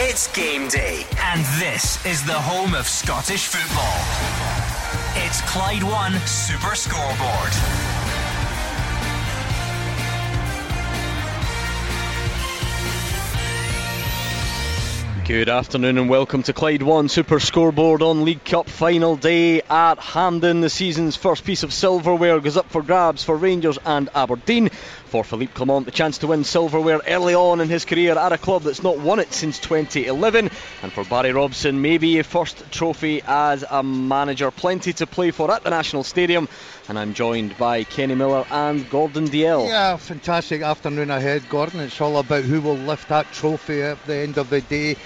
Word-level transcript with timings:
It's 0.00 0.32
game 0.32 0.68
day, 0.68 1.04
and 1.18 1.44
this 1.60 2.06
is 2.06 2.24
the 2.24 2.32
home 2.32 2.72
of 2.76 2.86
Scottish 2.86 3.48
football. 3.48 3.98
It's 5.26 5.40
Clyde 5.50 5.82
One 5.82 6.12
Super 6.24 6.76
Scoreboard. 6.76 7.52
Good 15.26 15.48
afternoon 15.50 15.98
and 15.98 16.08
welcome 16.08 16.42
to 16.44 16.52
Clyde 16.52 16.82
One 16.82 17.08
Super 17.08 17.40
Scoreboard 17.40 18.00
on 18.00 18.24
League 18.24 18.44
Cup 18.44 18.70
final 18.70 19.16
day 19.16 19.60
at 19.62 19.98
Hampden. 19.98 20.60
The 20.60 20.70
season's 20.70 21.16
first 21.16 21.44
piece 21.44 21.64
of 21.64 21.72
silverware 21.72 22.40
goes 22.40 22.56
up 22.56 22.70
for 22.70 22.82
grabs 22.82 23.24
for 23.24 23.36
Rangers 23.36 23.78
and 23.84 24.08
Aberdeen. 24.14 24.70
For 25.08 25.24
Philippe 25.24 25.54
Clement, 25.54 25.86
the 25.86 25.90
chance 25.90 26.18
to 26.18 26.26
win 26.26 26.44
silverware 26.44 27.00
early 27.08 27.34
on 27.34 27.62
in 27.62 27.70
his 27.70 27.86
career 27.86 28.18
at 28.18 28.32
a 28.32 28.36
club 28.36 28.64
that's 28.64 28.82
not 28.82 28.98
won 28.98 29.18
it 29.20 29.32
since 29.32 29.58
2011. 29.58 30.50
And 30.82 30.92
for 30.92 31.02
Barry 31.02 31.32
Robson, 31.32 31.80
maybe 31.80 32.18
a 32.18 32.24
first 32.24 32.70
trophy 32.70 33.22
as 33.26 33.64
a 33.70 33.82
manager. 33.82 34.50
Plenty 34.50 34.92
to 34.92 35.06
play 35.06 35.30
for 35.30 35.50
at 35.50 35.64
the 35.64 35.70
National 35.70 36.04
Stadium. 36.04 36.46
And 36.90 36.98
I'm 36.98 37.14
joined 37.14 37.56
by 37.56 37.84
Kenny 37.84 38.16
Miller 38.16 38.44
and 38.50 38.88
Gordon 38.90 39.28
Dalziel. 39.28 39.68
Yeah, 39.68 39.96
fantastic 39.96 40.60
afternoon 40.60 41.10
ahead, 41.10 41.48
Gordon. 41.48 41.80
It's 41.80 42.02
all 42.02 42.18
about 42.18 42.44
who 42.44 42.60
will 42.60 42.76
lift 42.76 43.08
that 43.08 43.32
trophy 43.32 43.80
at 43.80 44.04
the 44.04 44.16
end 44.16 44.36
of 44.36 44.50
the 44.50 44.60
day. 44.60 44.96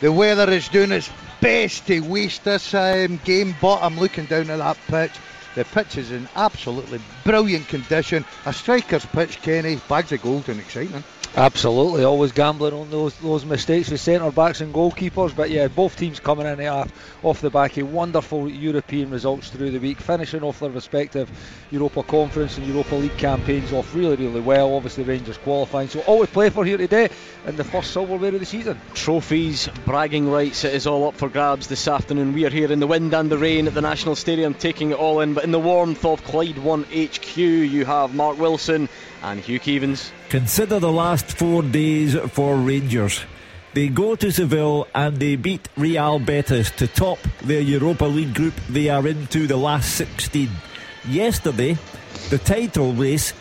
The 0.00 0.10
weather 0.10 0.50
is 0.50 0.68
doing 0.70 0.90
its 0.90 1.08
best 1.40 1.86
to 1.86 2.00
waste 2.00 2.42
this 2.42 2.74
um, 2.74 3.20
game, 3.24 3.54
but 3.60 3.80
I'm 3.80 3.96
looking 3.96 4.24
down 4.24 4.50
at 4.50 4.58
that 4.58 4.78
pitch. 4.88 5.12
The 5.54 5.64
pitch 5.66 5.98
is 5.98 6.10
in 6.10 6.28
absolutely 6.34 6.98
brilliant 7.24 7.68
condition. 7.68 8.24
A 8.46 8.52
striker's 8.54 9.04
pitch, 9.04 9.40
Kenny. 9.42 9.76
Bags 9.88 10.12
of 10.12 10.22
gold 10.22 10.48
and 10.48 10.58
excitement. 10.60 11.04
Absolutely, 11.34 12.04
always 12.04 12.30
gambling 12.30 12.74
on 12.74 12.90
those 12.90 13.16
those 13.16 13.46
mistakes 13.46 13.90
with 13.90 14.02
centre 14.02 14.30
backs 14.30 14.60
and 14.60 14.74
goalkeepers. 14.74 15.34
But 15.34 15.48
yeah, 15.48 15.68
both 15.68 15.96
teams 15.96 16.20
coming 16.20 16.46
in 16.46 16.60
off, 16.66 16.92
off 17.24 17.40
the 17.40 17.48
back 17.48 17.78
of 17.78 17.90
wonderful 17.90 18.50
European 18.50 19.08
results 19.08 19.48
through 19.48 19.70
the 19.70 19.78
week, 19.78 19.98
finishing 19.98 20.42
off 20.42 20.60
their 20.60 20.68
respective 20.68 21.30
Europa 21.70 22.02
Conference 22.02 22.58
and 22.58 22.66
Europa 22.66 22.96
League 22.96 23.16
campaigns 23.16 23.72
off 23.72 23.94
really, 23.94 24.16
really 24.16 24.42
well. 24.42 24.74
Obviously, 24.74 25.04
Rangers 25.04 25.38
qualifying, 25.38 25.88
so 25.88 26.00
all 26.00 26.18
we 26.18 26.26
play 26.26 26.50
for 26.50 26.66
here 26.66 26.76
today 26.76 27.08
in 27.46 27.56
the 27.56 27.64
first 27.64 27.92
silverware 27.92 28.34
of 28.34 28.40
the 28.40 28.44
season. 28.44 28.78
Trophies, 28.92 29.70
bragging 29.86 30.30
rights, 30.30 30.64
it 30.64 30.74
is 30.74 30.86
all 30.86 31.08
up 31.08 31.14
for 31.14 31.30
grabs 31.30 31.66
this 31.66 31.88
afternoon. 31.88 32.34
We 32.34 32.44
are 32.44 32.50
here 32.50 32.70
in 32.70 32.78
the 32.78 32.86
wind 32.86 33.14
and 33.14 33.30
the 33.30 33.38
rain 33.38 33.66
at 33.68 33.72
the 33.72 33.80
National 33.80 34.16
Stadium, 34.16 34.52
taking 34.52 34.90
it 34.90 34.98
all 34.98 35.20
in. 35.20 35.32
But 35.32 35.44
in 35.44 35.50
the 35.50 35.58
warmth 35.58 36.04
of 36.04 36.22
Clyde 36.24 36.58
One 36.58 36.84
HQ, 36.84 37.38
you 37.38 37.86
have 37.86 38.14
Mark 38.14 38.38
Wilson 38.38 38.90
and 39.22 39.40
Hugh 39.40 39.60
Keevins. 39.60 40.10
Consider 40.32 40.80
the 40.80 40.90
last 40.90 41.36
four 41.36 41.62
days 41.62 42.16
for 42.30 42.56
Rangers. 42.56 43.20
They 43.74 43.88
go 43.88 44.16
to 44.16 44.32
Seville 44.32 44.88
and 44.94 45.18
they 45.18 45.36
beat 45.36 45.68
Real 45.76 46.18
Betis 46.18 46.70
to 46.78 46.86
top 46.86 47.18
their 47.42 47.60
Europa 47.60 48.06
League 48.06 48.32
group 48.32 48.54
they 48.70 48.88
are 48.88 49.06
into 49.06 49.46
the 49.46 49.58
last 49.58 49.94
16. 49.96 50.48
Yesterday, 51.06 51.76
the 52.30 52.38
title 52.38 52.94
race 52.94 53.34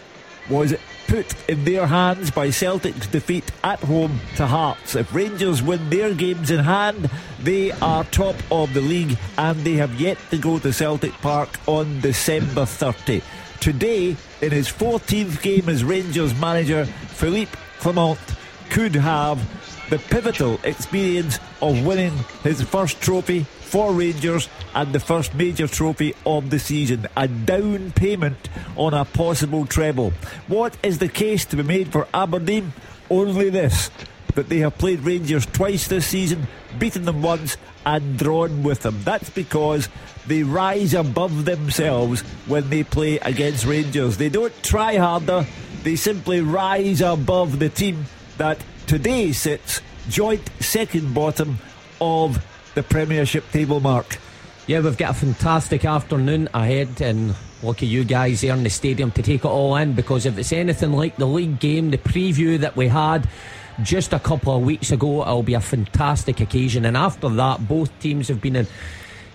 was 0.49 0.75
put 1.07 1.33
in 1.49 1.63
their 1.63 1.87
hands 1.87 2.29
by 2.29 2.49
Celtic's 2.49 3.07
defeat 3.07 3.49
at 3.63 3.79
home 3.79 4.19
to 4.35 4.45
Hearts. 4.45 4.93
If 4.93 5.15
Rangers 5.15 5.63
win 5.63 5.89
their 5.89 6.13
games 6.13 6.51
in 6.51 6.59
hand, 6.59 7.09
they 7.41 7.71
are 7.71 8.03
top 8.03 8.35
of 8.51 8.73
the 8.73 8.81
league 8.81 9.17
and 9.37 9.57
they 9.61 9.75
have 9.75 9.97
yet 9.97 10.17
to 10.31 10.37
go 10.37 10.59
to 10.59 10.73
Celtic 10.73 11.13
Park 11.21 11.57
on 11.67 12.01
December 12.01 12.65
30. 12.65 13.21
Today, 13.61 14.17
in 14.41 14.51
his 14.51 14.69
14th 14.69 15.39
game 15.43 15.69
as 15.69 15.83
Rangers 15.83 16.33
manager, 16.39 16.85
Philippe 16.85 17.55
Clement 17.77 18.17
could 18.71 18.95
have 18.95 19.37
the 19.91 19.99
pivotal 19.99 20.59
experience 20.63 21.37
of 21.61 21.85
winning 21.85 22.17
his 22.41 22.63
first 22.63 22.99
trophy 23.01 23.43
for 23.43 23.93
Rangers 23.93 24.49
and 24.73 24.91
the 24.93 24.99
first 24.99 25.35
major 25.35 25.67
trophy 25.67 26.15
of 26.25 26.49
the 26.49 26.57
season, 26.57 27.05
a 27.15 27.27
down 27.27 27.91
payment 27.91 28.49
on 28.77 28.95
a 28.95 29.05
possible 29.05 29.67
treble. 29.67 30.11
What 30.47 30.75
is 30.81 30.97
the 30.97 31.07
case 31.07 31.45
to 31.45 31.55
be 31.55 31.61
made 31.61 31.91
for 31.91 32.07
Aberdeen? 32.15 32.73
Only 33.11 33.51
this 33.51 33.91
that 34.35 34.49
they 34.49 34.59
have 34.59 34.77
played 34.77 35.01
Rangers 35.01 35.45
twice 35.45 35.87
this 35.87 36.05
season, 36.05 36.47
beaten 36.79 37.05
them 37.05 37.21
once, 37.21 37.57
and 37.85 38.17
drawn 38.17 38.63
with 38.63 38.81
them. 38.81 39.01
That's 39.03 39.29
because 39.29 39.89
they 40.27 40.43
rise 40.43 40.93
above 40.93 41.45
themselves 41.45 42.21
when 42.47 42.69
they 42.69 42.83
play 42.83 43.17
against 43.19 43.65
Rangers. 43.65 44.17
They 44.17 44.29
don't 44.29 44.53
try 44.63 44.97
harder, 44.97 45.45
they 45.83 45.95
simply 45.95 46.41
rise 46.41 47.01
above 47.01 47.59
the 47.59 47.69
team 47.69 48.05
that 48.37 48.63
today 48.87 49.31
sits 49.31 49.81
joint 50.09 50.49
second 50.59 51.13
bottom 51.13 51.57
of 51.99 52.43
the 52.75 52.83
Premiership 52.83 53.49
table 53.51 53.79
mark. 53.79 54.17
Yeah, 54.67 54.79
we've 54.79 54.97
got 54.97 55.11
a 55.11 55.13
fantastic 55.13 55.85
afternoon 55.85 56.47
ahead, 56.53 57.01
and 57.01 57.35
lucky 57.63 57.85
you 57.85 58.03
guys 58.03 58.41
there 58.41 58.53
in 58.53 58.63
the 58.63 58.69
stadium 58.69 59.11
to 59.11 59.21
take 59.21 59.43
it 59.43 59.47
all 59.47 59.75
in 59.75 59.93
because 59.93 60.25
if 60.25 60.37
it's 60.37 60.51
anything 60.51 60.91
like 60.93 61.15
the 61.17 61.27
league 61.27 61.59
game, 61.59 61.91
the 61.91 61.97
preview 61.97 62.59
that 62.59 62.75
we 62.75 62.87
had 62.87 63.27
just 63.83 64.13
a 64.13 64.19
couple 64.19 64.55
of 64.55 64.63
weeks 64.63 64.91
ago, 64.91 65.21
it'll 65.21 65.43
be 65.43 65.53
a 65.53 65.61
fantastic 65.61 66.39
occasion. 66.39 66.85
And 66.85 66.95
after 66.95 67.29
that, 67.29 67.67
both 67.67 67.97
teams 67.99 68.27
have 68.27 68.41
been 68.41 68.55
in 68.55 68.67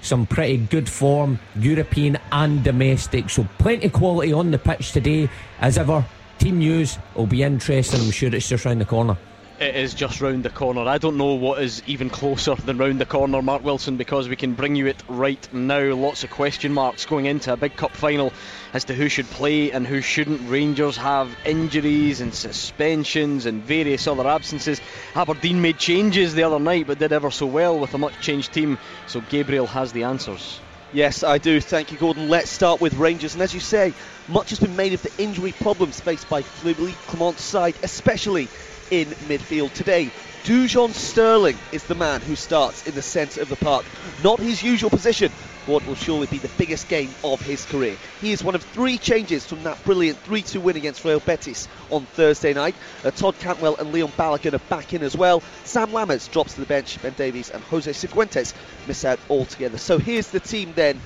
some 0.01 0.27
pretty 0.27 0.57
good 0.57 0.89
form, 0.89 1.39
European 1.57 2.19
and 2.33 2.63
domestic. 2.63 3.31
So 3.31 3.47
plenty 3.59 3.87
of 3.87 3.93
quality 3.93 4.33
on 4.33 4.51
the 4.51 4.59
pitch 4.59 4.93
today. 4.93 5.29
As 5.61 5.79
ever, 5.79 6.05
team 6.39 6.59
news 6.59 6.99
will 7.15 7.27
be 7.27 7.43
interesting. 7.43 8.01
I'm 8.01 8.11
sure 8.11 8.35
it's 8.35 8.49
just 8.49 8.65
round 8.65 8.81
the 8.81 8.85
corner 8.85 9.17
it 9.59 9.75
is 9.75 9.95
just 9.95 10.21
round 10.21 10.45
the 10.45 10.51
corner. 10.51 10.83
I 10.83 10.99
don't 10.99 11.17
know 11.17 11.35
what 11.35 11.63
is 11.63 11.83
even 11.87 12.11
closer 12.11 12.55
than 12.55 12.77
round 12.77 13.01
the 13.01 13.07
corner, 13.07 13.41
Mark 13.41 13.65
Wilson, 13.65 13.97
because 13.97 14.29
we 14.29 14.37
can 14.37 14.55
bring 14.55 14.77
you 14.77 14.87
it 14.87 15.03
right 15.09 15.49
now. 15.53 15.95
Lots 15.95 16.25
of 16.25 16.31
question 16.31 16.75
marks 16.75 17.07
going 17.07 17.25
into 17.25 17.53
a 17.53 17.57
big 17.57 17.75
cup 17.75 17.93
final 17.93 18.33
as 18.75 18.85
to 18.85 18.95
who 18.95 19.09
should 19.09 19.27
play 19.27 19.71
and 19.73 19.87
who 19.87 20.03
shouldn't. 20.03 20.51
Rangers 20.51 20.99
have 20.99 21.35
injuries 21.47 22.21
and 22.21 22.35
suspensions 22.35 23.47
and 23.47 23.63
various 23.63 24.07
other 24.07 24.27
absences. 24.27 24.81
Aberdeen 25.15 25.63
made 25.63 25.79
changes 25.79 26.35
the 26.35 26.43
other 26.43 26.61
night 26.61 26.87
but 26.87 26.99
did 26.99 27.13
ever 27.13 27.31
so 27.31 27.47
well 27.47 27.79
with 27.79 27.95
a 27.95 27.99
much 27.99 28.21
changed 28.21 28.53
team, 28.53 28.79
so 29.07 29.23
Gabriel 29.23 29.67
has 29.67 29.93
the 29.93 30.05
answers. 30.05 30.61
Yes, 30.93 31.25
I 31.25 31.39
do. 31.39 31.61
Thank 31.61 31.93
you, 31.93 31.99
Gordon. 31.99 32.29
Let's 32.29 32.51
start 32.51 32.81
with 32.81 32.95
Rangers. 32.95 33.35
And 33.35 33.43
as 33.43 33.53
you 33.53 33.61
say, 33.61 33.93
much 34.29 34.51
has 34.51 34.61
been 34.61 34.77
made 34.77 34.93
of 34.93 35.03
the 35.03 35.13
injury 35.23 35.53
problems 35.53 35.99
faced 35.99 36.29
by 36.29 36.43
Philippe 36.43 36.93
Clement's 37.07 37.43
side, 37.43 37.75
especially 37.83 38.49
in 38.91 39.09
midfield 39.29 39.73
today. 39.73 40.11
Dujon 40.45 40.91
Sterling 40.91 41.59
is 41.73 41.85
the 41.85 41.97
man 41.97 42.21
who 42.21 42.37
starts 42.37 42.87
in 42.87 42.95
the 42.95 43.03
centre 43.03 43.43
of 43.43 43.49
the 43.49 43.57
park. 43.57 43.85
Not 44.23 44.39
his 44.39 44.63
usual 44.63 44.91
position, 44.91 45.33
what 45.67 45.85
will 45.87 45.97
surely 45.97 46.29
be 46.29 46.39
the 46.39 46.51
biggest 46.57 46.89
game 46.89 47.11
of 47.25 47.41
his 47.41 47.65
career. 47.65 47.97
He 48.21 48.33
is 48.33 48.45
one 48.45 48.55
of 48.55 48.63
three 48.63 48.99
changes 48.99 49.45
from 49.45 49.65
that 49.65 49.83
brilliant 49.85 50.19
3 50.21 50.43
2 50.43 50.61
win 50.61 50.77
against 50.77 51.05
Real 51.05 51.21
Betis 51.21 51.67
on 51.91 52.07
Thursday 52.07 52.55
night. 52.55 52.77
Uh, 53.05 53.11
Todd 53.11 53.39
Cantwell 53.41 53.77
and 53.77 53.93
Leon 53.93 54.13
Balogun 54.17 54.55
are 54.55 54.59
back 54.71 54.95
in 54.95 55.03
as 55.03 55.17
well. 55.17 55.43
Sam 55.65 55.91
Lammers 55.91 56.31
drops 56.31 56.55
to 56.55 56.61
the 56.61 56.67
bench. 56.67 57.01
Ben 57.03 57.15
Davies 57.15 57.51
and 57.51 57.63
Jose 57.65 57.91
Cifuentes 57.91 58.55
miss 58.87 59.05
out 59.05 59.19
altogether. 59.29 59.79
So 59.79 59.99
here's 59.99 60.29
the 60.29 60.41
team 60.41 60.73
then 60.77 61.01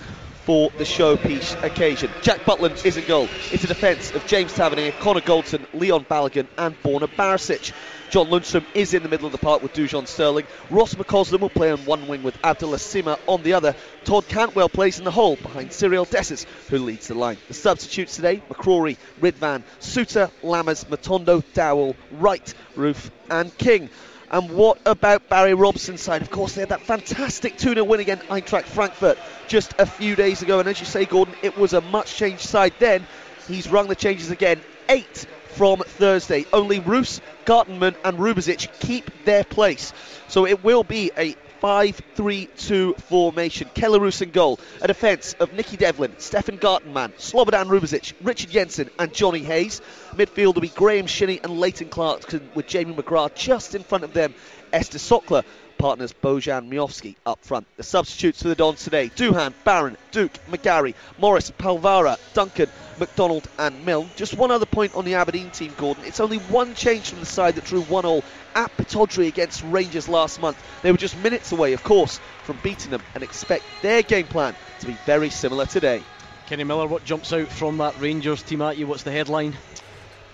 for 0.51 0.73
the 0.79 0.83
showpiece 0.85 1.63
occasion. 1.63 2.11
Jack 2.23 2.41
Butland 2.41 2.85
is 2.85 2.97
in 2.97 3.07
goal. 3.07 3.29
It's 3.53 3.63
a 3.63 3.69
defence 3.69 4.11
of 4.11 4.27
James 4.27 4.53
Tavernier, 4.53 4.91
Connor 4.99 5.21
Goldson, 5.21 5.65
Leon 5.73 6.07
Balogun, 6.07 6.49
and 6.59 6.75
Borna 6.83 7.07
Barisic. 7.07 7.73
John 8.11 8.27
Lundstram 8.27 8.65
is 8.75 8.93
in 8.93 9.05
the 9.05 9.09
middle 9.09 9.27
of 9.27 9.33
the 9.33 9.39
park 9.39 9.63
with 9.63 9.75
Dujon 9.75 10.09
Sterling. 10.09 10.49
Ross 10.69 10.97
McCausland 10.97 11.39
will 11.39 11.51
play 11.51 11.71
on 11.71 11.79
one 11.87 12.09
wing 12.09 12.25
with 12.25 12.37
Abdallah 12.43 12.79
Sima 12.79 13.17
on 13.29 13.45
the 13.45 13.53
other. 13.53 13.77
Todd 14.03 14.27
Cantwell 14.27 14.69
plays 14.69 14.99
in 14.99 15.05
the 15.05 15.13
hole 15.13 15.37
behind 15.37 15.71
Cyriel 15.71 16.05
Dessers, 16.05 16.45
who 16.69 16.79
leads 16.79 17.07
the 17.07 17.15
line. 17.15 17.37
The 17.47 17.55
substitutes 17.55 18.17
today 18.17 18.43
McCrorie, 18.51 18.97
Ridvan, 19.21 19.63
Souttar, 19.79 20.33
Lammers, 20.43 20.85
Matondo, 20.87 21.45
Dowell, 21.55 21.95
Wright, 22.11 22.53
Roofe, 22.75 23.09
and 23.31 23.57
King. 23.57 23.89
And 24.31 24.51
what 24.51 24.79
about 24.87 25.29
Barry 25.29 25.55
Robson's 25.55 26.01
side? 26.01 26.23
Of 26.23 26.31
course, 26.31 26.55
they 26.55 26.61
had 26.61 26.69
that 26.69 26.83
fantastic 26.83 27.59
2 27.59 27.75
0 27.75 27.85
win 27.85 28.01
against 28.01 28.27
Eintracht 28.27 28.65
Frankfurt 28.65 29.19
just 29.49 29.75
a 29.79 29.87
few 29.87 30.15
days 30.15 30.43
ago. 30.43 30.61
And 30.61 30.69
as 30.69 30.79
you 30.79 30.87
say, 30.87 31.05
Gordon, 31.05 31.35
it 31.43 31.59
was 31.59 31.73
a 31.73 31.81
much 31.81 32.15
changed 32.15 32.43
side 32.43 32.73
then. 32.79 33.07
He's 33.49 33.69
rung 33.69 33.89
the 33.89 33.97
changes 33.97 34.31
again. 34.31 34.61
Eight 34.89 35.27
from 35.49 35.81
Thursday. 35.81 36.47
Only 36.53 36.79
Roos, 36.79 37.21
Gartenmann, 37.45 37.97
and 38.05 38.19
Rubezic 38.19 38.69
keep 38.79 39.11
their 39.25 39.43
place. 39.43 39.93
So 40.29 40.47
it 40.47 40.63
will 40.63 40.85
be 40.85 41.11
a 41.19 41.35
5-3-2 41.61 43.01
formation. 43.03 43.71
Keller 43.75 44.01
in 44.01 44.31
goal. 44.31 44.59
A 44.81 44.87
defence 44.87 45.35
of 45.35 45.53
Nicky 45.53 45.77
Devlin, 45.77 46.15
Stefan 46.19 46.59
Gartenmann, 46.59 47.13
Slobodan 47.19 47.67
Rubezic, 47.67 48.15
Richard 48.23 48.51
Jensen 48.51 48.91
and 48.99 49.13
Johnny 49.13 49.41
Hayes. 49.41 49.81
Midfield 50.15 50.55
will 50.55 50.63
be 50.63 50.69
Graham 50.69 51.07
Shinnie 51.07 51.41
and 51.43 51.61
Leighton 51.61 51.89
Clarkson 51.89 52.49
with 52.55 52.67
Jamie 52.67 52.95
McGrath 52.95 53.35
just 53.35 53.75
in 53.75 53.83
front 53.83 54.05
of 54.05 54.13
them. 54.13 54.35
Ester 54.73 54.99
Sokler 54.99 55.45
partners 55.81 56.13
Bojan 56.13 56.69
Miovski 56.69 57.17
up 57.25 57.43
front. 57.43 57.67
The 57.79 57.83
substitutes 57.83 58.43
for 58.43 58.49
the 58.49 58.55
Dons 58.55 58.85
today 58.85 59.09
Doohan, 59.09 59.55
Barron, 59.65 59.97
Duk, 60.11 60.31
McGarry, 60.51 60.95
Morris, 61.19 61.51
Polvara, 61.51 62.19
Duncan, 62.35 62.69
McDonald, 62.99 63.49
and 63.59 63.87
Milne. 63.87 64.11
Just 64.15 64.35
one 64.37 64.51
other 64.51 64.67
point 64.67 64.95
on 64.95 65.07
the 65.07 65.15
Aberdeen 65.15 65.51
team, 65.51 65.73
Gordon. 65.79 66.05
It's 66.05 66.21
only 66.21 66.37
one 66.37 66.75
change 66.75 67.09
from 67.09 67.21
the 67.21 67.27
side 67.27 67.55
that 67.55 67.65
drew 67.65 67.81
1 67.81 68.05
all 68.05 68.23
at 68.55 68.77
Pittodrie 68.77 69.29
against 69.29 69.65
Rangers 69.65 70.07
last 70.07 70.41
month. 70.43 70.63
They 70.83 70.93
were 70.93 70.99
just 70.99 71.17
minutes 71.19 71.51
away, 71.51 71.73
of 71.73 71.83
course, 71.83 72.21
from 72.43 72.59
beating 72.63 72.91
them 72.91 73.03
and 73.15 73.23
expect 73.23 73.65
their 73.81 74.03
game 74.03 74.27
plan 74.27 74.55
to 74.81 74.87
be 74.87 74.97
very 75.07 75.31
similar 75.31 75.65
today. 75.65 76.03
Kenny 76.47 76.65
Miller, 76.65 76.87
what 76.87 77.05
jumps 77.07 77.33
out 77.33 77.49
from 77.49 77.79
that 77.79 77.99
Rangers 77.99 78.43
team 78.43 78.61
at 78.61 78.77
you? 78.77 78.87
What's 78.87 79.05
the 79.05 79.13
headline? 79.13 79.57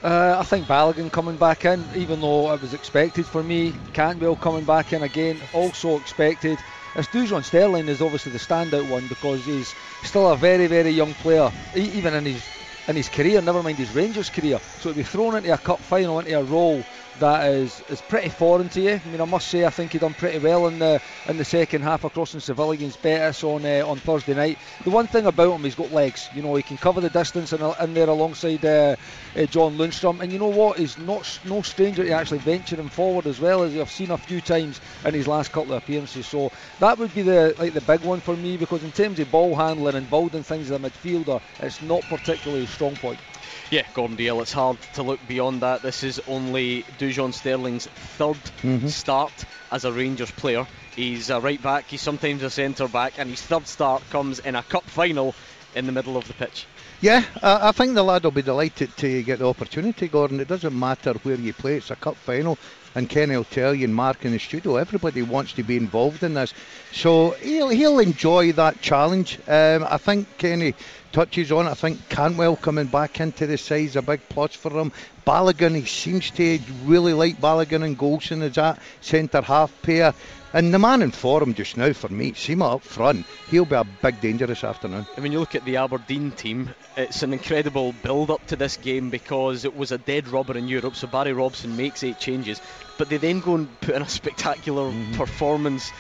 Uh, 0.07 0.37
I 0.39 0.45
think 0.45 0.69
Balogun 0.69 1.11
coming 1.11 1.37
back 1.37 1.65
in, 1.65 1.85
even 1.97 2.21
though 2.21 2.53
it 2.55 2.63
was 2.63 2.75
expected 2.75 3.27
for 3.27 3.43
me. 3.43 3.75
Cantwell 3.93 4.37
coming 4.37 4.63
back 4.63 4.93
in 4.93 5.03
again, 5.03 5.37
also 5.53 5.99
expected. 5.99 6.61
As 6.95 7.09
Dujon 7.09 7.43
Sterling 7.43 7.89
is 7.89 8.01
obviously 8.01 8.31
the 8.31 8.39
standout 8.39 8.89
one 8.89 9.09
because 9.09 9.45
he's 9.45 9.75
still 10.05 10.31
a 10.31 10.37
very, 10.37 10.69
very 10.69 10.91
young 10.91 11.13
player, 11.15 11.51
even 11.75 12.15
in 12.15 12.25
his 12.25 12.47
in 12.87 12.95
his 12.95 13.09
career, 13.09 13.43
never 13.43 13.65
mind 13.65 13.79
his 13.79 13.93
Rangers 13.97 14.31
career. 14.31 14.61
So 14.79 14.91
to 14.91 14.97
be 14.97 15.03
thrown 15.03 15.35
into 15.35 15.53
a 15.53 15.59
cup 15.59 15.81
final, 15.81 16.21
into 16.21 16.39
a 16.39 16.45
role 16.45 16.85
that 17.21 17.51
is 17.51 17.83
is 17.89 18.01
pretty 18.03 18.29
foreign 18.29 18.69
to 18.71 18.81
you. 18.81 19.01
I 19.05 19.09
mean, 19.09 19.21
I 19.21 19.25
must 19.25 19.49
say, 19.49 19.65
I 19.65 19.71
think 19.71 19.93
he 19.93 19.99
done 19.99 20.15
pretty 20.15 20.39
well 20.39 20.67
in 20.67 20.79
the 20.79 21.01
in 21.29 21.37
the 21.37 21.45
second 21.45 21.83
half 21.83 22.05
across 22.05 22.35
in 22.35 22.41
Seville 22.41 22.73
against 22.73 23.03
Betis 23.03 23.43
on 23.45 23.65
uh, 23.65 23.87
on 23.87 23.97
Thursday 23.99 24.35
night. 24.35 24.59
The 24.85 24.91
one 24.91 25.07
thing 25.07 25.27
about 25.27 25.55
him, 25.55 25.65
he's 25.65 25.75
got 25.75 25.93
legs. 25.93 26.29
You 26.35 26.43
know, 26.43 26.55
he 26.55 26.63
can 26.63 26.77
cover 26.77 27.01
the 27.01 27.11
distance 27.11 27.53
in, 27.53 27.63
in 27.63 27.95
there 27.95 28.09
alongside 28.09 28.65
uh, 28.65 28.97
uh, 29.37 29.47
John 29.47 29.77
Lundstram. 29.77 30.21
And 30.21 30.33
you 30.33 30.39
know 30.39 30.49
what? 30.49 30.79
He's 30.79 30.99
not 30.99 31.41
no 31.45 31.63
stranger 31.63 32.05
to 32.05 32.11
actually 32.13 32.39
venturing 32.39 32.89
forward 32.89 33.27
as 33.27 33.41
well 33.41 33.63
as 33.63 33.77
I've 33.77 33.91
seen 33.91 34.11
a 34.11 34.19
few 34.19 34.41
times 34.41 34.81
in 35.05 35.15
his 35.15 35.27
last 35.27 35.53
couple 35.53 35.73
of 35.73 35.83
appearances. 35.83 36.27
So 36.27 36.51
that 36.81 36.99
would 36.99 37.15
be 37.15 37.23
the 37.23 37.55
like 37.59 37.73
the 37.73 37.81
big 37.81 38.01
one 38.01 38.21
for 38.21 38.37
me 38.37 38.57
because 38.57 38.83
in 38.83 38.93
terms 38.93 39.19
of 39.21 39.31
ball 39.31 39.55
handling 39.55 39.97
and 39.97 40.09
building 40.09 40.43
things 40.43 40.71
as 40.71 40.77
a 40.77 40.79
midfielder, 40.79 41.41
it's 41.61 41.83
not 41.83 42.03
particularly 42.09 42.65
a 42.65 42.67
strong 42.67 42.95
point. 42.97 43.19
Yeah, 43.69 43.83
Gordon 43.95 44.17
Dalziel, 44.17 44.43
it's 44.43 44.53
hard 44.53 44.79
to 44.95 45.03
look 45.03 45.19
beyond 45.27 45.63
that. 45.63 45.83
This 45.83 46.05
is 46.05 46.21
only 46.29 46.85
Dujon 46.99 47.35
Sterling's 47.35 47.89
3rd 48.17 48.37
mm-hmm. 48.63 48.87
start 48.87 49.45
as 49.73 49.85
a 49.85 49.93
Rangers 49.93 50.31
player. 50.31 50.67
He's 50.95 51.31
a 51.31 51.41
right 51.41 51.61
back, 51.61 51.87
he's 51.87 52.01
sometimes 52.01 52.45
a 52.45 52.51
centre 52.51 52.87
back, 52.87 53.19
and 53.19 53.29
his 53.29 53.43
third 53.43 53.67
start 53.67 54.09
comes 54.11 54.39
in 54.39 54.55
a 54.55 54.63
cup 54.63 54.85
final 54.85 55.35
in 55.75 55.87
the 55.87 55.93
middle 55.93 56.17
of 56.17 56.29
the 56.29 56.35
pitch. 56.35 56.65
Yeah, 57.01 57.25
I, 57.43 57.69
I 57.69 57.73
think 57.73 57.95
the 57.95 58.05
lad 58.05 58.23
will 58.23 58.31
be 58.31 58.43
delighted 58.43 58.97
to 58.99 59.23
get 59.25 59.41
the 59.41 59.49
opportunity, 59.49 60.07
Gordon. 60.07 60.39
It 60.39 60.49
doesn't 60.49 60.79
matter 60.79 61.15
where 61.25 61.35
you 61.35 61.53
play, 61.53 61.79
it's 61.79 61.91
a 61.91 61.97
cup 61.97 62.17
final. 62.17 62.59
And 62.95 63.11
Kenny 63.11 63.37
will 63.37 63.45
tell 63.45 63.75
you, 63.75 63.85
and 63.85 63.95
Mark 63.95 64.25
in 64.25 64.33
the 64.33 64.39
studio, 64.39 64.77
everybody 64.77 65.21
wants 65.21 65.53
to 65.55 65.63
be 65.63 65.77
involved 65.77 66.23
in 66.23 66.33
this. 66.33 66.55
So 66.93 67.33
he'll, 67.43 67.69
he'll 67.69 67.99
enjoy 67.99 68.53
that 68.53 68.81
challenge. 68.81 69.39
Um, 69.47 69.85
I 69.87 69.99
think 69.99 70.39
Kenny 70.39 70.75
touches 71.17 71.51
on. 71.51 71.67
I 71.67 71.73
think 71.73 72.11
Cantwell 72.11 72.57
coming 72.57 72.89
back 72.89 73.21
into 73.21 73.47
the 73.47 73.57
side 73.57 73.87
is 73.87 73.97
a 73.97 74.03
big 74.03 74.21
plus 74.29 74.55
for 74.55 74.71
him. 74.71 74.93
Balogun, 75.27 75.75
he 75.75 75.87
seems 75.87 76.31
to 76.33 76.59
really 76.85 77.15
like 77.15 77.41
Balogun 77.41 77.83
and 77.83 77.99
Goldson 77.99 78.43
as 78.43 78.57
that 78.57 78.79
centre 79.01 79.41
half 79.41 79.73
pair. 79.81 80.13
And 80.53 80.75
the 80.75 80.79
man 80.79 81.01
in 81.01 81.13
form 81.13 81.55
just 81.55 81.79
now 81.79 81.95
for 81.95 82.11
me, 82.11 82.33
Sima 82.33 82.75
up 82.75 82.83
front, 82.83 83.25
he'll 83.49 83.65
be 83.65 83.77
a 83.77 83.85
big 84.03 84.21
danger 84.21 84.47
this 84.47 84.63
afternoon. 84.63 85.07
And 85.17 85.23
when 85.23 85.33
you 85.33 85.41
look 85.41 85.55
at 85.55 85.65
the 85.65 85.79
Aberdeen 85.79 86.33
team, 86.33 86.75
it's 86.99 87.23
an 87.23 87.33
incredible 87.33 87.95
build 88.03 88.31
up 88.31 88.47
to 88.49 88.57
this 88.57 88.77
game 88.77 89.09
because 89.09 89.65
it 89.65 89.75
was 89.75 89.93
a 89.93 89.99
dead 89.99 90.29
rubber 90.29 90.59
in 90.59 90.69
Europe. 90.69 90.97
So 90.97 91.07
Barry 91.07 91.33
Robson 91.33 91.79
makes 91.79 92.05
eight 92.05 92.19
changes, 92.19 92.61
but 92.99 93.09
they 93.09 93.17
then 93.17 93.41
go 93.41 93.55
and 93.55 93.81
put 93.81 93.95
in 93.95 94.03
a 94.03 94.09
spectacular 94.09 94.91
mm-hmm. 94.91 95.15
performance 95.15 95.91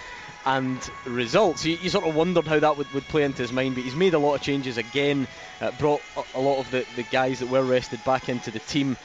and 0.46 0.88
results. 1.04 1.64
You, 1.64 1.76
you, 1.76 1.90
sort 1.90 2.06
of 2.06 2.14
wondered 2.14 2.46
how 2.46 2.60
that 2.60 2.76
would, 2.76 2.92
would 2.94 3.08
play 3.08 3.24
into 3.24 3.42
his 3.42 3.52
mind, 3.52 3.74
but 3.74 3.84
he's 3.84 3.96
made 3.96 4.14
a 4.14 4.18
lot 4.18 4.36
of 4.36 4.40
changes 4.40 4.78
again, 4.78 5.26
uh, 5.60 5.72
brought 5.72 6.00
a, 6.16 6.22
a, 6.34 6.40
lot 6.40 6.60
of 6.60 6.70
the, 6.70 6.86
the 6.94 7.02
guys 7.02 7.40
that 7.40 7.48
were 7.48 7.64
rested 7.64 8.02
back 8.04 8.28
into 8.28 8.50
the 8.50 8.60
team 8.60 8.96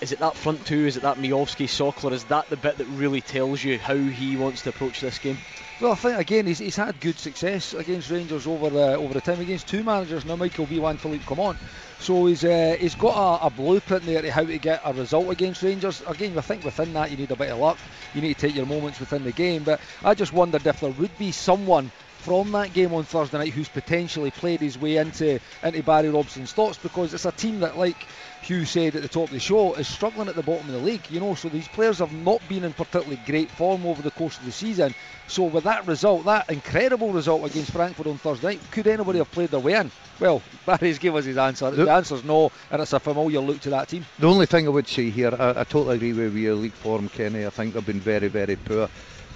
is 0.00 0.12
it 0.12 0.18
that 0.20 0.34
front 0.34 0.66
two? 0.66 0.86
Is 0.86 0.96
it 0.96 1.02
that 1.02 1.18
Miovski 1.18 1.68
Sokler? 1.68 2.12
Is 2.12 2.24
that 2.24 2.48
the 2.48 2.56
bit 2.56 2.78
that 2.78 2.86
really 2.86 3.20
tells 3.20 3.62
you 3.62 3.78
how 3.78 3.96
he 3.96 4.36
wants 4.36 4.62
to 4.62 4.70
approach 4.70 5.00
this 5.00 5.18
game? 5.18 5.36
Well, 5.80 5.92
I 5.92 5.94
think 5.94 6.18
again 6.18 6.46
he's, 6.46 6.58
he's 6.58 6.76
had 6.76 7.00
good 7.00 7.18
success 7.18 7.72
against 7.72 8.10
Rangers 8.10 8.46
over 8.46 8.68
the 8.68 8.96
over 8.96 9.14
the 9.14 9.20
time 9.22 9.40
against 9.40 9.66
two 9.66 9.82
managers 9.82 10.26
now, 10.26 10.36
Michael 10.36 10.66
Beale 10.66 10.88
and 10.88 11.00
Philippe 11.00 11.24
Clement. 11.24 11.58
So 12.00 12.26
he's 12.26 12.44
uh, 12.44 12.76
he's 12.78 12.94
got 12.94 13.40
a, 13.40 13.46
a, 13.46 13.50
blueprint 13.50 14.04
there 14.04 14.20
to 14.20 14.30
how 14.30 14.44
to 14.44 14.58
get 14.58 14.82
a 14.84 14.92
result 14.92 15.30
against 15.30 15.62
Rangers. 15.62 16.02
Again, 16.06 16.36
I 16.36 16.42
think 16.42 16.64
within 16.64 16.92
that 16.92 17.10
you 17.10 17.16
need 17.16 17.30
a 17.30 17.36
bit 17.36 17.48
of 17.48 17.58
luck. 17.58 17.78
You 18.14 18.20
need 18.20 18.34
to 18.34 18.40
take 18.46 18.54
your 18.54 18.66
moments 18.66 19.00
within 19.00 19.24
the 19.24 19.32
game. 19.32 19.62
But 19.64 19.80
I 20.04 20.12
just 20.12 20.34
wondered 20.34 20.66
if 20.66 20.80
there 20.80 20.90
would 20.90 21.16
be 21.16 21.32
someone 21.32 21.90
from 22.18 22.52
that 22.52 22.74
game 22.74 22.92
on 22.92 23.04
Thursday 23.04 23.38
night 23.38 23.54
who's 23.54 23.70
potentially 23.70 24.30
played 24.30 24.60
his 24.60 24.76
way 24.76 24.98
into 24.98 25.40
into 25.62 25.82
Barry 25.82 26.10
Robson's 26.10 26.52
thoughts 26.52 26.76
because 26.76 27.14
it's 27.14 27.24
a 27.24 27.32
team 27.32 27.60
that 27.60 27.78
like 27.78 28.06
Hugh 28.42 28.64
said 28.64 28.96
at 28.96 29.02
the 29.02 29.08
top 29.08 29.24
of 29.24 29.30
the 29.30 29.40
show, 29.40 29.74
is 29.74 29.86
struggling 29.88 30.28
at 30.28 30.34
the 30.34 30.42
bottom 30.42 30.66
of 30.66 30.72
the 30.72 30.78
league. 30.78 31.08
You 31.10 31.20
know, 31.20 31.34
so 31.34 31.48
these 31.48 31.68
players 31.68 31.98
have 31.98 32.12
not 32.12 32.46
been 32.48 32.64
in 32.64 32.72
particularly 32.72 33.18
great 33.26 33.50
form 33.50 33.86
over 33.86 34.02
the 34.02 34.10
course 34.10 34.38
of 34.38 34.44
the 34.44 34.52
season. 34.52 34.94
So 35.28 35.44
with 35.44 35.64
that 35.64 35.86
result, 35.86 36.24
that 36.24 36.50
incredible 36.50 37.12
result 37.12 37.48
against 37.48 37.72
Frankfurt 37.72 38.06
on 38.06 38.18
Thursday 38.18 38.48
night, 38.48 38.60
could 38.72 38.86
anybody 38.86 39.18
have 39.18 39.30
played 39.30 39.50
their 39.50 39.60
way 39.60 39.74
in? 39.74 39.90
Well, 40.18 40.42
Barry's 40.66 40.98
give 40.98 41.14
us 41.14 41.24
his 41.24 41.36
answer. 41.38 41.70
The, 41.70 41.84
the 41.84 41.92
answer's 41.92 42.24
no, 42.24 42.50
and 42.70 42.82
it's 42.82 42.92
a 42.92 43.00
familiar 43.00 43.40
look 43.40 43.60
to 43.60 43.70
that 43.70 43.88
team. 43.88 44.04
The 44.18 44.28
only 44.28 44.46
thing 44.46 44.66
I 44.66 44.70
would 44.70 44.88
say 44.88 45.10
here, 45.10 45.34
I, 45.38 45.60
I 45.60 45.64
totally 45.64 45.96
agree 45.96 46.12
with 46.12 46.34
your 46.34 46.54
league 46.54 46.72
form, 46.72 47.08
Kenny. 47.08 47.46
I 47.46 47.50
think 47.50 47.74
they've 47.74 47.86
been 47.86 48.00
very, 48.00 48.28
very 48.28 48.56
poor. 48.56 48.88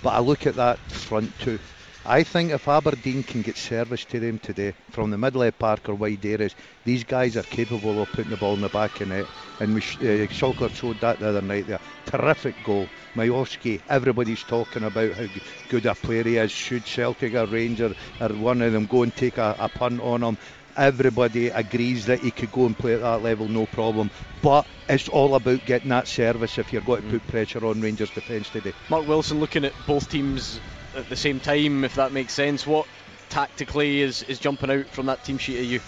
But 0.02 0.14
I 0.14 0.20
look 0.20 0.46
at 0.46 0.56
that 0.56 0.78
front 0.78 1.38
two 1.38 1.58
I 2.06 2.22
think 2.22 2.50
if 2.52 2.68
Aberdeen 2.68 3.22
can 3.22 3.40
get 3.40 3.56
service 3.56 4.04
to 4.06 4.20
them 4.20 4.38
today 4.38 4.74
from 4.90 5.10
the 5.10 5.16
middle 5.16 5.42
of 5.42 5.58
park 5.58 5.88
or 5.88 5.94
wide 5.94 6.26
areas, 6.26 6.54
these 6.84 7.02
guys 7.02 7.34
are 7.38 7.42
capable 7.44 8.02
of 8.02 8.12
putting 8.12 8.30
the 8.30 8.36
ball 8.36 8.52
in 8.52 8.60
the 8.60 8.68
back 8.68 9.00
of 9.00 9.08
net. 9.08 9.26
And 9.58 9.72
we, 9.74 9.80
uh, 9.80 10.28
Sokler 10.28 10.68
showed 10.74 11.00
that 11.00 11.18
the 11.18 11.28
other 11.30 11.40
night 11.40 11.66
there. 11.66 11.80
Terrific 12.04 12.62
goal. 12.62 12.90
Miovski, 13.16 13.80
everybody's 13.88 14.44
talking 14.44 14.84
about 14.84 15.14
how 15.14 15.28
good 15.68 15.86
a 15.86 15.94
player 15.94 16.24
he 16.24 16.36
is. 16.36 16.52
Should 16.52 16.86
Celtic 16.86 17.32
or 17.34 17.46
Ranger 17.46 17.94
or 18.20 18.28
one 18.28 18.60
of 18.60 18.72
them 18.74 18.84
go 18.84 19.02
and 19.02 19.16
take 19.16 19.38
a, 19.38 19.56
a 19.58 19.70
punt 19.70 20.00
on 20.02 20.22
him? 20.22 20.36
Everybody 20.76 21.48
agrees 21.48 22.04
that 22.06 22.20
he 22.20 22.32
could 22.32 22.50
go 22.50 22.66
and 22.66 22.76
play 22.76 22.94
at 22.94 23.00
that 23.00 23.22
level, 23.22 23.48
no 23.48 23.64
problem. 23.64 24.10
But 24.42 24.66
it's 24.90 25.08
all 25.08 25.36
about 25.36 25.64
getting 25.64 25.88
that 25.88 26.06
service 26.08 26.58
if 26.58 26.70
you're 26.70 26.82
going 26.82 27.02
to 27.02 27.08
put 27.08 27.26
pressure 27.26 27.64
on 27.64 27.80
Rangers 27.80 28.10
defence 28.10 28.50
today. 28.50 28.74
Mark 28.90 29.06
Wilson 29.06 29.40
looking 29.40 29.64
at 29.64 29.86
both 29.86 30.10
teams 30.10 30.60
at 30.96 31.08
the 31.08 31.16
same 31.16 31.40
time, 31.40 31.84
if 31.84 31.94
that 31.94 32.12
makes 32.12 32.32
sense. 32.32 32.66
What 32.66 32.86
tactically 33.28 34.00
is, 34.00 34.22
is 34.24 34.38
jumping 34.38 34.70
out 34.70 34.86
from 34.86 35.06
that 35.06 35.24
team 35.24 35.38
sheet 35.38 35.58
at 35.58 35.64
you? 35.64 35.80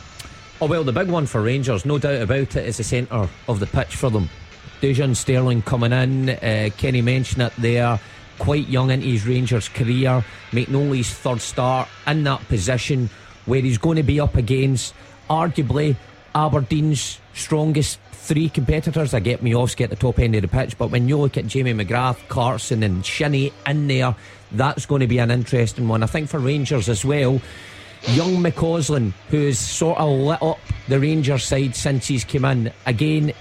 Oh, 0.60 0.66
well, 0.66 0.84
the 0.84 0.92
big 0.92 1.08
one 1.08 1.26
for 1.26 1.42
Rangers, 1.42 1.84
no 1.84 1.98
doubt 1.98 2.22
about 2.22 2.56
it, 2.56 2.66
is 2.66 2.78
the 2.78 2.84
centre 2.84 3.28
of 3.48 3.60
the 3.60 3.66
pitch 3.66 3.94
for 3.94 4.10
them. 4.10 4.28
Dujon 4.80 5.14
Sterling 5.14 5.62
coming 5.62 5.92
in, 5.92 6.30
uh, 6.30 6.70
Kenny 6.76 7.02
mentioned 7.02 7.42
it 7.42 7.52
there, 7.58 8.00
quite 8.38 8.68
young 8.68 8.90
into 8.90 9.06
his 9.06 9.26
Rangers 9.26 9.68
career, 9.68 10.24
making 10.52 10.74
only 10.74 10.98
his 10.98 11.10
third 11.10 11.40
start 11.40 11.88
in 12.06 12.24
that 12.24 12.46
position 12.48 13.10
where 13.46 13.60
he's 13.60 13.78
going 13.78 13.96
to 13.96 14.02
be 14.02 14.20
up 14.20 14.36
against 14.36 14.94
arguably 15.30 15.96
Aberdeen's 16.34 17.20
strongest 17.32 17.98
three 18.12 18.48
competitors. 18.48 19.14
I 19.14 19.20
get 19.20 19.42
Miovski 19.42 19.82
at 19.82 19.90
the 19.90 19.96
top 19.96 20.18
end 20.18 20.34
of 20.34 20.42
the 20.42 20.48
pitch, 20.48 20.76
but 20.76 20.90
when 20.90 21.08
you 21.08 21.16
look 21.16 21.36
at 21.36 21.46
Jamie 21.46 21.72
McGrath, 21.72 22.28
Carson, 22.28 22.82
and 22.82 23.04
Shinnie 23.04 23.52
in 23.66 23.86
there, 23.86 24.14
that's 24.52 24.86
going 24.86 25.00
to 25.00 25.06
be 25.06 25.18
an 25.18 25.30
interesting 25.30 25.88
one. 25.88 26.02
I 26.02 26.06
think 26.06 26.28
for 26.28 26.38
Rangers 26.38 26.88
as 26.88 27.04
well. 27.04 27.40
Young 28.08 28.36
McCausland, 28.36 29.12
who's 29.30 29.58
sort 29.58 29.98
of 29.98 30.08
lit 30.10 30.42
up 30.42 30.58
the 30.88 31.00
Rangers 31.00 31.44
side 31.44 31.74
since 31.74 32.06
he's 32.06 32.24
come 32.24 32.44
in. 32.44 32.72
Again, 32.84 33.32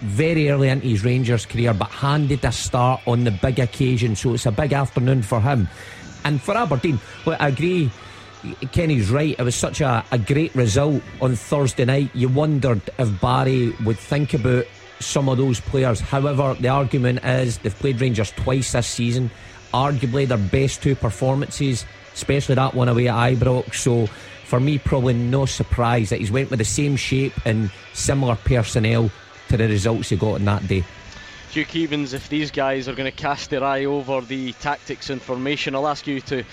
very 0.00 0.48
early 0.48 0.68
into 0.68 0.86
his 0.86 1.04
Rangers 1.04 1.44
career, 1.44 1.74
but 1.74 1.88
handed 1.88 2.44
a 2.44 2.52
start 2.52 3.00
on 3.06 3.24
the 3.24 3.30
big 3.30 3.58
occasion, 3.58 4.16
so 4.16 4.34
it's 4.34 4.46
a 4.46 4.52
big 4.52 4.72
afternoon 4.72 5.22
for 5.22 5.40
him. 5.40 5.68
And 6.24 6.40
for 6.40 6.56
Aberdeen, 6.56 6.98
well, 7.26 7.36
I 7.38 7.48
agree. 7.48 7.90
Kenny's 8.72 9.10
right. 9.10 9.34
It 9.38 9.42
was 9.42 9.56
such 9.56 9.80
a, 9.80 10.04
a 10.12 10.18
great 10.18 10.54
result 10.54 11.02
on 11.20 11.34
Thursday 11.34 11.84
night. 11.84 12.10
You 12.14 12.28
wondered 12.28 12.82
if 12.98 13.20
Barry 13.20 13.70
would 13.84 13.98
think 13.98 14.34
about 14.34 14.66
some 15.00 15.28
of 15.28 15.38
those 15.38 15.60
players. 15.60 16.00
However, 16.00 16.54
the 16.58 16.68
argument 16.68 17.24
is 17.24 17.58
they've 17.58 17.74
played 17.74 18.00
Rangers 18.00 18.32
twice 18.32 18.72
this 18.72 18.86
season 18.86 19.30
arguably 19.72 20.26
their 20.26 20.38
best 20.38 20.82
two 20.82 20.94
performances, 20.94 21.84
especially 22.14 22.54
that 22.54 22.74
one 22.74 22.88
away 22.88 23.08
at 23.08 23.14
Ibrox. 23.14 23.74
So 23.74 24.06
for 24.44 24.60
me, 24.60 24.78
probably 24.78 25.14
no 25.14 25.46
surprise 25.46 26.10
that 26.10 26.20
he's 26.20 26.30
went 26.30 26.50
with 26.50 26.58
the 26.58 26.64
same 26.64 26.96
shape 26.96 27.32
and 27.44 27.70
similar 27.92 28.36
personnel 28.36 29.10
to 29.48 29.56
the 29.56 29.68
results 29.68 30.10
he 30.10 30.16
got 30.16 30.36
on 30.36 30.44
that 30.44 30.66
day. 30.66 30.84
Hugh 31.50 31.64
Keevins, 31.64 32.12
if 32.12 32.28
these 32.28 32.50
guys 32.50 32.88
are 32.88 32.94
going 32.94 33.10
to 33.10 33.16
cast 33.16 33.50
their 33.50 33.64
eye 33.64 33.84
over 33.84 34.20
the 34.20 34.52
tactics 34.54 35.10
and 35.10 35.22
formation, 35.22 35.74
I'll 35.74 35.88
ask 35.88 36.06
you 36.06 36.20
to 36.22 36.44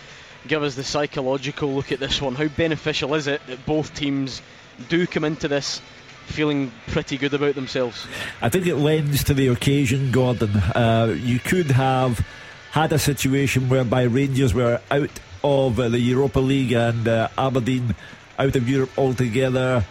give 0.47 0.63
us 0.63 0.75
the 0.75 0.83
psychological 0.83 1.73
look 1.73 1.91
at 1.91 1.99
this 1.99 2.21
one. 2.21 2.35
How 2.35 2.47
beneficial 2.47 3.13
is 3.15 3.27
it 3.27 3.45
that 3.47 3.65
both 3.65 3.93
teams 3.93 4.41
do 4.89 5.05
come 5.05 5.23
into 5.23 5.47
this 5.47 5.81
feeling 6.27 6.71
pretty 6.87 7.17
good 7.17 7.33
about 7.33 7.55
themselves? 7.55 8.07
I 8.41 8.49
think 8.49 8.65
it 8.65 8.75
lends 8.75 9.23
to 9.25 9.33
the 9.33 9.47
occasion, 9.47 10.11
Gordon. 10.11 10.55
Uh, 10.55 11.15
you 11.19 11.39
could 11.39 11.71
have 11.71 12.25
had 12.73 12.91
a 12.91 12.97
situation 12.97 13.69
whereby 13.69 14.01
Rangers 14.01 14.51
were 14.51 14.81
out 14.89 15.19
of 15.43 15.79
uh, 15.79 15.89
the 15.89 15.99
Europa 15.99 16.39
League 16.39 16.71
and 16.71 17.07
uh, 17.07 17.27
Aberdeen 17.37 17.93
out 18.39 18.55
of 18.55 18.67
Europe 18.67 18.89
altogether, 18.97 19.85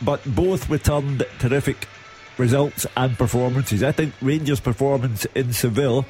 but 0.00 0.22
both 0.24 0.70
returned 0.70 1.26
terrific 1.40 1.88
results 2.38 2.86
and 2.96 3.18
performances. 3.18 3.82
I 3.82 3.90
think 3.90 4.14
Rangers' 4.22 4.60
performance 4.60 5.24
in 5.34 5.52
Seville 5.52 6.06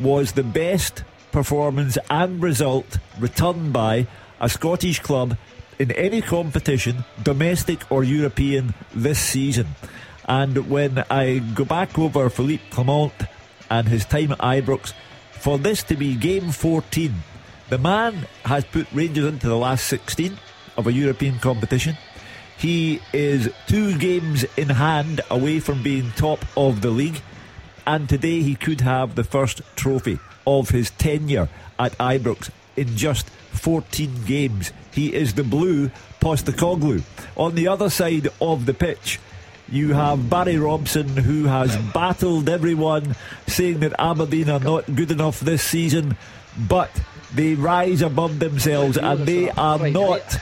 was 0.00 0.32
the 0.32 0.42
best 0.42 1.04
performance 1.30 1.96
and 2.10 2.42
result 2.42 2.98
returned 3.20 3.72
by 3.72 4.08
a 4.40 4.48
Scottish 4.48 4.98
club 4.98 5.36
in 5.78 5.92
any 5.92 6.20
competition, 6.20 7.04
domestic 7.22 7.92
or 7.92 8.02
European, 8.02 8.74
this 8.92 9.20
season. 9.20 9.68
And 10.26 10.68
when 10.68 11.04
I 11.08 11.38
go 11.54 11.64
back 11.64 11.96
over 11.96 12.28
Philippe 12.28 12.64
Clement 12.70 13.12
and 13.70 13.86
his 13.86 14.04
time 14.04 14.32
at 14.32 14.38
Ibrox, 14.40 14.92
for 15.44 15.58
this 15.58 15.82
to 15.82 15.94
be 15.94 16.14
game 16.14 16.50
14, 16.50 17.12
the 17.68 17.76
man 17.76 18.26
has 18.46 18.64
put 18.64 18.90
Rangers 18.94 19.26
into 19.26 19.46
the 19.46 19.58
last 19.58 19.86
16 19.88 20.38
of 20.78 20.86
a 20.86 20.92
European 20.94 21.38
competition. 21.38 21.98
He 22.56 23.02
is 23.12 23.52
two 23.66 23.98
games 23.98 24.46
in 24.56 24.70
hand 24.70 25.20
away 25.28 25.60
from 25.60 25.82
being 25.82 26.12
top 26.12 26.46
of 26.56 26.80
the 26.80 26.88
league, 26.88 27.20
and 27.86 28.08
today 28.08 28.40
he 28.40 28.54
could 28.54 28.80
have 28.80 29.16
the 29.16 29.22
first 29.22 29.60
trophy 29.76 30.18
of 30.46 30.70
his 30.70 30.88
tenure 30.92 31.50
at 31.78 31.92
Ibrox 31.98 32.48
in 32.74 32.96
just 32.96 33.28
14 33.28 34.24
games. 34.24 34.72
He 34.92 35.12
is 35.12 35.34
the 35.34 35.44
blue 35.44 35.90
Postecoglou. 36.20 37.02
On 37.36 37.54
the 37.54 37.68
other 37.68 37.90
side 37.90 38.28
of 38.40 38.64
the 38.64 38.72
pitch, 38.72 39.20
you 39.68 39.94
have 39.94 40.28
Barry 40.28 40.58
Robson, 40.58 41.08
who 41.08 41.44
has 41.44 41.76
battled 41.92 42.48
everyone, 42.48 43.16
saying 43.46 43.80
that 43.80 43.94
Aberdeen 43.98 44.50
are 44.50 44.60
not 44.60 44.94
good 44.94 45.10
enough 45.10 45.40
this 45.40 45.62
season, 45.62 46.16
but 46.56 46.90
they 47.34 47.54
rise 47.54 48.02
above 48.02 48.38
themselves 48.38 48.96
and 48.96 49.26
they 49.26 49.50
are 49.50 49.88
not. 49.88 50.38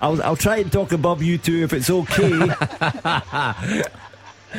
I'll, 0.00 0.22
I'll 0.22 0.36
try 0.36 0.58
and 0.58 0.70
talk 0.70 0.92
above 0.92 1.22
you 1.22 1.38
two 1.38 1.64
if 1.64 1.72
it's 1.72 1.90
okay. 1.90 2.32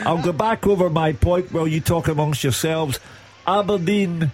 I'll 0.05 0.21
go 0.21 0.31
back 0.31 0.67
over 0.67 0.89
my 0.89 1.13
point 1.13 1.51
while 1.51 1.67
you 1.67 1.79
talk 1.79 2.07
amongst 2.07 2.43
yourselves. 2.43 2.99
Aberdeen 3.45 4.31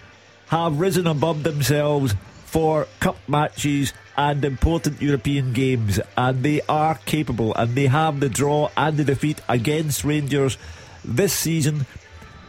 have 0.48 0.78
risen 0.78 1.06
above 1.06 1.42
themselves 1.42 2.14
for 2.54 2.86
cup 3.00 3.16
matches 3.26 3.92
and 4.16 4.44
important 4.44 5.02
European 5.02 5.52
games, 5.52 5.98
and 6.16 6.44
they 6.44 6.60
are 6.68 6.94
capable 7.04 7.52
and 7.56 7.74
they 7.74 7.86
have 7.86 8.20
the 8.20 8.28
draw 8.28 8.70
and 8.76 8.96
the 8.96 9.02
defeat 9.02 9.40
against 9.48 10.04
Rangers 10.04 10.56
this 11.04 11.32
season 11.32 11.84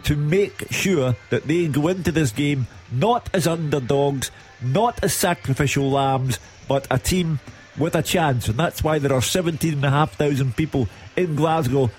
to 0.03 0.15
make 0.15 0.67
sure 0.69 1.15
that 1.31 1.47
they 1.47 1.67
go 1.67 1.87
into 1.87 2.11
this 2.11 2.31
game 2.31 2.67
not 2.91 3.31
as 3.33 3.47
underdogs, 3.47 4.29
not 4.61 5.03
as 5.03 5.11
sacrificial 5.15 5.89
lambs, 5.89 6.37
but 6.67 6.85
a 6.91 6.99
team 6.99 7.39
with 7.75 7.95
a 7.95 8.03
chance. 8.03 8.47
And 8.47 8.59
that's 8.59 8.83
why 8.83 8.99
there 8.99 9.13
are 9.13 9.23
17,500 9.23 10.55
people 10.55 10.87
in 11.15 11.35
Glasgow 11.35 11.89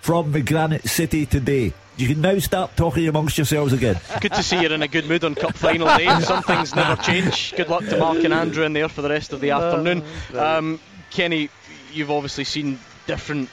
from 0.00 0.32
the 0.32 0.42
Granite 0.42 0.88
City 0.88 1.24
today. 1.24 1.72
You 1.96 2.08
can 2.08 2.20
now 2.20 2.38
start 2.40 2.76
talking 2.76 3.06
amongst 3.06 3.38
yourselves 3.38 3.72
again. 3.72 4.00
Good 4.20 4.32
to 4.32 4.42
see 4.42 4.60
you're 4.60 4.72
in 4.72 4.82
a 4.82 4.88
good 4.88 5.06
mood 5.06 5.22
on 5.22 5.36
Cup 5.36 5.54
final 5.54 5.86
day. 5.96 6.08
Some 6.20 6.42
things 6.42 6.74
never 6.74 7.00
change. 7.00 7.54
Good 7.54 7.68
luck 7.68 7.84
to 7.84 7.96
Mark 7.96 8.24
and 8.24 8.34
Andrew 8.34 8.64
in 8.64 8.72
there 8.72 8.88
for 8.88 9.00
the 9.00 9.08
rest 9.08 9.32
of 9.32 9.40
the 9.40 9.50
afternoon. 9.50 10.02
Um, 10.36 10.80
Kenny, 11.10 11.50
you've 11.92 12.10
obviously 12.10 12.42
seen 12.42 12.80
different 13.06 13.48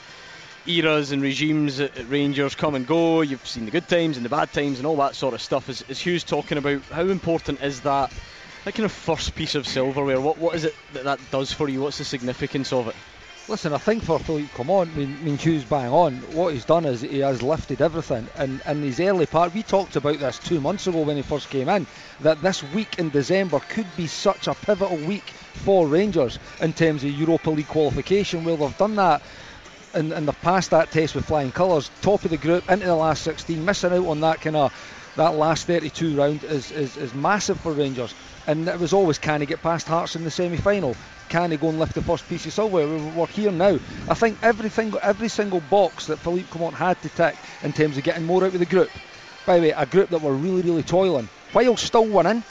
eras 0.66 1.12
and 1.12 1.22
regimes 1.22 1.78
at, 1.78 1.96
at 1.96 2.08
Rangers 2.10 2.56
come 2.56 2.74
and 2.74 2.84
go. 2.84 3.20
You've 3.20 3.46
seen 3.46 3.64
the 3.64 3.70
good 3.70 3.88
times 3.88 4.16
and 4.16 4.24
the 4.24 4.30
bad 4.30 4.52
times 4.52 4.78
and 4.78 4.86
all 4.86 4.96
that 4.96 5.14
sort 5.14 5.34
of 5.34 5.40
stuff. 5.40 5.68
As, 5.68 5.82
as 5.88 6.00
Hugh's 6.00 6.24
talking 6.24 6.58
about, 6.58 6.82
how 6.82 7.02
important 7.02 7.62
is 7.62 7.80
that? 7.82 8.12
That 8.64 8.74
kind 8.74 8.84
of 8.84 8.92
first 8.92 9.34
piece 9.36 9.54
of 9.54 9.66
silverware. 9.66 10.20
What 10.20 10.38
what 10.38 10.54
is 10.54 10.64
it 10.64 10.74
that 10.92 11.04
that 11.04 11.20
does 11.30 11.52
for 11.52 11.68
you? 11.68 11.82
What's 11.82 11.98
the 11.98 12.04
significance 12.04 12.72
of 12.72 12.88
it? 12.88 12.94
Listen, 13.48 13.74
I 13.74 13.78
think 13.78 14.04
for 14.04 14.20
Philippe 14.20 14.54
Clement, 14.54 14.96
I 14.96 15.04
mean, 15.04 15.36
Hugh's 15.36 15.64
bang 15.64 15.88
on. 15.88 16.12
What 16.34 16.54
he's 16.54 16.64
done 16.64 16.84
is 16.84 17.00
he 17.00 17.18
has 17.18 17.42
lifted 17.42 17.82
everything. 17.82 18.28
And 18.36 18.62
in 18.66 18.82
his 18.82 19.00
early 19.00 19.26
part, 19.26 19.52
we 19.52 19.64
talked 19.64 19.96
about 19.96 20.20
this 20.20 20.38
two 20.38 20.60
months 20.60 20.86
ago 20.86 21.00
when 21.00 21.16
he 21.16 21.22
first 21.22 21.50
came 21.50 21.68
in, 21.68 21.86
that 22.20 22.40
this 22.40 22.62
week 22.62 22.98
in 22.98 23.10
December 23.10 23.58
could 23.58 23.96
be 23.96 24.06
such 24.06 24.46
a 24.46 24.54
pivotal 24.54 24.96
week 24.96 25.24
for 25.54 25.88
Rangers 25.88 26.38
in 26.60 26.72
terms 26.72 27.02
of 27.02 27.10
Europa 27.10 27.50
League 27.50 27.66
qualification. 27.66 28.44
Well, 28.44 28.56
they've 28.58 28.78
done 28.78 28.94
that 28.96 29.22
and, 29.92 30.12
and 30.12 30.28
they've 30.28 30.40
passed 30.40 30.70
that 30.70 30.92
test 30.92 31.14
with 31.14 31.26
flying 31.26 31.50
colours, 31.50 31.90
top 32.00 32.24
of 32.24 32.30
the 32.30 32.38
group, 32.38 32.70
into 32.70 32.86
the 32.86 32.94
last 32.94 33.22
16, 33.24 33.64
missing 33.64 33.92
out 33.92 34.06
on 34.06 34.20
that 34.20 34.40
kind 34.40 34.56
of 34.56 34.72
that 35.16 35.34
last 35.34 35.66
32 35.66 36.16
round 36.16 36.42
is, 36.44 36.70
is, 36.70 36.96
is 36.96 37.12
massive 37.14 37.60
for 37.60 37.72
Rangers. 37.72 38.14
And 38.46 38.68
it 38.68 38.78
was 38.78 38.92
always 38.92 39.18
can 39.18 39.40
he 39.40 39.46
get 39.46 39.62
past 39.62 39.86
Hearts 39.86 40.16
in 40.16 40.24
the 40.24 40.30
semi 40.30 40.56
final? 40.56 40.96
Can 41.28 41.50
he 41.50 41.56
go 41.56 41.68
and 41.68 41.78
lift 41.78 41.94
the 41.94 42.02
first 42.02 42.28
piece 42.28 42.44
of 42.46 42.52
silver? 42.52 42.86
We're 42.86 43.26
here 43.26 43.52
now. 43.52 43.78
I 44.08 44.14
think 44.14 44.38
everything, 44.42 44.92
every 45.00 45.28
single 45.28 45.60
box 45.60 46.06
that 46.06 46.18
Philippe 46.18 46.48
Clement 46.50 46.74
had 46.74 47.00
to 47.02 47.08
tick 47.08 47.36
in 47.62 47.72
terms 47.72 47.96
of 47.96 48.04
getting 48.04 48.26
more 48.26 48.44
out 48.44 48.52
of 48.52 48.58
the 48.58 48.66
group. 48.66 48.90
By 49.46 49.56
the 49.56 49.68
way, 49.68 49.70
a 49.70 49.86
group 49.86 50.10
that 50.10 50.22
were 50.22 50.34
really, 50.34 50.62
really 50.62 50.82
toiling 50.82 51.28
while 51.52 51.76
still 51.76 52.06
winning, 52.06 52.42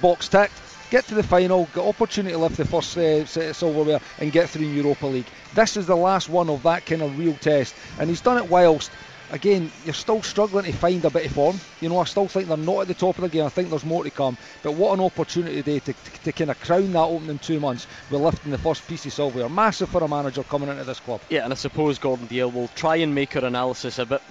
box 0.00 0.28
ticked, 0.28 0.52
get 0.90 1.04
to 1.06 1.14
the 1.14 1.22
final, 1.22 1.66
get 1.74 1.84
opportunity 1.84 2.32
to 2.32 2.38
lift 2.38 2.56
the 2.56 2.64
first 2.64 2.96
uh, 2.96 3.24
set 3.24 3.50
of 3.50 3.56
silverware 3.56 4.00
and 4.18 4.32
get 4.32 4.50
through 4.50 4.66
Europa 4.66 5.06
League. 5.06 5.26
This 5.54 5.76
is 5.76 5.86
the 5.86 5.96
last 5.96 6.28
one 6.28 6.50
of 6.50 6.62
that 6.64 6.86
kind 6.86 7.02
of 7.02 7.18
real 7.18 7.34
test, 7.34 7.74
and 7.98 8.08
he's 8.08 8.20
done 8.20 8.38
it 8.38 8.48
whilst 8.48 8.90
again, 9.30 9.70
you're 9.84 9.94
still 9.94 10.22
struggling 10.22 10.64
to 10.64 10.72
find 10.72 11.04
a 11.04 11.10
bit 11.10 11.26
of 11.26 11.32
form. 11.32 11.58
You 11.80 11.88
know, 11.88 11.98
I 11.98 12.04
still 12.04 12.28
think 12.28 12.48
they're 12.48 12.56
not 12.56 12.82
at 12.82 12.88
the 12.88 12.94
top 12.94 13.16
of 13.16 13.22
the 13.22 13.28
game. 13.28 13.44
I 13.44 13.48
think 13.48 13.70
there's 13.70 13.84
more 13.84 14.04
to 14.04 14.10
come. 14.10 14.36
But 14.62 14.72
what 14.72 14.98
an 14.98 15.04
opportunity 15.04 15.56
today 15.56 15.78
to, 15.80 15.92
to, 15.92 16.22
to 16.24 16.32
kind 16.32 16.50
of 16.50 16.60
crown 16.60 16.92
that 16.92 16.98
opening 16.98 17.38
two 17.38 17.60
months 17.60 17.86
with 18.10 18.20
lifting 18.20 18.52
the 18.52 18.58
first 18.58 18.86
piece 18.86 19.06
of 19.06 19.12
silver. 19.12 19.48
Massive 19.48 19.88
for 19.88 20.02
a 20.02 20.08
manager 20.08 20.42
coming 20.42 20.68
into 20.68 20.84
this 20.84 21.00
club. 21.00 21.20
Yeah, 21.28 21.44
and 21.44 21.52
I 21.52 21.56
suppose 21.56 21.98
Gordon 21.98 22.28
Dalziel 22.28 22.52
will 22.52 22.68
try 22.68 22.96
and 22.96 23.14
make 23.14 23.34
her 23.34 23.44
analysis 23.44 23.98
a 23.98 24.06
bit 24.06 24.22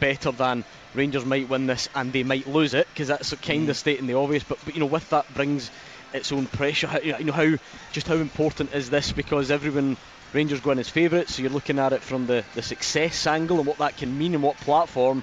better 0.00 0.32
than 0.32 0.64
Rangers 0.94 1.24
might 1.24 1.48
win 1.48 1.66
this 1.66 1.88
and 1.94 2.12
they 2.12 2.22
might 2.22 2.46
lose 2.46 2.74
it 2.74 2.88
because 2.92 3.08
that's 3.08 3.34
kind 3.36 3.66
mm. 3.66 3.70
of 3.70 3.76
stating 3.76 4.06
the 4.06 4.14
obvious. 4.14 4.44
But, 4.44 4.58
but 4.64 4.74
you 4.74 4.80
know, 4.80 4.86
with 4.86 5.08
that 5.10 5.32
brings 5.34 5.70
its 6.12 6.32
own 6.32 6.46
pressure. 6.46 6.88
You 7.02 7.24
know 7.24 7.32
how 7.32 7.56
just 7.92 8.06
how 8.06 8.14
important 8.14 8.74
is 8.74 8.90
this 8.90 9.12
because 9.12 9.50
everyone 9.50 9.96
Rangers 10.32 10.60
go 10.60 10.70
in 10.70 10.78
as 10.78 10.88
favourites, 10.88 11.34
so 11.34 11.42
you're 11.42 11.50
looking 11.50 11.78
at 11.78 11.92
it 11.92 12.02
from 12.02 12.26
the, 12.26 12.44
the 12.54 12.62
success 12.62 13.26
angle 13.26 13.58
and 13.58 13.66
what 13.66 13.78
that 13.78 13.96
can 13.96 14.16
mean 14.18 14.34
and 14.34 14.42
what 14.42 14.56
platform. 14.56 15.22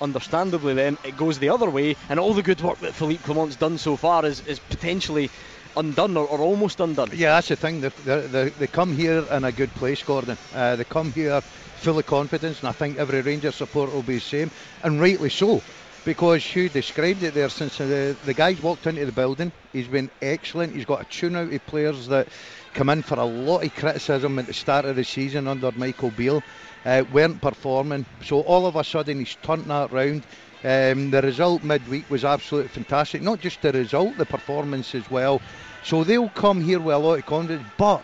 Understandably, 0.00 0.74
then 0.74 0.98
it 1.04 1.16
goes 1.16 1.38
the 1.38 1.48
other 1.48 1.70
way, 1.70 1.96
and 2.08 2.20
all 2.20 2.34
the 2.34 2.42
good 2.42 2.60
work 2.60 2.78
that 2.80 2.94
Philippe 2.94 3.22
Clement's 3.22 3.56
done 3.56 3.78
so 3.78 3.96
far 3.96 4.24
is, 4.26 4.46
is 4.46 4.58
potentially 4.58 5.30
undone 5.76 6.16
or, 6.16 6.26
or 6.26 6.40
almost 6.40 6.80
undone. 6.80 7.10
Yeah, 7.14 7.34
that's 7.34 7.48
the 7.48 7.56
thing. 7.56 7.80
They, 7.80 7.88
they, 7.88 8.48
they 8.50 8.66
come 8.66 8.92
here 8.92 9.24
in 9.30 9.44
a 9.44 9.52
good 9.52 9.70
place, 9.70 10.02
Gordon. 10.02 10.36
Uh, 10.54 10.76
they 10.76 10.84
come 10.84 11.12
here 11.12 11.40
full 11.40 11.98
of 11.98 12.06
confidence, 12.06 12.60
and 12.60 12.68
I 12.68 12.72
think 12.72 12.98
every 12.98 13.22
Rangers 13.22 13.54
support 13.54 13.92
will 13.92 14.02
be 14.02 14.16
the 14.16 14.20
same, 14.20 14.50
and 14.82 15.00
rightly 15.00 15.30
so 15.30 15.62
because 16.04 16.44
Hugh 16.44 16.68
described 16.68 17.22
it 17.22 17.34
there 17.34 17.48
since 17.48 17.78
the, 17.78 18.14
the 18.26 18.34
guy's 18.34 18.60
walked 18.62 18.86
into 18.86 19.06
the 19.06 19.12
building. 19.12 19.52
He's 19.72 19.88
been 19.88 20.10
excellent. 20.20 20.74
He's 20.74 20.84
got 20.84 21.00
a 21.00 21.04
tune 21.04 21.34
out 21.34 21.52
of 21.52 21.66
players 21.66 22.08
that 22.08 22.28
come 22.74 22.90
in 22.90 23.02
for 23.02 23.18
a 23.18 23.24
lot 23.24 23.64
of 23.64 23.74
criticism 23.74 24.38
at 24.38 24.46
the 24.46 24.52
start 24.52 24.84
of 24.84 24.96
the 24.96 25.04
season 25.04 25.46
under 25.46 25.70
Michael 25.72 26.10
Beale. 26.10 26.42
Uh, 26.84 27.04
weren't 27.12 27.40
performing, 27.40 28.04
so 28.22 28.40
all 28.40 28.66
of 28.66 28.76
a 28.76 28.84
sudden 28.84 29.20
he's 29.20 29.36
turned 29.36 29.64
that 29.66 29.90
round. 29.90 30.22
Um, 30.64 31.10
the 31.10 31.22
result 31.22 31.62
midweek 31.62 32.10
was 32.10 32.24
absolutely 32.24 32.68
fantastic. 32.68 33.22
Not 33.22 33.40
just 33.40 33.62
the 33.62 33.72
result, 33.72 34.18
the 34.18 34.26
performance 34.26 34.94
as 34.94 35.10
well. 35.10 35.40
So 35.84 36.04
they'll 36.04 36.28
come 36.28 36.60
here 36.60 36.80
with 36.80 36.94
a 36.94 36.98
lot 36.98 37.18
of 37.18 37.26
confidence. 37.26 37.66
But 37.78 38.02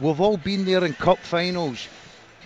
we've 0.00 0.20
all 0.20 0.36
been 0.36 0.64
there 0.64 0.84
in 0.84 0.92
cup 0.92 1.18
finals 1.18 1.88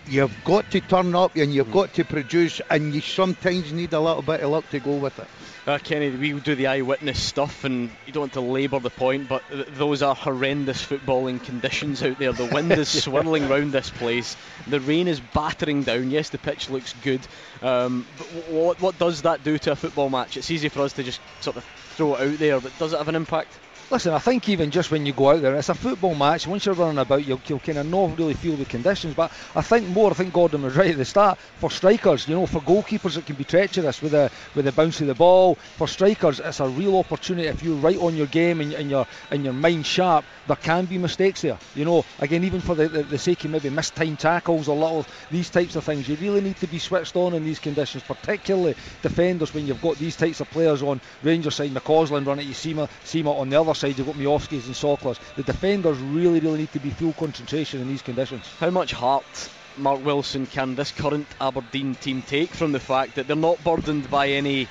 you've 0.07 0.45
got 0.45 0.71
to 0.71 0.81
turn 0.81 1.15
up 1.15 1.37
and 1.37 1.53
you've 1.53 1.73
got 1.73 1.93
to 1.95 2.05
produce, 2.05 2.61
and 2.71 2.95
you 2.95 3.01
sometimes 3.01 3.73
need 3.73 3.93
a 3.93 4.01
little 4.01 4.23
bit 4.23 4.41
of 4.41 4.51
luck 4.51 4.69
to 4.71 4.81
go 4.81 4.95
with 4.97 5.19
it. 5.19 5.27
Uh, 5.67 5.79
Kenny, 5.79 6.11
we 6.11 6.33
do 6.41 6.55
the 6.55 6.67
eyewitness 6.67 7.23
stuff, 7.23 7.65
and 7.65 7.91
you 8.07 8.13
don't 8.13 8.23
want 8.23 8.33
to 8.35 8.41
labour 8.41 8.79
the 8.81 8.91
point, 8.91 9.29
but 9.29 9.43
th- 9.49 9.67
those 9.69 10.03
are 10.03 10.15
horrendous 10.15 10.85
footballing 10.85 11.43
conditions 11.43 12.03
out 12.03 12.19
there. 12.19 12.33
The 12.33 12.45
wind 12.45 12.73
is 12.73 12.89
swirling 13.05 13.49
round 13.49 13.73
this 13.73 13.91
place, 13.91 14.37
the 14.67 14.81
rain 14.81 15.09
is 15.09 15.21
battering 15.21 15.85
down. 15.85 16.11
Yes, 16.11 16.29
the 16.29 16.39
pitch 16.39 16.69
looks 16.69 16.93
good, 16.93 17.27
um, 17.63 18.07
but 18.19 18.27
w- 18.35 18.67
what, 18.67 18.81
what 18.81 18.99
does 18.99 19.23
that 19.23 19.43
do 19.43 19.57
to 19.59 19.73
a 19.73 19.77
football 19.77 20.11
match? 20.11 20.37
It's 20.37 20.51
easy 20.51 20.69
for 20.69 20.83
us 20.83 20.93
to 20.95 21.03
just 21.03 21.21
sort 21.41 21.57
of 21.57 21.65
throw 21.65 22.17
it 22.17 22.21
out 22.33 22.39
there, 22.39 22.61
but 22.61 22.77
does 22.79 22.93
it 22.93 22.99
have 22.99 23.09
an 23.09 23.15
impact? 23.17 23.59
Listen, 23.91 24.14
I 24.14 24.19
think 24.19 24.49
even 24.49 24.71
just 24.71 24.91
when 24.91 25.05
you 25.05 25.12
go 25.12 25.31
out 25.31 25.43
there, 25.43 25.55
it's 25.57 25.69
a 25.69 25.75
football 25.75 26.14
match. 26.14 26.47
Once 26.47 26.64
you're 26.64 26.75
running 26.75 26.99
about, 26.99 27.26
you'll, 27.26 27.41
you'll 27.47 27.59
kind 27.59 27.76
of 27.76 27.87
not 27.87 28.19
really 28.19 28.33
feel 28.33 28.57
the 28.57 28.64
conditions. 28.64 29.14
But 29.14 29.31
I 29.55 29.61
think 29.61 29.87
more, 29.88 30.11
I 30.11 30.14
think 30.14 30.33
Gordon 30.33 30.62
was 30.62 30.75
right 30.75 30.91
at 30.91 30.97
the 30.97 31.05
start. 31.05 31.38
For 31.59 31.71
strikers, 31.71 32.26
you 32.26 32.35
know, 32.35 32.47
for 32.47 32.61
goalkeepers, 32.61 33.19
it 33.19 33.26
can 33.26 33.37
be 33.37 33.45
treacherous 33.45 34.00
with 34.00 34.12
the 34.12 34.31
with 34.55 34.64
the 34.64 34.73
bounce 34.73 35.03
of 35.03 35.07
the 35.07 35.14
ball. 35.14 35.57
For 35.76 35.87
strikers, 35.87 36.41
it's 36.41 36.61
a 36.61 36.69
real 36.69 36.97
opportunity 36.97 37.47
if 37.47 37.62
you're 37.62 37.76
right 37.76 37.99
on 37.99 38.17
your 38.17 38.26
game 38.26 38.62
and, 38.62 38.73
and 38.73 38.91
your 38.91 39.07
and 39.31 39.45
your 39.45 39.53
mind 39.53 39.85
sharp. 39.85 40.25
There 40.47 40.57
can 40.57 40.87
be 40.87 40.97
mistakes 40.97 41.43
there. 41.43 41.59
You 41.75 41.85
know, 41.85 42.05
again, 42.21 42.43
even 42.45 42.62
for 42.62 42.75
the, 42.75 42.88
the, 42.88 43.03
the 43.03 43.19
sake 43.19 43.45
of 43.45 43.50
maybe 43.50 43.69
missed 43.69 43.95
time 43.95 44.17
tackles 44.17 44.67
or 44.67 44.76
little 44.76 45.05
these 45.31 45.50
types 45.50 45.76
of 45.76 45.85
things, 45.85 46.09
you 46.09 46.17
really 46.17 46.41
need 46.41 46.57
to 46.57 46.67
be 46.67 46.79
switched 46.79 47.17
on 47.17 47.35
in 47.35 47.45
these 47.45 47.59
conditions, 47.59 48.03
particularly 48.03 48.76
defenders 49.03 49.53
when 49.53 49.67
you've 49.67 49.83
got 49.83 49.97
these 49.97 50.17
types 50.17 50.41
of 50.41 50.50
players 50.50 50.83
on 50.83 51.00
Rangers 51.23 51.57
side, 51.57 51.71
McCausland 51.71 52.26
running 52.26 52.41
at 52.41 52.47
you, 52.47 52.55
Sima, 52.55 52.88
Sima 53.05 53.38
on 53.38 53.50
the 53.50 53.61
other 53.61 53.74
side, 53.75 53.99
you've 53.99 54.07
got 54.07 54.16
Miovskis 54.16 54.66
and 54.66 54.75
Soklers. 54.75 55.19
The 55.37 55.43
defenders 55.43 55.99
really, 55.99 56.40
really 56.40 56.59
need 56.59 56.73
to 56.73 56.81
be 56.81 56.90
full 56.90 57.12
concentration 57.12 57.81
in 57.81 57.88
these 57.88 58.02
conditions. 58.02 58.47
How 58.59 58.71
much 58.71 58.93
heart, 58.93 59.50
Mark 59.76 60.04
Wilson, 60.04 60.47
can 60.47 60.75
this 60.75 60.93
current 60.93 61.26
Aberdeen 61.40 61.95
team 61.97 62.23
take 62.23 62.50
from 62.50 62.73
the 62.73 62.81
fact 62.81 63.16
that 63.16 63.26
they're 63.26 63.37
not 63.37 63.62
burdened 63.64 64.11
by 64.11 64.28
any 64.28 64.69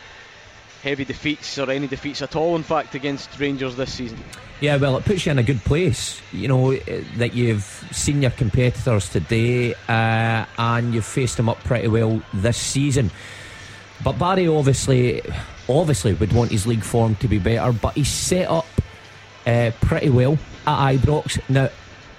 heavy 0.83 1.05
defeats 1.05 1.57
or 1.57 1.71
any 1.71 1.87
defeats 1.87 2.21
at 2.21 2.35
all, 2.35 2.55
in 2.55 2.63
fact, 2.63 2.93
against 2.93 3.39
Rangers 3.39 3.75
this 3.75 3.93
season? 3.93 4.19
Yeah, 4.59 4.77
well, 4.77 4.97
it 4.97 5.05
puts 5.05 5.25
you 5.25 5.31
in 5.31 5.39
a 5.39 5.43
good 5.43 5.63
place, 5.63 6.21
you 6.31 6.47
know, 6.47 6.71
eh, 6.71 7.03
that 7.17 7.33
you've 7.33 7.63
seen 7.91 8.21
your 8.21 8.31
competitors 8.31 9.09
today 9.09 9.73
uh, 9.87 10.45
and 10.57 10.93
you've 10.93 11.05
faced 11.05 11.37
them 11.37 11.49
up 11.49 11.61
pretty 11.63 11.87
well 11.87 12.21
this 12.33 12.57
season. 12.57 13.11
But 14.03 14.19
Barry 14.19 14.47
obviously, 14.47 15.21
obviously 15.69 16.13
would 16.13 16.33
want 16.33 16.51
his 16.51 16.67
league 16.67 16.83
form 16.83 17.15
to 17.15 17.27
be 17.27 17.39
better, 17.39 17.71
but 17.71 17.93
he's 17.93 18.09
set 18.09 18.49
up 18.49 18.65
uh, 19.45 19.71
pretty 19.81 20.09
well 20.09 20.37
at 20.65 20.95
Ibrox. 20.95 21.39
Now, 21.49 21.69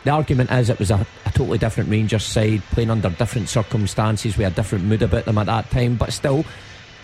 the 0.04 0.10
argument 0.10 0.50
is 0.50 0.68
it 0.68 0.78
was 0.78 0.90
a, 0.90 1.06
a, 1.24 1.30
totally 1.30 1.58
different 1.58 1.90
Rangers 1.90 2.24
side, 2.24 2.62
playing 2.70 2.90
under 2.90 3.08
different 3.10 3.48
circumstances, 3.48 4.36
with 4.36 4.46
a 4.46 4.50
different 4.50 4.84
mood 4.84 5.02
about 5.02 5.24
them 5.24 5.38
at 5.38 5.46
that 5.46 5.70
time, 5.70 5.96
but 5.96 6.12
still, 6.12 6.44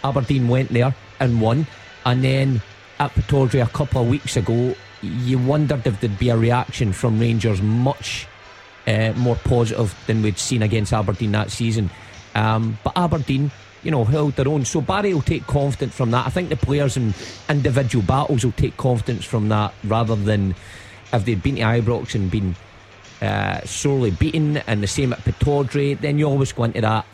Aberdeen 0.04 0.48
went 0.48 0.70
there 0.70 0.94
and 1.18 1.40
won. 1.40 1.66
And 2.04 2.22
then 2.22 2.62
at 2.98 3.12
Pittodrie 3.12 3.64
a 3.64 3.68
couple 3.68 4.02
of 4.02 4.08
weeks 4.08 4.36
ago, 4.36 4.74
you 5.02 5.38
wondered 5.38 5.86
if 5.86 6.00
there'd 6.00 6.18
be 6.18 6.28
a 6.28 6.36
reaction 6.36 6.92
from 6.92 7.18
Rangers 7.18 7.62
much 7.62 8.26
uh, 8.86 9.12
more 9.16 9.36
positive 9.36 9.94
than 10.06 10.22
we'd 10.22 10.38
seen 10.38 10.62
against 10.62 10.92
Aberdeen 10.92 11.32
that 11.32 11.50
season. 11.50 11.90
Um, 12.34 12.78
but 12.84 12.92
Aberdeen, 12.96 13.50
you 13.82 13.90
know, 13.90 14.04
held 14.04 14.34
their 14.36 14.48
own. 14.48 14.64
So 14.64 14.80
Barry 14.80 15.14
will 15.14 15.22
take 15.22 15.46
confidence 15.46 15.94
from 15.94 16.10
that. 16.10 16.26
I 16.26 16.30
think 16.30 16.48
the 16.48 16.56
players 16.56 16.96
in 16.96 17.14
individual 17.48 18.04
battles 18.04 18.44
will 18.44 18.52
take 18.52 18.76
confidence 18.76 19.24
from 19.24 19.48
that 19.48 19.72
rather 19.84 20.16
than 20.16 20.54
if 21.12 21.24
they'd 21.24 21.42
been 21.42 21.56
to 21.56 21.62
Ibrox 21.62 22.14
and 22.14 22.30
been 22.30 22.54
uh, 23.22 23.60
sorely 23.64 24.10
beaten 24.10 24.58
and 24.58 24.82
the 24.82 24.86
same 24.86 25.12
at 25.12 25.20
Pittodrie, 25.20 25.98
then 25.98 26.18
you 26.18 26.26
always 26.26 26.52
go 26.52 26.64
into 26.64 26.80
that 26.80 27.06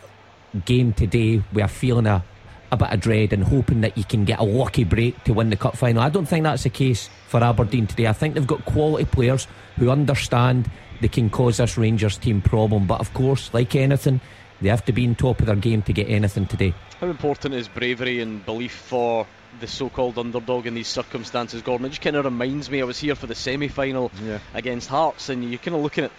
game 0.65 0.93
today 0.93 1.41
with 1.53 1.65
a 1.65 1.67
feeling 1.67 2.07
of 2.07 2.23
a 2.71 2.77
bit 2.77 2.91
of 2.91 2.99
dread 2.99 3.33
and 3.33 3.43
hoping 3.43 3.81
that 3.81 3.97
you 3.97 4.03
can 4.03 4.25
get 4.25 4.39
a 4.39 4.43
lucky 4.43 4.83
break 4.83 5.23
to 5.23 5.33
win 5.33 5.49
the 5.49 5.55
cup 5.55 5.77
final. 5.77 6.01
I 6.01 6.09
don't 6.09 6.25
think 6.25 6.43
that's 6.43 6.63
the 6.63 6.69
case 6.69 7.09
for 7.27 7.41
Aberdeen 7.41 7.87
today. 7.87 8.07
I 8.07 8.13
think 8.13 8.33
they've 8.33 8.45
got 8.45 8.65
quality 8.65 9.05
players 9.05 9.47
who 9.77 9.89
understand 9.89 10.69
they 10.99 11.07
can 11.07 11.29
cause 11.29 11.57
this 11.57 11.77
Rangers 11.77 12.17
team 12.17 12.41
problem. 12.41 12.87
But 12.87 12.99
of 12.99 13.13
course, 13.13 13.53
like 13.53 13.75
anything, 13.75 14.19
they 14.61 14.69
have 14.69 14.85
to 14.85 14.93
be 14.93 15.03
in 15.03 15.15
top 15.15 15.39
of 15.39 15.45
their 15.45 15.55
game 15.55 15.81
to 15.83 15.93
get 15.93 16.09
anything 16.09 16.47
today. 16.47 16.73
How 16.99 17.07
important 17.07 17.53
is 17.53 17.67
bravery 17.67 18.21
and 18.21 18.45
belief 18.45 18.73
for 18.73 19.27
the 19.59 19.67
so-called 19.67 20.17
underdog 20.17 20.65
in 20.65 20.73
these 20.73 20.87
circumstances, 20.87 21.61
Gordon? 21.61 21.85
It 21.85 21.89
just 21.89 22.01
kind 22.01 22.15
of 22.15 22.25
reminds 22.25 22.69
me. 22.69 22.81
I 22.81 22.85
was 22.85 22.99
here 22.99 23.15
for 23.15 23.27
the 23.27 23.35
semi-final 23.35 24.11
yeah. 24.23 24.39
against 24.53 24.89
Hearts, 24.89 25.29
and 25.29 25.49
you're 25.49 25.59
kind 25.59 25.75
of 25.75 25.83
looking 25.83 26.05
at 26.05 26.11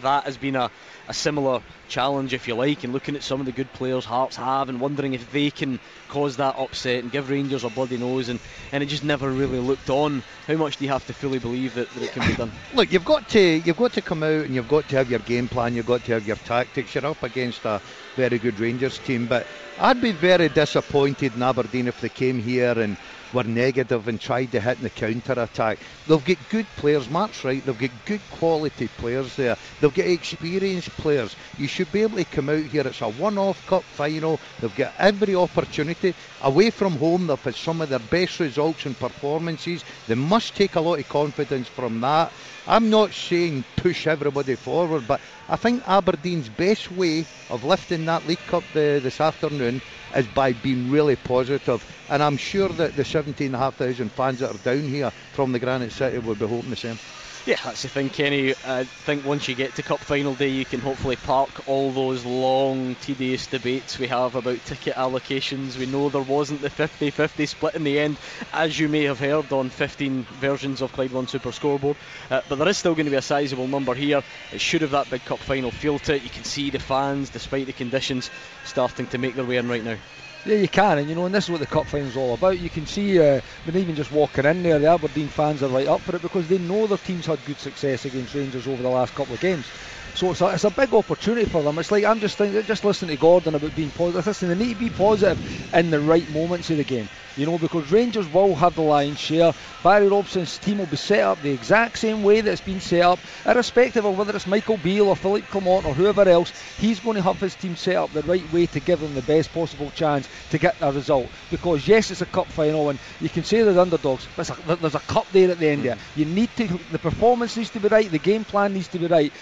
that 0.00 0.24
has 0.24 0.36
been 0.36 0.56
a, 0.56 0.70
a 1.08 1.14
similar 1.14 1.60
challenge, 1.88 2.32
if 2.32 2.48
you 2.48 2.54
like, 2.54 2.84
and 2.84 2.92
looking 2.92 3.16
at 3.16 3.22
some 3.22 3.40
of 3.40 3.46
the 3.46 3.52
good 3.52 3.72
players 3.72 4.04
Hearts 4.04 4.36
have 4.36 4.68
and 4.68 4.80
wondering 4.80 5.14
if 5.14 5.30
they 5.32 5.50
can 5.50 5.78
cause 6.08 6.36
that 6.38 6.56
upset 6.56 7.02
and 7.02 7.12
give 7.12 7.30
Rangers 7.30 7.64
a 7.64 7.70
bloody 7.70 7.98
nose, 7.98 8.28
and, 8.28 8.40
and 8.72 8.82
it 8.82 8.86
just 8.86 9.04
never 9.04 9.30
really 9.30 9.58
looked 9.58 9.90
on. 9.90 10.22
How 10.46 10.54
much 10.54 10.76
do 10.76 10.84
you 10.84 10.90
have 10.90 11.06
to 11.06 11.12
fully 11.12 11.38
believe 11.38 11.74
that, 11.74 11.90
that 11.90 12.02
it 12.02 12.12
can 12.12 12.26
be 12.26 12.34
done? 12.34 12.52
Look, 12.74 12.92
you've 12.92 13.04
got 13.04 13.28
to 13.30 13.40
you've 13.40 13.76
got 13.76 13.92
to 13.92 14.02
come 14.02 14.22
out 14.22 14.44
and 14.44 14.54
you've 14.54 14.68
got 14.68 14.88
to 14.88 14.96
have 14.96 15.10
your 15.10 15.20
game 15.20 15.48
plan, 15.48 15.74
you've 15.74 15.86
got 15.86 16.04
to 16.04 16.12
have 16.12 16.26
your 16.26 16.36
tactics. 16.36 16.94
You're 16.94 17.06
up 17.06 17.22
against 17.22 17.64
a 17.64 17.80
very 18.16 18.38
good 18.38 18.58
Rangers 18.58 18.98
team, 18.98 19.26
but 19.26 19.46
I'd 19.78 20.00
be 20.00 20.12
very 20.12 20.48
disappointed 20.48 21.34
in 21.34 21.42
Aberdeen 21.42 21.88
if 21.88 22.00
they 22.00 22.08
came 22.08 22.38
here 22.38 22.78
and 22.78 22.96
were 23.32 23.44
negative 23.44 24.08
and 24.08 24.20
tried 24.20 24.52
to 24.52 24.60
hit 24.60 24.78
in 24.78 24.84
the 24.84 24.90
counter 24.90 25.40
attack. 25.40 25.78
They've 26.06 26.24
got 26.24 26.36
good 26.50 26.66
players, 26.76 27.08
Mark's 27.10 27.44
right, 27.44 27.64
they've 27.64 27.78
got 27.78 27.90
good 28.06 28.20
quality 28.32 28.88
players 28.98 29.34
there. 29.36 29.56
They've 29.80 29.94
got 29.94 30.06
experienced 30.06 30.90
players. 30.90 31.34
You 31.58 31.66
should 31.68 31.90
be 31.92 32.02
able 32.02 32.18
to 32.18 32.24
come 32.24 32.48
out 32.48 32.64
here, 32.64 32.86
it's 32.86 33.00
a 33.00 33.08
one 33.08 33.38
off 33.38 33.66
cup 33.66 33.82
final. 33.82 34.38
They've 34.60 34.76
got 34.76 34.94
every 34.98 35.34
opportunity. 35.34 36.14
Away 36.42 36.70
from 36.70 36.92
home, 36.92 37.26
they've 37.26 37.38
had 37.40 37.54
some 37.54 37.80
of 37.80 37.88
their 37.88 37.98
best 37.98 38.40
results 38.40 38.86
and 38.86 38.96
performances. 38.98 39.84
They 40.08 40.14
must 40.14 40.54
take 40.54 40.74
a 40.76 40.80
lot 40.80 40.98
of 40.98 41.08
confidence 41.08 41.68
from 41.68 42.00
that. 42.00 42.32
I'm 42.66 42.90
not 42.90 43.12
saying 43.12 43.64
push 43.74 44.06
everybody 44.06 44.54
forward, 44.54 45.06
but 45.08 45.20
I 45.48 45.56
think 45.56 45.82
Aberdeen's 45.86 46.48
best 46.48 46.90
way 46.92 47.26
of 47.50 47.64
lifting 47.64 48.04
that 48.04 48.24
League 48.24 48.46
Cup 48.46 48.64
the, 48.72 49.00
this 49.02 49.20
afternoon 49.20 49.82
is 50.14 50.28
by 50.28 50.52
being 50.52 50.88
really 50.88 51.16
positive. 51.16 51.84
And 52.08 52.22
I'm 52.22 52.36
sure 52.36 52.68
that 52.68 52.94
the 52.94 53.04
17,500 53.04 54.12
fans 54.12 54.38
that 54.40 54.50
are 54.54 54.58
down 54.58 54.86
here 54.88 55.12
from 55.32 55.50
the 55.52 55.58
Granite 55.58 55.92
City 55.92 56.18
will 56.18 56.36
be 56.36 56.46
hoping 56.46 56.70
the 56.70 56.76
same. 56.76 57.00
Yeah, 57.44 57.56
that's 57.64 57.82
the 57.82 57.88
thing, 57.88 58.08
Kenny. 58.10 58.54
I 58.64 58.84
think 58.84 59.24
once 59.24 59.48
you 59.48 59.56
get 59.56 59.74
to 59.74 59.82
Cup 59.82 60.04
final 60.04 60.36
day, 60.36 60.48
you 60.48 60.64
can 60.64 60.80
hopefully 60.80 61.16
park 61.16 61.66
all 61.66 61.90
those 61.92 62.24
long, 62.24 62.94
tedious 62.94 63.48
debates 63.48 63.98
we 63.98 64.06
have 64.06 64.36
about 64.36 64.64
ticket 64.64 64.94
allocations. 64.94 65.76
We 65.76 65.86
know 65.86 66.08
there 66.08 66.22
wasn't 66.22 66.60
the 66.60 66.70
50 66.70 67.10
50 67.10 67.46
split 67.46 67.74
in 67.74 67.82
the 67.82 67.98
end, 67.98 68.20
as 68.52 68.78
you 68.78 68.88
may 68.88 69.02
have 69.04 69.18
heard 69.18 69.52
on 69.52 69.70
15 69.70 70.24
versions 70.24 70.82
of 70.82 70.92
Clyde 70.92 71.10
One 71.12 71.26
Super 71.26 71.50
Scoreboard. 71.50 71.96
Uh, 72.30 72.42
but 72.48 72.56
there 72.56 72.68
is 72.68 72.78
still 72.78 72.94
going 72.94 73.06
to 73.06 73.10
be 73.10 73.16
a 73.16 73.22
sizable 73.22 73.66
number 73.66 73.94
here. 73.94 74.22
It 74.52 74.60
should 74.60 74.82
have 74.82 74.92
that 74.92 75.10
big 75.10 75.24
Cup 75.24 75.42
final 75.42 75.72
feel 75.72 75.98
to 76.00 76.14
it. 76.14 76.22
You 76.22 76.30
can 76.30 76.44
see 76.44 76.70
the 76.70 76.78
fans, 76.78 77.30
despite 77.30 77.66
the 77.66 77.72
conditions, 77.72 78.30
starting 78.62 79.08
to 79.08 79.18
make 79.18 79.34
their 79.34 79.44
way 79.44 79.56
in 79.56 79.68
right 79.68 79.82
now. 79.82 79.96
Yeah, 80.44 80.56
you 80.56 80.68
can, 80.68 80.98
and 80.98 81.08
you 81.08 81.14
know, 81.14 81.24
and 81.24 81.32
this 81.34 81.44
is 81.44 81.50
what 81.50 81.60
the 81.60 81.68
cup 81.68 81.86
final's 81.88 82.16
all 82.16 82.34
about. 82.34 82.58
You 82.58 82.68
can 82.68 82.84
see, 82.84 83.20
uh, 83.20 83.40
but 83.64 83.76
even 83.76 83.94
just 83.94 84.10
walking 84.10 84.44
in 84.44 84.62
there, 84.64 84.80
the 84.80 84.88
Aberdeen 84.88 85.28
fans 85.28 85.62
are 85.62 85.68
right 85.68 85.86
up 85.86 86.04
for 86.04 86.16
it 86.16 86.22
because 86.22 86.48
they 86.48 86.58
know 86.58 86.88
their 86.88 86.98
team's 86.98 87.26
had 87.26 87.44
good 87.44 87.60
success 87.60 88.04
against 88.04 88.34
Rangers 88.34 88.66
over 88.66 88.82
the 88.82 88.88
last 88.90 89.14
couple 89.14 89.34
of 89.34 89.40
games. 89.40 89.70
So 90.14 90.30
it's 90.30 90.40
a, 90.40 90.48
it's 90.48 90.64
a 90.64 90.70
big 90.70 90.92
opportunity 90.92 91.46
for 91.46 91.62
them. 91.62 91.78
It's 91.78 91.90
like 91.90 92.04
I'm 92.04 92.20
just 92.20 92.36
thinking, 92.36 92.62
just 92.62 92.84
listening 92.84 93.16
to 93.16 93.20
Gordon 93.20 93.54
about 93.54 93.74
being 93.74 93.90
positive. 93.90 94.26
Listen, 94.26 94.48
they 94.48 94.54
need 94.54 94.74
to 94.74 94.80
be 94.80 94.90
positive 94.90 95.74
in 95.74 95.90
the 95.90 96.00
right 96.00 96.28
moments 96.30 96.70
of 96.70 96.76
the 96.76 96.84
game 96.84 97.08
you 97.36 97.46
know, 97.46 97.58
because 97.58 97.90
Rangers 97.90 98.30
will 98.32 98.54
have 98.56 98.74
the 98.74 98.82
lion's 98.82 99.18
share. 99.18 99.52
Barry 99.82 100.08
Robson's 100.08 100.58
team 100.58 100.78
will 100.78 100.86
be 100.86 100.96
set 100.96 101.20
up 101.20 101.40
the 101.42 101.50
exact 101.50 101.98
same 101.98 102.22
way 102.22 102.40
that 102.40 102.50
it's 102.50 102.60
been 102.60 102.80
set 102.80 103.02
up, 103.02 103.18
irrespective 103.46 104.04
of 104.04 104.16
whether 104.16 104.34
it's 104.34 104.46
Michael 104.46 104.76
Beale 104.76 105.08
or 105.08 105.16
Philippe 105.16 105.46
Clement 105.48 105.86
or 105.86 105.94
whoever 105.94 106.28
else. 106.28 106.52
He's 106.78 107.00
going 107.00 107.16
to 107.16 107.22
have 107.22 107.40
his 107.40 107.54
team 107.54 107.76
set 107.76 107.96
up 107.96 108.12
the 108.12 108.22
right 108.22 108.52
way 108.52 108.66
to 108.66 108.80
give 108.80 109.00
them 109.00 109.14
the 109.14 109.22
best 109.22 109.52
possible 109.52 109.90
chance 109.90 110.28
to 110.50 110.58
get 110.58 110.76
a 110.80 110.92
result. 110.92 111.28
Because 111.50 111.86
yes, 111.86 112.10
it's 112.10 112.20
a 112.20 112.26
cup 112.26 112.46
final, 112.48 112.90
and 112.90 112.98
you 113.20 113.28
can 113.28 113.44
say 113.44 113.62
there's 113.62 113.76
underdogs, 113.76 114.28
but 114.36 114.48
a, 114.50 114.76
there's 114.76 114.94
a 114.94 115.00
cup 115.00 115.26
there 115.32 115.50
at 115.50 115.58
the 115.58 115.68
end. 115.68 115.84
There, 115.84 115.96
mm. 115.96 116.16
you 116.16 116.24
need 116.26 116.50
to. 116.56 116.68
The 116.90 116.98
performance 116.98 117.56
needs 117.56 117.70
to 117.70 117.80
be 117.80 117.88
right. 117.88 118.10
The 118.10 118.18
game 118.18 118.44
plan 118.44 118.74
needs 118.74 118.88
to 118.88 118.98
be 118.98 119.06
right 119.06 119.32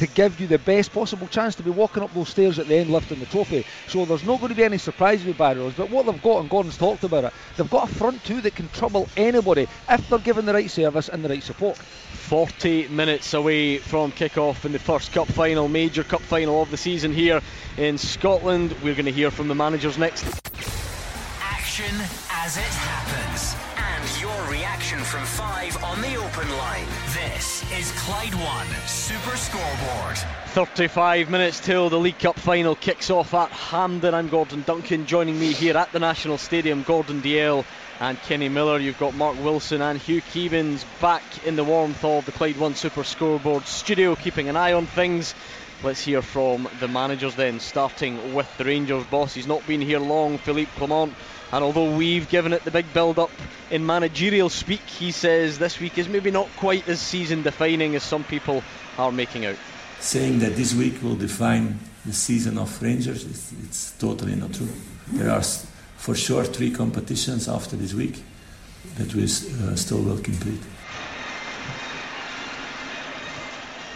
to 0.00 0.06
give 0.06 0.40
you 0.40 0.46
the 0.46 0.58
best 0.58 0.92
possible 0.92 1.26
chance 1.26 1.54
to 1.54 1.62
be 1.62 1.68
walking 1.68 2.02
up 2.02 2.12
those 2.14 2.30
stairs 2.30 2.58
at 2.58 2.66
the 2.66 2.74
end 2.74 2.88
lifting 2.88 3.20
the 3.20 3.26
trophy. 3.26 3.66
So 3.86 4.06
there's 4.06 4.24
not 4.24 4.40
going 4.40 4.48
to 4.48 4.54
be 4.54 4.64
any 4.64 4.78
surprises 4.78 5.26
with 5.26 5.36
Barrows. 5.36 5.74
But 5.74 5.90
what 5.90 6.06
they've 6.06 6.22
got, 6.22 6.40
and 6.40 6.48
Gordon's 6.48 6.78
talked 6.78 7.04
about 7.04 7.24
it, 7.24 7.34
they've 7.58 7.68
got 7.68 7.90
a 7.90 7.94
front 7.94 8.24
two 8.24 8.40
that 8.40 8.54
can 8.54 8.70
trouble 8.70 9.10
anybody 9.18 9.68
if 9.90 10.08
they're 10.08 10.18
given 10.18 10.46
the 10.46 10.54
right 10.54 10.70
service 10.70 11.10
and 11.10 11.22
the 11.22 11.28
right 11.28 11.42
support. 11.42 11.76
40 11.76 12.88
minutes 12.88 13.34
away 13.34 13.76
from 13.76 14.10
kick-off 14.12 14.64
in 14.64 14.72
the 14.72 14.78
first 14.78 15.12
cup 15.12 15.28
final, 15.28 15.68
major 15.68 16.02
cup 16.02 16.22
final 16.22 16.62
of 16.62 16.70
the 16.70 16.78
season 16.78 17.12
here 17.12 17.42
in 17.76 17.98
Scotland. 17.98 18.74
We're 18.82 18.94
going 18.94 19.04
to 19.04 19.12
hear 19.12 19.30
from 19.30 19.48
the 19.48 19.54
managers 19.54 19.98
next. 19.98 20.89
Action 21.70 22.00
as 22.32 22.56
it 22.56 22.64
happens 22.64 23.54
And 23.76 24.20
your 24.20 24.50
reaction 24.50 24.98
from 24.98 25.24
five 25.24 25.80
on 25.84 26.00
the 26.02 26.16
open 26.16 26.50
line. 26.56 26.86
This 27.14 27.62
is 27.78 27.92
Clyde 27.92 28.34
One 28.34 28.66
Super 28.88 29.36
Scoreboard. 29.36 30.16
35 30.46 31.30
minutes 31.30 31.60
till 31.60 31.88
the 31.88 31.96
League 31.96 32.18
Cup 32.18 32.40
final 32.40 32.74
kicks 32.74 33.08
off 33.08 33.34
at 33.34 33.50
Hampden. 33.50 34.14
I'm 34.14 34.28
Gordon 34.28 34.64
Duncan. 34.66 35.06
Joining 35.06 35.38
me 35.38 35.52
here 35.52 35.76
at 35.76 35.92
the 35.92 36.00
National 36.00 36.38
Stadium, 36.38 36.82
Gordon 36.82 37.22
Dalziel 37.22 37.64
and 38.00 38.20
Kenny 38.22 38.48
Miller. 38.48 38.80
You've 38.80 38.98
got 38.98 39.14
Mark 39.14 39.40
Wilson 39.40 39.80
and 39.80 39.96
Hugh 39.96 40.22
Keevins 40.22 40.84
back 41.00 41.22
in 41.46 41.54
the 41.54 41.62
warmth 41.62 42.04
of 42.04 42.26
the 42.26 42.32
Clyde 42.32 42.58
One 42.58 42.74
Super 42.74 43.04
Scoreboard 43.04 43.64
studio, 43.66 44.16
keeping 44.16 44.48
an 44.48 44.56
eye 44.56 44.72
on 44.72 44.86
things. 44.86 45.36
Let's 45.84 46.04
hear 46.04 46.20
from 46.20 46.68
the 46.80 46.88
managers 46.88 47.36
then, 47.36 47.60
starting 47.60 48.34
with 48.34 48.48
the 48.58 48.64
Rangers 48.64 49.04
boss. 49.04 49.34
He's 49.34 49.46
not 49.46 49.64
been 49.68 49.80
here 49.80 50.00
long, 50.00 50.36
Philippe 50.36 50.72
Clement. 50.76 51.14
And 51.52 51.64
although 51.64 51.96
we've 51.96 52.28
given 52.28 52.52
it 52.52 52.64
the 52.64 52.70
big 52.70 52.92
build 52.94 53.18
up 53.18 53.30
in 53.70 53.84
managerial 53.84 54.48
speak, 54.48 54.80
he 54.80 55.10
says 55.10 55.58
this 55.58 55.80
week 55.80 55.98
is 55.98 56.08
maybe 56.08 56.30
not 56.30 56.48
quite 56.56 56.88
as 56.88 57.00
season 57.00 57.42
defining 57.42 57.96
as 57.96 58.02
some 58.02 58.24
people 58.24 58.62
are 58.98 59.10
making 59.10 59.46
out. 59.46 59.56
Saying 59.98 60.38
that 60.40 60.56
this 60.56 60.74
week 60.74 61.02
will 61.02 61.16
define 61.16 61.78
the 62.06 62.12
season 62.12 62.56
of 62.56 62.80
Rangers, 62.80 63.24
it's, 63.24 63.52
it's 63.64 63.92
totally 63.98 64.34
not 64.34 64.54
true. 64.54 64.68
There 65.08 65.30
are 65.30 65.42
for 65.42 66.14
sure 66.14 66.44
three 66.44 66.70
competitions 66.70 67.48
after 67.48 67.76
this 67.76 67.92
week 67.92 68.22
that 68.96 69.14
we 69.14 69.24
uh, 69.24 69.76
still 69.76 70.02
will 70.02 70.18
complete. 70.18 70.60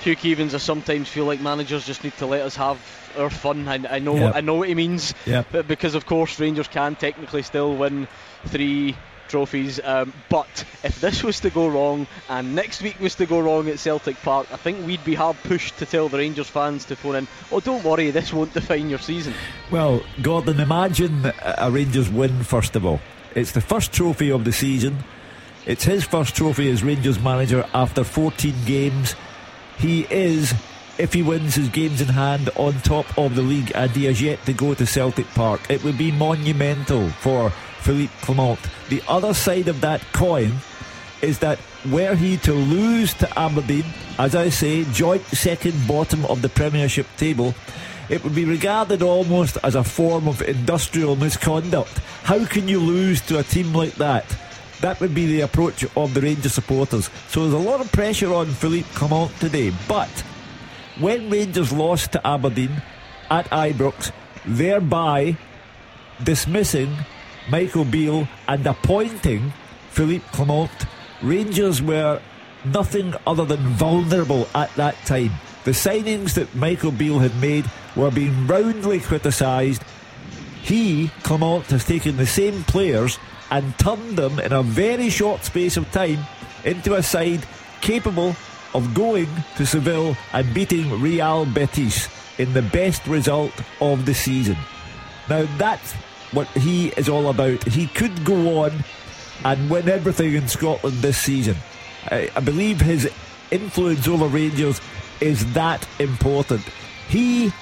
Hugh 0.05 0.17
Keevins, 0.17 0.53
I 0.55 0.59
sometimes 0.59 1.09
feel 1.09 1.25
like 1.25 1.41
managers 1.41 1.87
just 1.87 2.05
need 2.05 2.17
to 2.19 2.27
let 2.27 2.43
us 2.43 2.57
have 2.57 2.79
our 3.19 3.31
fun. 3.31 3.67
I, 3.69 3.81
I 3.91 3.99
know, 4.01 4.17
Yep. 4.17 4.37
I 4.37 4.41
know 4.43 4.55
what 4.55 4.69
he 4.69 4.75
means, 4.75 5.15
Yep. 5.27 5.47
but 5.51 5.67
because 5.69 5.95
of 5.95 6.05
course 6.05 6.39
Rangers 6.39 6.69
can 6.69 6.95
technically 6.95 7.43
still 7.43 7.75
win 7.75 8.07
three 8.47 8.97
trophies. 9.29 9.81
Um, 9.83 10.13
but 10.29 10.65
if 10.83 11.01
this 11.01 11.23
was 11.23 11.41
to 11.41 11.51
go 11.51 11.69
wrong 11.69 12.07
and 12.29 12.55
next 12.55 12.83
week 12.83 13.01
was 13.01 13.15
to 13.15 13.25
go 13.27 13.41
wrong 13.41 13.67
at 13.69 13.79
Celtic 13.79 14.21
Park, 14.23 14.47
I 14.53 14.57
think 14.57 14.87
we'd 14.87 15.03
be 15.05 15.15
hard 15.15 15.37
pushed 15.45 15.79
to 15.79 15.87
tell 15.87 16.11
the 16.11 16.19
Rangers 16.19 16.49
fans 16.51 16.85
to 16.87 16.97
phone 16.97 17.17
in. 17.17 17.29
Oh, 17.51 17.61
don't 17.61 17.83
worry, 17.83 18.11
this 18.11 18.31
won't 18.33 18.53
define 18.53 18.91
your 18.91 18.99
season. 18.99 19.33
Well, 19.71 20.03
Gordon, 20.21 20.61
imagine 20.61 21.33
a 21.43 21.71
Rangers 21.71 22.11
win, 22.11 22.43
first 22.43 22.77
of 22.77 22.85
all. 22.85 23.01
It's 23.35 23.53
the 23.53 23.63
first 23.63 23.93
trophy 23.93 24.31
of 24.31 24.45
the 24.45 24.53
season. 24.53 24.99
It's 25.67 25.85
his 25.85 26.05
first 26.05 26.37
trophy 26.37 26.71
as 26.71 26.85
Rangers 26.85 27.19
manager 27.19 27.65
after 27.73 28.05
14 28.05 28.55
games. 28.67 29.15
He 29.79 30.07
is, 30.11 30.55
if 30.99 31.13
he 31.13 31.23
wins 31.23 31.55
his 31.55 31.69
games 31.69 32.01
in 32.01 32.09
hand, 32.09 32.51
on 32.57 32.75
top 32.81 33.07
of 33.19 33.35
the 33.35 33.43
league 33.43 33.73
and 33.75 33.91
he 33.91 34.05
has 34.05 34.21
yet 34.23 34.45
to 34.47 34.53
go 34.53 34.75
to 34.75 34.87
Celtic 34.87 35.27
Park. 35.29 35.61
It 35.69 35.83
would 35.85 35.99
be 35.99 36.13
monumental 36.13 37.11
for 37.11 37.51
Philippe 37.81 38.13
Clement. 38.23 38.61
The 38.89 39.03
other 39.09 39.35
side 39.35 39.69
of 39.69 39.81
that 39.83 40.01
coin 40.13 40.55
is 41.21 41.39
that 41.41 41.59
were 41.91 42.15
he 42.15 42.37
to 42.39 42.53
lose 42.53 43.15
to 43.15 43.39
Aberdeen, 43.39 43.85
as 44.19 44.35
I 44.35 44.49
say, 44.49 44.85
joint 44.93 45.23
second 45.27 45.87
bottom 45.87 46.25
of 46.27 46.43
the 46.43 46.49
Premiership 46.49 47.07
table, 47.17 47.55
it 48.09 48.23
would 48.23 48.35
be 48.35 48.45
regarded 48.45 49.03
almost 49.03 49.57
as 49.63 49.75
a 49.75 49.85
form 49.85 50.29
of 50.29 50.43
industrial 50.43 51.17
misconduct. 51.17 51.99
How 52.23 52.45
can 52.45 52.69
you 52.69 52.79
lose 52.79 53.21
to 53.23 53.39
a 53.39 53.43
team 53.43 53.73
like 53.73 53.95
that? 53.95 54.25
That 54.85 55.01
would 55.01 55.15
be 55.15 55.25
the 55.25 55.41
approach 55.41 55.83
of 55.97 56.13
the 56.13 56.21
Rangers 56.21 56.53
supporters. 56.53 57.09
So 57.29 57.41
there's 57.41 57.55
a 57.55 57.71
lot 57.71 57.81
of 57.81 57.91
pressure 57.91 58.35
on 58.35 58.49
Philippe 58.49 58.91
Clement 58.93 59.35
today. 59.41 59.73
But 59.89 60.11
when 61.01 61.31
Rangers 61.31 61.73
lost 61.73 62.13
to 62.13 62.27
Aberdeen 62.27 62.83
at 63.31 63.47
Ibrox, 63.49 64.13
thereby 64.45 65.39
dismissing 66.23 66.95
Michael 67.49 67.87
Beale 67.87 68.29
and 68.47 68.67
appointing 68.67 69.55
Philippe 69.89 70.27
Clement, 70.33 70.71
Rangers 71.23 71.81
were 71.81 72.21
nothing 72.67 73.15
other 73.27 73.47
than 73.47 73.61
vulnerable 73.81 74.47
at 74.55 74.69
that 74.75 74.97
time. 75.07 75.33
The 75.65 75.71
signings 75.71 76.35
that 76.35 76.55
Michael 76.55 76.93
Beale 76.93 77.21
had 77.21 77.35
made 77.41 77.65
were 77.97 78.11
being 78.11 78.47
roundly 78.47 79.01
criticised. 79.01 79.83
He, 80.61 81.11
Clement, 81.23 81.65
has 81.69 81.87
taken 81.87 82.19
the 82.19 82.27
same 82.27 82.65
players 82.65 83.19
and 83.55 83.79
turned 83.79 84.19
them 84.19 84.41
in 84.41 84.53
a 84.53 84.65
very 84.65 85.09
short 85.09 85.45
space 85.45 85.77
of 85.77 85.89
time 85.93 86.19
into 86.65 86.97
a 86.97 87.03
side 87.03 87.47
capable 87.81 88.35
of 88.75 88.93
going 88.95 89.29
to 89.57 89.65
Seville 89.65 90.17
and 90.33 90.53
beating 90.53 91.01
Real 91.01 91.47
Betis 91.47 92.09
in 92.41 92.53
the 92.53 92.63
best 92.63 93.07
result 93.07 93.53
of 93.81 94.07
the 94.07 94.15
season. 94.15 94.57
Now 95.31 95.47
that's 95.57 95.93
what 96.33 96.49
he 96.49 96.89
is 96.97 97.09
all 97.09 97.29
about. 97.29 97.63
He 97.63 97.87
could 97.87 98.25
go 98.25 98.65
on 98.65 98.73
and 99.45 99.71
win 99.71 99.89
everything 99.89 100.35
in 100.35 100.49
Scotland 100.49 100.97
this 100.97 101.19
season. 101.19 101.57
I, 102.11 102.31
I 102.35 102.41
believe 102.41 102.81
his 102.81 103.09
influence 103.53 104.09
over 104.09 104.27
Rangers 104.27 104.81
is 105.21 105.53
that 105.53 105.87
important. 106.01 106.63
He 107.09 107.53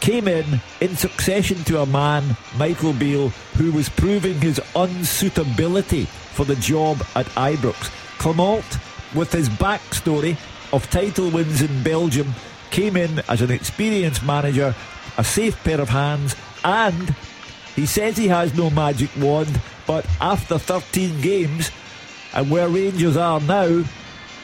came 0.00 0.26
in 0.26 0.60
in 0.80 0.96
succession 0.96 1.62
to 1.64 1.80
a 1.80 1.86
man, 1.86 2.36
Michael 2.56 2.92
Beale, 2.92 3.28
who 3.56 3.70
was 3.72 3.88
proving 3.88 4.40
his 4.40 4.58
unsuitability 4.74 6.06
for 6.06 6.44
the 6.44 6.56
job 6.56 7.02
at 7.14 7.26
Ibrox. 7.26 7.90
Clement, 8.18 8.64
with 9.14 9.32
his 9.32 9.48
backstory 9.48 10.36
of 10.72 10.88
title 10.90 11.30
wins 11.30 11.62
in 11.62 11.82
Belgium, 11.82 12.34
came 12.70 12.96
in 12.96 13.20
as 13.28 13.42
an 13.42 13.50
experienced 13.50 14.24
manager, 14.24 14.74
a 15.18 15.24
safe 15.24 15.62
pair 15.64 15.80
of 15.80 15.88
hands, 15.88 16.34
and 16.64 17.14
he 17.74 17.86
says 17.86 18.16
he 18.16 18.28
has 18.28 18.54
no 18.54 18.70
magic 18.70 19.10
wand, 19.18 19.60
but 19.86 20.06
after 20.20 20.58
13 20.58 21.20
games, 21.20 21.70
and 22.34 22.50
where 22.50 22.68
Rangers 22.68 23.16
are 23.16 23.40
now, 23.40 23.82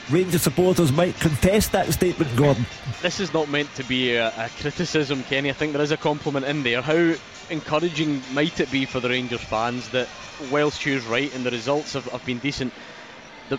Rangers 0.09 0.43
supporters 0.43 0.93
might 0.93 1.19
contest 1.19 1.73
that 1.73 1.93
statement, 1.93 2.37
Gordon. 2.37 2.65
This 3.03 3.19
is 3.19 3.35
not 3.35 3.49
meant 3.49 3.75
to 3.75 3.83
be 3.83 4.15
a, 4.15 4.29
a 4.29 4.49
criticism, 4.61 5.25
Kenny. 5.25 5.51
I 5.51 5.53
think 5.53 5.73
there 5.73 5.83
is 5.83 5.91
a 5.91 5.97
compliment 5.97 6.47
in 6.47 6.63
there. 6.63 6.81
How 6.81 7.15
encouraging 7.51 8.23
might 8.33 8.61
it 8.61 8.71
be 8.71 8.85
for 8.85 9.01
the 9.01 9.09
Rangers 9.09 9.41
fans 9.41 9.89
that 9.89 10.09
Welsh 10.53 10.79
choose 10.79 11.05
right 11.07 11.35
and 11.35 11.45
the 11.45 11.51
results 11.51 11.95
have, 11.95 12.05
have 12.07 12.25
been 12.25 12.39
decent? 12.39 12.73
The, 13.49 13.59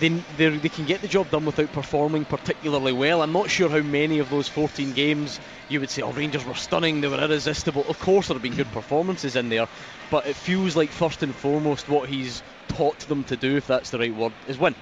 they, 0.00 0.08
they, 0.36 0.56
they 0.56 0.68
can 0.68 0.84
get 0.84 1.00
the 1.00 1.06
job 1.06 1.30
done 1.30 1.44
without 1.44 1.72
performing 1.72 2.24
particularly 2.24 2.92
well. 2.92 3.22
I'm 3.22 3.32
not 3.32 3.48
sure 3.48 3.68
how 3.68 3.80
many 3.80 4.18
of 4.18 4.30
those 4.30 4.48
14 4.48 4.94
games 4.94 5.38
you 5.68 5.78
would 5.78 5.90
say, 5.90 6.02
oh, 6.02 6.10
Rangers 6.10 6.44
were 6.44 6.54
stunning, 6.54 7.02
they 7.02 7.08
were 7.08 7.22
irresistible. 7.22 7.84
Of 7.88 8.00
course, 8.00 8.28
there 8.28 8.34
have 8.34 8.42
been 8.42 8.56
good 8.56 8.70
performances 8.72 9.36
in 9.36 9.48
there, 9.48 9.68
but 10.10 10.26
it 10.26 10.34
feels 10.34 10.74
like 10.74 10.90
first 10.90 11.22
and 11.22 11.32
foremost 11.32 11.88
what 11.88 12.08
he's 12.08 12.42
taught 12.66 12.98
them 13.00 13.22
to 13.24 13.36
do, 13.36 13.56
if 13.56 13.68
that's 13.68 13.90
the 13.90 13.98
right 14.00 14.14
word, 14.14 14.32
is 14.48 14.58
win. 14.58 14.74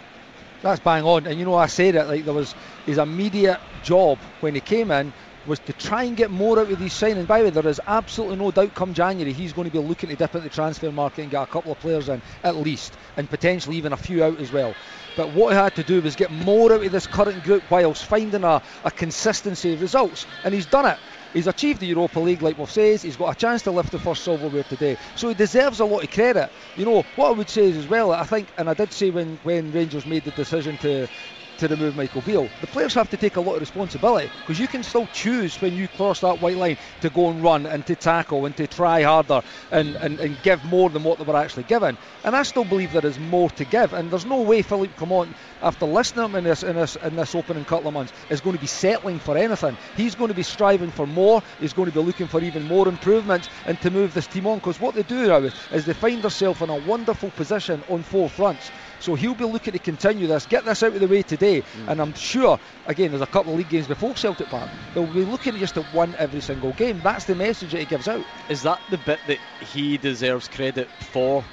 That's 0.63 0.81
bang 0.81 1.03
on. 1.05 1.27
And 1.27 1.39
you 1.39 1.45
know, 1.45 1.55
I 1.55 1.67
said 1.67 1.97
it 1.97 2.07
like 2.07 2.25
there 2.25 2.33
was 2.35 2.55
his 2.87 2.99
immediate 2.99 3.59
job 3.83 4.19
when 4.41 4.55
he 4.55 4.61
came 4.61 4.91
in 4.93 5.13
was 5.45 5.59
to 5.59 5.73
try 5.73 6.05
and 6.05 6.17
get 6.17 6.31
more 6.31 6.61
out 6.61 6.71
of 6.71 6.79
these 6.79 6.95
signings. 6.95 7.27
By 7.27 7.39
the 7.41 7.47
way, 7.47 7.51
there 7.51 7.67
is 7.67 7.81
absolutely 7.85 8.37
no 8.37 8.53
doubt 8.53 8.75
come 8.75 8.95
January 8.95 9.33
he's 9.33 9.53
going 9.53 9.65
to 9.65 9.73
be 9.73 9.79
looking 9.79 10.09
to 10.11 10.15
dip 10.15 10.37
into 10.37 10.49
the 10.49 10.55
transfer 10.55 10.93
market 10.93 11.23
and 11.23 11.33
get 11.33 11.43
a 11.43 11.47
couple 11.49 11.73
of 11.73 11.81
players 11.81 12.09
in 12.09 12.23
at 12.45 12.55
least, 12.55 12.97
and 13.17 13.29
potentially 13.29 13.77
even 13.77 13.93
a 13.93 13.97
few 13.97 14.23
out 14.23 14.41
as 14.41 14.53
well. 14.53 14.73
But 15.17 15.31
what 15.31 15.53
he 15.53 15.57
had 15.59 15.75
to 15.75 15.83
do 15.83 16.01
was 16.01 16.15
get 16.15 16.31
more 16.31 16.73
out 16.73 16.85
of 16.85 16.93
this 16.93 17.09
current 17.09 17.43
group 17.43 17.65
whilst 17.71 18.05
finding 18.05 18.45
a, 18.45 18.63
a 18.85 18.91
consistency 18.93 19.73
of 19.73 19.81
results, 19.81 20.27
and 20.45 20.55
he's 20.55 20.67
done 20.67 20.87
it. 20.87 20.99
He's 21.33 21.47
achieved 21.47 21.81
the 21.81 21.87
Europa 21.87 22.21
League, 22.21 22.43
like 22.43 22.59
we've 22.59 22.71
said. 22.71 23.01
He's 23.01 23.17
got 23.17 23.33
a 23.33 23.35
chance 23.35 23.63
to 23.63 23.71
lift 23.71 23.91
the 23.91 23.99
first 23.99 24.23
silverware 24.25 24.65
today, 24.65 24.97
so 25.15 25.29
he 25.29 25.35
deserves 25.35 25.81
a 25.81 25.85
lot 25.85 26.05
of 26.05 26.11
credit. 26.11 26.51
You 26.77 26.85
know 26.85 27.05
what 27.15 27.29
I 27.29 27.33
would 27.33 27.49
say 27.49 27.65
is 27.65 27.77
as 27.77 27.89
well. 27.89 28.13
I 28.13 28.25
think, 28.25 28.53
and 28.59 28.69
I 28.69 28.75
did 28.75 28.93
say 28.93 29.11
when 29.11 29.39
when 29.43 29.73
Rangers 29.73 30.05
made 30.07 30.25
the 30.25 30.33
decision 30.33 30.77
to 30.79 31.09
to 31.59 31.69
remove 31.69 31.97
Michael 31.97 32.23
Beale. 32.23 32.49
The 32.61 32.67
players 32.67 32.95
have 32.95 33.11
to 33.11 33.17
take 33.17 33.37
a 33.37 33.41
lot 33.41 33.55
of 33.55 33.61
responsibility 33.61 34.31
because 34.41 34.59
you 34.59 34.69
can 34.69 34.83
still 34.83 35.07
choose 35.13 35.61
when 35.61 35.77
you 35.77 35.89
cross 35.89 36.21
that 36.21 36.41
white 36.41 36.57
line 36.57 36.77
to 37.01 37.11
go 37.11 37.31
and 37.31 37.43
run 37.43 37.67
and 37.67 37.87
to 37.87 37.95
tackle 37.95 38.47
and 38.47 38.57
to 38.57 38.67
try 38.67 39.03
harder 39.03 39.43
and, 39.71 39.97
and, 39.97 40.19
and 40.21 40.43
give 40.43 40.65
more 40.65 40.91
than 40.91 41.05
what 41.05 41.19
they 41.19 41.25
were 41.25 41.37
actually 41.37 41.65
given. 41.65 41.97
And 42.25 42.35
I 42.35 42.43
still 42.43 42.65
believe 42.65 42.93
there 42.93 43.05
is 43.07 43.19
more 43.19 43.51
to 43.51 43.65
give. 43.65 43.93
And 43.93 44.11
there's 44.11 44.27
no 44.27 44.43
way 44.43 44.63
Philippe 44.63 44.95
Clement, 44.97 45.35
after 45.63 45.87
listening 45.87 46.31
to 46.31 46.31
him 46.31 46.37
in 46.37 46.45
this, 46.45 46.63
in 46.63 46.77
this 46.77 46.97
in 46.97 47.17
this 47.17 47.35
opening 47.35 47.65
couple 47.65 47.89
of 47.89 47.95
months, 47.95 48.13
is 48.31 48.41
going 48.41 48.57
to 48.57 48.61
be 48.61 48.67
settling 48.67 49.19
for 49.19 49.37
anything. 49.37 49.77
He's 49.97 50.15
going 50.15 50.29
to 50.29 50.35
be 50.35 50.43
striving 50.43 50.91
for 50.91 51.07
more. 51.07 51.43
He's 51.61 51.73
going 51.73 51.87
to 51.87 51.93
be 51.93 52.05
looking 52.05 52.29
for 52.29 52.41
even 52.41 52.67
more 52.67 52.89
improvements 52.89 53.49
and 53.67 53.81
to 53.83 53.91
move 53.91 54.15
this 54.15 54.27
team 54.27 54.47
on. 54.47 54.59
Because 54.59 54.81
what 54.81 54.95
they 54.95 55.03
do 55.03 55.29
now 55.29 55.39
is, 55.39 55.55
is 55.73 55.85
they 55.85 55.93
find 55.93 56.23
themselves 56.23 56.61
in 56.63 56.71
a 56.71 56.79
wonderful 56.89 57.31
position 57.31 57.83
on 57.89 58.03
four 58.03 58.29
fronts. 58.29 58.71
So 59.03 59.17
he'll 59.17 59.35
be 59.35 59.45
looking 59.45 59.73
to 59.73 59.81
continue 59.81 60.29
this, 60.29 60.47
get 60.47 60.65
this 60.65 60.83
out 60.83 60.95
of 60.95 61.01
the 61.01 61.09
way 61.09 61.23
today, 61.23 61.63
mm. 61.63 61.89
and 61.89 62.01
I'm 62.01 62.15
sure, 62.15 62.61
again, 62.87 63.11
there's 63.11 63.21
a 63.21 63.27
couple 63.27 63.53
of 63.53 63.59
league 63.59 63.69
games 63.69 63.89
before 63.89 64.15
Celtic 64.15 64.47
Park. 64.47 64.71
They'll 64.95 65.13
be 65.13 65.25
looking 65.25 65.57
just 65.57 65.75
to 65.75 65.85
win 65.93 66.15
every 66.19 66.41
single 66.41 66.73
game. 66.73 67.01
That's 67.03 67.25
the 67.25 67.35
message 67.35 67.73
that 67.73 67.81
he 67.81 67.85
gives 67.85 68.07
out. 68.07 68.25
Is 68.49 68.63
that 68.63 68.81
the 68.91 68.99
bit 68.99 69.19
that 69.27 69.39
he 69.73 69.99
deserves 69.99 70.47
credit 70.49 70.89
for? 71.13 71.45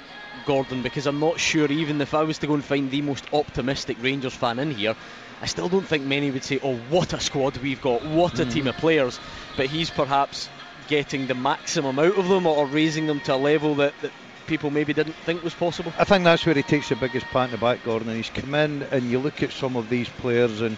Gordon, 0.46 0.82
because 0.82 1.06
I'm 1.06 1.18
not 1.18 1.38
sure, 1.40 1.70
even 1.70 2.00
if 2.00 2.14
I 2.14 2.22
was 2.22 2.38
to 2.38 2.46
go 2.46 2.54
and 2.54 2.64
find 2.64 2.90
the 2.90 3.02
most 3.02 3.24
optimistic 3.32 3.98
Rangers 4.00 4.34
fan 4.34 4.58
in 4.58 4.70
here, 4.70 4.94
I 5.42 5.46
still 5.46 5.68
don't 5.68 5.86
think 5.86 6.04
many 6.04 6.30
would 6.30 6.44
say, 6.44 6.60
oh, 6.62 6.76
what 6.88 7.12
a 7.12 7.20
squad 7.20 7.56
we've 7.58 7.82
got, 7.82 8.04
what 8.04 8.38
a 8.38 8.46
mm. 8.46 8.52
team 8.52 8.66
of 8.68 8.76
players. 8.76 9.18
But 9.56 9.66
he's 9.66 9.90
perhaps 9.90 10.48
getting 10.88 11.26
the 11.26 11.34
maximum 11.34 11.98
out 11.98 12.16
of 12.16 12.28
them 12.28 12.46
or 12.46 12.66
raising 12.66 13.06
them 13.06 13.20
to 13.20 13.34
a 13.34 13.36
level 13.36 13.76
that, 13.76 13.92
that 14.02 14.12
people 14.50 14.68
maybe 14.68 14.92
didn't 14.92 15.14
think 15.14 15.44
was 15.44 15.54
possible? 15.54 15.92
I 15.96 16.02
think 16.02 16.24
that's 16.24 16.44
where 16.44 16.56
he 16.56 16.62
takes 16.64 16.88
the 16.88 16.96
biggest 16.96 17.24
pat 17.26 17.44
in 17.44 17.50
the 17.52 17.56
back, 17.56 17.84
Gordon. 17.84 18.08
And 18.08 18.16
he's 18.16 18.30
come 18.30 18.52
in 18.56 18.82
and 18.82 19.08
you 19.08 19.20
look 19.20 19.44
at 19.44 19.52
some 19.52 19.76
of 19.76 19.88
these 19.88 20.08
players 20.08 20.60
and 20.60 20.76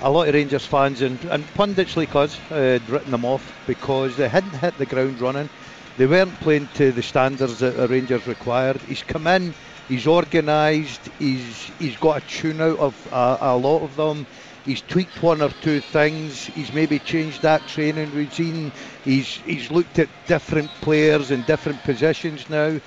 a 0.00 0.10
lot 0.10 0.28
of 0.28 0.34
Rangers 0.34 0.64
fans 0.64 1.02
and, 1.02 1.22
and 1.26 1.46
pundits 1.52 1.94
like 1.94 2.16
us 2.16 2.38
uh, 2.50 2.54
had 2.54 2.88
written 2.88 3.10
them 3.10 3.26
off 3.26 3.52
because 3.66 4.16
they 4.16 4.30
hadn't 4.30 4.58
hit 4.58 4.78
the 4.78 4.86
ground 4.86 5.20
running. 5.20 5.50
They 5.98 6.06
weren't 6.06 6.40
playing 6.40 6.68
to 6.76 6.90
the 6.90 7.02
standards 7.02 7.58
that 7.58 7.76
the 7.76 7.86
Rangers 7.86 8.26
required. 8.26 8.80
He's 8.80 9.02
come 9.02 9.26
in, 9.26 9.52
he's 9.88 10.06
organised, 10.06 11.02
he's 11.18 11.70
he's 11.78 11.98
got 11.98 12.22
a 12.22 12.26
tune 12.26 12.62
out 12.62 12.78
of 12.78 13.08
a, 13.12 13.38
a 13.42 13.56
lot 13.58 13.82
of 13.82 13.94
them. 13.96 14.26
He's 14.66 14.82
tweaked 14.82 15.22
one 15.22 15.40
or 15.42 15.50
two 15.50 15.80
things. 15.80 16.46
He's 16.46 16.72
maybe 16.72 16.98
changed 16.98 17.42
that 17.42 17.68
training 17.68 18.10
routine. 18.10 18.72
He's 19.04 19.28
he's 19.28 19.70
looked 19.70 20.00
at 20.00 20.08
different 20.26 20.70
players 20.80 21.30
in 21.30 21.42
different 21.42 21.84
positions 21.84 22.50
now. 22.50 22.80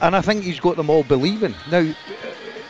and 0.00 0.16
I 0.16 0.22
think 0.22 0.44
he's 0.44 0.60
got 0.60 0.76
them 0.76 0.88
all 0.88 1.04
believing. 1.04 1.54
Now, 1.66 1.94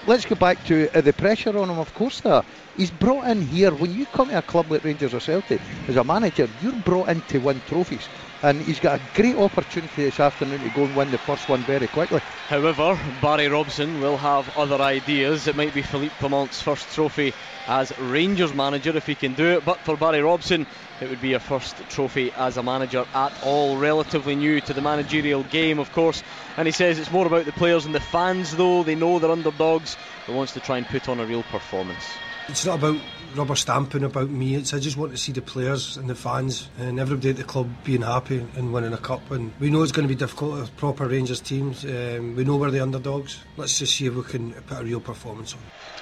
let's 0.07 0.25
go 0.25 0.35
back 0.35 0.65
to 0.65 0.89
uh, 0.93 1.01
the 1.01 1.13
pressure 1.13 1.57
on 1.57 1.71
him. 1.71 1.79
Of 1.79 1.95
course, 1.95 2.21
there. 2.21 2.43
He's 2.75 2.91
brought 2.91 3.29
in 3.29 3.41
here. 3.41 3.73
When 3.73 3.93
you 3.93 4.07
come 4.07 4.31
to 4.31 4.39
a 4.39 4.43
club 4.43 4.71
like 4.71 4.85
Rangers 4.85 5.15
or 5.15 5.21
Celtic 5.21 5.63
as 5.87 5.97
a 5.97 6.05
manager, 6.05 6.49
you're 6.61 6.75
brought 6.77 7.09
in 7.09 7.23
to 7.23 7.39
win 7.39 7.63
trophies. 7.63 8.11
And 8.43 8.61
he's 8.61 8.81
got 8.81 9.01
a 9.01 9.03
great 9.15 9.37
opportunity 9.37 10.05
this 10.05 10.21
afternoon 10.21 10.61
to 10.61 10.69
go 10.71 10.85
and 10.85 10.95
win 10.95 11.11
the 11.11 11.19
first 11.19 11.49
one 11.49 11.63
very 11.63 11.87
quickly. 11.87 12.21
However, 12.49 12.99
Barry 13.23 13.49
Robson 13.49 14.01
will 14.01 14.19
have 14.19 14.55
other 14.57 14.77
ideas. 14.77 15.49
It 15.49 15.57
might 15.57 15.73
be 15.73 15.83
Philippe 15.83 16.15
Clement's 16.19 16.61
first 16.61 16.95
trophy 16.95 17.33
as 17.67 17.99
Rangers 17.99 18.53
manager 18.53 18.95
if 18.97 19.07
he 19.07 19.15
can 19.15 19.35
do 19.35 19.47
it. 19.57 19.65
But 19.65 19.79
for 19.81 19.97
Barry 19.97 20.21
Robson, 20.21 20.67
it 21.01 21.09
would 21.09 21.23
be 21.23 21.33
a 21.33 21.41
first 21.41 21.77
trophy 21.89 22.31
as 22.33 22.59
a 22.59 22.63
manager 22.63 23.07
at 23.15 23.33
all. 23.43 23.79
Relatively 23.79 24.37
new 24.37 24.61
to 24.61 24.75
the 24.75 24.83
managerial 24.83 25.43
game, 25.45 25.79
of 25.79 25.91
course. 25.93 26.23
And 26.59 26.69
he 26.69 26.73
says 26.73 26.99
it's 26.99 27.11
more 27.11 27.27
about 27.27 27.47
the 27.47 27.53
players 27.53 27.87
and 27.87 27.95
the 27.95 28.01
fans, 28.01 28.55
though. 28.55 28.83
They 28.83 28.95
know 28.95 29.19
they're 29.19 29.31
underdogs, 29.31 29.97
but 30.27 30.35
wants 30.35 30.53
to 30.53 30.61
try 30.61 30.77
and 30.77 30.87
put 30.87 31.09
on 31.09 31.21
a 31.21 31.27
real 31.27 31.43
performance. 31.45 32.05
It's 32.49 32.67
not 32.67 32.79
about 32.79 33.01
rubber 33.35 33.57
stamping 33.57 34.05
about 34.05 34.31
me. 34.31 34.55
It's 34.55 34.73
I 34.73 34.79
just 34.79 34.97
want 34.97 35.13
to 35.13 35.19
see 35.19 35.33
the 35.33 35.43
players 35.43 35.97
and 35.97 36.09
the 36.09 36.15
fans 36.15 36.69
and 36.79 37.01
everybody 37.01 37.31
at 37.31 37.37
the 37.37 37.45
club 37.45 37.69
being 37.85 38.03
happy 38.03 38.47
and 38.57 38.73
winning 38.73 38.93
a 38.93 38.99
cup. 38.99 39.31
And 39.31 39.53
we 39.59 39.71
know 39.71 39.83
it's 39.83 39.93
going 39.93 40.07
to 40.07 40.15
be 40.15 40.19
difficult 40.19 40.61
with 40.61 40.77
proper 40.77 41.07
Rangers 41.07 41.41
teams. 41.41 41.85
Um, 41.85 42.37
we 42.37 42.45
know 42.45 42.57
we're 42.57 42.71
the 42.71 42.83
underdogs. 42.83 43.39
Let's 43.57 43.79
just 43.79 43.97
see 43.97 44.07
if 44.07 44.15
we 44.15 44.23
can 44.23 44.53
put 44.53 44.81
a 44.81 44.85
real 44.85 45.01
performance 45.01 45.55
on. 45.55 45.61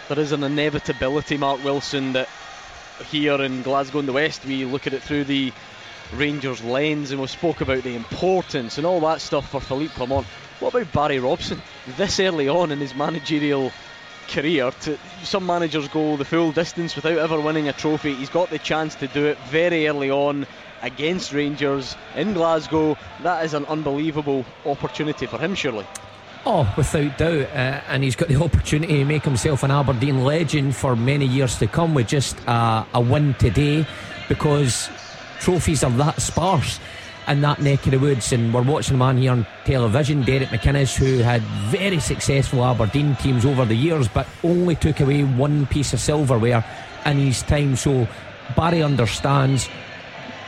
There 0.08 0.18
is 0.18 0.32
an 0.32 0.44
inevitability, 0.44 1.36
Mark 1.36 1.62
Wilson, 1.64 2.12
that 2.12 2.28
here 3.10 3.40
in 3.42 3.62
Glasgow 3.62 3.98
in 3.98 4.06
the 4.06 4.12
West 4.12 4.44
we 4.44 4.64
look 4.64 4.86
at 4.86 4.92
it 4.92 5.02
through 5.02 5.24
the 5.24 5.52
Rangers 6.14 6.62
lens 6.62 7.10
and 7.10 7.20
we 7.20 7.26
spoke 7.26 7.60
about 7.60 7.82
the 7.82 7.96
importance 7.96 8.78
and 8.78 8.86
all 8.86 9.00
that 9.00 9.20
stuff 9.20 9.50
for 9.50 9.60
Philippe 9.60 9.94
Clement. 9.94 10.26
What 10.60 10.74
about 10.74 10.92
Barry 10.92 11.18
Robson? 11.18 11.60
This 11.96 12.20
early 12.20 12.48
on 12.48 12.70
in 12.70 12.78
his 12.78 12.94
managerial 12.94 13.72
career 14.28 14.70
to 14.82 14.98
some 15.22 15.46
managers 15.46 15.88
go 15.88 16.16
the 16.16 16.24
full 16.24 16.52
distance 16.52 16.96
without 16.96 17.18
ever 17.18 17.40
winning 17.40 17.68
a 17.68 17.72
trophy. 17.72 18.14
He's 18.14 18.28
got 18.28 18.50
the 18.50 18.58
chance 18.58 18.94
to 18.96 19.06
do 19.08 19.26
it 19.26 19.38
very 19.48 19.88
early 19.88 20.10
on 20.10 20.46
against 20.82 21.32
Rangers 21.32 21.96
in 22.14 22.34
Glasgow. 22.34 22.96
That 23.22 23.44
is 23.44 23.54
an 23.54 23.64
unbelievable 23.66 24.44
opportunity 24.66 25.26
for 25.26 25.38
him, 25.38 25.54
surely. 25.54 25.86
Oh, 26.46 26.72
without 26.76 27.16
doubt. 27.16 27.48
Uh, 27.54 27.80
and 27.88 28.04
he's 28.04 28.16
got 28.16 28.28
the 28.28 28.36
opportunity 28.42 28.98
to 28.98 29.04
make 29.04 29.24
himself 29.24 29.62
an 29.62 29.70
Aberdeen 29.70 30.24
legend 30.24 30.76
for 30.76 30.94
many 30.94 31.26
years 31.26 31.58
to 31.58 31.66
come 31.66 31.94
with 31.94 32.08
just 32.08 32.36
uh, 32.46 32.84
a 32.92 33.00
win 33.00 33.34
today 33.34 33.86
because 34.28 34.90
trophies 35.40 35.84
are 35.84 35.90
that 35.92 36.20
sparse 36.20 36.78
in 37.26 37.40
that 37.40 37.60
neck 37.60 37.84
of 37.86 37.92
the 37.92 37.98
woods. 37.98 38.32
And 38.32 38.52
we're 38.52 38.62
watching 38.62 38.96
a 38.96 38.98
man 38.98 39.18
here 39.18 39.32
on 39.32 39.46
television, 39.64 40.22
Derek 40.22 40.48
McInnes, 40.48 40.96
who 40.96 41.18
had 41.18 41.42
very 41.70 42.00
successful 42.00 42.64
Aberdeen 42.64 43.16
teams 43.16 43.44
over 43.44 43.64
the 43.64 43.74
years, 43.74 44.08
but 44.08 44.26
only 44.42 44.76
took 44.76 45.00
away 45.00 45.24
one 45.24 45.66
piece 45.66 45.92
of 45.92 46.00
silverware 46.00 46.64
in 47.06 47.18
his 47.18 47.42
time. 47.42 47.76
So 47.76 48.06
Barry 48.56 48.82
understands 48.82 49.68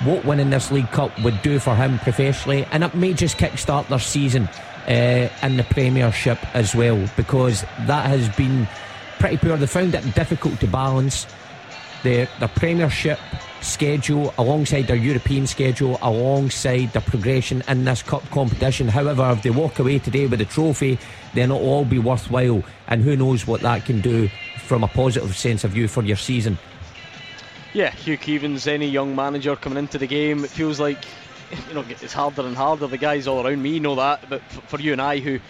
what 0.04 0.24
winning 0.24 0.50
this 0.50 0.70
League 0.70 0.90
Cup 0.90 1.18
would 1.22 1.40
do 1.42 1.58
for 1.58 1.74
him 1.74 1.98
professionally, 2.00 2.66
and 2.70 2.84
it 2.84 2.94
may 2.94 3.14
just 3.14 3.38
kickstart 3.38 3.88
their 3.88 3.98
season 3.98 4.48
uh, 4.86 5.28
in 5.42 5.56
the 5.56 5.64
Premiership 5.70 6.38
as 6.54 6.74
well, 6.74 7.08
because 7.16 7.62
that 7.86 8.06
has 8.06 8.28
been 8.36 8.68
pretty 9.18 9.38
poor. 9.38 9.56
They 9.56 9.66
found 9.66 9.94
it 9.94 10.14
difficult 10.14 10.60
to 10.60 10.66
balance 10.66 11.26
their, 12.02 12.28
their 12.38 12.48
Premiership 12.48 13.18
schedule 13.60 14.32
alongside 14.38 14.82
their 14.82 14.96
European 14.96 15.46
schedule, 15.46 15.98
alongside 16.02 16.92
the 16.92 17.00
progression 17.00 17.62
in 17.68 17.84
this 17.84 18.02
cup 18.02 18.28
competition. 18.30 18.88
However, 18.88 19.30
if 19.30 19.42
they 19.42 19.50
walk 19.50 19.78
away 19.78 19.98
today 19.98 20.26
with 20.26 20.40
a 20.40 20.44
trophy, 20.44 20.98
then 21.34 21.50
it'll 21.50 21.62
all 21.62 21.84
be 21.84 21.98
worthwhile. 21.98 22.62
And 22.88 23.02
who 23.02 23.16
knows 23.16 23.46
what 23.46 23.60
that 23.62 23.84
can 23.84 24.00
do 24.00 24.28
from 24.58 24.84
a 24.84 24.88
positive 24.88 25.36
sense 25.36 25.64
of 25.64 25.72
view 25.72 25.88
for 25.88 26.02
your 26.02 26.16
season. 26.16 26.58
Yeah, 27.72 27.90
Hugh 27.90 28.16
Keevins, 28.16 28.66
any 28.66 28.88
young 28.88 29.14
manager 29.14 29.54
coming 29.54 29.78
into 29.78 29.98
the 29.98 30.06
game, 30.06 30.44
it 30.44 30.50
feels 30.50 30.80
like 30.80 31.04
you 31.68 31.74
know 31.74 31.84
it's 31.88 32.12
harder 32.12 32.42
and 32.42 32.56
harder. 32.56 32.86
The 32.86 32.98
guys 32.98 33.26
all 33.26 33.46
around 33.46 33.62
me 33.62 33.80
know 33.80 33.96
that, 33.96 34.28
but 34.28 34.42
for 34.42 34.80
you 34.80 34.92
and 34.92 35.02
I 35.02 35.18
who 35.18 35.40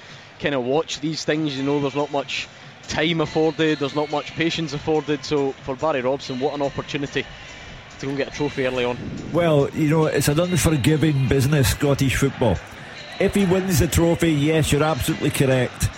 kind 0.41 0.55
of 0.55 0.65
watch 0.65 1.01
these 1.01 1.25
things, 1.25 1.57
you 1.57 1.63
know, 1.63 1.81
there's 1.81 1.95
not 1.95 2.11
much 2.11 2.49
time 2.89 3.21
afforded, 3.21 3.79
there's 3.79 3.95
not 3.95 4.11
much 4.11 4.33
patience 4.33 4.73
afforded. 4.73 5.25
So 5.25 5.53
for 5.53 5.77
Barry 5.77 6.03
Robson, 6.03 6.41
what 6.41 6.55
an 6.55 6.63
opportunity 6.63 7.25
to 8.01 8.07
go 8.07 8.17
get 8.17 8.29
a 8.29 8.31
trophy 8.31 8.67
early 8.67 8.85
on. 8.85 8.99
Well, 9.33 9.71
you 9.71 9.89
know, 9.89 10.07
it's 10.07 10.29
an 10.29 10.41
unforgiving 10.41 11.29
business, 11.29 11.71
Scottish 11.71 12.17
football. 12.17 12.57
If 13.19 13.35
he 13.35 13.47
wins 13.47 13.79
the 13.79 13.87
trophy, 13.87 14.33
yes, 14.33 14.73
you're 14.73 14.83
absolutely 14.83 15.31
correct. 15.31 15.89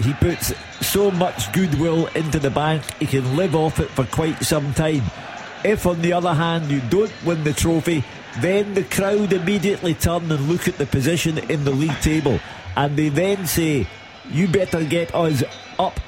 He 0.00 0.12
puts 0.14 0.52
so 0.80 1.10
much 1.10 1.52
goodwill 1.52 2.06
into 2.08 2.38
the 2.38 2.50
bank, 2.50 2.82
he 2.98 3.06
can 3.06 3.36
live 3.36 3.56
off 3.56 3.80
it 3.80 3.88
for 3.90 4.04
quite 4.04 4.42
some 4.44 4.72
time. 4.74 5.02
If, 5.64 5.86
on 5.86 6.00
the 6.02 6.12
other 6.12 6.34
hand, 6.34 6.70
you 6.70 6.80
don't 6.88 7.12
win 7.24 7.42
the 7.42 7.52
trophy, 7.52 8.04
then 8.40 8.74
the 8.74 8.84
crowd 8.84 9.32
immediately 9.32 9.94
turn 9.94 10.30
and 10.30 10.48
look 10.48 10.68
at 10.68 10.78
the 10.78 10.86
position 10.86 11.38
in 11.50 11.64
the 11.64 11.72
league 11.72 12.00
table, 12.00 12.38
and 12.76 12.96
they 12.96 13.08
then 13.08 13.46
say, 13.46 13.88
You 14.30 14.46
better 14.46 14.84
get 14.84 15.14
us 15.14 15.42
up 15.78 15.98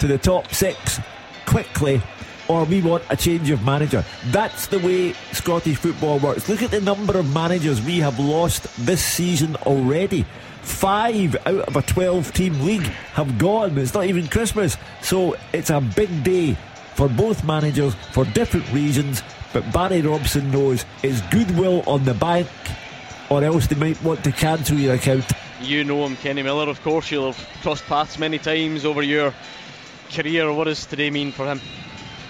to 0.00 0.06
the 0.06 0.18
top 0.18 0.52
six 0.52 1.00
quickly 1.46 2.02
or 2.48 2.64
we 2.64 2.80
want 2.80 3.04
a 3.10 3.16
change 3.16 3.50
of 3.50 3.62
manager. 3.64 4.04
That's 4.26 4.66
the 4.66 4.78
way 4.78 5.12
Scottish 5.32 5.76
football 5.76 6.18
works. 6.18 6.48
Look 6.48 6.62
at 6.62 6.70
the 6.70 6.80
number 6.80 7.18
of 7.18 7.32
managers 7.32 7.80
we 7.82 7.98
have 7.98 8.18
lost 8.18 8.64
this 8.84 9.04
season 9.04 9.56
already. 9.56 10.24
Five 10.62 11.36
out 11.46 11.68
of 11.68 11.76
a 11.76 11.82
12 11.82 12.32
team 12.32 12.60
league 12.60 12.86
have 13.14 13.38
gone. 13.38 13.78
It's 13.78 13.94
not 13.94 14.06
even 14.06 14.26
Christmas. 14.26 14.76
So 15.02 15.36
it's 15.52 15.70
a 15.70 15.80
big 15.80 16.24
day 16.24 16.56
for 16.94 17.08
both 17.08 17.44
managers 17.44 17.94
for 18.12 18.24
different 18.24 18.70
reasons. 18.72 19.22
But 19.52 19.72
Barry 19.72 20.02
Robson 20.02 20.50
knows 20.50 20.84
it's 21.02 21.20
goodwill 21.30 21.82
on 21.86 22.04
the 22.04 22.12
bank, 22.12 22.48
or 23.30 23.42
else 23.42 23.66
they 23.66 23.76
might 23.76 24.02
want 24.02 24.22
to 24.24 24.32
cancel 24.32 24.76
your 24.76 24.94
account. 24.94 25.24
You 25.60 25.84
know 25.84 26.04
him, 26.04 26.16
Kenny 26.16 26.42
Miller, 26.42 26.68
of 26.68 26.82
course. 26.82 27.10
You'll 27.10 27.32
have 27.32 27.48
crossed 27.62 27.84
paths 27.86 28.18
many 28.18 28.38
times 28.38 28.84
over 28.84 29.02
your 29.02 29.32
career. 30.12 30.52
What 30.52 30.64
does 30.64 30.84
today 30.86 31.10
mean 31.10 31.32
for 31.32 31.46
him? 31.46 31.60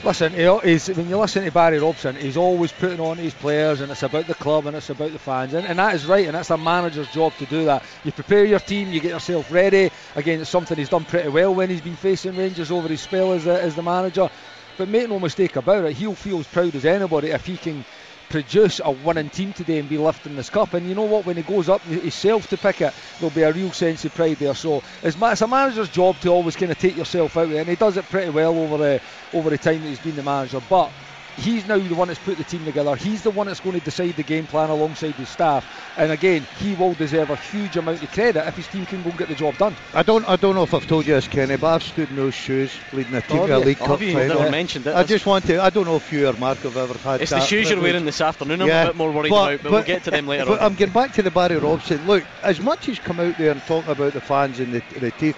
Listen, 0.05 0.33
he's, 0.65 0.89
when 0.89 1.09
you 1.09 1.19
listen 1.19 1.45
to 1.45 1.51
Barry 1.51 1.81
Robson, 1.81 2.15
he's 2.15 2.37
always 2.37 2.71
putting 2.71 3.01
on 3.01 3.19
his 3.19 3.35
players, 3.35 3.81
and 3.81 3.91
it's 3.91 4.05
about 4.05 4.29
the 4.29 4.35
club 4.35 4.67
and 4.67 4.77
it's 4.77 4.91
about 4.91 5.13
the 5.13 5.19
fans, 5.19 5.55
and, 5.55 5.67
and 5.67 5.79
that 5.79 5.95
is 5.95 6.07
right, 6.07 6.27
and 6.27 6.37
that's 6.37 6.51
a 6.51 6.57
manager's 6.57 7.09
job 7.13 7.33
to 7.39 7.47
do 7.47 7.65
that. 7.65 7.85
You 8.05 8.13
prepare 8.13 8.45
your 8.45 8.61
team, 8.61 8.93
you 8.93 9.01
get 9.01 9.11
yourself 9.11 9.53
ready. 9.53 9.91
Again, 10.15 10.41
it's 10.41 10.51
something 10.51 10.79
he's 10.79 10.89
done 10.89 11.05
pretty 11.05 11.29
well 11.29 11.53
when 11.53 11.69
he's 11.69 11.81
been 11.81 11.97
facing 11.97 12.37
Rangers 12.37 12.71
over 12.71 12.89
his 12.89 13.01
spell 13.01 13.33
as, 13.33 13.47
as 13.49 13.75
the 13.75 13.83
manager. 13.83 14.29
But 14.77 14.89
make 14.89 15.09
no 15.09 15.19
mistake 15.19 15.57
about 15.57 15.85
it, 15.85 15.97
he'll 15.97 16.15
feel 16.15 16.39
as 16.39 16.47
proud 16.47 16.77
as 16.77 16.85
anybody 16.85 17.31
if 17.31 17.45
he 17.45 17.57
can 17.57 17.85
produce 18.29 18.81
a 18.85 18.91
winning 18.91 19.31
team 19.31 19.53
today 19.53 19.79
and 19.79 19.89
be 19.89 19.99
lifting 19.99 20.37
this 20.37 20.51
cup. 20.51 20.75
And 20.75 20.87
you 20.89 20.95
know 20.95 21.05
what? 21.05 21.25
When 21.25 21.37
he 21.37 21.43
goes 21.43 21.69
up 21.69 21.81
himself 21.83 22.49
to 22.49 22.57
pick 22.57 22.81
it, 22.81 22.93
there'll 23.19 23.35
be 23.35 23.43
a 23.43 23.53
real 23.53 23.73
sense 23.73 24.05
of 24.05 24.15
pride 24.15 24.37
there. 24.37 24.55
So 24.55 24.83
it's, 25.03 25.17
a 25.41 25.47
manager's 25.47 25.89
job 25.89 26.21
to 26.21 26.29
always 26.29 26.57
kind 26.57 26.71
of 26.71 26.79
take 26.79 26.97
yourself 26.97 27.37
out 27.37 27.49
there, 27.49 27.61
and 27.61 27.69
he 27.69 27.77
does 27.77 27.97
it 27.97 28.05
pretty 28.05 28.31
well 28.31 28.59
over 28.59 28.79
the 28.79 29.01
over 29.33 29.51
the 29.51 29.59
time 29.59 29.83
that 29.83 29.89
he's 29.89 29.99
been 29.99 30.17
the 30.17 30.23
manager. 30.23 30.61
But 30.69 30.91
he's 31.39 31.67
now 31.67 31.79
the 31.79 31.95
one 31.95 32.09
that's 32.09 32.21
put 32.21 32.37
the 32.37 32.45
team 32.45 32.65
together. 32.65 32.97
He's 32.97 33.23
the 33.23 33.31
one 33.31 33.47
that's 33.47 33.61
going 33.61 33.79
to 33.79 33.85
decide 33.85 34.17
the 34.17 34.23
game 34.23 34.47
plan 34.47 34.71
alongside 34.71 35.15
his 35.15 35.29
staff. 35.29 35.65
And 35.97 36.13
again, 36.13 36.47
he 36.59 36.75
will 36.75 36.95
deserve 36.95 37.31
a 37.31 37.37
huge 37.37 37.77
amount 37.77 38.03
of 38.03 38.11
credit 38.11 38.47
if 38.47 38.57
his 38.57 38.67
team 38.67 38.87
can 38.87 39.03
go 39.03 39.11
and 39.11 39.19
get 39.19 39.29
the 39.29 39.35
job 39.35 39.57
done. 39.57 39.75
I 39.95 40.03
don't, 40.03 40.29
I 40.29 40.37
don't 40.37 40.55
know 40.55 40.63
if 40.63 40.75
I've 40.75 40.87
told 40.87 41.07
you 41.07 41.15
this, 41.15 41.29
Kenny, 41.29 41.57
but 41.57 41.75
I've 41.75 41.83
stood 41.83 42.11
in 42.11 42.17
those 42.17 42.35
shoes 42.35 42.77
leading 42.93 43.15
a 43.15 43.21
team 43.21 43.39
oh, 43.39 43.47
to 43.47 43.57
a 43.57 43.59
League 43.59 43.79
oh, 43.81 43.87
Cup 43.87 44.01
you 44.01 44.13
final. 44.13 44.39
never 44.39 44.51
mentioned 44.51 44.87
it. 44.87 44.95
I 44.95 45.05
just 45.05 45.27
want 45.27 45.47
to. 45.47 45.63
I 45.63 45.71
don't 45.71 45.87
know 45.87 45.97
if 45.97 46.13
you 46.13 46.29
or 46.29 46.33
Mark 46.35 46.59
have 46.59 46.77
ever 46.77 46.95
had. 46.99 47.23
It's 47.23 47.31
that 47.31 47.41
the 47.41 47.47
shoes 47.47 47.71
you're 47.71 47.81
wearing 47.81 48.05
this 48.05 48.21
afternoon. 48.21 48.63
I'm 48.63 48.69
yeah, 48.69 48.85
a 48.85 48.87
bit 48.89 48.97
more 48.97 49.13
worried 49.13 49.31
but, 49.31 49.55
about, 49.55 49.57
but, 49.59 49.63
but, 49.63 49.73
we'll 49.73 49.85
get 49.85 50.05
to 50.05 50.11
them 50.11 50.27
later 50.27 50.47
but 50.47 50.61
on. 50.61 50.67
I'm 50.67 50.75
getting 50.75 50.95
back 50.95 51.13
to 51.15 51.23
the 51.23 51.31
Barry 51.31 51.57
Robson. 51.57 52.07
Look, 52.07 52.25
as 52.43 52.61
much 52.61 52.89
as 52.89 52.99
come 52.99 53.21
out 53.21 53.39
there 53.39 53.53
and 53.53 53.63
talking 53.63 53.91
about 53.91 54.13
the 54.13 54.21
fans 54.21 54.61
and 54.61 54.73
the, 54.73 54.83
the 54.99 55.11
teeth 55.13 55.37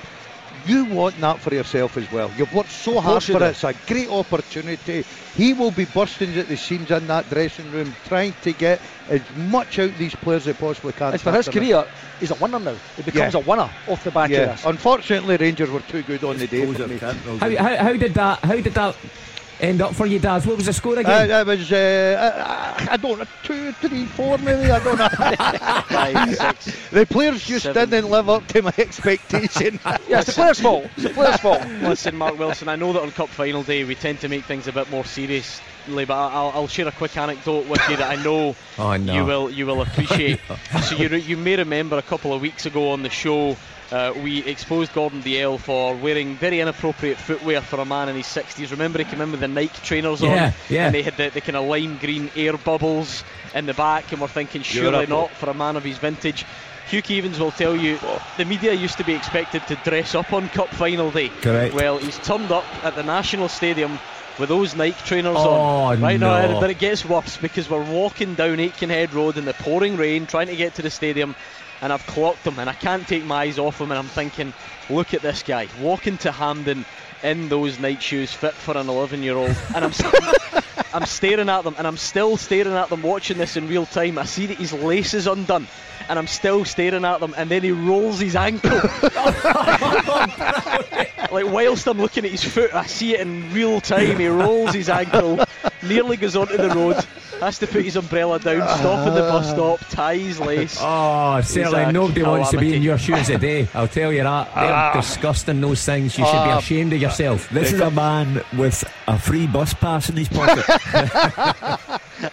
you 0.67 0.85
want 0.87 1.19
that 1.21 1.41
for 1.41 1.55
yourself 1.55 1.97
as 1.97 2.11
well. 2.13 2.31
You've 2.37 2.53
worked 2.53 2.71
so 2.71 3.01
hard 3.01 3.23
for 3.23 3.37
it. 3.37 3.43
It's 3.43 3.65
a 3.65 3.75
great 3.87 4.09
opportunity. 4.09 5.05
He 5.35 5.53
will 5.53 5.71
be 5.71 5.85
bursting 5.85 6.37
at 6.39 6.49
the 6.49 6.57
seams 6.57 6.91
in 6.91 7.07
that 7.07 7.29
dressing 7.31 7.71
room, 7.71 7.95
trying 8.07 8.35
to 8.43 8.53
get 8.53 8.81
as 9.09 9.23
much 9.37 9.79
out 9.79 9.91
of 9.91 9.99
these 9.99 10.15
players 10.15 10.47
as 10.47 10.57
he 10.57 10.61
possibly 10.61 10.93
can. 10.93 11.15
As 11.15 11.23
for 11.23 11.33
his 11.33 11.49
career, 11.49 11.87
he's 12.19 12.31
a 12.31 12.35
winner 12.35 12.59
now. 12.59 12.77
He 12.97 13.03
becomes 13.03 13.35
yeah. 13.35 13.41
a 13.41 13.43
winner 13.45 13.71
off 13.89 14.05
the 14.05 14.11
back 14.11 14.31
yeah. 14.31 14.39
of 14.39 14.49
this. 14.51 14.67
Unfortunately, 14.67 15.37
Rangers 15.37 15.71
were 15.71 15.81
too 15.81 16.03
good 16.03 16.25
on 16.25 16.39
the 16.39 16.47
day. 16.47 16.67
How, 16.67 17.49
how, 17.51 17.77
how 17.77 17.93
did 17.93 18.15
that? 18.15 18.39
How 18.41 18.61
did 18.61 18.75
that? 18.75 18.97
End 19.61 19.81
up 19.81 19.95
for 19.95 20.07
you, 20.07 20.19
Daz? 20.19 20.47
What 20.47 20.57
was 20.57 20.67
the 20.67 20.73
score 20.73 20.99
again? 20.99 21.31
Uh, 21.31 21.41
it 21.41 21.47
was, 21.47 21.73
uh, 21.73 22.77
I, 22.79 22.95
I 22.95 22.97
don't 22.97 23.19
know, 23.19 23.27
two, 23.43 23.73
three, 23.73 24.07
four 24.07 24.39
maybe, 24.39 24.71
I 24.71 24.83
don't 24.83 24.99
know. 24.99 25.09
Five, 25.89 26.37
six, 26.37 26.91
the 26.91 27.07
players 27.07 27.45
just 27.45 27.65
did 27.65 27.75
didn't 27.75 28.11
live 28.11 28.29
up 28.29 28.47
to 28.49 28.63
my 28.63 28.73
expectation. 28.79 29.79
yeah, 29.85 30.21
it's 30.21 30.27
the 30.27 30.33
players' 30.33 30.61
fault. 30.61 30.87
It's 30.97 31.05
the 31.05 31.11
players' 31.11 31.41
fault. 31.41 31.65
Listen, 31.83 32.17
Mark 32.17 32.39
Wilson, 32.39 32.69
I 32.69 32.77
know 32.77 32.93
that 32.93 33.03
on 33.03 33.11
Cup 33.13 33.29
final 33.29 33.63
day 33.63 33.85
we 33.85 33.95
tend 33.95 34.21
to 34.21 34.29
make 34.29 34.45
things 34.45 34.67
a 34.67 34.73
bit 34.73 34.91
more 34.91 35.05
serious 35.05 35.61
but 35.87 36.11
I'll, 36.11 36.51
I'll, 36.55 36.69
share 36.69 36.87
a 36.87 36.93
quick 36.93 37.17
anecdote 37.17 37.67
with 37.67 37.81
you 37.89 37.97
that 37.97 38.11
I 38.11 38.23
know, 38.23 38.55
oh, 38.79 38.97
no. 38.97 39.13
you 39.13 39.25
will 39.25 39.51
you 39.51 39.67
will 39.67 39.81
appreciate. 39.83 40.39
so 40.85 40.95
you 40.95 41.09
you 41.17 41.37
may 41.37 41.57
remember 41.57 41.97
a 41.99 42.03
couple 42.03 42.33
of 42.33 42.41
weeks 42.41 42.67
ago 42.67 42.91
on 42.91 43.03
the 43.03 43.11
show 43.11 43.57
Uh, 43.93 44.13
we 44.23 44.39
exposed 44.45 44.93
Gordon 44.93 45.21
Dalziel 45.21 45.59
for 45.59 45.97
wearing 45.97 46.37
very 46.37 46.61
inappropriate 46.61 47.17
footwear 47.19 47.61
for 47.61 47.81
a 47.81 47.85
man 47.85 48.09
in 48.09 48.15
his 48.15 48.27
60s. 48.27 48.71
Remember, 48.71 48.99
he 49.01 49.05
came 49.05 49.21
in 49.21 49.33
with 49.33 49.41
the 49.41 49.49
Nike 49.49 49.81
trainers 49.83 50.21
Yeah, 50.23 50.29
on, 50.47 50.53
yeah. 50.69 50.87
and 50.87 50.95
they 50.95 51.03
had 51.03 51.17
the, 51.17 51.31
the 51.31 51.41
kind 51.41 51.57
of 51.57 51.67
lime 51.67 51.99
green 51.99 52.31
air 52.37 52.57
bubbles 52.57 53.25
in 53.53 53.67
the 53.67 53.75
back, 53.75 54.13
and 54.13 54.21
we're 54.21 54.29
thinking, 54.29 54.63
surely 54.63 55.07
not 55.07 55.31
for 55.33 55.51
a 55.51 55.55
man 55.55 55.75
of 55.77 55.83
his 55.83 55.99
vintage. 55.99 56.45
Hugh 56.89 57.03
Keevins 57.03 57.39
will 57.39 57.51
tell 57.51 57.77
you 57.77 57.99
the 58.37 58.45
media 58.45 58.73
used 58.75 58.99
to 58.99 59.05
be 59.05 59.15
expected 59.15 59.67
to 59.69 59.75
dress 59.77 60.15
up 60.15 60.33
on 60.33 60.49
Cup 60.51 60.69
final 60.69 61.11
day. 61.11 61.29
Correct. 61.41 61.75
Well, 61.75 61.99
he's 61.99 62.19
turned 62.19 62.51
up 62.53 62.65
at 62.85 62.95
the 62.95 63.03
National 63.03 63.49
Stadium 63.49 63.99
with 64.39 64.49
those 64.49 64.75
Nike 64.75 64.97
trainers 65.05 65.37
Oh, 65.39 65.51
on. 65.51 66.01
Right 66.01 66.19
no. 66.19 66.47
now, 66.53 66.61
but 66.61 66.71
it 66.71 66.79
gets 66.79 67.05
worse 67.05 67.37
because 67.37 67.69
we're 67.69 67.85
walking 67.85 68.35
down 68.35 68.59
Aitkenhead 68.59 69.13
Road 69.13 69.37
in 69.37 69.45
the 69.45 69.53
pouring 69.55 69.97
rain, 69.97 70.27
trying 70.27 70.47
to 70.47 70.57
get 70.57 70.77
to 70.77 70.83
the 70.83 70.91
stadium, 70.91 71.35
and 71.81 71.93
I've 71.93 72.07
clocked 72.07 72.47
him, 72.47 72.59
and 72.59 72.69
I 72.69 72.75
can't 72.75 73.07
take 73.07 73.25
my 73.25 73.43
eyes 73.43 73.59
off 73.59 73.81
him, 73.81 73.91
and 73.91 73.99
I'm 73.99 74.07
thinking, 74.07 74.53
look 74.89 75.15
at 75.15 75.23
this 75.23 75.43
guy 75.43 75.69
walking 75.81 76.19
to 76.19 76.33
Hampden 76.33 76.85
in 77.23 77.49
those 77.49 77.79
Nike 77.79 78.01
shoes, 78.01 78.33
fit 78.33 78.55
for 78.55 78.77
an 78.77 78.87
11-year-old, 78.87 79.57
and 79.75 79.85
I'm. 79.85 79.93
I'm 80.93 81.07
staring 81.07 81.49
at 81.49 81.63
them 81.63 81.77
and 81.79 81.87
I'm 81.87 81.97
still 81.97 82.37
staring 82.37 82.75
at 82.75 82.89
them 82.89 83.03
watching 83.03 83.39
this 83.39 83.57
in 83.57 83.69
real 83.69 83.87
time. 83.87 84.19
I 84.19 84.25
see 84.25 84.47
that 84.47 84.57
his 84.57 84.73
lace 84.73 85.15
is 85.15 85.29
undone 85.29 85.69
and 86.09 86.19
I'm 86.19 86.27
still 86.27 86.65
staring 86.65 87.05
at 87.05 87.21
them 87.21 87.33
and 87.37 87.49
then 87.49 87.63
he 87.63 87.71
rolls 87.71 88.19
his 88.19 88.35
ankle. 88.35 88.71
like 91.31 91.47
whilst 91.47 91.87
I'm 91.87 91.99
looking 91.99 92.25
at 92.25 92.33
his 92.33 92.43
foot, 92.43 92.75
I 92.75 92.87
see 92.87 93.15
it 93.15 93.21
in 93.21 93.53
real 93.53 93.81
time. 93.81 94.19
He 94.19 94.27
rolls 94.27 94.75
his 94.75 94.89
ankle, 94.89 95.45
nearly 95.83 96.17
goes 96.17 96.35
onto 96.35 96.57
the 96.57 96.71
road, 96.71 97.05
has 97.41 97.59
to 97.59 97.67
put 97.67 97.85
his 97.85 97.97
umbrella 97.97 98.39
down, 98.39 98.61
stop 98.79 99.07
at 99.07 99.15
the 99.15 99.21
bus 99.21 99.51
stop, 99.51 99.81
tie 99.91 100.17
his 100.17 100.39
lace. 100.41 100.79
Oh, 100.81 101.41
certainly 101.43 101.83
a 101.85 101.93
nobody 101.93 102.23
wants 102.23 102.51
to 102.51 102.59
be 102.59 102.75
in 102.75 102.83
your 102.83 102.99
shoes 102.99 103.27
today. 103.27 103.69
I'll 103.75 103.89
tell 103.89 104.13
you 104.13 104.23
that. 104.23 104.55
They're 104.55 104.73
Ah. 104.73 104.93
disgusting, 104.95 105.61
those 105.61 105.85
things. 105.85 106.17
You 106.19 106.25
should 106.25 106.33
be 106.33 106.51
Ah. 106.51 106.59
ashamed 106.59 106.93
of 106.93 107.01
yourself. 107.01 107.49
This 107.51 107.73
is 107.73 107.81
a 107.81 107.91
man 107.91 108.43
with 108.57 108.85
a 109.09 109.19
free 109.19 109.47
bus 109.47 109.75
pass 109.75 110.09
in 110.11 110.17
his 110.17 110.29
pocket. 110.29 110.65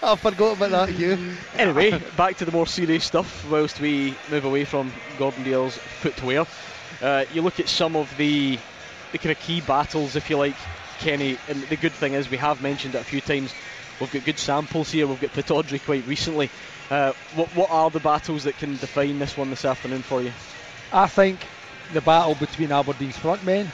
I 0.02 0.16
forgot 0.16 0.56
about 0.56 0.70
that, 0.70 0.88
Hugh. 0.90 1.18
Anyway, 1.56 1.98
back 2.16 2.36
to 2.38 2.44
the 2.44 2.52
more 2.52 2.66
serious 2.66 3.04
stuff 3.04 3.48
whilst 3.50 3.80
we 3.80 4.14
move 4.30 4.44
away 4.44 4.64
from 4.64 4.92
Gordon 5.18 5.42
Dalziel's 5.44 5.76
footwear. 5.78 6.46
Uh, 7.02 7.24
you 7.32 7.42
look 7.42 7.58
at 7.60 7.68
some 7.68 7.96
of 7.96 8.14
the 8.16 8.58
the 9.12 9.18
kind 9.18 9.30
of 9.30 9.38
key 9.40 9.62
battles, 9.62 10.16
if 10.16 10.28
you 10.28 10.36
like, 10.36 10.54
Kenny, 11.00 11.38
and 11.48 11.62
the 11.68 11.76
good 11.76 11.92
thing 11.92 12.12
is 12.12 12.28
we 12.30 12.36
have 12.36 12.60
mentioned 12.60 12.94
it 12.94 13.00
a 13.00 13.04
few 13.04 13.22
times. 13.22 13.54
We've 14.00 14.12
got 14.12 14.24
good 14.24 14.38
samples 14.38 14.90
here. 14.90 15.06
We've 15.06 15.20
got 15.20 15.32
Pittodrie 15.32 15.84
quite 15.84 16.06
recently. 16.06 16.50
Uh, 16.90 17.12
what, 17.34 17.48
what 17.54 17.70
are 17.70 17.90
the 17.90 18.00
battles 18.00 18.44
that 18.44 18.56
can 18.58 18.76
define 18.76 19.18
this 19.18 19.36
one 19.36 19.50
this 19.50 19.64
afternoon 19.64 20.02
for 20.02 20.22
you? 20.22 20.32
I 20.92 21.06
think 21.06 21.40
the 21.92 22.00
battle 22.00 22.34
between 22.34 22.70
Aberdeen's 22.70 23.18
front 23.18 23.44
men 23.44 23.70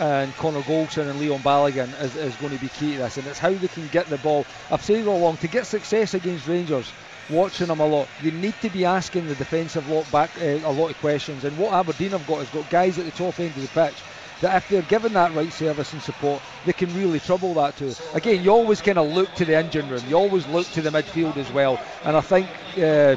and 0.00 0.34
Connor 0.36 0.62
Goldson 0.62 1.08
and 1.08 1.18
Leon 1.18 1.40
Balogun 1.40 1.88
is, 2.00 2.16
is 2.16 2.34
going 2.36 2.54
to 2.54 2.60
be 2.60 2.68
key 2.68 2.92
to 2.92 2.98
this, 2.98 3.16
and 3.16 3.26
it's 3.26 3.38
how 3.38 3.52
they 3.52 3.68
can 3.68 3.88
get 3.88 4.06
the 4.06 4.18
ball. 4.18 4.46
I've 4.70 4.82
said 4.82 5.06
all 5.06 5.18
along 5.18 5.38
to 5.38 5.48
get 5.48 5.66
success 5.66 6.14
against 6.14 6.46
Rangers. 6.46 6.90
Watching 7.30 7.66
them 7.66 7.80
a 7.80 7.86
lot, 7.86 8.08
they 8.22 8.30
need 8.30 8.54
to 8.62 8.70
be 8.70 8.86
asking 8.86 9.28
the 9.28 9.34
defensive 9.34 9.86
lot 9.90 10.10
back 10.10 10.30
uh, 10.40 10.60
a 10.64 10.72
lot 10.72 10.90
of 10.90 10.98
questions. 10.98 11.44
And 11.44 11.58
what 11.58 11.74
Aberdeen 11.74 12.12
have 12.12 12.26
got 12.26 12.40
is 12.40 12.48
got 12.48 12.70
guys 12.70 12.98
at 12.98 13.04
the 13.04 13.10
top 13.10 13.38
end 13.38 13.54
of 13.54 13.60
the 13.60 13.68
pitch 13.68 13.96
that 14.40 14.56
if 14.56 14.68
they're 14.68 14.82
given 14.82 15.12
that 15.14 15.34
right 15.34 15.52
service 15.52 15.92
and 15.92 16.02
support, 16.02 16.42
they 16.64 16.72
can 16.72 16.94
really 16.94 17.20
trouble 17.20 17.54
that 17.54 17.76
too. 17.76 17.94
Again, 18.14 18.42
you 18.42 18.50
always 18.50 18.80
kind 18.80 18.98
of 18.98 19.12
look 19.12 19.34
to 19.36 19.44
the 19.44 19.56
engine 19.56 19.88
room. 19.88 20.02
You 20.08 20.16
always 20.16 20.46
look 20.46 20.70
to 20.72 20.82
the 20.82 20.90
midfield 20.90 21.36
as 21.36 21.50
well. 21.52 21.80
And 22.04 22.16
I 22.16 22.20
think. 22.20 22.48
Uh, 22.76 23.16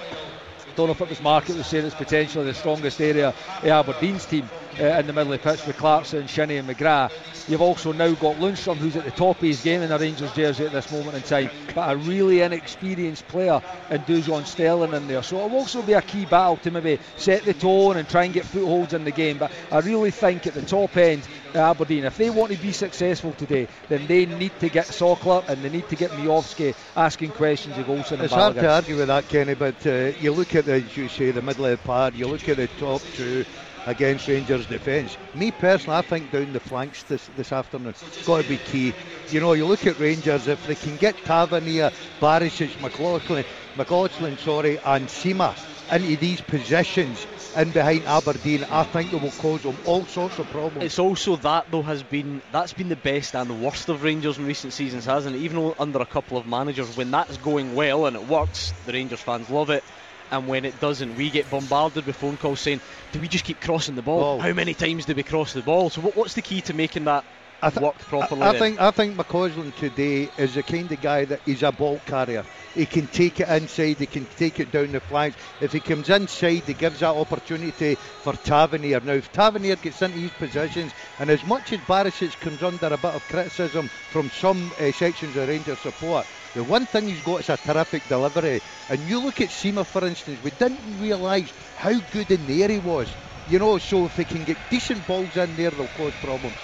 don't 0.75 0.87
know 0.87 0.93
if 0.93 1.01
it 1.01 1.09
was 1.09 1.21
Mark 1.21 1.49
was 1.49 1.67
saying 1.67 1.85
it's 1.85 1.95
potentially 1.95 2.45
the 2.45 2.53
strongest 2.53 3.01
area 3.01 3.29
of 3.29 3.65
Aberdeen's 3.65 4.25
team 4.25 4.49
uh, 4.79 4.99
in 4.99 5.07
the 5.07 5.13
middle 5.13 5.33
of 5.33 5.41
the 5.41 5.49
pitch 5.49 5.65
with 5.65 5.77
Clarkson, 5.77 6.27
Shinnie 6.27 6.57
and 6.57 6.67
McGrath. 6.67 7.11
You've 7.47 7.61
also 7.61 7.91
now 7.91 8.13
got 8.13 8.37
Lundstram 8.37 8.77
who's 8.77 8.95
at 8.95 9.03
the 9.03 9.11
top 9.11 9.37
of 9.37 9.41
his 9.41 9.61
game 9.61 9.81
in 9.81 9.89
the 9.89 9.97
Rangers 9.97 10.31
jersey 10.33 10.65
at 10.65 10.71
this 10.71 10.91
moment 10.91 11.17
in 11.17 11.23
time, 11.23 11.49
but 11.73 11.91
a 11.91 11.97
really 11.97 12.41
inexperienced 12.41 13.27
player 13.27 13.61
in 13.89 14.01
Dujon 14.01 14.45
Sterling 14.45 14.93
in 14.93 15.07
there. 15.07 15.23
So 15.23 15.37
it'll 15.37 15.57
also 15.57 15.81
be 15.81 15.93
a 15.93 16.01
key 16.01 16.25
battle 16.25 16.57
to 16.57 16.71
maybe 16.71 16.99
set 17.17 17.43
the 17.43 17.53
tone 17.53 17.97
and 17.97 18.07
try 18.07 18.25
and 18.25 18.33
get 18.33 18.45
footholds 18.45 18.93
in 18.93 19.03
the 19.03 19.11
game. 19.11 19.37
But 19.37 19.51
I 19.71 19.79
really 19.79 20.11
think 20.11 20.47
at 20.47 20.53
the 20.53 20.61
top 20.61 20.95
end, 20.97 21.27
Aberdeen, 21.55 22.05
if 22.05 22.17
they 22.17 22.29
want 22.29 22.51
to 22.51 22.57
be 22.57 22.71
successful 22.71 23.33
today, 23.33 23.67
then 23.89 24.07
they 24.07 24.25
need 24.25 24.57
to 24.59 24.69
get 24.69 24.87
Sokler 24.87 25.47
and 25.49 25.61
they 25.61 25.69
need 25.69 25.89
to 25.89 25.95
get 25.95 26.11
Miovski 26.11 26.75
asking 26.95 27.31
questions 27.31 27.77
of 27.77 27.89
Olsen 27.89 28.15
and 28.15 28.25
It's 28.25 28.33
hard 28.33 28.55
to 28.55 28.69
argue 28.69 28.97
with 28.97 29.07
that, 29.07 29.27
Kenny, 29.27 29.55
but 29.55 29.85
uh, 29.85 30.11
you 30.19 30.31
look 30.31 30.55
at, 30.55 30.65
the, 30.65 30.73
as 30.73 30.97
you 30.97 31.09
say, 31.09 31.31
the 31.31 31.41
middle 31.41 31.65
of 31.65 31.71
the 31.71 31.87
pad, 31.87 32.15
you 32.15 32.27
look 32.27 32.47
at 32.47 32.57
the 32.57 32.67
top 32.67 33.01
two 33.15 33.45
against 33.85 34.27
Rangers' 34.27 34.65
defence. 34.65 35.17
Me 35.35 35.51
personally, 35.51 35.99
I 35.99 36.01
think 36.01 36.31
down 36.31 36.53
the 36.53 36.59
flanks 36.59 37.03
this, 37.03 37.25
this 37.37 37.51
afternoon, 37.51 37.93
got 38.25 38.43
to 38.43 38.49
be 38.49 38.57
key. 38.57 38.93
You 39.29 39.39
know, 39.39 39.53
you 39.53 39.65
look 39.65 39.85
at 39.87 39.99
Rangers, 39.99 40.47
if 40.47 40.65
they 40.67 40.75
can 40.75 40.97
get 40.97 41.15
Tavernier, 41.17 41.91
Barisic, 42.21 42.81
McLaughlin, 42.81 43.45
McLaughlin, 43.75 44.37
sorry, 44.37 44.77
and 44.83 45.07
Sima 45.07 45.55
into 45.91 46.15
these 46.15 46.41
positions 46.41 47.25
in 47.55 47.71
behind 47.71 48.05
Aberdeen, 48.05 48.65
I 48.69 48.83
think 48.83 49.11
it 49.11 49.21
will 49.21 49.31
cause 49.31 49.61
them 49.61 49.77
all 49.85 50.05
sorts 50.05 50.39
of 50.39 50.49
problems. 50.49 50.85
It's 50.85 50.99
also 50.99 51.35
that 51.37 51.69
though 51.69 51.81
has 51.81 52.01
been 52.01 52.41
that's 52.51 52.73
been 52.73 52.89
the 52.89 52.95
best 52.95 53.35
and 53.35 53.49
the 53.49 53.53
worst 53.53 53.89
of 53.89 54.03
Rangers 54.03 54.37
in 54.37 54.45
recent 54.45 54.73
seasons, 54.73 55.05
hasn't 55.05 55.35
it? 55.35 55.39
Even 55.39 55.73
under 55.77 55.99
a 55.99 56.05
couple 56.05 56.37
of 56.37 56.47
managers, 56.47 56.95
when 56.95 57.11
that's 57.11 57.37
going 57.37 57.75
well 57.75 58.05
and 58.05 58.15
it 58.15 58.25
works, 58.25 58.73
the 58.85 58.93
Rangers 58.93 59.19
fans 59.19 59.49
love 59.49 59.69
it. 59.69 59.83
And 60.31 60.47
when 60.47 60.63
it 60.63 60.79
doesn't, 60.79 61.15
we 61.15 61.29
get 61.29 61.49
bombarded 61.49 62.05
with 62.05 62.15
phone 62.15 62.37
calls 62.37 62.61
saying, 62.61 62.79
"Do 63.11 63.19
we 63.19 63.27
just 63.27 63.43
keep 63.43 63.59
crossing 63.59 63.95
the 63.95 64.01
ball? 64.01 64.23
Oh. 64.23 64.39
How 64.39 64.53
many 64.53 64.73
times 64.73 65.05
do 65.05 65.13
we 65.13 65.23
cross 65.23 65.51
the 65.53 65.61
ball?" 65.61 65.89
So 65.89 65.99
what, 66.01 66.15
what's 66.15 66.33
the 66.35 66.41
key 66.41 66.61
to 66.61 66.73
making 66.73 67.03
that 67.03 67.25
I 67.61 67.69
th- 67.69 67.81
work 67.81 67.99
properly? 67.99 68.41
I, 68.43 68.51
I 68.51 68.57
think 68.57 68.79
I 68.79 68.91
think 68.91 69.17
McCausland 69.17 69.75
today 69.75 70.29
is 70.37 70.55
the 70.55 70.63
kind 70.63 70.89
of 70.89 71.01
guy 71.01 71.25
that 71.25 71.41
he's 71.45 71.63
a 71.63 71.71
ball 71.73 71.99
carrier. 72.05 72.45
He 72.73 72.85
can 72.85 73.07
take 73.07 73.41
it 73.41 73.49
inside, 73.49 73.99
he 73.99 74.07
can 74.07 74.25
take 74.25 74.61
it 74.61 74.71
down 74.71 74.93
the 74.93 75.01
flanks. 75.01 75.35
If 75.59 75.73
he 75.73 75.81
comes 75.81 76.09
inside, 76.09 76.63
he 76.65 76.73
gives 76.73 77.01
that 77.01 77.13
opportunity 77.13 77.97
for 78.23 78.33
Tavernier. 78.33 79.01
Now, 79.01 79.13
if 79.13 79.31
Tavernier 79.33 79.75
gets 79.75 80.01
into 80.01 80.17
his 80.19 80.31
positions, 80.31 80.93
and 81.19 81.29
as 81.29 81.43
much 81.43 81.73
as 81.73 81.79
Barisic 81.79 82.39
comes 82.39 82.63
under 82.63 82.87
a 82.87 82.97
bit 82.97 83.11
of 83.11 83.27
criticism 83.27 83.89
from 84.09 84.29
some 84.31 84.71
uh, 84.79 84.93
sections 84.93 85.35
of 85.35 85.49
Rangers 85.49 85.79
support, 85.79 86.25
the 86.53 86.63
one 86.63 86.85
thing 86.85 87.07
he's 87.07 87.21
got 87.21 87.41
is 87.41 87.49
a 87.49 87.57
terrific 87.57 88.07
delivery. 88.07 88.61
And 88.89 89.07
you 89.07 89.19
look 89.19 89.41
at 89.41 89.49
Sima, 89.49 89.85
for 89.85 90.05
instance, 90.05 90.41
we 90.41 90.51
didn't 90.51 90.99
realise 90.99 91.53
how 91.75 91.99
good 91.99 92.31
in 92.31 92.45
the 92.45 92.63
air 92.63 92.69
he 92.69 92.79
was. 92.79 93.15
You 93.47 93.59
know, 93.59 93.77
so 93.77 94.05
if 94.05 94.17
he 94.17 94.25
can 94.25 94.43
get 94.43 94.57
decent 94.69 95.05
balls 95.07 95.35
in 95.37 95.55
there, 95.55 95.71
they'll 95.71 95.87
cause 95.87 96.13
problems. 96.15 96.57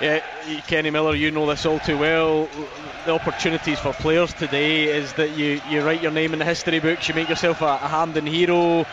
Yeah, 0.00 0.20
Kenny 0.66 0.90
Miller, 0.90 1.14
you 1.14 1.30
know 1.30 1.46
this 1.46 1.64
all 1.64 1.78
too 1.78 1.96
well. 1.96 2.46
The 3.06 3.12
opportunities 3.14 3.78
for 3.78 3.92
players 3.92 4.34
today 4.34 4.84
is 4.84 5.12
that 5.14 5.30
you, 5.30 5.60
you 5.70 5.82
write 5.82 6.02
your 6.02 6.10
name 6.10 6.32
in 6.32 6.40
the 6.40 6.44
history 6.44 6.80
books, 6.80 7.08
you 7.08 7.14
make 7.14 7.28
yourself 7.28 7.60
a, 7.60 7.66
a 7.66 7.88
Hampden 7.88 8.26
hero, 8.26 8.84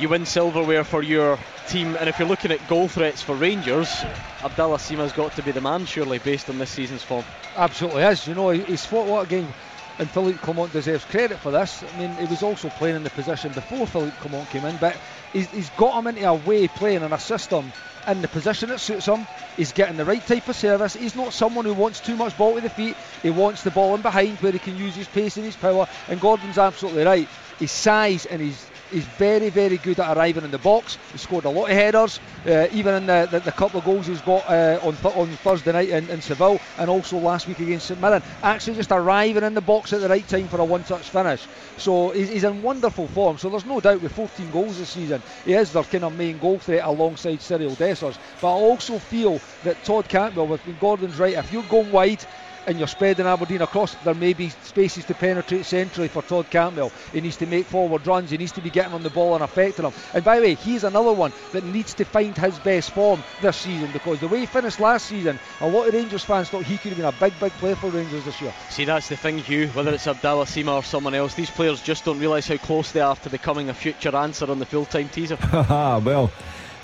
you 0.00 0.08
win 0.08 0.24
silverware 0.24 0.84
for 0.84 1.02
your 1.02 1.38
team, 1.68 1.96
and 1.96 2.08
if 2.08 2.18
you're 2.18 2.28
looking 2.28 2.50
at 2.52 2.66
goal 2.68 2.88
threats 2.88 3.22
for 3.22 3.34
Rangers, 3.34 4.04
Abdallah 4.42 4.78
Sima's 4.78 5.12
got 5.12 5.34
to 5.36 5.42
be 5.42 5.52
the 5.52 5.60
man, 5.60 5.84
surely, 5.84 6.18
based 6.18 6.48
on 6.48 6.58
this 6.58 6.70
season's 6.70 7.02
form. 7.02 7.24
Absolutely 7.56 8.02
is. 8.04 8.26
You 8.26 8.34
know, 8.34 8.50
he- 8.50 8.62
he's 8.62 8.86
fought 8.86 9.06
what 9.06 9.22
again, 9.22 9.52
and 9.98 10.10
Philippe 10.10 10.38
Clement 10.38 10.72
deserves 10.72 11.04
credit 11.04 11.38
for 11.38 11.50
this. 11.50 11.82
I 11.82 11.98
mean, 11.98 12.16
he 12.16 12.24
was 12.24 12.42
also 12.42 12.70
playing 12.70 12.96
in 12.96 13.02
the 13.02 13.10
position 13.10 13.52
before 13.52 13.86
Philippe 13.86 14.16
Clement 14.20 14.48
came 14.48 14.64
in, 14.64 14.76
but 14.78 14.96
he's, 15.34 15.50
he's 15.50 15.68
got 15.70 15.98
him 15.98 16.06
into 16.06 16.26
a 16.26 16.34
way 16.34 16.66
playing 16.68 17.02
in 17.02 17.12
a 17.12 17.18
system 17.18 17.70
in 18.08 18.22
the 18.22 18.28
position 18.28 18.70
that 18.70 18.80
suits 18.80 19.06
him. 19.06 19.26
He's 19.58 19.72
getting 19.72 19.98
the 19.98 20.06
right 20.06 20.24
type 20.24 20.48
of 20.48 20.56
service. 20.56 20.94
He's 20.94 21.14
not 21.14 21.34
someone 21.34 21.66
who 21.66 21.74
wants 21.74 22.00
too 22.00 22.16
much 22.16 22.34
ball 22.38 22.54
to 22.54 22.62
the 22.62 22.70
feet. 22.70 22.96
He 23.22 23.28
wants 23.28 23.62
the 23.62 23.70
ball 23.70 23.94
in 23.94 24.00
behind 24.00 24.40
where 24.40 24.52
he 24.52 24.58
can 24.58 24.78
use 24.78 24.94
his 24.94 25.06
pace 25.08 25.36
and 25.36 25.44
his 25.44 25.56
power. 25.56 25.86
And 26.08 26.18
Gordon's 26.18 26.56
absolutely 26.56 27.04
right. 27.04 27.28
His 27.58 27.70
size 27.70 28.24
and 28.24 28.40
his 28.40 28.69
He's 28.90 29.06
very, 29.06 29.50
very 29.50 29.78
good 29.78 30.00
at 30.00 30.16
arriving 30.16 30.44
in 30.44 30.50
the 30.50 30.58
box. 30.58 30.98
He 31.12 31.18
scored 31.18 31.44
a 31.44 31.50
lot 31.50 31.70
of 31.70 31.76
headers, 31.76 32.20
uh, 32.46 32.66
even 32.72 32.94
in 32.94 33.06
the, 33.06 33.28
the, 33.30 33.40
the 33.40 33.52
couple 33.52 33.78
of 33.78 33.84
goals 33.84 34.06
he's 34.06 34.20
got 34.20 34.48
uh, 34.48 34.78
on 34.82 34.96
th- 34.96 35.14
on 35.14 35.36
Thursday 35.36 35.72
night 35.72 35.88
in, 35.90 36.10
in 36.10 36.20
Seville 36.20 36.60
and 36.76 36.90
also 36.90 37.16
last 37.18 37.46
week 37.46 37.60
against 37.60 37.86
St 37.86 38.00
Mirren. 38.00 38.22
Actually, 38.42 38.76
just 38.76 38.92
arriving 38.92 39.44
in 39.44 39.54
the 39.54 39.60
box 39.60 39.92
at 39.92 40.00
the 40.00 40.08
right 40.08 40.26
time 40.26 40.48
for 40.48 40.60
a 40.60 40.64
one-touch 40.64 41.10
finish. 41.10 41.46
So 41.76 42.10
he's, 42.10 42.28
he's 42.28 42.44
in 42.44 42.62
wonderful 42.62 43.06
form. 43.08 43.38
So 43.38 43.48
there's 43.48 43.64
no 43.64 43.80
doubt 43.80 44.00
with 44.00 44.12
14 44.12 44.50
goals 44.50 44.78
this 44.78 44.90
season, 44.90 45.22
he 45.44 45.54
is 45.54 45.72
their 45.72 45.84
kind 45.84 46.04
of 46.04 46.12
main 46.12 46.38
goal 46.38 46.58
threat 46.58 46.84
alongside 46.84 47.38
Cyriel 47.38 47.76
Dessers. 47.76 48.18
But 48.40 48.48
I 48.48 48.56
also 48.56 48.98
feel 48.98 49.42
that 49.62 49.82
Todd 49.82 50.08
Cantwell, 50.08 50.48
with 50.48 50.78
Gordon's 50.78 51.18
right, 51.18 51.34
if 51.34 51.52
you're 51.52 51.62
going 51.62 51.90
wide 51.92 52.24
and 52.66 52.78
you're 52.78 52.88
spreading 52.88 53.26
Aberdeen 53.26 53.62
across, 53.62 53.94
there 53.96 54.14
may 54.14 54.32
be 54.32 54.48
spaces 54.48 55.04
to 55.06 55.14
penetrate 55.14 55.64
centrally 55.64 56.08
for 56.08 56.22
Todd 56.22 56.50
Cantwell. 56.50 56.92
He 57.12 57.20
needs 57.20 57.36
to 57.38 57.46
make 57.46 57.66
forward 57.66 58.06
runs, 58.06 58.30
he 58.30 58.38
needs 58.38 58.52
to 58.52 58.60
be 58.60 58.70
getting 58.70 58.92
on 58.92 59.02
the 59.02 59.10
ball 59.10 59.34
and 59.34 59.44
affecting 59.44 59.84
them. 59.84 59.92
And 60.14 60.24
by 60.24 60.36
the 60.36 60.42
way, 60.42 60.54
he's 60.54 60.84
another 60.84 61.12
one 61.12 61.32
that 61.52 61.64
needs 61.64 61.94
to 61.94 62.04
find 62.04 62.36
his 62.36 62.58
best 62.58 62.92
form 62.92 63.22
this 63.42 63.56
season 63.56 63.90
because 63.92 64.20
the 64.20 64.28
way 64.28 64.40
he 64.40 64.46
finished 64.46 64.80
last 64.80 65.06
season, 65.06 65.38
a 65.60 65.68
lot 65.68 65.88
of 65.88 65.94
Rangers 65.94 66.24
fans 66.24 66.48
thought 66.48 66.64
he 66.64 66.76
could 66.78 66.92
have 66.92 66.98
been 66.98 67.06
a 67.06 67.12
big, 67.30 67.38
big 67.40 67.52
player 67.52 67.76
for 67.76 67.90
Rangers 67.90 68.24
this 68.24 68.40
year. 68.40 68.54
See, 68.70 68.84
that's 68.84 69.08
the 69.08 69.16
thing, 69.16 69.38
Hugh. 69.38 69.68
Whether 69.68 69.92
it's 69.92 70.06
Abdallah 70.06 70.44
Sima 70.44 70.74
or 70.74 70.82
someone 70.82 71.14
else, 71.14 71.34
these 71.34 71.50
players 71.50 71.82
just 71.82 72.04
don't 72.04 72.18
realise 72.18 72.48
how 72.48 72.56
close 72.56 72.92
they 72.92 73.00
are 73.00 73.16
to 73.16 73.30
becoming 73.30 73.68
a 73.68 73.74
future 73.74 74.14
answer 74.14 74.50
on 74.50 74.58
the 74.58 74.66
full-time 74.66 75.08
teaser. 75.08 75.38
well, 75.52 76.30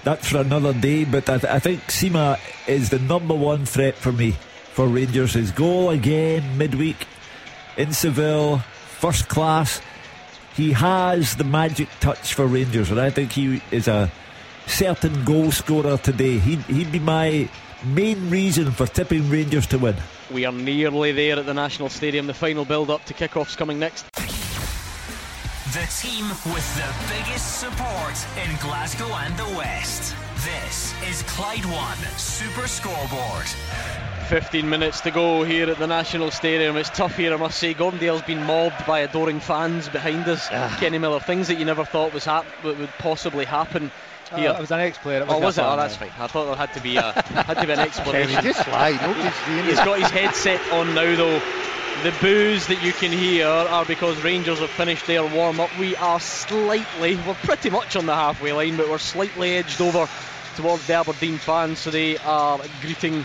that's 0.04 0.28
for 0.28 0.38
another 0.38 0.72
day. 0.72 1.04
But 1.04 1.28
I, 1.28 1.38
th- 1.38 1.52
I 1.52 1.58
think 1.58 1.82
Sima 1.82 2.38
is 2.66 2.90
the 2.90 2.98
number 2.98 3.34
one 3.34 3.66
threat 3.66 3.96
for 3.96 4.12
me 4.12 4.36
for 4.76 4.86
Rangers. 4.86 5.32
His 5.32 5.50
goal 5.52 5.88
again 5.88 6.58
midweek 6.58 7.06
in 7.78 7.94
Seville, 7.94 8.58
first 8.58 9.26
class. 9.26 9.80
He 10.54 10.72
has 10.72 11.34
the 11.36 11.44
magic 11.44 11.88
touch 11.98 12.34
for 12.34 12.46
Rangers, 12.46 12.90
and 12.90 13.00
I 13.00 13.08
think 13.08 13.32
he 13.32 13.62
is 13.70 13.88
a 13.88 14.12
certain 14.66 15.24
goal 15.24 15.50
scorer 15.50 15.96
today. 15.96 16.38
He'd, 16.38 16.60
he'd 16.64 16.92
be 16.92 16.98
my 16.98 17.48
main 17.84 18.28
reason 18.28 18.70
for 18.70 18.86
tipping 18.86 19.30
Rangers 19.30 19.66
to 19.68 19.78
win. 19.78 19.96
We 20.30 20.44
are 20.44 20.52
nearly 20.52 21.12
there 21.12 21.38
at 21.38 21.46
the 21.46 21.54
National 21.54 21.88
Stadium. 21.88 22.26
The 22.26 22.34
final 22.34 22.66
build 22.66 22.90
up 22.90 23.02
to 23.06 23.14
kick-off's 23.14 23.56
coming 23.56 23.78
next. 23.78 24.04
The 25.72 25.86
team 26.00 26.28
with 26.52 26.68
the 26.76 27.14
biggest 27.14 27.60
support 27.60 28.26
in 28.44 28.56
Glasgow 28.60 29.08
and 29.14 29.36
the 29.38 29.56
West. 29.56 30.14
This 30.46 30.94
is 31.10 31.22
Clyde 31.24 31.64
One 31.64 31.96
Super 32.16 32.68
Scoreboard. 32.68 33.46
15 34.28 34.68
minutes 34.68 35.00
to 35.00 35.10
go 35.10 35.42
here 35.42 35.68
at 35.68 35.78
the 35.80 35.88
National 35.88 36.30
Stadium. 36.30 36.76
It's 36.76 36.88
tough 36.88 37.16
here, 37.16 37.34
I 37.34 37.36
must 37.36 37.58
say. 37.58 37.74
Gordon 37.74 37.98
Dalziel's 37.98 38.22
been 38.22 38.44
mobbed 38.44 38.86
by 38.86 39.00
adoring 39.00 39.40
fans 39.40 39.88
behind 39.88 40.28
us. 40.28 40.46
Ah. 40.52 40.76
Kenny 40.78 40.98
Miller, 40.98 41.18
things 41.18 41.48
that 41.48 41.58
you 41.58 41.64
never 41.64 41.84
thought 41.84 42.14
was 42.14 42.24
hap- 42.24 42.46
would 42.62 42.88
possibly 42.98 43.44
happen 43.44 43.90
uh, 44.30 44.36
here. 44.36 44.50
Uh, 44.50 44.58
it 44.58 44.60
was 44.60 44.70
an 44.70 44.78
ex-player. 44.78 45.26
oh, 45.28 45.40
was 45.40 45.58
it? 45.58 45.62
Oh, 45.62 45.76
that's 45.76 45.96
fine. 45.96 46.12
I 46.16 46.28
thought 46.28 46.44
there 46.44 46.54
had 46.54 46.72
to 46.74 46.80
be 46.80 46.96
a 46.96 47.10
had 47.42 47.54
to 47.54 47.66
be 47.66 47.72
an 47.72 47.78
explanation. 47.88 48.40
just 48.44 48.68
lie. 48.68 48.92
He's 49.64 49.78
got 49.80 49.98
his 49.98 50.10
headset 50.10 50.60
on 50.70 50.94
now, 50.94 51.16
though. 51.16 51.42
The 52.04 52.14
boos 52.20 52.68
that 52.68 52.84
you 52.84 52.92
can 52.92 53.10
hear 53.10 53.48
are 53.48 53.84
because 53.84 54.22
Rangers 54.22 54.60
have 54.60 54.70
finished 54.70 55.08
their 55.08 55.26
warm-up. 55.26 55.76
We 55.78 55.96
are 55.96 56.20
slightly, 56.20 57.16
we're 57.26 57.34
pretty 57.34 57.70
much 57.70 57.96
on 57.96 58.06
the 58.06 58.14
halfway 58.14 58.52
line, 58.52 58.76
but 58.76 58.88
we're 58.88 58.98
slightly 58.98 59.56
edged 59.56 59.80
over 59.80 60.06
towards 60.56 60.86
the 60.86 60.94
Aberdeen 60.94 61.38
fans, 61.38 61.78
so 61.78 61.90
they 61.90 62.18
are 62.18 62.60
greeting 62.80 63.24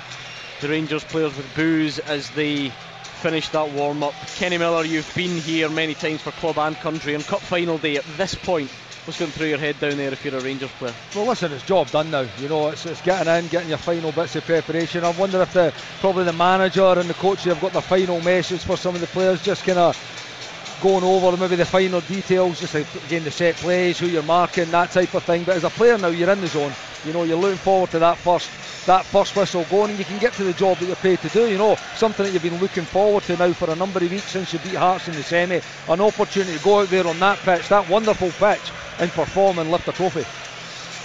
the 0.59 0.69
Rangers 0.69 1.03
players 1.03 1.35
with 1.35 1.55
boos 1.55 1.99
as 1.99 2.29
they 2.31 2.69
finish 2.69 3.49
that 3.49 3.71
warm-up. 3.71 4.13
Kenny 4.35 4.57
Miller, 4.57 4.83
you've 4.83 5.11
been 5.15 5.37
here 5.39 5.69
many 5.69 5.93
times 5.93 6.21
for 6.21 6.31
club 6.31 6.59
and 6.59 6.75
country, 6.77 7.15
and 7.15 7.25
cup 7.25 7.41
final 7.41 7.77
day 7.77 7.97
at 7.97 8.05
this 8.17 8.35
point 8.35 8.69
What's 9.05 9.17
going 9.17 9.31
through 9.31 9.47
your 9.47 9.57
head 9.57 9.79
down 9.79 9.97
there 9.97 10.13
if 10.13 10.23
you're 10.23 10.37
a 10.37 10.41
Rangers 10.41 10.69
player? 10.77 10.93
Well, 11.15 11.25
listen, 11.25 11.51
it's 11.51 11.65
job 11.65 11.89
done 11.89 12.11
now. 12.11 12.27
You 12.37 12.47
know, 12.47 12.67
it's, 12.67 12.85
it's 12.85 13.01
getting 13.01 13.33
in, 13.33 13.47
getting 13.47 13.69
your 13.69 13.79
final 13.79 14.11
bits 14.11 14.35
of 14.35 14.45
preparation. 14.45 15.03
I 15.03 15.09
wonder 15.09 15.41
if 15.41 15.53
the 15.53 15.73
probably 16.01 16.25
the 16.25 16.33
manager 16.33 16.85
and 16.85 17.09
the 17.09 17.15
coach 17.15 17.45
have 17.45 17.59
got 17.59 17.73
the 17.73 17.81
final 17.81 18.21
message 18.21 18.63
for 18.63 18.77
some 18.77 18.93
of 18.93 19.01
the 19.01 19.07
players, 19.07 19.41
just 19.41 19.63
kind 19.63 19.79
of 19.79 20.77
going 20.83 21.03
over 21.03 21.35
maybe 21.35 21.55
the 21.55 21.65
final 21.65 22.01
details, 22.01 22.59
just 22.59 22.75
again 22.75 23.23
the 23.23 23.31
set 23.31 23.55
plays, 23.55 23.97
who 23.97 24.05
you're 24.05 24.21
marking, 24.21 24.69
that 24.69 24.91
type 24.91 25.15
of 25.15 25.23
thing. 25.23 25.45
But 25.45 25.55
as 25.55 25.63
a 25.63 25.71
player 25.71 25.97
now, 25.97 26.09
you're 26.09 26.29
in 26.29 26.39
the 26.39 26.47
zone. 26.47 26.71
You 27.05 27.13
know, 27.13 27.23
you're 27.23 27.37
looking 27.37 27.57
forward 27.57 27.91
to 27.91 27.99
that 27.99 28.17
first 28.17 28.49
that 28.85 29.05
first 29.05 29.35
whistle 29.35 29.63
going 29.69 29.91
and 29.91 29.99
you 29.99 30.05
can 30.05 30.17
get 30.17 30.33
to 30.33 30.43
the 30.43 30.53
job 30.53 30.77
that 30.77 30.85
you're 30.85 30.95
paid 30.97 31.19
to 31.19 31.29
do. 31.29 31.47
You 31.47 31.57
know, 31.57 31.75
something 31.95 32.25
that 32.25 32.31
you've 32.31 32.41
been 32.41 32.59
looking 32.59 32.85
forward 32.85 33.23
to 33.23 33.37
now 33.37 33.53
for 33.53 33.69
a 33.69 33.75
number 33.75 34.03
of 34.03 34.09
weeks 34.09 34.31
since 34.31 34.53
you 34.53 34.59
beat 34.59 34.75
Hearts 34.75 35.07
in 35.07 35.13
the 35.13 35.23
semi. 35.23 35.61
An 35.87 36.01
opportunity 36.01 36.57
to 36.57 36.63
go 36.63 36.81
out 36.81 36.89
there 36.89 37.07
on 37.07 37.19
that 37.19 37.37
pitch, 37.39 37.69
that 37.69 37.87
wonderful 37.89 38.31
pitch, 38.31 38.71
and 38.99 39.11
perform 39.11 39.59
and 39.59 39.71
lift 39.71 39.87
a 39.87 39.91
trophy. 39.91 40.25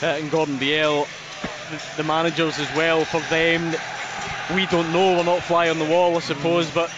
Uh, 0.03 0.11
and 0.11 0.30
Gordon 0.30 0.59
Dalziel, 0.59 1.07
the, 1.97 2.05
managers 2.05 2.59
as 2.59 2.74
well, 2.76 3.05
for 3.05 3.20
them, 3.30 3.74
we 4.55 4.66
don't 4.66 4.92
know, 4.92 5.16
we're 5.16 5.24
not 5.24 5.42
fly 5.42 5.68
on 5.68 5.78
the 5.78 5.84
wall, 5.86 6.16
I 6.16 6.20
suppose, 6.20 6.66
mm. 6.66 6.74
but 6.74 6.90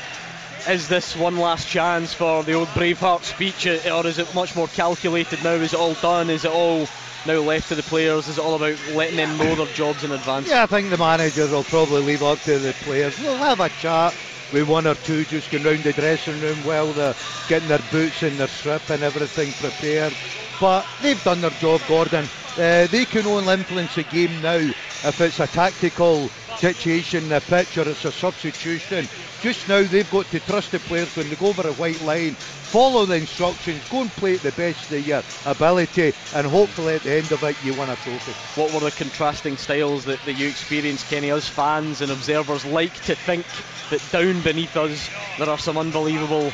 is 0.68 0.88
this 0.88 1.16
one 1.16 1.36
last 1.36 1.68
chance 1.68 2.12
for 2.12 2.42
the 2.42 2.52
old 2.54 2.68
Braveheart 2.68 3.22
speech, 3.22 3.66
or 3.66 4.06
is 4.06 4.18
it 4.18 4.34
much 4.34 4.54
more 4.54 4.68
calculated 4.68 5.42
now? 5.42 5.52
Is 5.52 5.72
it 5.72 5.80
all 5.80 5.94
done? 5.94 6.28
Is 6.28 6.44
it 6.44 6.50
all 6.50 6.86
now 7.26 7.40
left 7.40 7.68
to 7.68 7.74
the 7.74 7.82
players? 7.82 8.28
Is 8.28 8.38
it 8.38 8.40
all 8.40 8.54
about 8.54 8.78
letting 8.88 9.16
them 9.16 9.36
know 9.36 9.54
their 9.54 9.66
jobs 9.74 10.04
in 10.04 10.12
advance? 10.12 10.48
Yeah, 10.48 10.62
I 10.62 10.66
think 10.66 10.90
the 10.90 10.98
managers 10.98 11.50
will 11.50 11.64
probably 11.64 12.00
leave 12.00 12.22
up 12.22 12.42
to 12.44 12.58
the 12.58 12.74
players. 12.74 13.18
We'll 13.18 13.36
have 13.38 13.60
a 13.60 13.68
chat 13.70 14.14
with 14.52 14.68
one 14.68 14.86
or 14.86 14.94
two 14.94 15.24
just 15.24 15.50
going 15.50 15.64
round 15.64 15.84
the 15.84 15.92
dressing 15.92 16.40
room 16.40 16.62
while 16.64 16.92
they're 16.92 17.14
getting 17.46 17.68
their 17.68 17.78
boots 17.78 18.22
and 18.22 18.38
their 18.38 18.48
strip 18.48 18.90
and 18.90 19.02
everything 19.02 19.52
prepared. 19.54 20.14
But 20.60 20.86
they've 21.00 21.22
done 21.22 21.40
their 21.40 21.50
job, 21.50 21.86
Gordon. 21.86 22.30
Uh, 22.56 22.86
they 22.86 23.04
can 23.04 23.26
only 23.26 23.54
influence 23.54 23.94
the 23.94 24.04
game 24.04 24.40
now 24.40 24.72
if 25.04 25.20
it's 25.20 25.38
a 25.40 25.46
tactical 25.46 26.32
situation, 26.58 27.30
a 27.32 27.40
pitch, 27.40 27.78
or 27.78 27.88
it's 27.88 28.04
a 28.04 28.12
substitution. 28.12 29.08
Just 29.40 29.68
now, 29.68 29.82
they've 29.82 30.08
got 30.10 30.30
to 30.30 30.40
trust 30.40 30.72
the 30.72 30.80
players 30.80 31.14
when 31.16 31.28
they 31.30 31.36
go 31.36 31.48
over 31.48 31.68
a 31.68 31.72
white 31.72 32.00
line, 32.00 32.36
follow 32.36 33.06
the 33.06 33.14
instructions, 33.14 33.84
go 33.84 34.02
and 34.02 34.14
play 34.16 34.34
at 34.34 34.42
the 34.42 34.52
best 34.52 34.90
of 34.90 35.06
your 35.06 35.22
ability, 35.44 36.14
and 36.32 36.46
hopefully 36.46 36.94
at 36.96 37.02
the 37.04 37.12
end 37.12 37.32
of 37.32 37.42
it, 37.44 37.56
you 37.62 37.74
win 37.74 37.88
a 37.88 37.96
trophy. 37.96 38.32
What 38.54 38.72
were 38.72 38.80
the 38.80 38.90
contrasting 38.90 39.56
styles 39.56 40.04
that, 40.06 40.24
that 40.24 40.34
you 40.34 40.48
experienced, 40.48 41.08
Kenny? 41.08 41.30
Us 41.30 41.48
fans 41.48 42.00
and 42.00 42.10
observers 42.10 42.64
like 42.64 42.94
to 43.04 43.14
think 43.14 43.46
that 43.90 44.00
down 44.10 44.42
beneath 44.42 44.76
us 44.76 45.10
there 45.38 45.48
are 45.48 45.58
some 45.58 45.78
unbelievable 45.78 46.52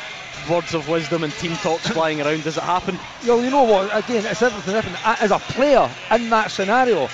words 0.51 0.75
of 0.75 0.89
wisdom 0.89 1.25
and 1.25 1.33
team 1.35 1.57
talks 1.57 1.89
flying 1.89 2.21
around. 2.21 2.45
Does 2.45 2.59
it 2.59 2.63
happen? 2.63 2.99
Well, 3.27 3.43
you 3.43 3.51
know 3.51 3.63
what? 3.65 3.97
Again, 3.97 4.27
it's 4.27 4.43
everything 4.43 4.75
different. 4.75 5.23
As 5.23 5.31
a 5.31 5.39
player 5.39 5.89
in 6.11 6.29
that 6.31 6.51
scenario, 6.51 7.09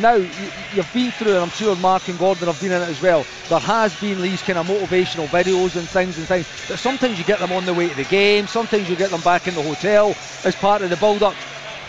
now 0.00 0.14
you, 0.14 0.26
have 0.30 0.92
been 0.92 1.10
through, 1.12 1.32
and 1.32 1.42
I'm 1.42 1.50
sure 1.50 1.76
Mark 1.76 2.08
and 2.08 2.18
Gordon 2.18 2.46
have 2.46 2.60
been 2.60 2.72
in 2.72 2.82
it 2.82 2.88
as 2.88 3.02
well. 3.02 3.26
There 3.48 3.58
has 3.58 3.94
been 4.00 4.20
these 4.22 4.42
kind 4.42 4.58
of 4.58 4.66
motivational 4.66 5.26
videos 5.28 5.76
and 5.76 5.88
things 5.88 6.16
and 6.18 6.26
things. 6.26 6.46
But 6.68 6.78
sometimes 6.78 7.18
you 7.18 7.24
get 7.24 7.40
them 7.40 7.52
on 7.52 7.66
the 7.66 7.74
way 7.74 7.88
to 7.88 7.94
the 7.94 8.04
game. 8.04 8.46
Sometimes 8.46 8.88
you 8.88 8.96
get 8.96 9.10
them 9.10 9.20
back 9.20 9.46
in 9.48 9.54
the 9.54 9.62
hotel 9.62 10.16
as 10.44 10.54
part 10.56 10.82
of 10.82 10.90
the 10.90 10.96
build-up. 10.96 11.34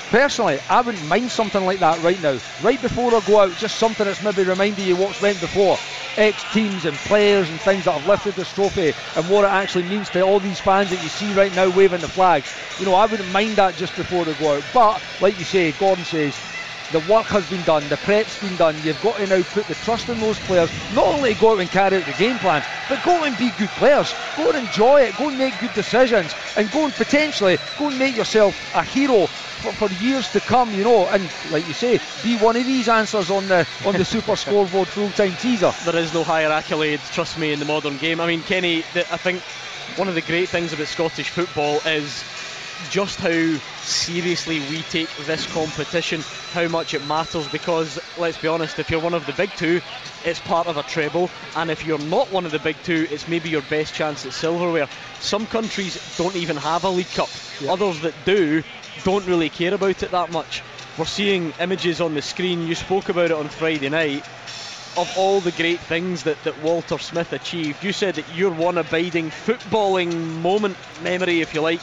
Personally, 0.09 0.59
I 0.69 0.81
wouldn't 0.81 1.07
mind 1.07 1.31
something 1.31 1.65
like 1.65 1.79
that 1.79 2.03
right 2.03 2.21
now. 2.21 2.37
Right 2.61 2.79
before 2.79 3.15
I 3.15 3.19
go 3.21 3.39
out, 3.39 3.57
just 3.57 3.77
something 3.77 4.05
that's 4.05 4.21
maybe 4.21 4.43
reminding 4.43 4.85
you 4.85 4.95
what's 4.95 5.21
went 5.21 5.39
before. 5.39 5.79
Ex 6.17 6.43
teams 6.53 6.85
and 6.85 6.95
players 6.97 7.49
and 7.49 7.59
things 7.61 7.85
that 7.85 7.93
have 7.93 8.07
lifted 8.07 8.35
this 8.35 8.53
trophy 8.53 8.93
and 9.15 9.29
what 9.29 9.43
it 9.45 9.47
actually 9.47 9.85
means 9.85 10.09
to 10.11 10.21
all 10.21 10.39
these 10.39 10.59
fans 10.59 10.91
that 10.91 11.01
you 11.01 11.09
see 11.09 11.33
right 11.33 11.55
now 11.55 11.75
waving 11.75 12.01
the 12.01 12.07
flags. 12.07 12.53
You 12.79 12.85
know, 12.85 12.93
I 12.93 13.07
wouldn't 13.07 13.31
mind 13.31 13.55
that 13.55 13.75
just 13.75 13.95
before 13.95 14.23
they 14.25 14.33
go 14.35 14.57
out. 14.57 14.63
But, 14.71 15.01
like 15.19 15.39
you 15.39 15.45
say, 15.45 15.71
Gordon 15.71 16.05
says, 16.05 16.52
the 16.93 16.99
work 17.11 17.25
has 17.25 17.49
been 17.49 17.63
done, 17.63 17.87
the 17.89 17.97
prep's 17.97 18.39
been 18.39 18.55
done. 18.55 18.75
You've 18.83 19.01
got 19.01 19.17
to 19.17 19.27
now 19.27 19.41
put 19.51 19.67
the 19.67 19.73
trust 19.75 20.07
in 20.09 20.19
those 20.19 20.39
players, 20.39 20.69
not 20.93 21.07
only 21.07 21.33
go 21.33 21.53
out 21.53 21.59
and 21.59 21.69
carry 21.69 21.97
out 21.97 22.05
the 22.05 22.13
game 22.13 22.37
plan, 22.37 22.63
but 22.87 23.03
go 23.03 23.23
and 23.23 23.35
be 23.37 23.49
good 23.57 23.69
players. 23.69 24.13
Go 24.37 24.51
and 24.51 24.65
enjoy 24.65 25.01
it, 25.01 25.17
go 25.17 25.29
and 25.29 25.37
make 25.37 25.59
good 25.59 25.73
decisions, 25.73 26.33
and 26.55 26.71
go 26.71 26.85
and 26.85 26.93
potentially 26.93 27.57
go 27.79 27.89
and 27.89 27.97
make 27.97 28.15
yourself 28.15 28.55
a 28.75 28.83
hero 28.83 29.25
for, 29.25 29.73
for 29.73 29.93
years 29.95 30.31
to 30.33 30.39
come, 30.39 30.71
you 30.73 30.83
know. 30.83 31.07
And 31.07 31.27
like 31.49 31.67
you 31.67 31.73
say, 31.73 31.99
be 32.21 32.37
one 32.37 32.55
of 32.55 32.65
these 32.65 32.87
answers 32.87 33.31
on 33.31 33.47
the 33.47 33.67
on 33.85 33.95
the 33.95 34.05
Super 34.13 34.35
Scoreboard 34.35 34.87
full-time 34.87 35.35
teaser. 35.37 35.73
There 35.85 35.95
is 35.95 36.13
no 36.13 36.23
higher 36.23 36.51
accolade, 36.51 36.99
trust 37.11 37.39
me, 37.39 37.51
in 37.51 37.59
the 37.59 37.65
modern 37.65 37.97
game. 37.97 38.21
I 38.21 38.27
mean, 38.27 38.43
Kenny, 38.43 38.83
I 38.95 39.17
think 39.17 39.41
one 39.97 40.07
of 40.07 40.15
the 40.15 40.21
great 40.21 40.49
things 40.49 40.73
about 40.73 40.87
Scottish 40.87 41.29
football 41.29 41.79
is 41.85 42.23
just 42.89 43.19
how 43.19 43.57
seriously 43.81 44.59
we 44.69 44.81
take 44.83 45.09
this 45.25 45.45
competition, 45.53 46.21
how 46.51 46.67
much 46.67 46.93
it 46.93 47.05
matters. 47.05 47.47
Because 47.47 47.99
let's 48.17 48.37
be 48.37 48.47
honest, 48.47 48.79
if 48.79 48.89
you're 48.89 48.99
one 48.99 49.13
of 49.13 49.25
the 49.25 49.33
big 49.33 49.51
two, 49.51 49.81
it's 50.25 50.39
part 50.39 50.67
of 50.67 50.77
a 50.77 50.83
treble, 50.83 51.29
and 51.55 51.69
if 51.69 51.85
you're 51.85 51.97
not 51.97 52.31
one 52.31 52.45
of 52.45 52.51
the 52.51 52.59
big 52.59 52.77
two, 52.83 53.07
it's 53.11 53.27
maybe 53.27 53.49
your 53.49 53.61
best 53.63 53.93
chance 53.93 54.25
at 54.25 54.33
silverware. 54.33 54.87
Some 55.19 55.45
countries 55.47 55.99
don't 56.17 56.35
even 56.35 56.57
have 56.57 56.83
a 56.83 56.89
League 56.89 57.11
Cup. 57.11 57.29
Yeah. 57.61 57.73
Others 57.73 58.01
that 58.01 58.13
do 58.25 58.63
don't 59.03 59.25
really 59.25 59.49
care 59.49 59.73
about 59.73 60.03
it 60.03 60.11
that 60.11 60.31
much. 60.31 60.61
We're 60.97 61.05
seeing 61.05 61.53
images 61.59 62.01
on 62.01 62.13
the 62.13 62.21
screen. 62.21 62.67
You 62.67 62.75
spoke 62.75 63.09
about 63.09 63.25
it 63.25 63.31
on 63.31 63.49
Friday 63.49 63.89
night 63.89 64.23
of 64.95 65.11
all 65.17 65.41
the 65.41 65.51
great 65.51 65.79
things 65.79 66.23
that, 66.23 66.41
that 66.43 66.61
Walter 66.61 66.99
Smith 66.99 67.33
achieved. 67.33 67.83
You 67.83 67.91
said 67.91 68.15
that 68.15 68.35
your 68.35 68.51
one 68.51 68.77
abiding 68.77 69.31
footballing 69.31 70.41
moment, 70.41 70.77
memory, 71.01 71.41
if 71.41 71.53
you 71.53 71.61
like, 71.61 71.81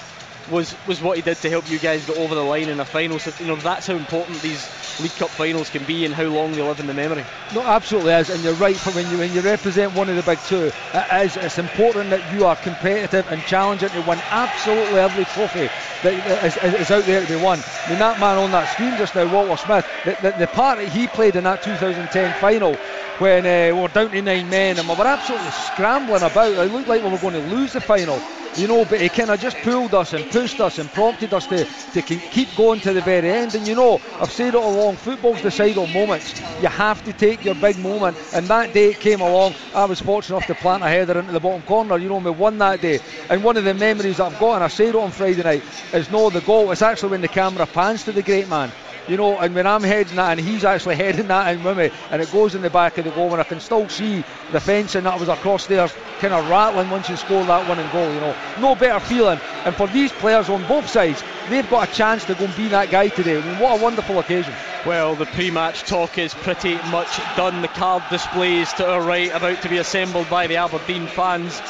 was 0.51 0.75
was 0.87 1.01
what 1.01 1.17
he 1.17 1.23
did 1.23 1.37
to 1.39 1.51
help 1.51 1.71
you 1.71 1.79
guys 1.79 2.05
get 2.07 2.17
over 2.17 2.35
the 2.35 2.43
line 2.43 2.69
in 2.69 2.81
a 2.81 2.85
final. 2.85 3.19
So 3.19 3.33
you 3.43 3.47
know 3.47 3.57
that's 3.57 3.87
how 3.87 3.95
important 3.95 4.41
these 4.43 4.69
League 5.01 5.13
Cup 5.13 5.31
finals 5.31 5.71
can 5.71 5.85
be 5.85 6.05
and 6.05 6.15
how 6.15 6.25
long 6.25 6.53
they 6.53 6.63
live 6.63 6.81
in 6.81 6.87
the 6.87 6.95
memory. 6.95 7.25
No, 7.55 7.63
absolutely 7.63 8.13
is, 8.13 8.31
and 8.31 8.43
you're 8.43 8.55
right. 8.55 8.77
For 8.77 8.91
when 8.91 9.11
you 9.11 9.19
when 9.19 9.33
you 9.33 9.41
represent 9.41 9.95
one 9.95 10.09
of 10.09 10.17
the 10.17 10.23
big 10.23 10.39
two, 10.41 10.71
it 10.95 11.25
is. 11.25 11.37
It's 11.37 11.59
important 11.59 12.11
that 12.11 12.35
you 12.35 12.47
are 12.47 12.57
competitive 12.57 13.31
and 13.31 13.43
challenging 13.43 13.89
to 13.91 14.01
win 14.03 14.19
absolutely 14.31 15.01
every 15.01 15.25
trophy 15.25 15.69
that 16.03 16.45
is, 16.45 16.57
is 16.81 16.91
out 16.91 17.05
there 17.05 17.23
to 17.23 17.29
be 17.29 17.43
won. 17.43 17.61
I 17.87 17.91
mean 17.91 17.99
that 17.99 18.21
man 18.21 18.39
on 18.39 18.51
that 18.53 18.73
screen 18.73 18.97
just 18.97 19.15
now, 19.15 19.33
Walter 19.33 19.57
Smith, 19.57 19.87
the, 20.05 20.17
the, 20.23 20.39
the 20.39 20.47
part 20.47 20.79
that 20.79 20.89
he 20.89 21.07
played 21.07 21.37
in 21.37 21.45
that 21.45 21.63
2010 21.63 22.41
final 22.41 22.75
when 23.19 23.45
uh, 23.45 23.75
we 23.75 23.83
were 23.83 23.89
down 23.89 24.11
to 24.11 24.23
nine 24.23 24.49
men 24.49 24.79
and 24.79 24.89
we 24.89 24.95
were 24.95 25.07
absolutely 25.07 25.51
scrambling 25.51 26.23
about. 26.23 26.53
It 26.53 26.73
looked 26.73 26.89
like 26.89 27.03
we 27.03 27.11
were 27.11 27.19
going 27.19 27.35
to 27.35 27.55
lose 27.55 27.75
the 27.75 27.81
final 27.81 28.21
you 28.57 28.67
know, 28.67 28.85
but 28.85 29.01
he 29.01 29.09
kind 29.09 29.31
of 29.31 29.41
just 29.41 29.57
pulled 29.63 29.95
us 29.95 30.13
and 30.13 30.29
pushed 30.29 30.61
us 30.61 30.79
and 30.79 30.93
prompted 30.93 31.33
us 31.33 31.47
to, 31.47 31.65
to 31.93 32.03
keep 32.03 32.55
going 32.55 32.81
to 32.81 32.93
the 32.93 33.01
very 33.01 33.31
end. 33.31 33.55
And 33.55 33.67
you 33.67 33.75
know, 33.75 34.01
I've 34.19 34.33
said 34.33 34.49
it 34.49 34.55
along, 34.55 34.97
football's 34.97 35.41
decidal 35.43 35.87
moments. 35.87 36.35
You 36.61 36.69
have 36.69 37.03
to 37.05 37.13
take 37.13 37.45
your 37.45 37.55
big 37.55 37.79
moment. 37.79 38.17
And 38.33 38.49
that 38.49 38.73
day 38.73 38.91
it 38.91 39.01
came 39.01 39.21
along, 39.21 39.55
I 39.75 39.85
was 39.85 40.01
fortunate 40.01 40.37
enough 40.37 40.47
to 40.49 40.55
plant 40.55 40.83
a 40.83 40.89
header 40.89 41.19
into 41.19 41.33
the 41.33 41.41
bottom 41.41 41.63
corner. 41.63 41.99
You 41.99 42.09
know, 42.09 42.19
we 42.19 42.31
won 42.31 42.59
that 42.59 42.81
day. 42.81 43.01
And 43.29 43.43
one 43.45 43.57
of 43.57 43.65
the 43.65 43.75
memories 43.75 44.21
I've 44.21 44.39
got, 44.39 44.57
and 44.57 44.65
I 44.65 44.69
said 44.69 44.89
it 44.89 44.95
on 44.97 45.11
Friday 45.11 45.43
night, 45.43 45.63
is 45.93 46.11
no, 46.11 46.31
the 46.31 46.41
goal, 46.41 46.71
it's 46.71 46.83
actually 46.83 47.11
when 47.11 47.21
the 47.21 47.29
camera 47.29 47.67
pans 47.67 48.05
to 48.05 48.13
the 48.13 48.23
great 48.23 48.49
man 48.49 48.73
you 49.11 49.17
know, 49.17 49.37
and 49.41 49.57
when 49.57 49.67
I'm 49.67 49.83
heading 49.83 50.15
that 50.17 50.39
and 50.39 50.41
he's 50.41 50.65
actually 50.65 50.95
heading 50.95 51.27
that 51.27 51.53
in 51.53 51.65
with 51.65 51.77
me 51.77 51.91
and 52.11 52.23
it 52.23 52.31
goes 52.31 52.55
in 52.55 52.63
the 52.63 52.71
back 52.71 52.97
of 52.97 53.05
the 53.05 53.11
goal 53.11 53.33
and 53.33 53.41
I 53.41 53.45
can 53.45 53.59
still 53.59 53.89
see 53.89 54.23
the 54.53 54.61
fencing 54.61 55.03
that 55.03 55.19
was 55.19 55.29
across 55.29 55.67
there 55.67 55.89
kind 56.21 56.33
of 56.33 56.49
rattling 56.49 56.91
once 56.91 57.09
you 57.09 57.17
score 57.17 57.45
that 57.45 57.69
winning 57.69 57.91
goal, 57.91 58.09
you 58.13 58.21
know. 58.21 58.37
No 58.61 58.77
better 58.77 59.01
feeling. 59.01 59.41
And 59.65 59.75
for 59.75 59.89
these 59.89 60.13
players 60.13 60.49
on 60.49 60.67
both 60.69 60.89
sides, 60.89 61.25
they've 61.49 61.69
got 61.69 61.89
a 61.89 61.93
chance 61.93 62.25
to 62.27 62.35
go 62.35 62.45
and 62.45 62.57
be 62.57 62.69
that 62.69 62.91
guy 62.91 63.09
today. 63.09 63.41
I 63.41 63.45
mean, 63.45 63.59
what 63.59 63.81
a 63.81 63.83
wonderful 63.83 64.21
occasion. 64.21 64.55
Well, 64.87 65.17
the 65.17 65.27
pre-match 65.27 65.83
talk 65.83 66.17
is 66.17 66.33
pretty 66.33 66.77
much 66.91 67.19
done. 67.37 67.63
The 67.63 67.69
card 67.69 68.05
displays 68.11 68.73
to 68.75 68.89
our 68.89 69.03
right 69.03 69.31
about 69.35 69.61
to 69.63 69.69
be 69.69 69.79
assembled 69.79 70.31
by 70.31 70.47
the 70.47 70.57
Aberdeen 70.57 71.09
fans. 71.09 71.61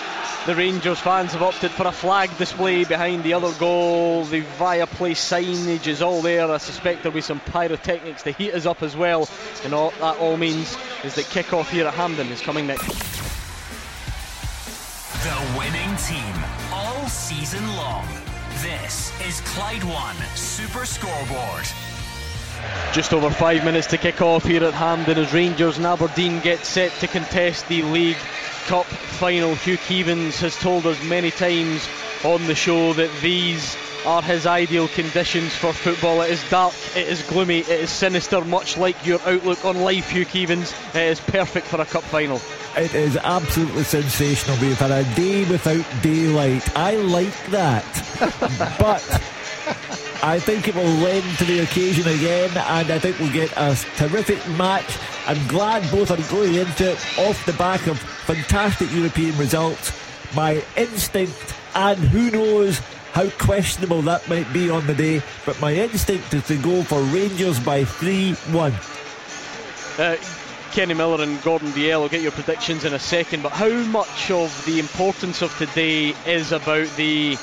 The 0.47 0.55
Rangers 0.57 0.99
fans 0.99 1.33
have 1.33 1.43
opted 1.43 1.71
for 1.71 1.87
a 1.87 1.93
flag 1.93 2.35
display 2.39 2.85
behind 2.85 3.25
the 3.25 3.35
other 3.35 3.53
goal. 3.59 4.25
The 4.25 4.41
Viaplay 4.41 5.13
signage 5.13 5.87
is 5.87 6.01
all 6.01 6.23
there. 6.23 6.51
I 6.51 6.57
suspect 6.57 7.03
there'll 7.03 7.15
be 7.15 7.21
some 7.21 7.41
pyrotechnics 7.41 8.23
to 8.23 8.33
heat 8.33 8.55
us 8.55 8.65
up 8.65 8.83
as 8.83 8.97
well. 8.97 9.29
And 9.65 9.75
all 9.75 9.91
that 10.01 10.17
all 10.17 10.39
means 10.39 10.79
is 11.05 11.15
that 11.17 11.27
kick-off 11.27 11.71
here 11.71 11.87
at 11.87 11.93
Hampden 11.93 12.29
is 12.29 12.41
coming 12.41 12.67
next. 12.67 12.89
The 15.23 15.59
winning 15.59 15.97
team 15.97 16.35
all 16.73 17.07
season 17.07 17.67
long. 17.77 18.09
This 18.63 19.13
is 19.29 19.43
Clyde 19.43 19.85
One 19.85 20.17
Super 20.35 20.87
Scoreboard. 20.87 21.67
Just 22.95 23.13
over 23.13 23.29
five 23.29 23.63
minutes 23.63 23.89
to 23.89 23.99
kick 23.99 24.23
off 24.23 24.45
here 24.45 24.65
at 24.65 24.73
Hampden 24.73 25.19
as 25.19 25.35
Rangers 25.35 25.77
and 25.77 25.87
Aberdeen 25.87 26.41
get 26.41 26.65
set 26.65 26.93
to 27.01 27.07
contest 27.07 27.69
the 27.69 27.83
League 27.83 28.17
Cup 28.71 28.87
final. 28.87 29.57
Hugh 29.57 29.79
Keevins 29.79 30.39
has 30.43 30.57
told 30.57 30.87
us 30.87 31.03
many 31.03 31.33
times 31.33 31.89
on 32.23 32.47
the 32.47 32.55
show 32.55 32.93
that 32.93 33.11
these 33.21 33.77
are 34.07 34.23
his 34.23 34.47
ideal 34.47 34.87
conditions 34.87 35.53
for 35.57 35.73
football. 35.73 36.23
It 36.23 36.31
is 36.31 36.51
dark, 36.51 36.73
it 36.95 37.09
is 37.09 37.21
gloomy, 37.23 37.63
it 37.63 37.69
is 37.69 37.91
sinister, 37.91 38.45
much 38.45 38.79
like 38.79 39.05
your 39.05 39.19
outlook 39.27 39.65
on 39.65 39.81
life, 39.81 40.11
Hugh 40.11 40.25
Keevins. 40.25 40.73
It 40.95 41.03
is 41.03 41.19
perfect 41.19 41.67
for 41.67 41.81
a 41.81 41.85
cup 41.85 42.05
final. 42.05 42.41
It 42.77 42.95
is 42.95 43.17
absolutely 43.17 43.83
sensational. 43.83 44.57
We've 44.61 44.79
had 44.79 44.93
a 44.93 45.03
day 45.17 45.45
without 45.51 45.85
daylight. 46.01 46.77
I 46.77 46.95
like 46.95 47.47
that. 47.47 47.85
but 48.79 49.03
I 50.23 50.39
think 50.39 50.69
it 50.69 50.75
will 50.75 50.85
lend 50.85 51.39
to 51.39 51.45
the 51.47 51.61
occasion 51.61 52.07
again, 52.07 52.51
and 52.51 52.91
I 52.91 52.99
think 52.99 53.19
we'll 53.19 53.33
get 53.33 53.51
a 53.57 53.75
terrific 53.97 54.47
match. 54.51 54.99
I'm 55.27 55.47
glad 55.49 55.91
both 55.91 56.11
are 56.11 56.31
going 56.31 56.57
into 56.57 56.93
it 56.93 57.19
off 57.19 57.43
the 57.47 57.55
back 57.55 57.87
of 57.87 57.99
fantastic 57.99 58.93
European 58.93 59.37
results. 59.39 59.93
My 60.35 60.63
instinct, 60.77 61.55
and 61.75 61.99
who 61.99 62.31
knows 62.31 62.81
how 63.13 63.31
questionable 63.31 64.03
that 64.03 64.29
might 64.29 64.53
be 64.53 64.69
on 64.69 64.87
the 64.87 64.95
day, 64.95 65.23
but 65.47 65.59
my 65.59 65.73
instinct 65.73 66.35
is 66.35 66.47
to 66.49 66.59
go 66.59 66.83
for 66.83 67.01
Rangers 67.01 67.59
by 67.59 67.85
3 67.85 68.35
1. 68.35 68.73
Uh, 69.99 70.17
Kenny 70.73 70.95
Miller 70.95 71.23
and 71.25 71.43
Gordon 71.43 71.69
Dalziel 71.71 72.03
will 72.03 72.09
get 72.11 72.21
your 72.21 72.33
predictions 72.33 72.85
in 72.85 72.93
a 72.93 72.99
second, 72.99 73.43
but 73.43 73.53
how 73.53 73.71
much 73.87 74.31
of 74.31 74.65
the 74.67 74.79
importance 74.79 75.41
of 75.41 75.57
today 75.57 76.15
is 76.27 76.53
about 76.53 76.89
the 76.97 77.37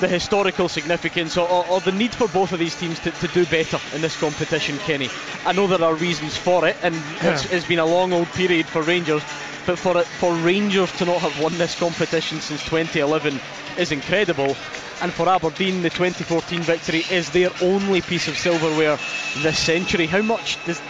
the 0.00 0.08
historical 0.08 0.68
significance 0.68 1.36
or, 1.36 1.48
or, 1.48 1.66
or, 1.68 1.80
the 1.80 1.92
need 1.92 2.14
for 2.14 2.28
both 2.28 2.52
of 2.52 2.58
these 2.58 2.74
teams 2.74 2.98
to, 3.00 3.10
to, 3.12 3.28
do 3.28 3.46
better 3.46 3.78
in 3.94 4.02
this 4.02 4.18
competition, 4.18 4.76
Kenny. 4.78 5.08
I 5.46 5.52
know 5.52 5.66
there 5.66 5.82
are 5.82 5.94
reasons 5.94 6.36
for 6.36 6.66
it, 6.66 6.76
and 6.82 6.94
yeah. 6.94 7.34
it's, 7.34 7.44
it's 7.52 7.66
been 7.66 7.78
a 7.78 7.86
long 7.86 8.12
old 8.12 8.28
period 8.28 8.66
for 8.66 8.82
Rangers, 8.82 9.22
but 9.66 9.78
for 9.78 9.96
it, 9.98 10.06
for 10.06 10.34
Rangers 10.34 10.90
to 10.98 11.04
not 11.04 11.20
have 11.20 11.40
won 11.40 11.56
this 11.58 11.78
competition 11.78 12.40
since 12.40 12.62
2011 12.64 13.40
is 13.78 13.92
incredible. 13.92 14.56
And 15.00 15.12
for 15.12 15.28
Aberdeen, 15.28 15.82
the 15.82 15.90
2014 15.90 16.62
victory 16.62 17.04
is 17.10 17.30
their 17.30 17.50
only 17.60 18.00
piece 18.00 18.28
of 18.28 18.36
silverware 18.38 18.98
this 19.38 19.58
century. 19.58 20.06
How 20.06 20.22
much 20.22 20.62
does 20.64 20.80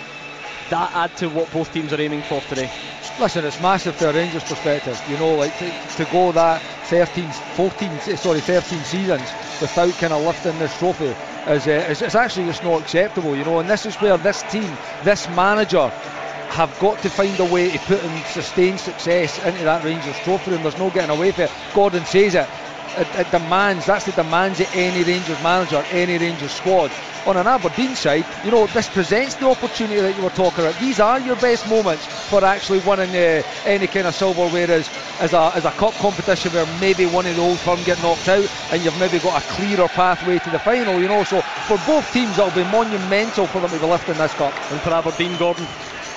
that 0.70 0.94
add 0.94 1.16
to 1.18 1.28
what 1.28 1.50
both 1.50 1.72
teams 1.72 1.92
are 1.92 2.00
aiming 2.00 2.22
for 2.22 2.40
today? 2.42 2.70
Listen, 3.18 3.44
it's 3.44 3.60
massive 3.60 3.94
for 3.94 4.08
a 4.08 4.12
Rangers 4.12 4.44
perspective. 4.44 5.00
You 5.08 5.16
know, 5.18 5.36
like 5.36 5.56
to, 5.58 5.70
to 5.96 6.04
go 6.10 6.32
that 6.32 6.60
13, 6.86 7.30
14, 7.30 7.90
eh, 7.90 8.16
sorry, 8.16 8.40
13 8.40 8.78
seasons 8.80 9.32
without 9.60 9.92
kind 9.98 10.12
of 10.12 10.24
lifting 10.24 10.58
this 10.58 10.76
trophy 10.78 11.04
is, 11.04 11.68
uh, 11.68 11.86
is, 11.90 12.02
is 12.02 12.14
actually 12.14 12.46
just 12.46 12.64
not 12.64 12.82
acceptable. 12.82 13.36
You 13.36 13.44
know, 13.44 13.60
and 13.60 13.68
this 13.68 13.86
is 13.86 13.94
where 13.96 14.16
this 14.16 14.42
team, 14.50 14.70
this 15.04 15.28
manager, 15.30 15.88
have 16.54 16.78
got 16.78 17.00
to 17.02 17.10
find 17.10 17.38
a 17.40 17.44
way 17.44 17.70
to 17.70 17.78
put 17.80 18.02
in 18.02 18.24
sustained 18.24 18.78
success 18.78 19.44
into 19.44 19.64
that 19.64 19.84
Rangers 19.84 20.18
trophy 20.20 20.52
room. 20.52 20.62
There's 20.62 20.78
no 20.78 20.90
getting 20.90 21.10
away 21.10 21.32
from 21.32 21.44
it. 21.44 21.52
Gordon 21.74 22.04
says 22.04 22.34
it. 22.34 22.48
It, 22.96 23.08
it 23.16 23.30
demands, 23.30 23.86
that's 23.86 24.04
the 24.04 24.12
demands 24.12 24.60
of 24.60 24.68
any 24.74 25.02
Rangers 25.02 25.42
manager, 25.42 25.84
any 25.90 26.18
Rangers 26.18 26.52
squad 26.52 26.90
on 27.26 27.36
an 27.36 27.46
Aberdeen 27.46 27.94
side, 27.94 28.24
you 28.44 28.50
know, 28.50 28.66
this 28.66 28.88
presents 28.88 29.34
the 29.36 29.48
opportunity 29.48 30.00
that 30.00 30.14
you 30.14 30.22
were 30.22 30.30
talking 30.30 30.60
about. 30.60 30.78
These 30.80 31.00
are 31.00 31.18
your 31.20 31.36
best 31.36 31.66
moments 31.68 32.04
for 32.28 32.44
actually 32.44 32.80
winning 32.80 33.16
uh, 33.16 33.42
any 33.64 33.86
kind 33.86 34.06
of 34.06 34.14
silverware 34.14 34.70
as, 34.70 34.90
as, 35.20 35.32
a, 35.32 35.52
as 35.54 35.64
a 35.64 35.70
cup 35.72 35.94
competition 35.94 36.52
where 36.52 36.66
maybe 36.80 37.06
one 37.06 37.26
of 37.26 37.34
the 37.34 37.42
old 37.42 37.58
firm 37.60 37.82
get 37.84 38.00
knocked 38.02 38.28
out 38.28 38.44
and 38.72 38.84
you've 38.84 38.98
maybe 38.98 39.18
got 39.18 39.42
a 39.42 39.46
clearer 39.54 39.88
pathway 39.88 40.38
to 40.38 40.50
the 40.50 40.58
final, 40.58 41.00
you 41.00 41.08
know. 41.08 41.24
So 41.24 41.40
for 41.40 41.78
both 41.86 42.12
teams, 42.12 42.38
it'll 42.38 42.50
be 42.50 42.64
monumental 42.70 43.46
for 43.46 43.60
them 43.60 43.70
to 43.70 43.78
be 43.78 43.86
lifting 43.86 44.18
this 44.18 44.34
cup. 44.34 44.52
And 44.70 44.80
for 44.80 44.90
Aberdeen, 44.90 45.36
Gordon, 45.38 45.66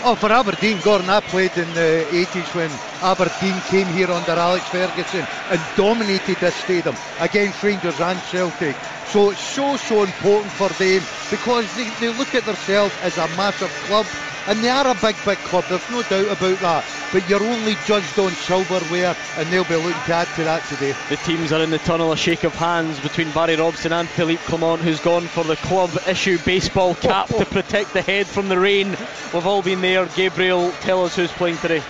Oh, 0.04 0.16
for 0.16 0.32
Aberdeen, 0.32 0.80
Gordon, 0.80 1.10
I 1.10 1.22
played 1.22 1.58
in 1.58 1.76
eh, 1.76 2.04
the 2.04 2.28
80s 2.28 2.54
when 2.54 2.80
Aberdeen 3.02 3.62
came 3.62 3.88
here 3.88 4.12
under 4.12 4.34
Alex 4.34 4.70
Ferguson 4.70 5.26
and 5.50 5.60
dominated 5.76 6.40
this 6.40 6.56
stadium. 6.56 6.96
Against 7.20 7.64
Rangers 7.64 8.00
and 8.00 8.22
Celtic. 8.22 8.78
So 9.06 9.32
it's 9.32 9.42
so, 9.42 9.76
so 9.76 10.04
important 10.04 10.54
for 10.54 10.70
them 10.70 11.08
because 11.32 11.74
they, 11.74 11.90
they 11.90 12.10
look 12.10 12.36
at 12.36 12.46
themselves 12.46 12.96
as 13.02 13.18
a 13.18 13.28
massive 13.28 13.72
club 13.82 14.06
and 14.48 14.64
they 14.64 14.70
are 14.70 14.88
a 14.88 14.96
big, 14.96 15.16
big 15.26 15.38
club, 15.40 15.66
there's 15.70 15.90
no 15.92 16.02
doubt 16.04 16.38
about 16.38 16.60
that. 16.60 16.86
But 17.12 17.30
you're 17.30 17.44
only 17.44 17.76
judged 17.86 18.18
on 18.18 18.32
silverware, 18.32 19.16
and 19.38 19.48
they'll 19.50 19.64
be 19.66 19.76
looking 19.76 19.92
to 19.92 20.14
add 20.14 20.28
to 20.36 20.44
that 20.46 20.64
today. 20.66 20.96
The 21.10 21.18
teams 21.18 21.52
are 21.52 21.62
in 21.62 21.70
the 21.70 21.80
tunnel, 21.80 22.12
a 22.12 22.18
shake 22.18 22.44
of 22.44 22.56
hands 22.56 23.00
between 23.00 23.32
Barry 23.32 23.56
Robson 23.56 23.92
and 23.94 24.08
Philippe 24.10 24.44
Clement, 24.44 24.82
who's 24.82 25.02
gone 25.02 25.28
for 25.28 25.44
the 25.44 25.58
club 25.58 25.90
issue 26.08 26.38
baseball 26.46 26.96
cap 26.96 27.28
to 27.28 27.46
protect 27.46 27.94
the 27.94 28.02
head 28.02 28.26
from 28.26 28.50
the 28.50 28.58
rain. 28.58 28.90
We've 29.34 29.46
all 29.46 29.62
been 29.62 29.82
there. 29.82 30.06
Gabriel, 30.16 30.72
tell 30.82 31.04
us 31.04 31.16
who's 31.16 31.32
playing 31.32 31.58
today. 31.58 31.82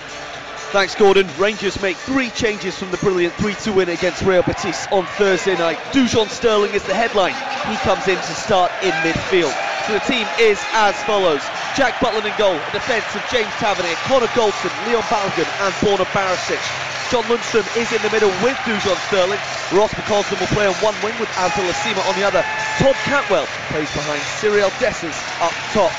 Thanks, 0.72 0.95
Gordon. 0.95 1.28
Rangers 1.39 1.82
make 1.82 1.95
three 1.95 2.30
changes 2.32 2.78
from 2.78 2.91
the 2.91 2.97
brilliant 2.97 3.34
3-2 3.36 3.74
win 3.74 3.89
against 3.89 4.22
Real 4.24 4.43
Betis 4.43 4.86
on 4.91 5.05
Thursday 5.05 5.55
night. 5.58 5.78
Dujon 5.93 6.28
Sterling 6.28 6.74
is 6.74 6.84
the 6.84 6.93
headline. 6.93 7.36
He 7.72 7.78
comes 7.78 8.05
in 8.08 8.18
to 8.18 8.36
start 8.36 8.72
in 8.84 8.91
midfield. 8.91 9.53
So 9.88 9.93
the 9.93 9.99
team 9.99 10.28
is 10.39 10.62
as 10.74 11.01
follows. 11.03 11.41
Jack 11.78 12.01
Butland 12.01 12.25
in 12.25 12.34
goal. 12.41 12.57
A 12.57 12.71
defence 12.73 13.05
of 13.13 13.21
James 13.30 13.53
Tavernier, 13.61 13.93
Connor 14.09 14.25
Goldson, 14.34 14.73
Leon 14.89 15.05
Balogun 15.13 15.45
and 15.61 15.69
Borna 15.78 16.09
Barisic. 16.09 16.57
John 17.13 17.21
Lundstram 17.30 17.69
is 17.78 17.93
in 17.93 18.01
the 18.01 18.09
middle 18.09 18.34
with 18.41 18.57
Dujon 18.65 18.97
Sterling. 19.05 19.38
Ross 19.69 19.93
McCausland 19.93 20.41
will 20.41 20.49
play 20.57 20.65
on 20.65 20.73
one 20.82 20.97
wing 21.05 21.13
with 21.21 21.30
Abdallah 21.38 21.78
Sima 21.86 22.01
on 22.09 22.17
the 22.17 22.25
other. 22.25 22.41
Todd 22.82 22.97
Cantwell 23.05 23.45
plays 23.69 23.93
behind 23.93 24.17
Cyriel 24.41 24.73
Dessers 24.82 25.13
up 25.38 25.53
top. 25.69 25.93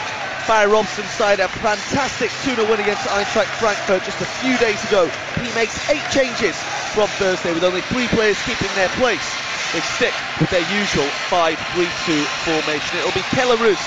Barry 0.51 0.67
Robson's 0.67 1.15
side 1.15 1.39
a 1.39 1.47
fantastic 1.47 2.35
2-0 2.43 2.59
win 2.69 2.81
against 2.83 3.07
Eintracht 3.15 3.47
Frankfurt 3.63 4.03
just 4.03 4.21
a 4.21 4.27
few 4.43 4.59
days 4.59 4.83
ago. 4.91 5.07
He 5.39 5.47
makes 5.55 5.79
eight 5.95 6.03
changes 6.11 6.59
from 6.91 7.07
Thursday 7.23 7.55
with 7.55 7.63
only 7.63 7.83
three 7.83 8.09
players 8.09 8.43
keeping 8.43 8.75
their 8.75 8.91
place 8.99 9.31
they 9.73 9.81
stick 9.95 10.15
with 10.41 10.51
their 10.51 10.65
usual 10.75 11.05
5-3-2 11.29 12.25
formation. 12.43 12.99
It'll 12.99 13.13
be 13.13 13.23
Kelle 13.37 13.55
Roos 13.59 13.79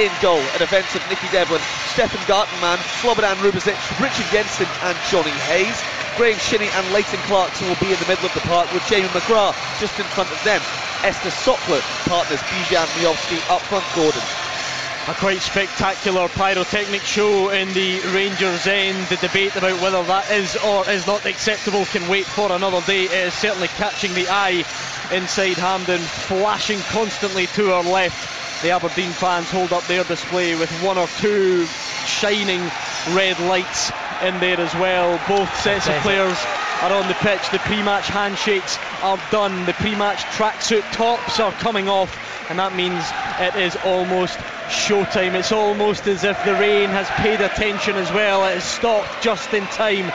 in 0.00 0.12
goal, 0.22 0.40
a 0.56 0.58
defence 0.58 0.94
of 0.96 1.04
Nicky 1.10 1.28
Devlin, 1.28 1.60
Stefan 1.92 2.20
Gartenmann, 2.24 2.80
Slobodan 3.04 3.36
Rubezic, 3.44 3.76
Richard 4.00 4.24
Jensen 4.32 4.66
and 4.88 4.96
Johnny 5.12 5.36
Hayes. 5.52 5.76
Graham 6.16 6.38
Shinnie 6.38 6.72
and 6.72 6.92
Leighton 6.92 7.20
Clarkson 7.28 7.68
will 7.68 7.76
be 7.76 7.92
in 7.92 8.00
the 8.00 8.08
middle 8.08 8.24
of 8.24 8.32
the 8.32 8.40
park 8.48 8.72
with 8.72 8.86
Jamie 8.88 9.08
McGrath 9.08 9.52
just 9.78 9.98
in 10.00 10.06
front 10.06 10.32
of 10.32 10.42
them. 10.42 10.60
Ester 11.04 11.28
Sokler 11.28 11.80
partners 12.08 12.40
Bojan 12.40 12.88
Miovski 12.96 13.44
up 13.52 13.60
front 13.68 13.84
Gordon. 13.94 14.22
A 15.08 15.14
quite 15.14 15.40
spectacular 15.42 16.28
pyrotechnic 16.28 17.02
show 17.02 17.50
in 17.50 17.68
the 17.74 18.00
Rangers' 18.14 18.66
end. 18.66 19.06
The 19.08 19.16
debate 19.16 19.54
about 19.56 19.80
whether 19.82 20.02
that 20.04 20.30
is 20.30 20.56
or 20.64 20.88
is 20.88 21.06
not 21.06 21.26
acceptable 21.26 21.84
can 21.86 22.08
wait 22.08 22.24
for 22.24 22.52
another 22.52 22.80
day. 22.86 23.04
It 23.04 23.28
is 23.28 23.34
certainly 23.34 23.68
catching 23.68 24.14
the 24.14 24.28
eye 24.30 24.64
inside 25.12 25.58
Hampden, 25.58 26.00
flashing 26.00 26.80
constantly 26.88 27.48
to 27.48 27.72
our 27.72 27.82
left. 27.82 28.49
The 28.62 28.72
Aberdeen 28.72 29.12
fans 29.12 29.50
hold 29.50 29.72
up 29.72 29.86
their 29.86 30.04
display 30.04 30.54
with 30.54 30.70
one 30.82 30.98
or 30.98 31.08
two 31.18 31.64
shining 32.04 32.60
red 33.12 33.40
lights 33.40 33.90
in 34.22 34.38
there 34.38 34.60
as 34.60 34.74
well. 34.74 35.18
Both 35.26 35.54
sets 35.62 35.88
of 35.88 35.94
players 36.02 36.36
are 36.82 36.92
on 36.92 37.08
the 37.08 37.14
pitch. 37.14 37.50
The 37.50 37.58
pre-match 37.60 38.08
handshakes 38.08 38.78
are 39.02 39.18
done. 39.30 39.66
The 39.66 39.74
pre-match 39.74 40.22
tracksuit 40.36 40.90
tops 40.92 41.38
are 41.40 41.52
coming 41.52 41.88
off, 41.88 42.10
and 42.50 42.58
that 42.58 42.74
means 42.74 43.04
it 43.38 43.54
is 43.56 43.76
almost 43.84 44.38
showtime. 44.68 45.34
It's 45.34 45.52
almost 45.52 46.06
as 46.06 46.24
if 46.24 46.42
the 46.44 46.54
rain 46.54 46.90
has 46.90 47.08
paid 47.10 47.40
attention 47.40 47.96
as 47.96 48.10
well. 48.12 48.44
It 48.44 48.54
has 48.54 48.64
stopped 48.64 49.22
just 49.22 49.52
in 49.52 49.64
time 49.66 50.10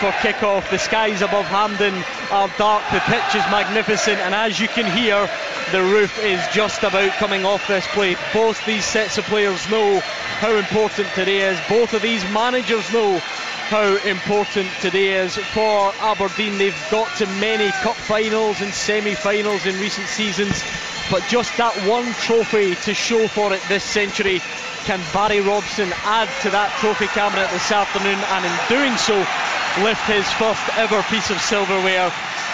for 0.00 0.12
kick-off. 0.22 0.70
The 0.70 0.78
skies 0.78 1.22
above 1.22 1.46
Hampden 1.46 1.94
are 2.30 2.48
dark, 2.56 2.82
the 2.92 3.00
pitch 3.00 3.34
is 3.34 3.44
magnificent, 3.50 4.18
and 4.18 4.34
as 4.34 4.60
you 4.60 4.68
can 4.68 4.90
hear, 4.96 5.28
the 5.72 5.82
roof 5.82 6.18
is 6.24 6.40
just 6.52 6.82
about 6.82 7.10
coming 7.18 7.44
off 7.44 7.66
this 7.68 7.86
play. 7.88 8.16
Both 8.32 8.64
these 8.64 8.84
sets 8.84 9.18
of 9.18 9.24
players 9.24 9.68
know 9.70 10.00
how 10.38 10.54
important 10.54 11.08
today 11.14 11.50
is. 11.50 11.58
Both 11.68 11.94
of 11.94 12.02
these 12.02 12.22
managers 12.30 12.90
know 12.92 13.20
how 13.68 13.96
important 14.08 14.66
today 14.80 15.12
is 15.12 15.36
for 15.36 15.92
Aberdeen. 16.00 16.56
They've 16.56 16.86
got 16.90 17.14
to 17.18 17.26
many 17.38 17.70
cup 17.84 17.96
finals 17.96 18.62
and 18.62 18.72
semi 18.72 19.14
finals 19.14 19.66
in 19.66 19.78
recent 19.78 20.08
seasons, 20.08 20.64
but 21.10 21.22
just 21.28 21.54
that 21.58 21.76
one 21.86 22.06
trophy 22.14 22.76
to 22.76 22.94
show 22.94 23.28
for 23.28 23.52
it 23.52 23.60
this 23.68 23.84
century. 23.84 24.40
Can 24.84 25.00
Barry 25.12 25.40
Robson 25.42 25.92
add 26.04 26.30
to 26.42 26.50
that 26.50 26.72
trophy 26.80 27.08
cabinet 27.08 27.50
this 27.50 27.70
afternoon 27.70 28.16
and 28.16 28.44
in 28.48 28.56
doing 28.72 28.96
so 28.96 29.16
lift 29.84 30.00
his 30.08 30.24
first 30.40 30.64
ever 30.78 31.02
piece 31.12 31.28
of 31.28 31.38
silverware 31.38 32.10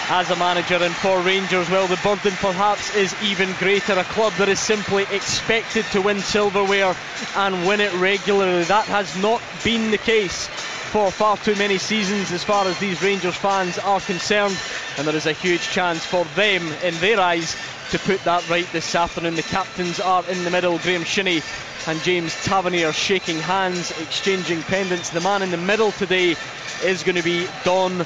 as 0.09 0.29
a 0.29 0.35
manager 0.35 0.75
and 0.75 0.93
for 0.95 1.21
Rangers 1.21 1.69
well 1.69 1.87
the 1.87 1.99
burden 2.03 2.33
perhaps 2.37 2.93
is 2.93 3.15
even 3.23 3.53
greater 3.53 3.93
a 3.93 4.03
club 4.03 4.33
that 4.33 4.49
is 4.49 4.59
simply 4.59 5.05
expected 5.11 5.85
to 5.93 6.01
win 6.01 6.19
silverware 6.19 6.93
and 7.37 7.65
win 7.65 7.79
it 7.79 7.93
regularly 7.93 8.65
that 8.65 8.85
has 8.85 9.15
not 9.15 9.41
been 9.63 9.91
the 9.91 9.97
case 9.97 10.49
for 10.91 11.11
far 11.11 11.37
too 11.37 11.55
many 11.55 11.77
seasons 11.77 12.31
as 12.31 12.43
far 12.43 12.65
as 12.65 12.77
these 12.79 13.01
Rangers 13.01 13.35
fans 13.35 13.77
are 13.79 13.99
concerned 14.01 14.57
and 14.97 15.07
there 15.07 15.15
is 15.15 15.25
a 15.25 15.33
huge 15.33 15.61
chance 15.69 16.05
for 16.05 16.23
them 16.35 16.61
in 16.83 16.93
their 16.99 17.19
eyes 17.19 17.55
to 17.91 17.99
put 17.99 18.23
that 18.23 18.47
right 18.49 18.67
this 18.71 18.95
afternoon 18.95 19.35
the 19.35 19.43
captains 19.43 19.99
are 19.99 20.23
in 20.29 20.43
the 20.43 20.51
middle 20.51 20.77
Graham 20.79 21.03
Shinnie 21.03 21.41
and 21.87 22.01
James 22.01 22.33
Tavernier 22.43 22.91
shaking 22.91 23.37
hands, 23.37 23.91
exchanging 24.01 24.63
pendants. 24.63 25.11
The 25.11 25.21
man 25.21 25.43
in 25.43 25.51
the 25.51 25.57
middle 25.57 25.91
today 25.91 26.35
is 26.83 27.03
going 27.03 27.15
to 27.15 27.21
be 27.23 27.47
Don 27.63 28.03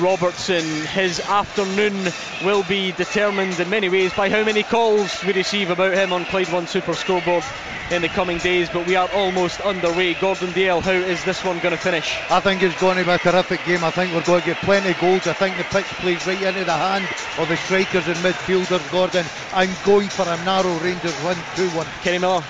Robertson. 0.00 0.62
His 0.88 1.18
afternoon 1.20 2.12
will 2.44 2.62
be 2.64 2.92
determined 2.92 3.58
in 3.58 3.70
many 3.70 3.88
ways 3.88 4.12
by 4.12 4.28
how 4.28 4.44
many 4.44 4.62
calls 4.62 5.24
we 5.24 5.32
receive 5.32 5.70
about 5.70 5.94
him 5.94 6.12
on 6.12 6.26
Clyde 6.26 6.52
One 6.52 6.66
Super 6.66 6.92
Scoreboard 6.92 7.44
in 7.92 8.00
the 8.02 8.08
coming 8.08 8.38
days, 8.38 8.70
but 8.70 8.86
we 8.86 8.96
are 8.96 9.08
almost 9.12 9.60
underway. 9.60 10.14
Gordon 10.14 10.48
Dalziel, 10.48 10.82
how 10.82 10.92
is 10.92 11.22
this 11.24 11.44
one 11.44 11.58
going 11.58 11.76
to 11.76 11.80
finish? 11.80 12.18
I 12.30 12.40
think 12.40 12.62
it's 12.62 12.80
going 12.80 12.96
to 12.96 13.04
be 13.04 13.10
a 13.10 13.18
terrific 13.18 13.62
game. 13.66 13.84
I 13.84 13.90
think 13.90 14.14
we're 14.14 14.22
going 14.22 14.40
to 14.40 14.46
get 14.46 14.56
plenty 14.58 14.90
of 14.90 15.00
goals. 15.00 15.26
I 15.26 15.34
think 15.34 15.58
the 15.58 15.64
pitch 15.64 15.84
plays 16.00 16.26
right 16.26 16.40
into 16.40 16.64
the 16.64 16.72
hand 16.72 17.06
of 17.38 17.48
the 17.48 17.56
strikers 17.56 18.06
and 18.08 18.16
midfielders, 18.18 18.90
Gordon. 18.90 19.26
I'm 19.52 19.70
going 19.84 20.08
for 20.08 20.22
a 20.22 20.36
narrow 20.44 20.74
Rangers 20.78 21.14
win 21.22 21.36
2 21.56 21.68
1. 21.70 21.86
Kenny 22.02 22.18
Miller. 22.18 22.42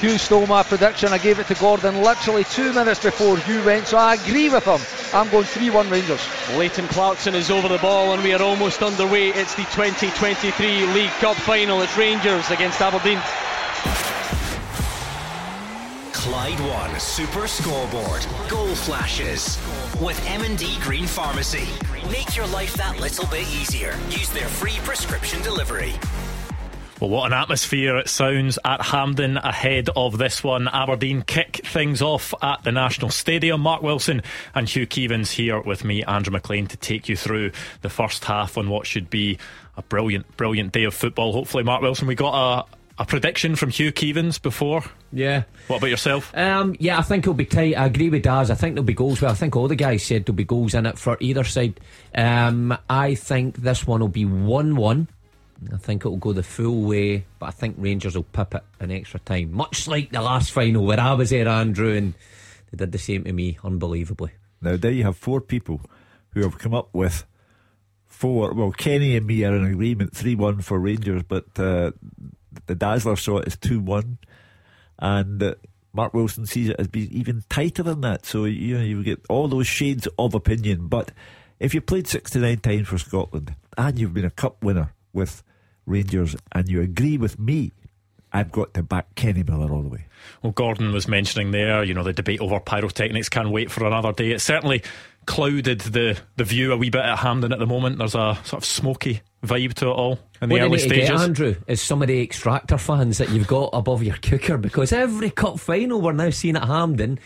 Hugh 0.00 0.18
stole 0.18 0.46
my 0.46 0.62
prediction. 0.62 1.12
I 1.12 1.18
gave 1.18 1.38
it 1.38 1.46
to 1.48 1.54
Gordon 1.54 2.02
literally 2.02 2.44
two 2.44 2.72
minutes 2.72 3.02
before 3.02 3.38
Hugh 3.38 3.64
went, 3.64 3.86
so 3.86 3.98
I 3.98 4.14
agree 4.14 4.48
with 4.48 4.64
him. 4.64 4.80
I'm 5.12 5.30
going 5.30 5.44
3 5.44 5.70
1 5.70 5.90
Rangers. 5.90 6.26
Leighton 6.56 6.88
Clarkson 6.88 7.34
is 7.36 7.50
over 7.50 7.68
the 7.68 7.78
ball, 7.78 8.14
and 8.14 8.22
we 8.22 8.32
are 8.32 8.42
almost 8.42 8.82
underway. 8.82 9.28
It's 9.28 9.54
the 9.54 9.62
2023 9.62 10.86
League 10.92 11.10
Cup 11.20 11.36
final. 11.36 11.82
It's 11.82 11.96
Rangers 11.96 12.50
against 12.50 12.80
Aberdeen. 12.80 13.20
Clyde 16.18 16.58
One 16.58 16.98
Super 16.98 17.46
Scoreboard. 17.46 18.26
Goal 18.48 18.74
flashes 18.74 19.56
with 20.02 20.20
M&D 20.26 20.76
Green 20.80 21.06
Pharmacy. 21.06 21.68
Make 22.10 22.34
your 22.36 22.48
life 22.48 22.74
that 22.74 22.98
little 22.98 23.26
bit 23.28 23.46
easier. 23.54 23.96
Use 24.10 24.28
their 24.30 24.48
free 24.48 24.78
prescription 24.82 25.40
delivery. 25.42 25.92
Well, 27.00 27.10
what 27.10 27.26
an 27.26 27.32
atmosphere 27.34 27.96
it 27.98 28.08
sounds 28.08 28.58
at 28.64 28.82
Hampden 28.82 29.36
ahead 29.36 29.90
of 29.94 30.18
this 30.18 30.42
one. 30.42 30.66
Aberdeen 30.66 31.22
kick 31.22 31.60
things 31.64 32.02
off 32.02 32.34
at 32.42 32.64
the 32.64 32.72
National 32.72 33.10
Stadium. 33.10 33.60
Mark 33.60 33.82
Wilson 33.82 34.22
and 34.56 34.68
Hugh 34.68 34.88
Keevins 34.88 35.30
here 35.30 35.60
with 35.60 35.84
me, 35.84 36.02
Andrew 36.02 36.32
Maclean, 36.32 36.66
to 36.66 36.76
take 36.76 37.08
you 37.08 37.14
through 37.14 37.52
the 37.82 37.90
first 37.90 38.24
half 38.24 38.58
on 38.58 38.68
what 38.68 38.88
should 38.88 39.08
be 39.08 39.38
a 39.76 39.82
brilliant, 39.82 40.36
brilliant 40.36 40.72
day 40.72 40.82
of 40.82 40.94
football. 40.94 41.32
Hopefully, 41.32 41.62
Mark 41.62 41.80
Wilson, 41.80 42.08
we 42.08 42.16
got 42.16 42.34
a, 42.34 42.77
a 42.98 43.04
prediction 43.04 43.54
from 43.54 43.70
Hugh 43.70 43.92
Keevins 43.92 44.42
before. 44.42 44.82
Yeah. 45.12 45.44
What 45.68 45.78
about 45.78 45.90
yourself? 45.90 46.36
Um, 46.36 46.74
yeah, 46.80 46.98
I 46.98 47.02
think 47.02 47.24
it'll 47.24 47.34
be 47.34 47.44
tight. 47.44 47.76
I 47.76 47.86
agree 47.86 48.10
with 48.10 48.24
Daz. 48.24 48.50
I 48.50 48.54
think 48.54 48.74
there'll 48.74 48.84
be 48.84 48.94
goals. 48.94 49.22
Well, 49.22 49.30
I 49.30 49.34
think 49.34 49.54
all 49.54 49.68
the 49.68 49.76
guys 49.76 50.04
said 50.04 50.26
there'll 50.26 50.36
be 50.36 50.44
goals 50.44 50.74
in 50.74 50.84
it 50.84 50.98
for 50.98 51.16
either 51.20 51.44
side. 51.44 51.78
Um, 52.14 52.76
I 52.90 53.14
think 53.14 53.58
this 53.58 53.86
one 53.86 54.00
will 54.00 54.08
be 54.08 54.24
1 54.24 54.74
1. 54.74 55.08
I 55.72 55.76
think 55.76 56.02
it'll 56.02 56.18
go 56.18 56.32
the 56.32 56.42
full 56.42 56.82
way, 56.82 57.24
but 57.38 57.46
I 57.46 57.50
think 57.50 57.76
Rangers 57.78 58.14
will 58.14 58.24
pip 58.24 58.54
it 58.54 58.64
in 58.80 58.90
extra 58.90 59.20
time. 59.20 59.52
Much 59.52 59.88
like 59.88 60.10
the 60.10 60.22
last 60.22 60.52
final 60.52 60.84
where 60.84 61.00
I 61.00 61.14
was 61.14 61.30
there, 61.30 61.48
Andrew, 61.48 61.94
and 61.96 62.14
they 62.70 62.76
did 62.76 62.92
the 62.92 62.98
same 62.98 63.24
to 63.24 63.32
me, 63.32 63.58
unbelievably. 63.64 64.30
Now, 64.60 64.76
there 64.76 64.92
you 64.92 65.04
have 65.04 65.16
four 65.16 65.40
people 65.40 65.80
who 66.30 66.42
have 66.42 66.58
come 66.58 66.74
up 66.74 66.88
with 66.92 67.24
four. 68.06 68.52
Well, 68.54 68.70
Kenny 68.72 69.16
and 69.16 69.26
me 69.26 69.44
are 69.44 69.54
in 69.54 69.64
agreement 69.64 70.14
3 70.14 70.34
1 70.34 70.60
for 70.62 70.78
Rangers, 70.78 71.22
but 71.24 71.46
uh, 71.58 71.92
the 72.66 72.74
Dazzler 72.74 73.16
saw 73.16 73.38
it 73.38 73.46
as 73.46 73.56
2 73.56 73.80
1. 73.80 74.18
And 75.00 75.42
uh, 75.42 75.54
Mark 75.92 76.14
Wilson 76.14 76.46
sees 76.46 76.68
it 76.68 76.76
as 76.78 76.88
being 76.88 77.10
even 77.10 77.44
tighter 77.48 77.82
than 77.82 78.00
that. 78.02 78.26
So, 78.26 78.44
you 78.44 78.78
know, 78.78 78.84
you 78.84 79.02
get 79.02 79.24
all 79.28 79.48
those 79.48 79.66
shades 79.66 80.08
of 80.18 80.34
opinion. 80.34 80.88
But 80.88 81.12
if 81.58 81.74
you 81.74 81.80
played 81.80 82.06
69 82.06 82.58
times 82.58 82.88
for 82.88 82.98
Scotland 82.98 83.54
and 83.76 83.98
you've 83.98 84.14
been 84.14 84.24
a 84.24 84.30
cup 84.30 84.62
winner 84.62 84.92
with 85.12 85.42
Rangers 85.86 86.36
and 86.52 86.68
you 86.68 86.82
agree 86.82 87.16
with 87.16 87.38
me, 87.38 87.72
I've 88.32 88.52
got 88.52 88.74
to 88.74 88.82
back 88.82 89.14
Kenny 89.14 89.42
Miller 89.42 89.72
all 89.72 89.82
the 89.82 89.88
way. 89.88 90.04
Well, 90.42 90.52
Gordon 90.52 90.92
was 90.92 91.08
mentioning 91.08 91.50
there, 91.50 91.82
you 91.82 91.94
know, 91.94 92.02
the 92.02 92.12
debate 92.12 92.40
over 92.40 92.60
pyrotechnics 92.60 93.28
can't 93.28 93.50
wait 93.50 93.70
for 93.70 93.86
another 93.86 94.12
day. 94.12 94.32
It 94.32 94.40
certainly 94.40 94.82
clouded 95.28 95.80
the, 95.82 96.18
the 96.36 96.44
view 96.44 96.72
a 96.72 96.76
wee 96.76 96.90
bit 96.90 97.02
at 97.02 97.18
Hampden 97.18 97.52
at 97.52 97.58
the 97.58 97.66
moment. 97.66 97.98
There's 97.98 98.14
a 98.14 98.36
sort 98.44 98.62
of 98.62 98.64
smoky 98.64 99.20
vibe 99.44 99.74
to 99.74 99.86
it 99.86 99.90
all 99.92 100.18
in 100.42 100.48
what 100.50 100.56
the 100.58 100.62
early 100.64 100.70
need 100.78 100.82
to 100.82 100.88
stages. 100.88 101.08
get, 101.10 101.20
Andrew, 101.20 101.54
is 101.68 101.80
some 101.80 102.02
of 102.02 102.08
the 102.08 102.20
extractor 102.22 102.78
fans 102.78 103.18
that 103.18 103.28
you've 103.30 103.46
got 103.46 103.70
above 103.74 104.02
your 104.02 104.16
cooker 104.16 104.56
because 104.58 104.92
every 104.92 105.30
cup 105.30 105.60
final 105.60 106.00
we're 106.00 106.12
now 106.12 106.30
seeing 106.30 106.56
at 106.56 106.64
Hampden. 106.64 107.20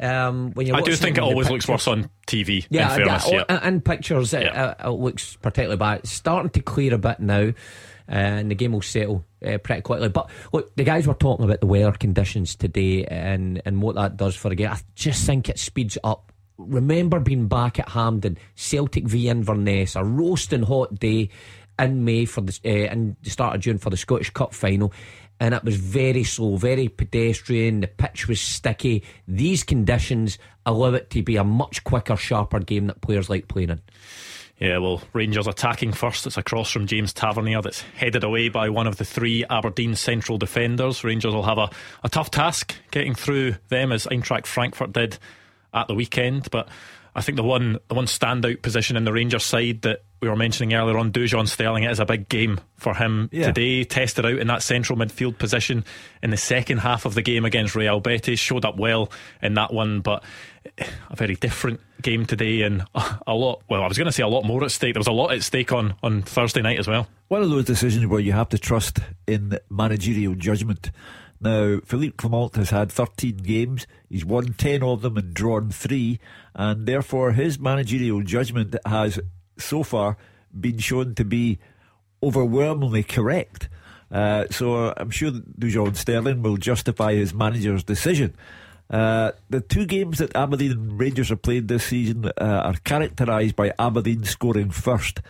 Um, 0.00 0.52
when 0.52 0.66
you 0.66 0.74
I 0.74 0.80
do 0.80 0.96
think 0.96 1.18
it 1.18 1.22
always 1.22 1.50
looks 1.50 1.68
worse 1.68 1.86
on 1.86 2.08
TV. 2.26 2.66
Yeah, 2.70 2.90
in 2.96 3.04
fairness, 3.04 3.30
yeah, 3.30 3.44
yeah. 3.48 3.60
and 3.62 3.84
pictures 3.84 4.32
it, 4.32 4.44
Yeah. 4.44 4.74
uh, 4.80 4.88
it 4.88 4.92
looks 4.94 5.36
particularly 5.36 5.76
bad. 5.76 5.98
It's 6.00 6.10
starting 6.10 6.50
to 6.50 6.60
clear 6.60 6.94
a 6.94 6.98
bit 6.98 7.20
now, 7.20 7.48
uh, 7.48 7.52
and 8.08 8.50
the 8.50 8.54
game 8.54 8.72
will 8.72 8.80
settle 8.82 9.24
uh, 9.46 9.58
pretty 9.58 9.82
quickly. 9.82 10.08
But 10.08 10.30
look, 10.52 10.74
the 10.74 10.84
guys 10.84 11.06
were 11.06 11.12
talking 11.14 11.44
about 11.44 11.60
the 11.60 11.66
weather 11.66 11.92
conditions 11.92 12.56
today 12.56 13.04
and 13.04 13.60
and 13.66 13.82
what 13.82 13.94
that 13.96 14.16
does 14.16 14.34
for 14.34 14.48
the 14.48 14.54
game. 14.54 14.70
I 14.70 14.78
just 14.94 15.26
think 15.26 15.50
it 15.50 15.58
speeds 15.58 15.98
up. 16.02 16.31
Remember 16.58 17.18
being 17.20 17.48
back 17.48 17.78
at 17.78 17.88
Hampden, 17.90 18.38
Celtic 18.54 19.04
v 19.04 19.28
Inverness, 19.28 19.96
a 19.96 20.04
roasting 20.04 20.62
hot 20.62 20.98
day 20.98 21.30
in 21.78 22.04
May 22.04 22.24
for 22.24 22.42
the 22.42 22.58
uh, 22.64 22.92
in 22.92 23.16
the 23.22 23.30
start 23.30 23.54
of 23.54 23.60
June 23.60 23.78
for 23.78 23.90
the 23.90 23.96
Scottish 23.96 24.30
Cup 24.30 24.54
final. 24.54 24.92
And 25.40 25.54
it 25.54 25.64
was 25.64 25.76
very 25.76 26.22
slow, 26.22 26.56
very 26.56 26.88
pedestrian. 26.88 27.80
The 27.80 27.88
pitch 27.88 28.28
was 28.28 28.40
sticky. 28.40 29.02
These 29.26 29.64
conditions 29.64 30.38
allow 30.64 30.94
it 30.94 31.10
to 31.10 31.22
be 31.22 31.36
a 31.36 31.42
much 31.42 31.82
quicker, 31.82 32.16
sharper 32.16 32.60
game 32.60 32.86
that 32.86 33.00
players 33.00 33.28
like 33.28 33.48
playing 33.48 33.70
in. 33.70 33.80
Yeah, 34.60 34.78
well, 34.78 35.02
Rangers 35.12 35.48
attacking 35.48 35.92
first. 35.92 36.24
It's 36.28 36.36
across 36.36 36.70
from 36.70 36.86
James 36.86 37.12
Tavernier 37.12 37.60
that's 37.62 37.80
headed 37.80 38.22
away 38.22 38.48
by 38.48 38.68
one 38.68 38.86
of 38.86 38.96
the 38.96 39.04
three 39.04 39.44
Aberdeen 39.50 39.96
central 39.96 40.38
defenders. 40.38 41.02
Rangers 41.02 41.34
will 41.34 41.42
have 41.42 41.58
a, 41.58 41.68
a 42.04 42.08
tough 42.08 42.30
task 42.30 42.76
getting 42.92 43.14
through 43.14 43.56
them 43.70 43.90
as 43.90 44.06
Eintracht 44.06 44.46
Frankfurt 44.46 44.92
did 44.92 45.18
at 45.74 45.88
the 45.88 45.94
weekend. 45.94 46.48
But 46.50 46.68
I 47.14 47.20
think 47.20 47.36
the 47.36 47.42
one 47.42 47.78
the 47.88 47.94
one 47.94 48.06
standout 48.06 48.62
position 48.62 48.96
in 48.96 49.04
the 49.04 49.12
Rangers 49.12 49.44
side 49.44 49.82
that 49.82 50.02
we 50.20 50.28
were 50.28 50.36
mentioning 50.36 50.72
earlier 50.72 50.96
on, 50.98 51.10
Dujon 51.12 51.48
Sterling, 51.48 51.82
it 51.82 51.90
is 51.90 51.98
a 51.98 52.04
big 52.06 52.28
game 52.28 52.60
for 52.76 52.94
him 52.94 53.28
Yeah. 53.32 53.46
today. 53.46 53.82
Tested 53.84 54.24
out 54.24 54.38
in 54.38 54.46
that 54.46 54.62
central 54.62 54.96
midfield 54.98 55.36
position 55.36 55.84
in 56.22 56.30
the 56.30 56.36
second 56.36 56.78
half 56.78 57.04
of 57.04 57.14
the 57.14 57.22
game 57.22 57.44
against 57.44 57.74
Real 57.74 57.98
Betis. 58.00 58.38
Showed 58.38 58.64
up 58.64 58.76
well 58.76 59.10
in 59.42 59.54
that 59.54 59.72
one, 59.74 60.00
but 60.00 60.22
a 61.10 61.16
very 61.16 61.34
different 61.34 61.80
game 62.02 62.24
today 62.24 62.62
and 62.62 62.84
a 63.26 63.34
lot, 63.34 63.62
well, 63.68 63.82
I 63.82 63.88
was 63.88 63.98
going 63.98 64.06
to 64.06 64.12
say 64.12 64.22
a 64.22 64.28
lot 64.28 64.44
more 64.44 64.62
at 64.62 64.70
stake. 64.70 64.94
There 64.94 65.00
was 65.00 65.08
a 65.08 65.12
lot 65.12 65.32
at 65.32 65.42
stake 65.42 65.72
on, 65.72 65.94
on 66.04 66.22
Thursday 66.22 66.62
night 66.62 66.78
as 66.78 66.86
well. 66.86 67.08
One 67.28 67.42
of 67.42 67.50
those 67.50 67.64
decisions 67.64 68.06
where 68.06 68.20
you 68.20 68.32
have 68.32 68.48
to 68.50 68.58
trust 68.58 69.00
in 69.26 69.58
managerial 69.70 70.34
judgment. 70.36 70.92
Now, 71.42 71.80
Philippe 71.84 72.16
Clement 72.18 72.54
has 72.54 72.70
had 72.70 72.92
13 72.92 73.38
games. 73.38 73.86
He's 74.08 74.24
won 74.24 74.54
10 74.54 74.82
of 74.84 75.02
them 75.02 75.16
and 75.16 75.34
drawn 75.34 75.70
3. 75.70 76.20
And 76.54 76.86
therefore, 76.86 77.32
his 77.32 77.58
managerial 77.58 78.22
judgment 78.22 78.76
has 78.86 79.18
so 79.58 79.82
far 79.82 80.16
been 80.58 80.78
shown 80.78 81.16
to 81.16 81.24
be 81.24 81.58
overwhelmingly 82.22 83.02
correct. 83.02 83.68
Uh, 84.10 84.44
so 84.50 84.94
I'm 84.96 85.10
sure 85.10 85.32
Dujon 85.32 85.96
Sterling 85.96 86.42
will 86.42 86.58
justify 86.58 87.14
his 87.14 87.34
manager's 87.34 87.82
decision. 87.82 88.36
Uh, 88.88 89.32
the 89.50 89.60
two 89.60 89.86
games 89.86 90.18
that 90.18 90.36
Aberdeen 90.36 90.72
and 90.72 91.00
Rangers 91.00 91.30
have 91.30 91.42
played 91.42 91.66
this 91.66 91.86
season 91.86 92.26
uh, 92.26 92.30
are 92.38 92.74
characterised 92.84 93.56
by 93.56 93.72
Aberdeen 93.78 94.22
scoring 94.24 94.70
first. 94.70 95.22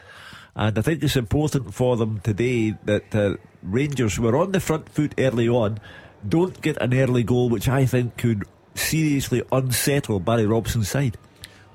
And 0.55 0.77
I 0.79 0.83
think 0.83 1.03
it's 1.03 1.17
important 1.17 1.73
for 1.73 1.97
them 1.97 2.21
today 2.21 2.75
that 2.85 3.15
uh, 3.15 3.37
Rangers, 3.63 4.19
were 4.19 4.37
on 4.37 4.53
the 4.53 4.61
front 4.61 4.89
foot 4.89 5.15
early 5.19 5.49
on, 5.49 5.79
don't 6.29 6.61
get 6.61 6.81
an 6.81 6.95
early 6.95 7.23
goal, 7.23 7.49
which 7.49 7.68
I 7.68 7.87
think 7.87 8.16
could 8.16 8.45
seriously 8.75 9.43
unsettle 9.53 10.20
Barry 10.20 10.47
Robson's 10.47 10.89
side. 10.89 11.16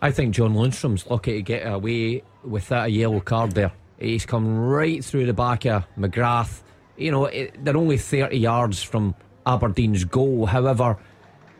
I 0.02 0.12
think 0.12 0.36
John 0.36 0.54
Lundstram's 0.54 1.08
lucky 1.08 1.34
to 1.34 1.42
get 1.42 1.68
away 1.68 2.24
with 2.44 2.68
that 2.70 2.92
yellow 2.92 3.20
card 3.20 3.52
there. 3.54 3.72
He's 4.00 4.26
come 4.26 4.58
right 4.58 5.04
through 5.04 5.26
the 5.26 5.34
back 5.34 5.66
of 5.66 5.86
McGrath 5.98 6.62
you 6.98 7.12
know, 7.12 7.26
it, 7.26 7.64
they're 7.64 7.78
only 7.78 7.98
30 7.98 8.38
yards 8.38 8.82
from 8.84 9.16
Aberdeen's 9.46 10.04
goal. 10.04 10.46
However, 10.46 10.98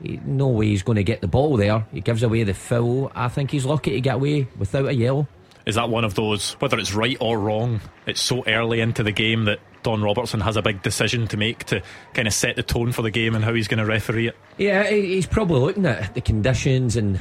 no 0.02 0.48
way 0.48 0.68
he's 0.68 0.84
going 0.84 0.98
to 0.98 1.04
get 1.04 1.22
the 1.22 1.28
ball 1.28 1.58
there. 1.58 1.86
He 1.94 2.02
gives 2.02 2.24
away 2.24 2.44
the 2.44 2.54
foul. 2.54 3.12
I 3.16 3.30
think 3.30 3.52
he's 3.52 3.66
lucky 3.66 3.92
to 3.92 4.02
get 4.02 4.16
away 4.16 4.48
without 4.58 4.88
a 4.88 4.94
yellow. 4.94 5.28
Is 5.66 5.76
that 5.76 5.90
one 5.90 6.06
of 6.06 6.16
those, 6.16 6.54
whether 6.54 6.80
it's 6.80 6.94
right 6.94 7.18
or 7.20 7.40
wrong, 7.40 7.82
it's 8.06 8.22
so 8.22 8.44
early 8.48 8.80
into 8.80 9.04
the 9.04 9.12
game 9.12 9.46
that 9.46 9.60
Don 9.84 10.02
Robertson 10.02 10.42
has 10.42 10.58
a 10.58 10.62
big 10.62 10.82
decision 10.82 11.28
to 11.28 11.38
make 11.38 11.64
to 11.66 11.82
kind 12.14 12.28
of 12.28 12.34
set 12.34 12.56
the 12.56 12.64
tone 12.64 12.92
for 12.92 13.02
the 13.02 13.12
game 13.12 13.36
and 13.36 13.44
how 13.44 13.54
he's 13.54 13.68
going 13.68 13.80
to 13.80 13.86
referee 13.86 14.28
it? 14.28 14.36
Yeah, 14.58 14.90
he's 14.90 15.26
probably 15.26 15.60
looking 15.60 15.86
at 15.86 16.14
the 16.14 16.22
conditions 16.22 16.96
and 16.96 17.20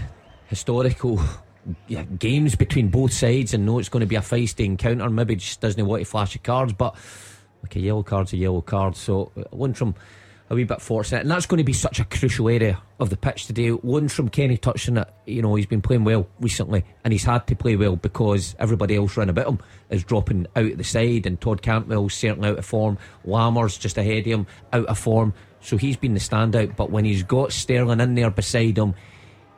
historical 0.48 1.20
games 2.18 2.54
between 2.54 2.88
both 2.88 3.12
sides 3.12 3.52
and 3.52 3.66
know 3.66 3.78
it's 3.78 3.88
going 3.88 4.00
to 4.00 4.06
be 4.06 4.16
a 4.16 4.20
feisty 4.20 4.64
encounter. 4.64 5.08
Maybe 5.10 5.36
just 5.36 5.60
doesn't 5.60 5.84
want 5.84 6.02
to 6.02 6.08
flash 6.08 6.32
the 6.32 6.38
cards, 6.38 6.72
but 6.72 6.94
okay, 7.64 7.80
yellow 7.80 8.02
card's 8.02 8.32
a 8.32 8.36
yellow 8.36 8.60
card. 8.60 8.96
So 8.96 9.32
one 9.50 9.74
from 9.74 9.94
a 10.48 10.54
wee 10.54 10.64
bit 10.64 10.80
fortunate, 10.80 11.22
and 11.22 11.30
that's 11.30 11.46
going 11.46 11.58
to 11.58 11.64
be 11.64 11.72
such 11.72 11.98
a 11.98 12.04
crucial 12.04 12.48
area 12.48 12.80
of 13.00 13.10
the 13.10 13.16
pitch 13.16 13.46
today. 13.46 13.70
One 13.70 14.08
from 14.08 14.28
Kenny 14.28 14.56
touching 14.56 14.96
it, 14.96 15.08
you 15.26 15.42
know, 15.42 15.54
he's 15.56 15.66
been 15.66 15.82
playing 15.82 16.04
well 16.04 16.28
recently, 16.40 16.84
and 17.04 17.12
he's 17.12 17.24
had 17.24 17.46
to 17.48 17.56
play 17.56 17.74
well 17.76 17.96
because 17.96 18.54
everybody 18.58 18.96
else 18.96 19.16
around 19.16 19.30
about 19.30 19.48
him 19.48 19.58
is 19.90 20.04
dropping 20.04 20.46
out 20.54 20.70
of 20.72 20.78
the 20.78 20.84
side, 20.84 21.26
and 21.26 21.40
Todd 21.40 21.62
Cantwell's 21.62 22.14
certainly 22.14 22.50
out 22.50 22.58
of 22.58 22.64
form. 22.64 22.98
Lammers 23.26 23.78
just 23.78 23.98
ahead 23.98 24.20
of 24.20 24.26
him, 24.26 24.46
out 24.72 24.86
of 24.86 24.98
form, 24.98 25.34
so 25.60 25.76
he's 25.76 25.96
been 25.96 26.14
the 26.14 26.20
standout. 26.20 26.76
But 26.76 26.90
when 26.90 27.04
he's 27.04 27.24
got 27.24 27.52
Sterling 27.52 28.00
in 28.00 28.14
there 28.14 28.30
beside 28.30 28.78
him, 28.78 28.94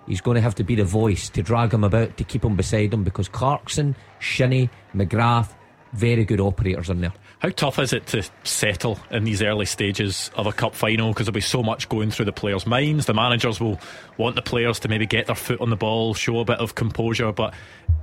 he's 0.07 0.23
going 0.23 0.37
to 0.37 0.41
have 0.41 0.55
to 0.55 0.65
be 0.65 0.75
the 0.75 0.85
voice 0.85 1.29
to 1.31 1.43
drag 1.43 1.75
him 1.75 1.85
about 1.85 2.17
to 2.17 2.25
keep 2.25 2.45
him 2.45 2.57
beside 2.57 2.95
him 2.95 3.05
because 3.05 3.29
Clarkson, 3.29 3.95
Shinnie, 4.21 4.71
McGrath, 4.95 5.53
very 5.93 6.25
good 6.25 6.41
operators 6.41 6.91
in 6.91 7.03
there. 7.03 7.13
How 7.41 7.51
tough 7.51 7.79
is 7.79 7.93
it 7.93 8.07
to 8.09 8.29
settle 8.43 8.99
in 9.13 9.23
these 9.23 9.43
early 9.43 9.67
stages 9.67 10.31
of 10.35 10.47
a 10.49 10.53
cup 10.53 10.75
final? 10.75 11.13
Because 11.13 11.27
there'll 11.27 11.35
be 11.35 11.41
so 11.41 11.63
much 11.63 11.89
going 11.89 12.11
through 12.11 12.25
the 12.25 12.33
players' 12.33 12.67
minds. 12.67 13.07
The 13.07 13.15
managers 13.15 13.61
will 13.61 13.79
want 14.17 14.35
the 14.35 14.43
players 14.43 14.81
to 14.81 14.89
maybe 14.89 15.07
get 15.07 15.27
their 15.27 15.37
foot 15.37 15.61
on 15.61 15.71
the 15.71 15.77
ball, 15.77 16.15
show 16.15 16.41
a 16.41 16.45
bit 16.45 16.59
of 16.59 16.75
composure. 16.75 17.31
But 17.31 17.55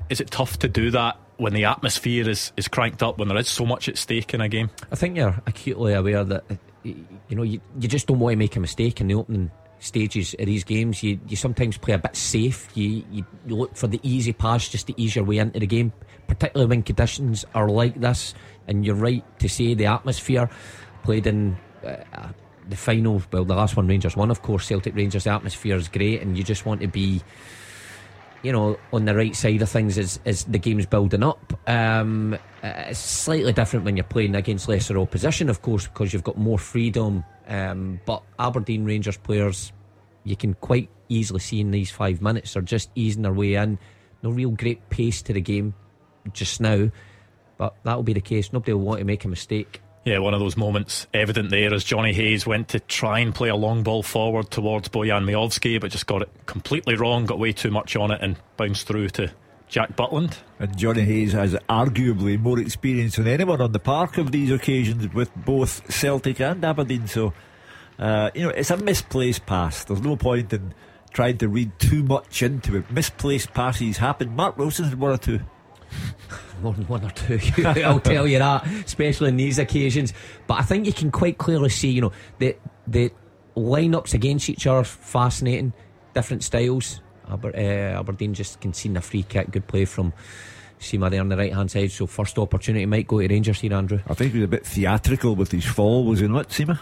is 0.10 0.22
it 0.22 0.32
tough 0.32 0.60
to 0.60 0.70
do 0.70 0.90
that 0.92 1.20
when 1.36 1.54
the 1.54 1.66
atmosphere 1.66 2.30
is, 2.30 2.54
is 2.56 2.70
cranked 2.70 3.04
up, 3.04 3.18
when 3.18 3.28
there 3.28 3.38
is 3.38 3.50
so 3.50 3.66
much 3.66 3.90
at 3.90 3.98
stake 3.98 4.34
in 4.34 4.40
a 4.40 4.48
game? 4.48 4.70
I 4.90 4.96
think 4.96 5.18
you're 5.18 5.36
acutely 5.46 5.94
aware 5.94 6.24
that 6.24 6.46
uh, 6.50 6.56
you 6.84 7.06
know 7.32 7.44
you, 7.44 7.60
you 7.78 7.90
just 7.90 8.08
don't 8.08 8.20
want 8.20 8.34
to 8.34 8.38
make 8.38 8.56
a 8.56 8.62
mistake 8.62 9.02
in 9.02 9.08
the 9.08 9.16
opening 9.16 9.52
stages 9.80 10.34
of 10.40 10.46
these 10.46 10.64
games. 10.64 11.04
You 11.04 11.20
you 11.28 11.36
sometimes 11.36 11.78
play 11.78 11.94
a 11.96 11.98
bit 11.98 12.16
safe. 12.16 12.70
You 12.74 13.04
you 13.12 13.26
look 13.48 13.76
for 13.76 13.88
the 13.88 14.00
easy 14.02 14.32
pass 14.32 14.70
just 14.70 14.88
to 14.88 15.02
ease 15.02 15.16
your 15.16 15.26
way 15.26 15.40
into 15.40 15.60
the 15.60 15.68
game, 15.68 15.92
particularly 16.28 16.70
when 16.70 16.84
conditions 16.84 17.44
are 17.54 17.68
like 17.68 18.00
this 18.00 18.34
and 18.68 18.86
you're 18.86 18.96
right 18.96 19.24
to 19.40 19.50
say 19.50 19.74
the 19.74 19.86
atmosphere 19.86 20.50
played 21.04 21.28
in 21.28 21.58
uh, 21.86 22.30
the 22.70 22.76
final. 22.76 23.22
Well, 23.32 23.46
the 23.46 23.56
last 23.56 23.78
one 23.78 23.88
Rangers 23.88 24.16
won, 24.16 24.32
of 24.32 24.42
course. 24.42 24.66
Celtic 24.66 24.96
Rangers. 24.96 25.26
The 25.26 25.32
atmosphere 25.32 25.76
is 25.76 25.88
great, 25.88 26.22
and 26.22 26.38
you 26.38 26.44
just 26.44 26.66
want 26.66 26.82
to 26.82 26.88
be, 26.88 27.22
you 28.44 28.52
know, 28.52 28.78
on 28.92 29.06
the 29.06 29.16
right 29.16 29.36
side 29.36 29.62
of 29.62 29.70
things 29.70 29.98
as 29.98 30.20
as 30.26 30.44
the 30.46 30.60
game's 30.60 30.86
building 30.86 31.24
up. 31.24 31.54
Um, 31.68 32.34
uh, 32.64 32.84
it's 32.88 33.00
slightly 33.00 33.54
different 33.54 33.86
when 33.86 33.98
you're 33.98 34.04
playing 34.04 34.36
against 34.36 34.68
lesser 34.68 34.98
opposition, 34.98 35.50
of 35.50 35.62
course, 35.62 35.88
because 35.88 36.14
you've 36.14 36.24
got 36.24 36.38
more 36.38 36.60
freedom. 36.60 37.24
Um, 37.48 38.00
but 38.06 38.24
Aberdeen 38.40 38.86
Rangers 38.86 39.18
players, 39.18 39.72
you 40.24 40.36
can 40.36 40.56
quite 40.56 40.90
easily 41.10 41.40
see 41.40 41.62
in 41.62 41.70
these 41.70 41.92
five 41.92 42.22
minutes 42.22 42.58
are 42.58 42.62
just 42.62 42.90
easing 42.96 43.22
their 43.22 43.34
way 43.34 43.54
in. 43.54 43.78
No 44.24 44.32
real 44.32 44.50
great 44.50 44.90
pace 44.90 45.22
to 45.24 45.34
the 45.34 45.42
game 45.42 45.76
just 46.34 46.60
now. 46.60 46.90
But 47.58 47.76
that'll 47.84 48.04
be 48.04 48.14
the 48.14 48.22
case. 48.22 48.52
Nobody 48.52 48.74
will 48.74 48.82
want 48.82 49.00
to 49.00 49.06
make 49.06 49.26
a 49.26 49.28
mistake. 49.28 49.82
Yeah, 50.06 50.20
one 50.20 50.36
of 50.36 50.40
those 50.40 50.56
moments 50.56 51.08
evident 51.16 51.50
there 51.50 51.74
as 51.74 51.84
Johnny 51.84 52.14
Hayes 52.14 52.46
went 52.46 52.68
to 52.70 52.80
try 52.80 53.20
and 53.20 53.34
play 53.34 53.50
a 53.50 53.56
long 53.56 53.82
ball 53.82 54.04
forward 54.04 54.52
towards 54.52 54.88
Bojan 54.90 55.26
Miovski, 55.26 55.82
but 55.82 55.90
just 55.90 56.06
got 56.06 56.22
it 56.22 56.30
completely 56.46 56.96
wrong, 56.96 57.26
got 57.26 57.40
way 57.40 57.52
too 57.52 57.72
much 57.72 57.96
on 57.96 58.12
it, 58.12 58.22
and 58.22 58.38
bounced 58.56 58.86
through 58.86 59.10
to 59.10 59.34
Jack 59.68 59.96
Butland. 59.96 60.38
And 60.60 60.78
Johnny 60.78 61.02
Hayes 61.02 61.34
has 61.34 61.56
arguably 61.68 62.40
more 62.40 62.60
experience 62.60 63.16
than 63.16 63.28
anyone 63.28 63.62
on 63.62 63.72
the 63.72 63.80
park 63.80 64.20
of 64.20 64.32
these 64.32 64.52
occasions 64.52 65.12
with 65.12 65.34
both 65.36 65.92
Celtic 65.92 66.40
and 66.40 66.64
Aberdeen. 66.64 67.08
So, 67.08 67.34
uh, 67.98 68.30
you 68.36 68.44
know, 68.44 68.50
it's 68.50 68.70
a 68.70 68.78
misplaced 68.78 69.48
pass. 69.48 69.86
There's 69.86 70.02
no 70.02 70.18
point 70.18 70.54
in 70.54 70.76
trying 71.14 71.40
to 71.40 71.48
read 71.48 71.72
too 71.80 72.04
much 72.04 72.44
into 72.44 72.78
it. 72.78 72.92
Misplaced 72.92 73.56
passes 73.56 73.98
happen. 73.98 74.36
Mark 74.36 74.56
Wilson 74.56 74.86
had 74.86 75.00
one 75.00 75.14
or 75.14 75.18
two 75.18 75.40
more 76.66 76.74
than 76.74 76.88
one 76.88 77.06
or 77.06 77.12
two. 77.12 77.40
I'll 77.66 78.00
tell 78.00 78.28
you 78.28 78.40
that, 78.40 78.66
especially 78.86 79.30
in 79.30 79.38
these 79.38 79.60
occasions. 79.60 80.14
But 80.48 80.60
I 80.60 80.64
think 80.64 80.86
you 80.86 80.94
can 80.94 81.12
quite 81.12 81.38
clearly 81.38 81.70
see, 81.70 81.92
you 81.92 82.02
know, 82.02 82.12
the 82.40 82.58
the 82.88 83.12
lineups 83.56 84.14
against 84.14 84.50
each 84.50 84.68
other 84.68 84.84
fascinating, 84.84 85.74
different 86.14 86.44
styles. 86.44 87.02
Aber, 87.28 87.56
uh, 87.56 88.00
Aberdeen 88.00 88.34
just 88.34 88.60
conceding 88.60 88.98
a 88.98 89.02
free 89.02 89.24
kick, 89.24 89.52
good 89.52 89.68
play 89.68 89.86
from 89.86 90.14
Sima 90.80 91.10
there 91.10 91.22
on 91.22 91.30
the 91.30 91.38
right 91.38 91.54
hand 91.54 91.72
side. 91.72 91.92
So 91.92 92.08
first 92.08 92.38
opportunity 92.38 92.86
might 92.86 93.08
go 93.08 93.20
to 93.20 93.28
Rangers 93.28 93.62
here, 93.62 93.74
Andrew. 93.74 94.00
I 94.08 94.14
think 94.14 94.34
he 94.34 94.40
was 94.40 94.46
a 94.46 94.50
bit 94.50 94.66
theatrical 94.66 95.36
with 95.36 95.52
his 95.52 95.66
fall, 95.66 96.04
was 96.06 96.20
he 96.20 96.28
not, 96.28 96.50
Sima? 96.50 96.80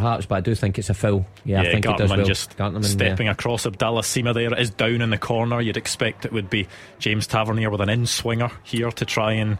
Perhaps, 0.00 0.26
but 0.26 0.34
I 0.34 0.40
do 0.40 0.54
think 0.54 0.78
it's 0.78 0.90
a 0.90 0.94
foul. 0.94 1.24
Yeah, 1.44 1.62
yeah 1.62 1.68
I 1.68 1.72
think 1.72 1.84
Gartenmann 1.84 1.94
it 1.94 1.98
does 1.98 2.10
well. 2.10 2.26
just 2.26 2.56
Gartenmann, 2.56 2.84
stepping 2.84 3.26
yeah. 3.26 3.32
across 3.32 3.64
Abdallah 3.64 4.02
Sima 4.02 4.34
there. 4.34 4.52
It 4.52 4.58
is 4.58 4.70
down 4.70 5.02
in 5.02 5.10
the 5.10 5.18
corner. 5.18 5.60
You'd 5.60 5.76
expect 5.76 6.24
it 6.24 6.32
would 6.32 6.50
be 6.50 6.66
James 6.98 7.28
Tavernier 7.28 7.70
with 7.70 7.80
an 7.80 7.88
in 7.88 8.06
swinger 8.06 8.50
here 8.64 8.90
to 8.90 9.04
try 9.04 9.34
and 9.34 9.58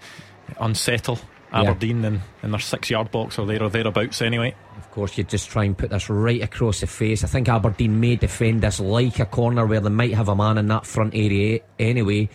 unsettle 0.58 1.20
Aberdeen 1.52 2.02
yeah. 2.02 2.08
in, 2.08 2.22
in 2.42 2.50
their 2.50 2.60
six 2.60 2.90
yard 2.90 3.12
box 3.12 3.38
or 3.38 3.46
there 3.46 3.62
or 3.62 3.70
thereabouts 3.70 4.20
anyway. 4.20 4.54
Of 4.76 4.90
course, 4.90 5.16
you'd 5.16 5.28
just 5.28 5.48
try 5.50 5.64
and 5.64 5.78
put 5.78 5.90
this 5.90 6.10
right 6.10 6.42
across 6.42 6.80
the 6.80 6.88
face. 6.88 7.22
I 7.22 7.28
think 7.28 7.48
Aberdeen 7.48 8.00
may 8.00 8.16
defend 8.16 8.62
this 8.62 8.80
like 8.80 9.20
a 9.20 9.26
corner 9.26 9.64
where 9.64 9.80
they 9.80 9.88
might 9.88 10.14
have 10.14 10.28
a 10.28 10.34
man 10.34 10.58
in 10.58 10.66
that 10.68 10.84
front 10.84 11.14
area 11.14 11.60
anyway. 11.78 12.28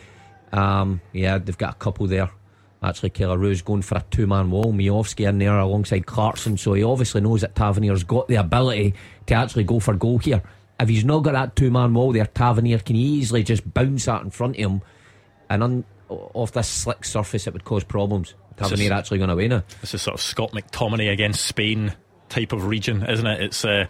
Um, 0.53 1.01
yeah, 1.11 1.37
they've 1.37 1.57
got 1.57 1.75
a 1.75 1.77
couple 1.77 2.07
there. 2.07 2.29
Actually, 2.81 3.09
Keller 3.09 3.35
Kelle 3.35 3.37
Roos's 3.39 3.61
going 3.61 3.81
for 3.81 3.97
a 3.97 4.05
two 4.09 4.25
man 4.25 4.51
wall. 4.51 4.71
Miovski 4.71 5.27
in 5.27 5.37
there 5.37 5.59
alongside 5.59 6.05
Clarkson, 6.05 6.57
so 6.57 6.73
he 6.73 6.83
obviously 6.83 7.19
knows 7.19 7.41
that 7.41 7.55
Tavernier's 7.55 8.03
got 8.03 8.27
the 8.29 8.35
ability 8.35 8.93
to 9.25 9.33
actually 9.33 9.65
go 9.65 9.79
for 9.79 9.93
goal 9.95 10.17
here. 10.17 10.41
If 10.79 10.87
he's 10.87 11.03
not 11.03 11.19
got 11.19 11.33
that 11.33 11.55
two 11.57 11.71
man 11.71 11.93
wall 11.93 12.13
there, 12.13 12.25
Tavernier 12.25 12.79
can 12.79 12.95
easily 12.95 13.43
just 13.43 13.73
bounce 13.73 14.05
that 14.05 14.21
in 14.21 14.29
front 14.29 14.55
of 14.55 14.59
him, 14.59 14.81
and 15.49 15.63
on, 15.63 15.85
off 16.07 16.53
this 16.53 16.69
slick 16.69 17.03
surface, 17.03 17.47
it 17.47 17.53
would 17.53 17.65
cause 17.65 17.83
problems. 17.83 18.33
Tavernier 18.55 18.93
actually 18.93 19.17
going 19.17 19.29
to 19.29 19.35
win 19.35 19.51
it. 19.51 19.67
This 19.81 19.93
is 19.93 20.01
sort 20.01 20.15
of 20.15 20.21
Scott 20.21 20.51
McTominay 20.51 21.11
against 21.11 21.45
Spain 21.45 21.93
type 22.29 22.53
of 22.53 22.65
region, 22.65 23.05
isn't 23.05 23.27
it? 23.27 23.41
It's. 23.41 23.65
Uh, 23.65 23.87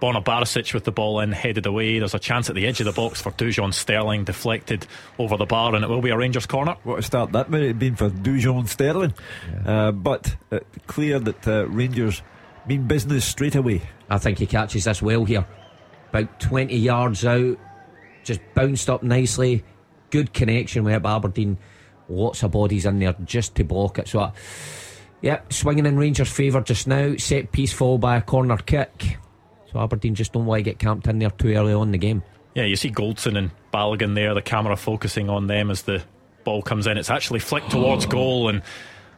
Borna 0.00 0.22
Barisic 0.22 0.74
with 0.74 0.84
the 0.84 0.92
ball 0.92 1.20
in, 1.20 1.32
headed 1.32 1.66
away. 1.66 1.98
There's 1.98 2.14
a 2.14 2.20
chance 2.20 2.48
at 2.48 2.54
the 2.54 2.66
edge 2.66 2.80
of 2.80 2.86
the 2.86 2.92
box 2.92 3.20
for 3.20 3.32
Dujon 3.32 3.74
Sterling, 3.74 4.24
deflected 4.24 4.86
over 5.18 5.36
the 5.36 5.46
bar, 5.46 5.74
and 5.74 5.84
it 5.84 5.88
will 5.88 6.00
be 6.00 6.10
a 6.10 6.16
Rangers 6.16 6.46
corner. 6.46 6.76
What 6.84 7.00
a 7.00 7.02
start 7.02 7.32
that 7.32 7.50
might 7.50 7.62
have 7.62 7.78
been 7.78 7.96
for 7.96 8.08
Dujon 8.08 8.68
Sterling. 8.68 9.14
Yeah. 9.50 9.88
Uh, 9.88 9.92
but 9.92 10.36
uh, 10.52 10.60
clear 10.86 11.18
that 11.18 11.48
uh, 11.48 11.66
Rangers 11.66 12.22
mean 12.66 12.86
business 12.86 13.24
straight 13.24 13.56
away. 13.56 13.82
I 14.08 14.18
think 14.18 14.38
he 14.38 14.46
catches 14.46 14.84
this 14.84 15.02
well 15.02 15.24
here. 15.24 15.46
About 16.10 16.38
20 16.40 16.76
yards 16.76 17.24
out, 17.24 17.58
just 18.22 18.40
bounced 18.54 18.88
up 18.88 19.02
nicely. 19.02 19.64
Good 20.10 20.32
connection 20.32 20.84
with 20.84 21.04
Aberdeen. 21.04 21.58
Lots 22.08 22.42
of 22.42 22.52
bodies 22.52 22.86
in 22.86 23.00
there 23.00 23.16
just 23.24 23.56
to 23.56 23.64
block 23.64 23.98
it. 23.98 24.08
So, 24.08 24.20
uh, 24.20 24.32
yeah, 25.20 25.40
swinging 25.50 25.86
in 25.86 25.98
Rangers' 25.98 26.30
favour 26.30 26.60
just 26.60 26.86
now. 26.86 27.16
Set 27.16 27.50
piece 27.52 27.72
fall 27.72 27.98
by 27.98 28.16
a 28.16 28.22
corner 28.22 28.56
kick. 28.56 29.18
So 29.72 29.80
Aberdeen 29.80 30.14
just 30.14 30.32
don't 30.32 30.46
want 30.46 30.60
to 30.60 30.62
get 30.62 30.78
camped 30.78 31.06
in 31.06 31.18
there 31.18 31.30
too 31.30 31.54
early 31.54 31.72
on 31.72 31.88
in 31.88 31.92
the 31.92 31.98
game. 31.98 32.22
Yeah, 32.54 32.64
you 32.64 32.76
see 32.76 32.90
Goldson 32.90 33.36
and 33.36 33.50
Balogun 33.72 34.14
there, 34.14 34.34
the 34.34 34.42
camera 34.42 34.76
focusing 34.76 35.28
on 35.28 35.46
them 35.46 35.70
as 35.70 35.82
the 35.82 36.02
ball 36.44 36.62
comes 36.62 36.86
in. 36.86 36.96
It's 36.96 37.10
actually 37.10 37.40
flicked 37.40 37.70
towards 37.70 38.06
oh. 38.06 38.08
goal 38.08 38.48
and 38.48 38.62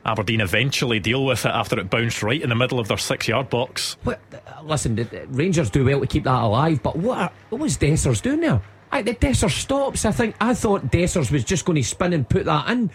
Aberdeen 0.05 0.41
eventually 0.41 0.99
deal 0.99 1.25
with 1.25 1.45
it 1.45 1.51
after 1.51 1.79
it 1.79 1.91
bounced 1.91 2.23
right 2.23 2.41
in 2.41 2.49
the 2.49 2.55
middle 2.55 2.81
of 2.81 2.89
their 2.89 2.99
six 2.99 3.29
yard 3.29 3.51
box. 3.51 3.97
What, 4.03 4.21
listen, 4.65 4.97
the 4.97 5.27
Rangers 5.29 5.71
do 5.71 5.85
well 5.85 6.01
to 6.01 6.07
keep 6.07 6.25
that 6.25 6.43
alive, 6.43 6.83
but 6.83 6.97
what, 6.97 7.19
are, 7.19 7.33
what 7.51 7.61
was 7.61 7.77
Dessers 7.77 8.23
doing 8.23 8.41
there? 8.41 8.63
I, 8.93 9.03
the 9.03 9.15
Dessers 9.15 9.53
stops. 9.53 10.05
I 10.05 10.11
think 10.11 10.35
I 10.41 10.55
thought 10.55 10.91
Dessers 10.91 11.31
was 11.31 11.45
just 11.45 11.65
going 11.65 11.77
to 11.77 11.85
spin 11.85 12.13
and 12.13 12.29
put 12.29 12.47
that 12.47 12.69
in. 12.71 12.91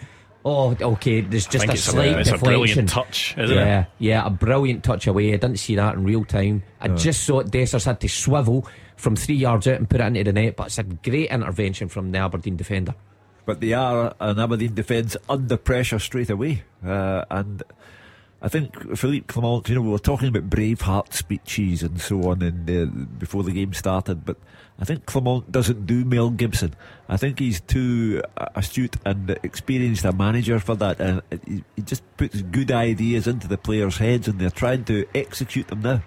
Oh, 0.48 0.76
okay. 0.80 1.22
There's 1.22 1.48
just 1.48 1.68
a 1.68 1.76
slight 1.76 2.14
a, 2.14 2.20
it's 2.20 2.30
deflection. 2.30 2.34
a 2.36 2.38
brilliant 2.38 2.88
touch, 2.88 3.34
isn't 3.36 3.56
yeah, 3.56 3.80
it? 3.80 3.86
Yeah, 3.98 4.26
a 4.26 4.30
brilliant 4.30 4.84
touch 4.84 5.08
away. 5.08 5.30
I 5.30 5.38
didn't 5.38 5.56
see 5.56 5.74
that 5.74 5.94
in 5.94 6.04
real 6.04 6.24
time. 6.24 6.62
I 6.80 6.86
oh. 6.86 6.96
just 6.96 7.24
saw 7.24 7.40
it. 7.40 7.48
Dessers 7.48 7.84
had 7.84 7.98
to 8.02 8.08
swivel 8.08 8.64
from 8.94 9.16
three 9.16 9.34
yards 9.34 9.66
out 9.66 9.74
and 9.74 9.90
put 9.90 10.00
it 10.00 10.04
into 10.04 10.22
the 10.22 10.32
net, 10.32 10.54
but 10.54 10.68
it's 10.68 10.78
a 10.78 10.84
great 10.84 11.30
intervention 11.30 11.88
from 11.88 12.12
the 12.12 12.18
Aberdeen 12.18 12.56
defender. 12.56 12.94
But 13.44 13.60
they 13.60 13.72
are 13.72 14.14
an 14.20 14.38
Aberdeen 14.38 14.74
defence 14.74 15.16
under 15.28 15.56
pressure 15.56 15.98
straight 15.98 16.30
away, 16.30 16.62
uh, 16.86 17.24
and 17.28 17.64
I 18.40 18.48
think 18.48 18.96
Philippe 18.96 19.26
Clement, 19.26 19.68
you 19.68 19.74
know, 19.74 19.82
we 19.82 19.90
were 19.90 19.98
talking 19.98 20.28
about 20.28 20.48
brave 20.48 20.78
Braveheart 20.78 21.12
speeches 21.12 21.82
and 21.82 22.00
so 22.00 22.30
on 22.30 22.40
in 22.42 22.66
the, 22.66 22.86
before 22.86 23.42
the 23.42 23.50
game 23.50 23.72
started, 23.72 24.24
but 24.24 24.36
I 24.78 24.84
think 24.84 25.06
Clement 25.06 25.50
doesn't 25.50 25.86
do 25.86 26.04
Mel 26.04 26.30
Gibson. 26.30 26.74
I 27.08 27.16
think 27.16 27.38
he's 27.38 27.60
too 27.60 28.22
uh, 28.36 28.46
astute 28.54 28.96
and 29.04 29.30
experienced 29.42 30.04
a 30.04 30.12
manager 30.12 30.58
for 30.58 30.74
that, 30.76 31.00
and 31.00 31.22
he, 31.46 31.64
he 31.76 31.82
just 31.82 32.02
puts 32.16 32.42
good 32.42 32.72
ideas 32.72 33.26
into 33.26 33.46
the 33.46 33.58
players' 33.58 33.98
heads, 33.98 34.26
and 34.28 34.38
they're 34.40 34.50
trying 34.50 34.84
to 34.86 35.06
execute 35.14 35.68
them 35.68 35.82
now. 35.82 36.02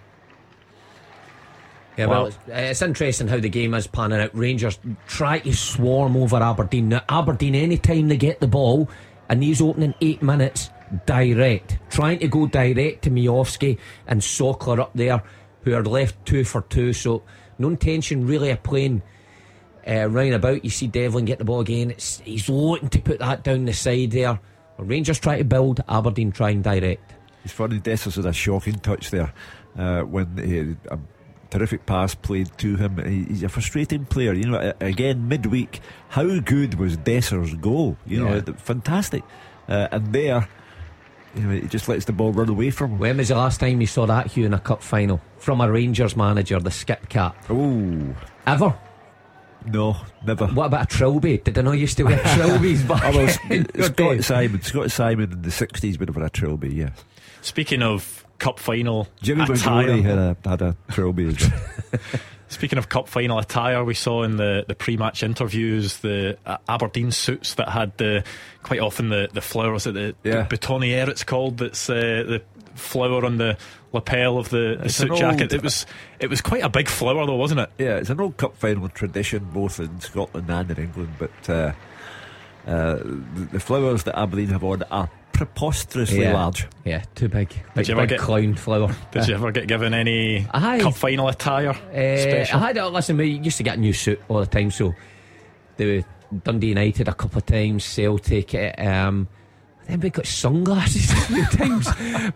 Yeah, 1.97 2.05
well, 2.05 2.25
it's, 2.27 2.37
uh, 2.37 2.53
it's, 2.53 2.81
interesting 2.81 3.27
how 3.27 3.39
the 3.39 3.49
game 3.49 3.73
is 3.73 3.87
panning 3.87 4.19
out. 4.19 4.33
Rangers 4.33 4.79
try 5.07 5.39
to 5.39 5.53
swarm 5.53 6.15
over 6.15 6.37
Aberdeen. 6.37 6.89
Now, 6.89 7.03
Aberdeen, 7.09 7.55
any 7.55 7.77
time 7.77 8.07
they 8.07 8.17
get 8.17 8.39
the 8.39 8.47
ball 8.47 8.89
in 9.29 9.39
these 9.41 9.61
opening 9.61 9.93
eight 9.99 10.21
minutes, 10.21 10.69
direct. 11.05 11.77
Trying 11.89 12.19
to 12.19 12.27
go 12.27 12.47
direct 12.47 13.03
to 13.03 13.11
Miovski 13.11 13.77
and 14.07 14.21
Sokler 14.21 14.79
up 14.79 14.91
there, 14.95 15.21
who 15.63 15.73
are 15.73 15.83
left 15.83 16.25
two 16.25 16.43
for 16.43 16.61
two. 16.61 16.93
So 16.93 17.23
no 17.57 17.69
intention 17.69 18.25
really 18.25 18.49
of 18.51 18.63
playing 18.63 19.01
uh, 19.87 20.07
round 20.09 20.33
about. 20.33 20.63
You 20.63 20.69
see 20.69 20.87
Devlin 20.87 21.25
get 21.25 21.39
the 21.39 21.45
ball 21.45 21.59
again. 21.59 21.91
It's, 21.91 22.19
he's 22.19 22.49
looking 22.49 22.89
to 22.89 22.99
put 22.99 23.19
that 23.19 23.43
down 23.43 23.65
the 23.65 23.73
side 23.73 24.11
there. 24.11 24.39
Rangers 24.77 25.19
try 25.19 25.37
to 25.37 25.43
build, 25.43 25.83
Aberdeen 25.89 26.31
try 26.31 26.51
and 26.51 26.63
direct. 26.63 27.13
It's 27.43 27.53
funny, 27.53 27.79
Dessers 27.79 28.15
had 28.15 28.25
a 28.25 28.33
shocking 28.33 28.79
touch 28.79 29.11
there 29.11 29.33
uh, 29.77 30.01
when 30.01 30.37
he, 30.37 30.75
a 30.89 30.99
terrific 31.49 31.85
pass 31.85 32.15
played 32.15 32.49
to 32.59 32.75
him. 32.75 33.27
He's 33.27 33.43
a 33.43 33.49
frustrating 33.49 34.05
player. 34.05 34.33
You 34.33 34.49
know, 34.49 34.73
again, 34.79 35.27
midweek, 35.27 35.81
how 36.09 36.39
good 36.39 36.75
was 36.75 36.97
Dessers' 36.97 37.59
goal? 37.59 37.97
You 38.05 38.23
know, 38.23 38.41
fantastic. 38.57 39.23
Uh, 39.67 39.87
and 39.91 40.13
there, 40.13 40.47
you 41.35 41.41
know, 41.41 41.53
he 41.53 41.67
just 41.67 41.87
lets 41.87 42.05
the 42.05 42.13
ball 42.13 42.31
run 42.31 42.49
away 42.49 42.71
from 42.71 42.91
him. 42.91 42.99
When 42.99 43.17
was 43.17 43.29
the 43.29 43.35
last 43.35 43.59
time 43.59 43.81
you 43.81 43.87
saw 43.87 44.05
that, 44.05 44.27
Hugh, 44.27 44.45
in 44.45 44.53
a 44.53 44.59
cup 44.59 44.81
final? 44.81 45.21
From 45.37 45.61
a 45.61 45.71
Rangers 45.71 46.15
manager, 46.15 46.59
the 46.59 46.71
skip 46.71 47.07
cap. 47.09 47.35
Oh. 47.49 48.15
Ever? 48.47 48.77
No, 49.65 49.97
never. 50.25 50.47
What 50.47 50.67
about 50.67 50.91
a 50.91 50.97
trilby? 50.97 51.37
Did 51.37 51.57
I 51.57 51.61
know 51.61 51.73
you 51.73 51.81
used 51.81 51.97
to 51.97 52.03
wear 52.03 52.17
trilbies 52.17 52.87
back? 52.87 53.03
oh, 53.05 53.17
well, 53.17 53.27
Scot 53.27 54.17
Symon, 54.17 54.63
Scot 54.63 54.87
Symon 54.87 55.33
in 55.33 55.41
the 55.41 55.51
sixties 55.51 55.99
would 55.99 56.09
have 56.09 56.15
had 56.15 56.25
a 56.25 56.29
trilby. 56.29 56.73
Yeah. 56.73 56.91
Speaking 57.41 57.83
of 57.83 58.25
cup 58.39 58.59
final, 58.59 59.07
Jimmy 59.21 59.43
McGrory 59.43 60.03
had 60.03 60.17
a 60.17 60.37
had 60.49 60.61
a 60.61 60.75
trilby. 60.91 61.35
Speaking 62.49 62.79
of 62.79 62.89
cup 62.89 63.07
final 63.07 63.37
attire, 63.37 63.83
we 63.83 63.93
saw 63.93 64.23
in 64.23 64.37
the, 64.37 64.65
the 64.67 64.73
pre 64.73 64.97
match 64.97 65.21
interviews 65.21 65.99
the 65.99 66.35
uh, 66.47 66.57
Aberdeen 66.67 67.11
suits 67.11 67.53
that 67.55 67.69
had 67.69 67.95
the 67.97 68.23
quite 68.63 68.79
often 68.79 69.09
the, 69.09 69.29
the 69.31 69.41
flowers, 69.41 69.83
the, 69.83 70.15
yeah. 70.23 70.41
the 70.41 70.55
boutonniere 70.55 71.07
it's 71.09 71.23
called, 71.23 71.59
that's 71.59 71.87
uh, 71.89 71.93
the 71.93 72.41
flower 72.73 73.23
on 73.23 73.37
the 73.37 73.55
lapel 73.91 74.37
of 74.37 74.49
the, 74.49 74.79
the 74.81 74.89
suit 74.89 75.15
jacket. 75.15 75.53
It 75.53 75.63
was 75.63 75.85
it 76.19 76.29
was 76.29 76.41
quite 76.41 76.63
a 76.63 76.69
big 76.69 76.87
flower 76.87 77.25
though, 77.25 77.35
wasn't 77.35 77.61
it? 77.61 77.71
Yeah, 77.77 77.97
it's 77.97 78.09
an 78.09 78.19
old 78.19 78.37
cup 78.37 78.55
final 78.57 78.89
tradition 78.89 79.49
both 79.53 79.79
in 79.79 79.99
Scotland 79.99 80.49
and 80.49 80.71
in 80.71 80.77
England, 80.77 81.13
but 81.17 81.49
uh, 81.49 81.73
uh, 82.67 82.95
the, 82.95 83.49
the 83.53 83.59
flowers 83.59 84.03
that 84.03 84.17
Aberdeen 84.17 84.49
have 84.49 84.63
on 84.63 84.83
are 84.83 85.09
preposterously 85.33 86.21
yeah. 86.21 86.33
large. 86.33 86.67
Yeah, 86.83 87.03
too 87.15 87.29
big. 87.29 87.49
Did 87.73 87.87
you 87.87 87.93
ever 87.93 88.01
big 88.01 88.09
get 88.09 88.19
clown 88.19 88.55
flower? 88.55 88.93
Did 89.11 89.27
you 89.27 89.35
ever 89.35 89.51
get 89.51 89.67
given 89.67 89.93
any 89.93 90.45
I, 90.51 90.79
cup 90.79 90.95
final 90.95 91.27
attire? 91.29 91.69
Uh, 91.93 92.45
I 92.53 92.59
had. 92.59 92.77
Uh, 92.77 92.89
listen, 92.89 93.17
we 93.17 93.27
used 93.27 93.57
to 93.57 93.63
get 93.63 93.77
a 93.77 93.79
new 93.79 93.93
suit 93.93 94.21
all 94.27 94.39
the 94.39 94.45
time. 94.45 94.69
So 94.69 94.93
the 95.77 96.03
Dundee 96.43 96.67
United 96.67 97.07
a 97.07 97.13
couple 97.13 97.37
of 97.37 97.45
times, 97.45 97.85
Celtic. 97.85 98.53
Eh, 98.53 98.71
um, 98.85 99.27
then 99.89 99.99
we 99.99 100.09
got 100.09 100.25
sunglasses 100.25 101.07
times. 101.57 101.87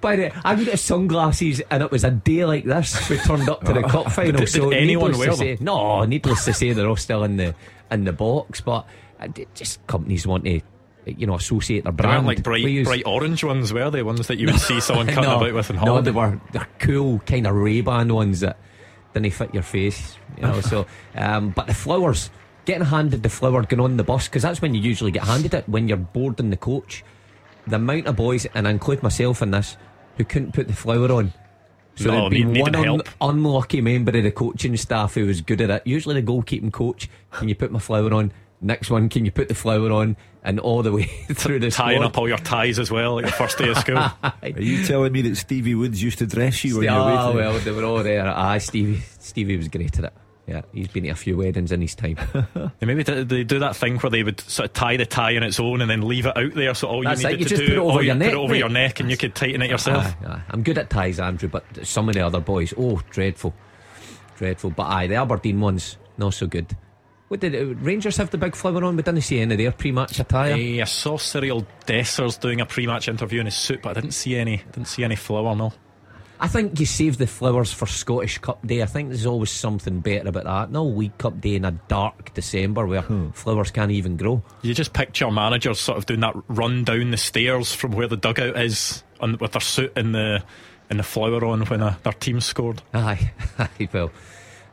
By 0.02 0.16
the 0.16 0.32
I 0.48 0.56
got 0.64 0.80
sunglasses, 0.80 1.62
and 1.70 1.84
it 1.84 1.92
was 1.92 2.04
a 2.04 2.12
day 2.12 2.46
like 2.46 2.66
this. 2.66 3.10
We 3.10 3.18
turned 3.18 3.50
up 3.50 3.64
to 3.66 3.74
the 3.74 3.84
cup 3.90 4.12
final. 4.12 4.40
Did, 4.40 4.50
so 4.50 4.70
did 4.70 4.82
anyone 4.82 5.18
wear 5.18 5.28
them? 5.28 5.38
Say, 5.38 5.58
no, 5.60 6.04
needless 6.06 6.46
to 6.46 6.54
say, 6.54 6.74
they're 6.74 6.88
all 6.88 6.96
still 6.96 7.24
in 7.24 7.38
the 7.38 7.56
in 7.92 8.06
the 8.06 8.14
box. 8.14 8.62
But 8.62 8.86
uh, 9.20 9.28
just 9.54 9.86
companies 9.88 10.26
want 10.26 10.46
to 10.46 10.62
you 11.06 11.28
know, 11.28 11.36
associate 11.36 11.84
their 11.84 11.94
brand. 11.94 12.26
Like 12.26 12.44
bright, 12.44 12.84
bright 12.86 13.04
orange 13.06 13.44
ones, 13.44 13.74
were 13.74 13.90
they? 13.90 14.04
Ones 14.04 14.28
that 14.28 14.38
you 14.38 14.48
would 14.48 14.60
see 14.60 14.80
someone 14.80 15.08
cutting 15.08 15.30
no, 15.30 15.38
about 15.38 15.54
with 15.54 15.70
in 15.70 15.76
Holland. 15.76 16.06
No, 16.06 16.12
they 16.12 16.16
were 16.16 16.40
they're 16.52 16.68
cool, 16.80 17.20
kind 17.20 17.48
of 17.48 17.56
Ray 17.56 17.82
Ban 17.82 18.14
ones 18.14 18.40
that 18.42 18.58
didn't 19.14 19.32
fit 19.32 19.54
your 19.54 19.64
face, 19.64 20.18
you 20.38 20.44
know. 20.44 20.62
so, 20.62 20.86
um, 21.16 21.52
but 21.52 21.68
the 21.68 21.74
flowers, 21.74 22.32
getting 22.66 22.86
handed 22.86 23.22
the 23.22 23.30
flower, 23.30 23.64
going 23.64 23.80
on 23.80 23.98
the 23.98 24.04
bus, 24.04 24.28
because 24.28 24.42
that's 24.42 24.62
when 24.62 24.74
you 24.74 24.82
usually 24.82 25.12
get 25.12 25.24
handed 25.24 25.54
it 25.54 25.68
when 25.70 25.88
you're 25.88 25.98
boarding 25.98 26.50
the 26.50 26.58
coach. 26.58 27.04
The 27.68 27.78
amount 27.78 28.08
of 28.08 28.16
boys, 28.16 28.46
and 28.54 28.68
I 28.68 28.72
include 28.72 29.04
myself 29.04 29.42
in 29.42 29.52
this, 29.52 29.78
who 30.18 30.26
couldn't 30.26 30.54
put 30.54 30.68
the 30.68 30.74
flower 30.74 31.12
on. 31.12 31.34
So 31.96 32.10
no, 32.10 32.30
there'd 32.30 32.32
be 32.32 32.62
one 32.62 32.76
un- 32.76 33.02
unlucky 33.22 33.82
member 33.82 34.18
of 34.18 34.24
the 34.24 34.32
coaching 34.32 34.76
staff 34.78 35.14
who 35.14 35.26
was 35.28 35.42
good 35.42 35.62
at 35.62 35.70
it. 35.70 35.84
Usually 35.86 36.20
the 36.20 36.28
goalkeeping 36.28 36.74
coach, 36.74 37.10
can 37.32 37.50
you 37.50 37.56
put 37.56 37.72
my 37.72 37.80
flower 37.80 38.14
on? 38.14 38.32
Next 38.62 38.90
one, 38.90 39.10
can 39.10 39.26
you 39.26 39.32
put 39.32 39.48
the 39.50 39.56
flower 39.56 39.92
on? 39.92 40.18
And 40.44 40.60
all 40.60 40.82
the 40.84 40.92
way 40.92 41.04
through 41.32 41.60
the 41.60 41.70
tying 41.72 41.98
squad. 41.98 42.08
up 42.08 42.18
all 42.18 42.28
your 42.28 42.38
ties 42.38 42.80
as 42.80 42.90
well, 42.92 43.16
like 43.16 43.26
the 43.26 43.32
first 43.32 43.58
day 43.58 43.70
of 43.70 43.78
school. 43.78 43.98
Are 44.24 44.34
you 44.58 44.86
telling 44.86 45.12
me 45.14 45.22
that 45.22 45.38
Stevie 45.38 45.76
Woods 45.76 46.02
used 46.02 46.18
to 46.20 46.26
dress 46.26 46.64
you 46.64 46.78
when 46.78 46.86
you 46.86 46.92
were 46.92 47.18
Oh 47.18 47.34
well, 47.34 47.60
they 47.60 47.72
were 47.72 47.84
all 47.84 48.02
there. 48.04 48.28
Ah, 48.28 48.58
Stevie, 48.58 49.02
Stevie 49.20 49.56
was 49.58 49.68
great 49.68 49.98
at 50.00 50.06
it. 50.06 50.14
Yeah, 50.46 50.64
he's 50.74 50.90
been 50.90 51.04
to 51.04 51.10
a 51.10 51.16
few 51.16 51.38
weddings 51.38 51.72
in 51.72 51.80
his 51.80 51.96
time. 51.96 52.18
maybe 52.82 53.04
they 53.04 53.44
do 53.44 53.60
that 53.60 53.78
thing 53.78 53.98
where 54.00 54.10
they 54.10 54.24
would 54.24 54.42
sort 54.42 54.70
of 54.70 54.74
tie 54.74 54.98
the 54.98 55.06
tie 55.06 55.38
on 55.38 55.44
its 55.44 55.60
own 55.60 55.80
and 55.80 55.90
then 55.90 56.02
leave 56.02 56.26
it 56.26 56.36
out 56.36 56.54
there. 56.54 56.74
So 56.74 56.90
all 56.90 57.04
That's 57.04 57.24
you 57.24 57.30
needed 57.30 57.52
you 57.52 57.58
to 57.58 57.66
do, 57.66 57.66
put 57.66 57.74
it 57.74 57.80
over 57.80 58.02
your 58.02 58.16
neck, 58.16 58.32
put 58.32 58.38
it 58.38 58.44
over 58.44 58.56
your 58.56 58.70
neck, 58.70 59.00
and 59.00 59.10
you 59.10 59.16
could 59.16 59.36
tighten 59.36 59.62
it 59.62 59.70
yourself. 59.70 60.06
Aye, 60.06 60.28
aye. 60.28 60.42
I'm 60.50 60.62
good 60.62 60.78
at 60.78 60.90
ties, 60.90 61.20
Andrew, 61.20 61.48
but 61.48 61.64
some 61.84 62.10
of 62.10 62.16
the 62.16 62.22
other 62.26 62.42
boys, 62.42 62.74
oh, 62.78 63.02
dreadful, 63.10 63.54
dreadful. 64.38 64.72
But 64.72 64.88
aye, 64.88 65.08
the 65.08 65.16
Aberdeen 65.16 65.62
ones, 65.62 65.98
not 66.18 66.34
so 66.34 66.46
good. 66.46 66.76
What 67.30 67.40
did 67.40 67.56
uh, 67.56 67.74
Rangers 67.76 68.18
have 68.18 68.30
the 68.30 68.38
big 68.38 68.54
flower 68.54 68.84
on? 68.84 68.98
We 68.98 69.02
didn't 69.02 69.22
see 69.22 69.40
any 69.40 69.54
of 69.54 69.58
their 69.58 69.72
pre-match 69.72 70.20
attire. 70.20 70.56
Hey, 70.56 70.82
I 70.82 70.84
saw 70.84 71.18
Cyriel 71.18 71.66
Dessers 71.88 72.40
doing 72.40 72.60
a 72.60 72.66
pre-match 72.66 73.08
interview 73.08 73.40
in 73.40 73.48
his 73.48 73.56
suit, 73.56 73.82
but 73.82 73.98
I 73.98 74.02
didn't 74.02 74.14
see 74.14 74.36
any. 74.36 74.58
Didn't 74.58 74.86
see 74.88 75.04
any 75.04 75.16
flower. 75.16 75.56
No. 75.56 75.74
I 76.44 76.48
think 76.48 76.78
you 76.78 76.86
save 76.86 77.20
the 77.20 77.26
flowers 77.26 77.72
for 77.72 77.86
Scottish 77.86 78.38
Cup 78.40 78.68
Day. 78.68 78.82
I 78.82 78.86
think 78.86 79.08
there's 79.08 79.26
always 79.26 79.50
something 79.50 80.02
better 80.02 80.28
about 80.28 80.44
that. 80.44 80.72
No 80.72 80.84
League 80.84 81.18
Cup 81.18 81.40
Day 81.40 81.56
in 81.56 81.64
a 81.64 81.72
dark 81.72 82.34
December 82.34 82.86
where 82.86 83.02
hmm. 83.02 83.30
flowers 83.30 83.72
can't 83.72 83.92
even 83.92 84.18
grow. 84.18 84.44
You 84.62 84.74
just 84.74 84.92
picture 84.92 85.32
managers 85.32 85.80
sort 85.80 85.98
of 85.98 86.06
doing 86.06 86.20
that 86.20 86.36
run 86.50 86.84
down 86.84 87.12
the 87.12 87.18
stairs 87.18 87.74
from 87.74 87.94
where 87.94 88.10
the 88.10 88.18
dugout 88.18 88.60
is 88.60 89.06
on, 89.22 89.38
with 89.38 89.54
their 89.54 89.62
suit 89.62 89.94
and 89.96 90.14
the 90.14 90.44
and 90.90 91.00
the 91.00 91.04
flower 91.04 91.46
on 91.46 91.62
when 91.68 91.82
a, 91.82 91.86
uh, 91.86 91.96
their 92.04 92.12
team 92.12 92.42
scored. 92.42 92.82
Aye, 92.94 93.32
aye, 93.58 93.90
well. 93.94 94.12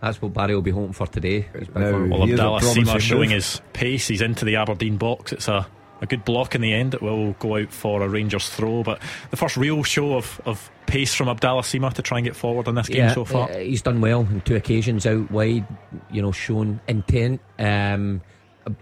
That's 0.03 0.21
what 0.21 0.35
Barry 0.35 0.55
will 0.57 0.62
be 0.62 0.73
hoping 0.73 0.95
for 0.95 1.07
today. 1.07 1.47
Now, 1.75 2.05
well, 2.07 2.23
Abdallah 2.25 2.61
Sima 2.62 2.99
showing 2.99 3.31
his 3.31 3.61
pace. 3.75 4.09
He's 4.09 4.23
into 4.23 4.45
the 4.45 4.57
Aberdeen 4.57 4.97
box. 4.97 5.33
It's 5.33 5.47
a 5.47 5.68
a 6.01 6.07
good 6.07 6.24
block 6.24 6.55
in 6.55 6.61
the 6.61 6.72
end. 6.72 6.94
It 6.94 7.03
will 7.03 7.32
go 7.34 7.57
out 7.57 7.70
for 7.70 8.03
a 8.03 8.09
Rangers 8.09 8.48
throw, 8.48 8.82
but 8.82 9.01
the 9.30 9.36
first 9.36 9.57
real 9.57 9.82
show 9.82 10.16
of, 10.16 10.40
of 10.44 10.70
pace 10.86 11.14
from 11.14 11.28
Abdallah 11.28 11.62
Sima 11.62 11.92
to 11.94 12.03
try 12.03 12.18
and 12.18 12.24
get 12.24 12.36
forward 12.36 12.68
in 12.68 12.74
this 12.74 12.88
game 12.88 12.98
yeah, 12.98 13.14
so 13.14 13.24
far. 13.24 13.48
He's 13.51 13.82
done 13.82 14.01
well 14.01 14.20
in 14.20 14.40
two 14.40 14.57
occasions 14.57 15.07
out 15.07 15.30
wide, 15.30 15.66
you 16.11 16.22
know, 16.22 16.32
shown 16.32 16.80
intent. 16.88 17.40
Um, 17.59 18.22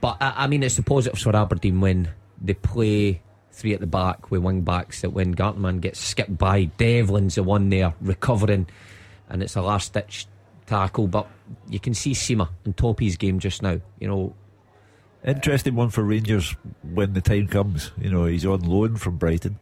but 0.01 0.17
I, 0.21 0.35
I, 0.37 0.47
mean, 0.47 0.63
it's 0.63 0.77
the 0.77 0.83
positives 0.83 1.23
for 1.23 1.35
Aberdeen 1.35 1.81
when 1.81 2.09
they 2.41 2.55
play 2.55 3.23
three 3.53 3.75
at 3.75 3.81
the 3.81 3.87
back 3.87 4.31
with 4.31 4.43
wing 4.43 4.63
backs. 4.63 5.03
That 5.03 5.11
when 5.11 5.35
Gartenmann 5.35 5.81
gets 5.81 6.01
skipped 6.01 6.39
by, 6.39 6.65
Devlin's 6.65 7.35
the 7.35 7.43
one 7.43 7.69
there 7.69 7.95
recovering, 8.01 8.69
and 9.29 9.43
it's 9.43 9.57
a 9.57 9.63
last 9.63 9.93
ditch 9.93 10.27
tackle. 10.67 11.09
But 11.09 11.29
you 11.69 11.81
can 11.81 11.95
see 11.95 12.13
Sima 12.13 12.49
on 12.67 12.73
top 12.75 13.01
of 13.01 13.05
his 13.05 13.17
game 13.17 13.39
just 13.39 13.63
now. 13.63 13.81
You 13.99 14.09
know, 14.09 14.35
Interesting 15.25 15.75
one 15.75 15.91
for 15.91 16.03
Rangers 16.03 16.55
when 16.83 17.13
the 17.13 17.21
time 17.21 17.49
comes. 17.49 17.91
You 18.01 18.11
know, 18.11 18.25
he's 18.25 18.47
on 18.47 18.61
loan 18.61 18.97
from 18.97 19.17
Brighton. 19.17 19.59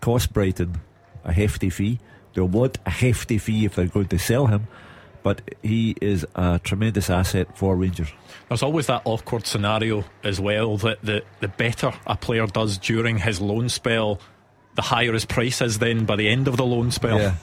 Cost 0.00 0.32
Brighton 0.32 0.80
a 1.24 1.32
hefty 1.32 1.70
fee. 1.70 1.98
They'll 2.34 2.48
want 2.48 2.78
a 2.86 2.90
hefty 2.90 3.38
fee 3.38 3.64
if 3.64 3.74
they're 3.74 3.86
going 3.86 4.08
to 4.08 4.18
sell 4.18 4.46
him, 4.46 4.68
but 5.22 5.40
he 5.62 5.96
is 6.00 6.26
a 6.34 6.60
tremendous 6.62 7.10
asset 7.10 7.56
for 7.56 7.74
Rangers. 7.74 8.12
There's 8.48 8.62
always 8.62 8.86
that 8.86 9.02
awkward 9.04 9.46
scenario 9.46 10.04
as 10.22 10.40
well 10.40 10.76
that 10.78 11.02
the, 11.02 11.24
the 11.40 11.48
better 11.48 11.92
a 12.06 12.16
player 12.16 12.46
does 12.46 12.78
during 12.78 13.18
his 13.18 13.40
loan 13.40 13.68
spell, 13.68 14.20
the 14.76 14.82
higher 14.82 15.12
his 15.12 15.24
price 15.24 15.60
is 15.60 15.78
then 15.78 16.04
by 16.04 16.16
the 16.16 16.28
end 16.28 16.48
of 16.48 16.56
the 16.56 16.64
loan 16.64 16.90
spell. 16.90 17.18
Yeah. 17.18 17.34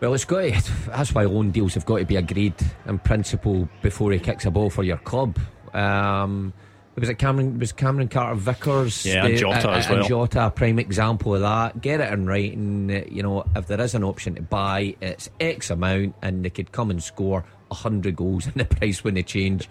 Well, 0.00 0.12
it's 0.12 0.26
got 0.26 0.42
to, 0.42 0.72
that's 0.88 1.14
why 1.14 1.24
loan 1.24 1.50
deals 1.50 1.74
have 1.74 1.86
got 1.86 1.98
to 1.98 2.04
be 2.04 2.16
agreed 2.16 2.54
in 2.86 2.98
principle 2.98 3.68
before 3.82 4.12
he 4.12 4.18
kicks 4.18 4.44
a 4.44 4.50
ball 4.50 4.68
for 4.68 4.84
your 4.84 4.98
club. 4.98 5.38
Um, 5.72 6.52
it 6.52 6.65
was 7.00 7.08
it 7.08 7.18
Cameron 7.18 7.58
was 7.58 7.72
Cameron 7.72 8.08
Carter 8.08 8.34
Vickers 8.34 9.04
yeah 9.04 9.24
and 9.24 9.34
eh, 9.34 9.36
Jota 9.38 9.70
uh, 9.70 9.74
as 9.74 9.88
well 9.88 9.98
and 9.98 10.08
Jota 10.08 10.46
a 10.46 10.50
prime 10.50 10.78
example 10.78 11.34
of 11.34 11.42
that 11.42 11.80
get 11.80 12.00
it 12.00 12.12
in 12.12 12.26
writing 12.26 12.90
eh, 12.90 13.04
you 13.10 13.22
know 13.22 13.44
if 13.54 13.66
there 13.66 13.80
is 13.80 13.94
an 13.94 14.04
option 14.04 14.34
to 14.34 14.42
buy 14.42 14.96
it's 15.00 15.28
X 15.40 15.70
amount 15.70 16.14
and 16.22 16.44
they 16.44 16.50
could 16.50 16.72
come 16.72 16.90
and 16.90 17.02
score 17.02 17.44
100 17.68 18.16
goals 18.16 18.46
in 18.46 18.52
the 18.56 18.64
price 18.64 19.04
when 19.04 19.14
they 19.14 19.22
change 19.22 19.68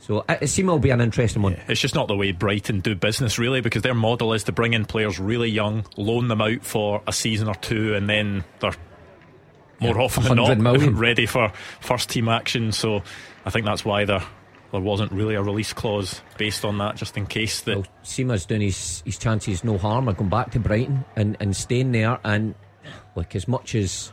So 0.00 0.24
it 0.28 0.48
seems 0.48 0.68
will 0.68 0.78
be 0.78 0.90
an 0.90 1.00
interesting 1.00 1.42
one. 1.42 1.52
Yeah, 1.52 1.64
it's 1.68 1.80
just 1.80 1.94
not 1.94 2.08
the 2.08 2.16
way 2.16 2.32
Brighton 2.32 2.80
do 2.80 2.94
business, 2.94 3.38
really, 3.38 3.60
because 3.60 3.82
their 3.82 3.94
model 3.94 4.32
is 4.32 4.44
to 4.44 4.52
bring 4.52 4.72
in 4.72 4.84
players 4.86 5.18
really 5.18 5.50
young, 5.50 5.84
loan 5.96 6.28
them 6.28 6.40
out 6.40 6.64
for 6.64 7.02
a 7.06 7.12
season 7.12 7.48
or 7.48 7.56
two, 7.56 7.94
and 7.94 8.08
then 8.08 8.44
they're 8.60 8.72
more 9.80 9.96
yeah, 9.96 10.02
often 10.02 10.24
than 10.24 10.36
not 10.36 10.58
million. 10.58 10.96
ready 10.98 11.26
for 11.26 11.52
first 11.80 12.10
team 12.10 12.28
action. 12.28 12.72
So 12.72 13.02
I 13.44 13.50
think 13.50 13.66
that's 13.66 13.84
why 13.84 14.04
there 14.04 14.22
there 14.72 14.80
wasn't 14.80 15.12
really 15.12 15.34
a 15.34 15.42
release 15.42 15.72
clause 15.72 16.20
based 16.36 16.64
on 16.64 16.78
that, 16.78 16.96
just 16.96 17.16
in 17.16 17.26
case 17.26 17.62
that. 17.62 17.76
Well, 17.76 17.86
Sima's 18.02 18.44
doing 18.44 18.60
his, 18.60 19.02
his 19.04 19.18
chances 19.18 19.64
no 19.64 19.78
harm 19.78 20.08
of 20.08 20.16
going 20.16 20.30
back 20.30 20.50
to 20.52 20.60
Brighton 20.60 21.04
and, 21.16 21.36
and 21.40 21.56
staying 21.56 21.92
there. 21.92 22.18
And 22.24 22.54
like 23.16 23.34
as 23.34 23.48
much 23.48 23.74
as 23.74 24.12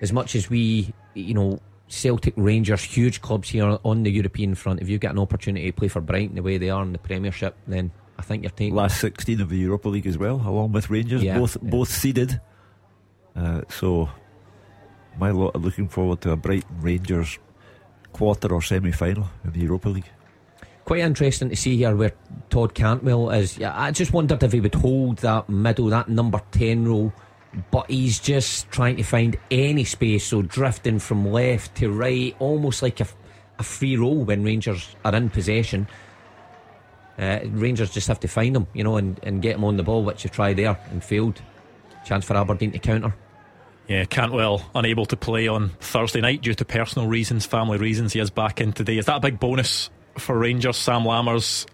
as 0.00 0.12
much 0.12 0.34
as 0.34 0.50
we, 0.50 0.92
you 1.14 1.34
know, 1.34 1.60
Celtic, 1.88 2.34
Rangers, 2.36 2.82
huge 2.82 3.20
clubs 3.20 3.48
here 3.48 3.78
on 3.84 4.02
the 4.02 4.10
European 4.10 4.54
front. 4.54 4.80
If 4.80 4.88
you 4.88 4.98
get 4.98 5.12
an 5.12 5.18
opportunity 5.18 5.70
to 5.70 5.72
play 5.72 5.88
for 5.88 6.00
Brighton 6.00 6.34
the 6.34 6.42
way 6.42 6.58
they 6.58 6.70
are 6.70 6.82
in 6.82 6.92
the 6.92 6.98
Premiership, 6.98 7.56
then 7.66 7.92
I 8.18 8.22
think 8.22 8.42
you're 8.42 8.50
taking 8.50 8.74
last 8.74 9.00
16 9.00 9.40
of 9.40 9.48
the 9.48 9.56
Europa 9.56 9.88
League 9.88 10.06
as 10.06 10.18
well, 10.18 10.36
along 10.36 10.72
with 10.72 10.90
Rangers, 10.90 11.22
yeah, 11.22 11.38
both 11.38 11.56
yeah. 11.62 11.70
both 11.70 11.88
seeded. 11.88 12.40
Uh, 13.36 13.62
so 13.68 14.08
my 15.18 15.30
lot 15.30 15.54
are 15.54 15.60
looking 15.60 15.88
forward 15.88 16.20
to 16.22 16.32
a 16.32 16.36
Brighton 16.36 16.80
Rangers 16.80 17.38
quarter 18.14 18.54
or 18.54 18.62
semi 18.62 18.92
final 18.92 19.28
in 19.44 19.52
the 19.52 19.60
Europa 19.60 19.88
League. 19.90 20.10
Quite 20.84 21.00
interesting 21.00 21.50
to 21.50 21.56
see 21.56 21.76
here 21.76 21.94
where 21.96 22.12
Todd 22.48 22.74
Cantwell 22.74 23.30
is. 23.30 23.58
Yeah, 23.58 23.72
I 23.74 23.90
just 23.90 24.12
wondered 24.12 24.42
if 24.42 24.52
he 24.52 24.60
would 24.60 24.74
hold 24.74 25.18
that 25.18 25.48
middle, 25.48 25.86
that 25.86 26.08
number 26.08 26.40
10 26.52 26.86
role, 26.86 27.12
but 27.70 27.90
he's 27.90 28.18
just 28.18 28.70
trying 28.70 28.96
to 28.96 29.02
find 29.02 29.36
any 29.50 29.84
space, 29.84 30.26
so 30.26 30.42
drifting 30.42 30.98
from 30.98 31.30
left 31.30 31.74
to 31.76 31.90
right, 31.90 32.36
almost 32.38 32.82
like 32.82 33.00
a, 33.00 33.06
a 33.58 33.62
free 33.62 33.96
roll 33.96 34.24
when 34.24 34.44
Rangers 34.44 34.94
are 35.04 35.14
in 35.14 35.30
possession. 35.30 35.88
Uh, 37.18 37.40
Rangers 37.46 37.90
just 37.90 38.08
have 38.08 38.20
to 38.20 38.28
find 38.28 38.54
him, 38.54 38.66
you 38.74 38.84
know, 38.84 38.96
and, 38.96 39.18
and 39.22 39.40
get 39.40 39.56
him 39.56 39.64
on 39.64 39.76
the 39.76 39.82
ball, 39.82 40.04
which 40.04 40.24
you 40.24 40.30
tried 40.30 40.56
there 40.58 40.78
and 40.90 41.02
failed. 41.02 41.40
Chance 42.04 42.26
for 42.26 42.36
Aberdeen 42.36 42.72
to 42.72 42.78
counter. 42.78 43.14
Yeah, 43.88 44.04
Cantwell 44.06 44.62
unable 44.74 45.04
to 45.06 45.16
play 45.16 45.46
on 45.46 45.70
Thursday 45.80 46.20
night 46.20 46.42
due 46.42 46.54
to 46.54 46.64
personal 46.64 47.06
reasons, 47.06 47.44
family 47.44 47.78
reasons. 47.78 48.12
He 48.12 48.20
is 48.20 48.30
back 48.30 48.60
in 48.60 48.72
today. 48.72 48.98
Is 48.98 49.06
that 49.06 49.16
a 49.16 49.20
big 49.20 49.38
bonus 49.38 49.90
for 50.18 50.38
Rangers? 50.38 50.76
Sam 50.76 51.02
Lammers. 51.02 51.66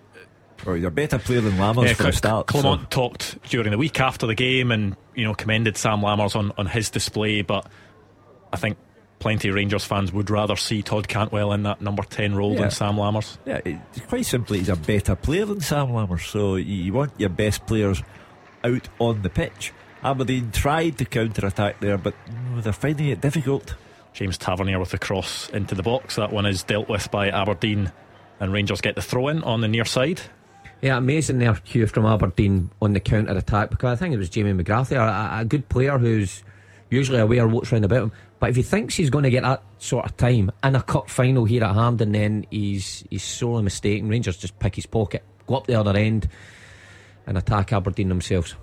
Well, 0.66 0.76
you're 0.76 0.88
a 0.88 0.92
better 0.92 1.18
player 1.18 1.40
than 1.40 1.52
Lammers 1.52 1.86
yeah, 1.86 1.94
for 1.94 2.08
a 2.08 2.12
start. 2.12 2.46
Clement 2.46 2.82
so. 2.82 2.86
talked 2.90 3.42
during 3.44 3.70
the 3.70 3.78
week 3.78 4.00
after 4.00 4.26
the 4.26 4.34
game 4.34 4.72
and 4.72 4.96
you 5.14 5.24
know 5.24 5.34
commended 5.34 5.76
Sam 5.76 6.00
Lammers 6.00 6.34
on, 6.34 6.52
on 6.58 6.66
his 6.66 6.90
display, 6.90 7.42
but 7.42 7.66
I 8.52 8.56
think 8.56 8.76
plenty 9.20 9.48
of 9.48 9.54
Rangers 9.54 9.84
fans 9.84 10.12
would 10.12 10.30
rather 10.30 10.56
see 10.56 10.82
Todd 10.82 11.06
Cantwell 11.06 11.52
in 11.52 11.62
that 11.62 11.80
number 11.80 12.02
10 12.02 12.34
role 12.34 12.54
yeah. 12.54 12.62
than 12.62 12.70
Sam 12.70 12.96
Lammers. 12.96 13.38
Yeah, 13.46 13.60
quite 14.08 14.26
simply, 14.26 14.58
he's 14.58 14.68
a 14.68 14.76
better 14.76 15.14
player 15.14 15.44
than 15.44 15.60
Sam 15.60 15.88
Lammers, 15.88 16.28
so 16.28 16.56
you 16.56 16.92
want 16.92 17.12
your 17.18 17.28
best 17.28 17.66
players 17.66 18.02
out 18.64 18.88
on 18.98 19.22
the 19.22 19.30
pitch. 19.30 19.72
Aberdeen 20.02 20.50
tried 20.50 20.96
to 20.98 21.04
counter 21.04 21.46
attack 21.46 21.80
there, 21.80 21.98
but 21.98 22.14
they're 22.56 22.72
finding 22.72 23.08
it 23.08 23.20
difficult. 23.20 23.74
James 24.12 24.38
Tavernier 24.38 24.78
with 24.78 24.90
the 24.90 24.98
cross 24.98 25.48
into 25.50 25.74
the 25.74 25.82
box. 25.82 26.16
That 26.16 26.32
one 26.32 26.46
is 26.46 26.62
dealt 26.62 26.88
with 26.88 27.10
by 27.10 27.28
Aberdeen, 27.28 27.92
and 28.40 28.52
Rangers 28.52 28.80
get 28.80 28.94
the 28.94 29.02
throw 29.02 29.28
in 29.28 29.42
on 29.42 29.60
the 29.60 29.68
near 29.68 29.84
side. 29.84 30.20
Yeah, 30.80 30.96
amazing 30.96 31.38
there, 31.38 31.58
Hugh, 31.64 31.86
from 31.86 32.06
Aberdeen 32.06 32.70
on 32.80 32.94
the 32.94 33.00
counter 33.00 33.36
attack 33.36 33.70
because 33.70 33.92
I 33.92 33.96
think 33.96 34.14
it 34.14 34.18
was 34.18 34.30
Jamie 34.30 34.52
McGrath 34.52 34.92
a, 34.92 35.40
a 35.40 35.44
good 35.44 35.68
player 35.68 35.98
who's 35.98 36.42
usually 36.88 37.18
aware 37.18 37.44
of 37.44 37.52
what's 37.52 37.70
round 37.70 37.84
about 37.84 38.04
him. 38.04 38.12
But 38.38 38.50
if 38.50 38.56
he 38.56 38.62
thinks 38.62 38.94
he's 38.94 39.10
going 39.10 39.24
to 39.24 39.30
get 39.30 39.42
that 39.42 39.62
sort 39.76 40.06
of 40.06 40.16
time 40.16 40.50
in 40.64 40.74
a 40.74 40.82
cup 40.82 41.10
final 41.10 41.44
here 41.44 41.62
at 41.62 41.74
Hampden, 41.74 42.12
then 42.12 42.46
he's 42.50 43.04
he's 43.10 43.22
sorely 43.22 43.64
mistaken. 43.64 44.08
Rangers 44.08 44.38
just 44.38 44.58
pick 44.58 44.76
his 44.76 44.86
pocket, 44.86 45.22
go 45.46 45.56
up 45.56 45.66
the 45.66 45.74
other 45.74 45.94
end, 45.94 46.30
and 47.26 47.36
attack 47.36 47.74
Aberdeen 47.74 48.08
themselves 48.08 48.54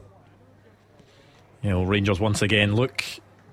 you 1.62 1.70
know, 1.70 1.84
Rangers 1.84 2.20
once 2.20 2.42
again 2.42 2.76
look 2.76 3.04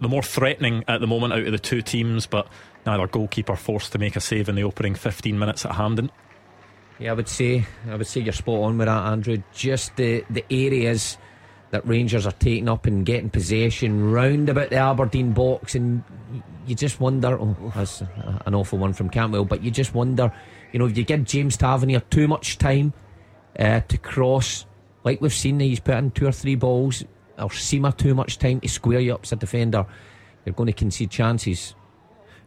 the 0.00 0.09
more 0.09 0.22
threatening 0.22 0.84
at 0.88 1.00
the 1.00 1.07
moment 1.07 1.32
out 1.32 1.46
of 1.46 1.52
the 1.52 1.59
two 1.59 1.82
teams, 1.82 2.26
but 2.26 2.48
neither 2.84 3.07
goalkeeper 3.07 3.57
forced 3.57 3.92
to 3.92 3.98
make 3.98 4.16
a 4.16 4.20
save 4.20 4.48
in 4.48 4.55
the 4.55 4.64
opening 4.64 4.94
15 4.94 5.38
minutes 5.38 5.64
at 5.64 5.72
Hampden. 5.72 6.11
Yeah, 6.98 7.11
I 7.11 7.14
would 7.14 7.28
say 7.28 7.66
I 7.88 7.96
would 7.96 8.07
say 8.07 8.20
you're 8.20 8.32
spot 8.32 8.62
on 8.62 8.78
with 8.78 8.86
that, 8.86 9.07
Andrew. 9.07 9.42
Just 9.52 9.96
the 9.96 10.24
the 10.30 10.44
areas 10.48 11.18
that 11.70 11.84
Rangers 11.86 12.24
are 12.24 12.32
taking 12.32 12.68
up 12.68 12.86
and 12.86 13.05
getting 13.05 13.30
possession 13.30 14.12
round 14.12 14.48
about 14.48 14.70
the 14.70 14.76
Aberdeen 14.76 15.32
box, 15.32 15.74
and 15.74 16.05
you 16.66 16.76
just 16.76 17.00
wonder. 17.00 17.36
Oh, 17.38 17.72
that's 17.74 18.02
an 18.46 18.55
awful 18.55 18.78
one 18.78 18.92
from 18.92 19.11
Cantwell, 19.11 19.44
but 19.44 19.62
you 19.62 19.72
just 19.72 19.92
wonder. 19.92 20.32
You 20.70 20.78
know, 20.78 20.86
if 20.86 20.96
you 20.96 21.05
give 21.05 21.24
James 21.24 21.57
Tavernier 21.57 22.00
too 22.00 22.28
much 22.28 22.59
time 22.59 22.92
uh, 23.59 23.80
to 23.80 23.98
cross, 23.98 24.64
like 25.02 25.20
we've 25.20 25.34
seen, 25.34 25.59
he's 25.59 25.80
put 25.80 25.96
in 25.96 26.12
two 26.12 26.26
or 26.26 26.32
three 26.32 26.55
balls 26.55 27.02
or 27.39 27.49
Sima 27.49 27.97
too 27.97 28.14
much 28.14 28.39
time 28.39 28.61
to 28.61 28.68
square 28.68 29.01
you 29.01 29.14
up 29.14 29.24
as 29.24 29.32
a 29.32 29.37
defender, 29.37 29.87
you're 30.45 30.55
going 30.55 30.66
to 30.66 30.72
concede 30.72 31.11
chances. 31.11 31.74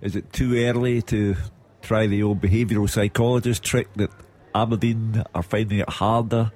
Is 0.02 0.16
it 0.16 0.32
too 0.32 0.56
early 0.56 1.02
to 1.04 1.36
try 1.82 2.08
the 2.08 2.24
old 2.24 2.42
behavioural 2.42 2.90
psychologist 2.90 3.64
trick 3.64 3.92
that 3.96 4.12
Aberdeen 4.54 5.24
are 5.34 5.44
finding 5.44 5.80
it 5.80 5.90
harder 5.90 6.52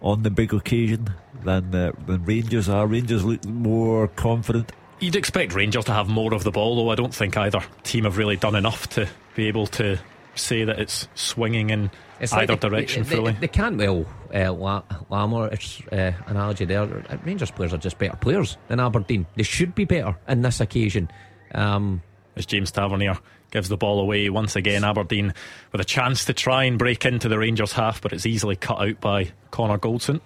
on 0.00 0.22
the 0.22 0.30
big 0.30 0.52
occasion 0.52 1.10
than 1.44 1.74
uh, 1.74 1.92
than 2.06 2.24
Rangers 2.24 2.68
are? 2.68 2.86
Rangers 2.86 3.24
look 3.24 3.44
more 3.44 4.08
confident. 4.08 4.72
You'd 4.98 5.16
expect 5.16 5.54
Rangers 5.54 5.84
to 5.86 5.92
have 5.92 6.08
more 6.08 6.32
of 6.32 6.42
the 6.44 6.50
ball, 6.50 6.76
though 6.76 6.90
I 6.90 6.94
don't 6.94 7.14
think 7.14 7.36
either 7.36 7.60
team 7.82 8.04
have 8.04 8.16
really 8.16 8.36
done 8.36 8.54
enough 8.54 8.88
to 8.90 9.06
be 9.34 9.46
able 9.46 9.66
to 9.68 9.98
say 10.38 10.64
that 10.64 10.78
it's 10.78 11.08
swinging 11.14 11.70
in 11.70 11.90
it's 12.20 12.32
either 12.32 12.52
like 12.52 12.60
the, 12.60 12.68
direction 12.68 13.02
the, 13.02 13.16
fully. 13.16 13.32
They 13.32 13.48
can't 13.48 13.76
well 13.76 14.06
uh, 14.34 14.52
Lamar 15.10 15.50
uh, 15.92 16.12
analogy 16.26 16.64
there. 16.64 16.86
Rangers 17.24 17.50
players 17.50 17.72
are 17.72 17.78
just 17.78 17.98
better 17.98 18.16
players 18.16 18.56
than 18.68 18.80
Aberdeen. 18.80 19.26
They 19.36 19.42
should 19.42 19.74
be 19.74 19.84
better 19.84 20.16
in 20.28 20.42
this 20.42 20.60
occasion. 20.60 21.10
Um, 21.54 22.02
As 22.36 22.46
James 22.46 22.70
Tavernier 22.70 23.18
gives 23.50 23.68
the 23.68 23.76
ball 23.76 24.00
away 24.00 24.28
once 24.28 24.56
again, 24.56 24.84
Aberdeen 24.84 25.32
with 25.72 25.80
a 25.80 25.84
chance 25.84 26.24
to 26.26 26.32
try 26.32 26.64
and 26.64 26.78
break 26.78 27.04
into 27.04 27.28
the 27.28 27.38
Rangers 27.38 27.72
half, 27.72 28.00
but 28.00 28.12
it's 28.12 28.26
easily 28.26 28.56
cut 28.56 28.80
out 28.80 29.00
by 29.00 29.32
Connor 29.50 29.78
Goldson. 29.78 30.20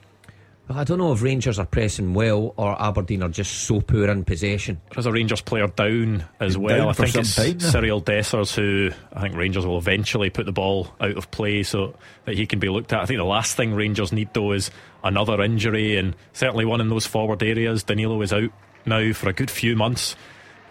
I 0.76 0.84
don't 0.84 0.98
know 0.98 1.12
if 1.12 1.22
Rangers 1.22 1.58
are 1.58 1.66
pressing 1.66 2.14
well 2.14 2.54
or 2.56 2.80
Aberdeen 2.80 3.22
are 3.22 3.28
just 3.28 3.64
so 3.64 3.80
poor 3.80 4.08
in 4.08 4.24
possession. 4.24 4.80
There's 4.92 5.06
a 5.06 5.12
Rangers 5.12 5.40
player 5.40 5.66
down 5.66 6.24
as 6.38 6.52
He's 6.52 6.58
well. 6.58 6.78
Down 6.78 6.88
I 6.88 6.92
think 6.92 7.14
it's 7.16 7.34
time, 7.34 7.58
Cyriel 7.58 8.04
Dessers 8.04 8.54
who 8.54 8.90
I 9.12 9.22
think 9.22 9.36
Rangers 9.36 9.66
will 9.66 9.78
eventually 9.78 10.30
put 10.30 10.46
the 10.46 10.52
ball 10.52 10.94
out 11.00 11.16
of 11.16 11.30
play 11.30 11.62
so 11.62 11.94
that 12.24 12.36
he 12.36 12.46
can 12.46 12.58
be 12.58 12.68
looked 12.68 12.92
at. 12.92 13.00
I 13.00 13.06
think 13.06 13.18
the 13.18 13.24
last 13.24 13.56
thing 13.56 13.74
Rangers 13.74 14.12
need 14.12 14.32
though 14.32 14.52
is 14.52 14.70
another 15.02 15.42
injury 15.42 15.96
and 15.96 16.14
certainly 16.32 16.64
one 16.64 16.80
in 16.80 16.88
those 16.88 17.06
forward 17.06 17.42
areas. 17.42 17.82
Danilo 17.82 18.20
is 18.22 18.32
out 18.32 18.50
now 18.86 19.12
for 19.12 19.28
a 19.28 19.32
good 19.32 19.50
few 19.50 19.74
months. 19.74 20.14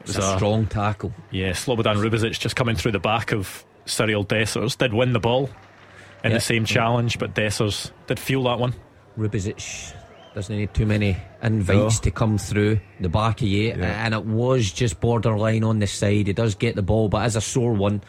It 0.02 0.08
was 0.08 0.16
it's 0.18 0.26
a, 0.26 0.34
a 0.34 0.36
strong 0.38 0.66
tackle. 0.68 1.14
Yeah, 1.32 1.52
Slobodan 1.52 1.98
Rubezic 1.98 2.40
just 2.40 2.56
coming 2.56 2.76
through 2.76 2.94
the 2.94 3.00
back 3.00 3.34
of 3.34 3.66
Cyriel 3.86 4.26
Dessers 4.26 4.78
did 4.78 4.94
win 4.94 5.14
the 5.14 5.20
ball 5.20 5.50
in 6.24 6.32
the 6.32 6.40
same 6.40 6.66
challenge, 6.66 7.20
but 7.20 7.34
Dessers 7.34 7.92
did 8.08 8.20
feel 8.20 8.44
that 8.44 8.60
one. 8.60 8.74
Rubezic 9.20 9.94
doesn't 10.34 10.56
need 10.56 10.74
too 10.74 10.86
many 10.86 11.18
invites 11.44 12.00
no. 12.00 12.04
to 12.04 12.12
come 12.12 12.38
through 12.38 12.80
the 13.00 13.10
back 13.10 13.42
of 13.42 13.48
you, 13.48 13.70
yeah. 13.70 14.06
and 14.06 14.14
it 14.14 14.26
was 14.26 14.72
just 14.72 15.00
borderline 15.00 15.64
on 15.64 15.80
the 15.80 15.88
side. 15.88 16.28
He 16.28 16.34
does 16.34 16.56
get 16.56 16.76
the 16.76 16.82
ball, 16.82 17.10
but 17.10 17.24
as 17.24 17.36
a 17.36 17.42
sore 17.42 17.74
one, 17.74 18.02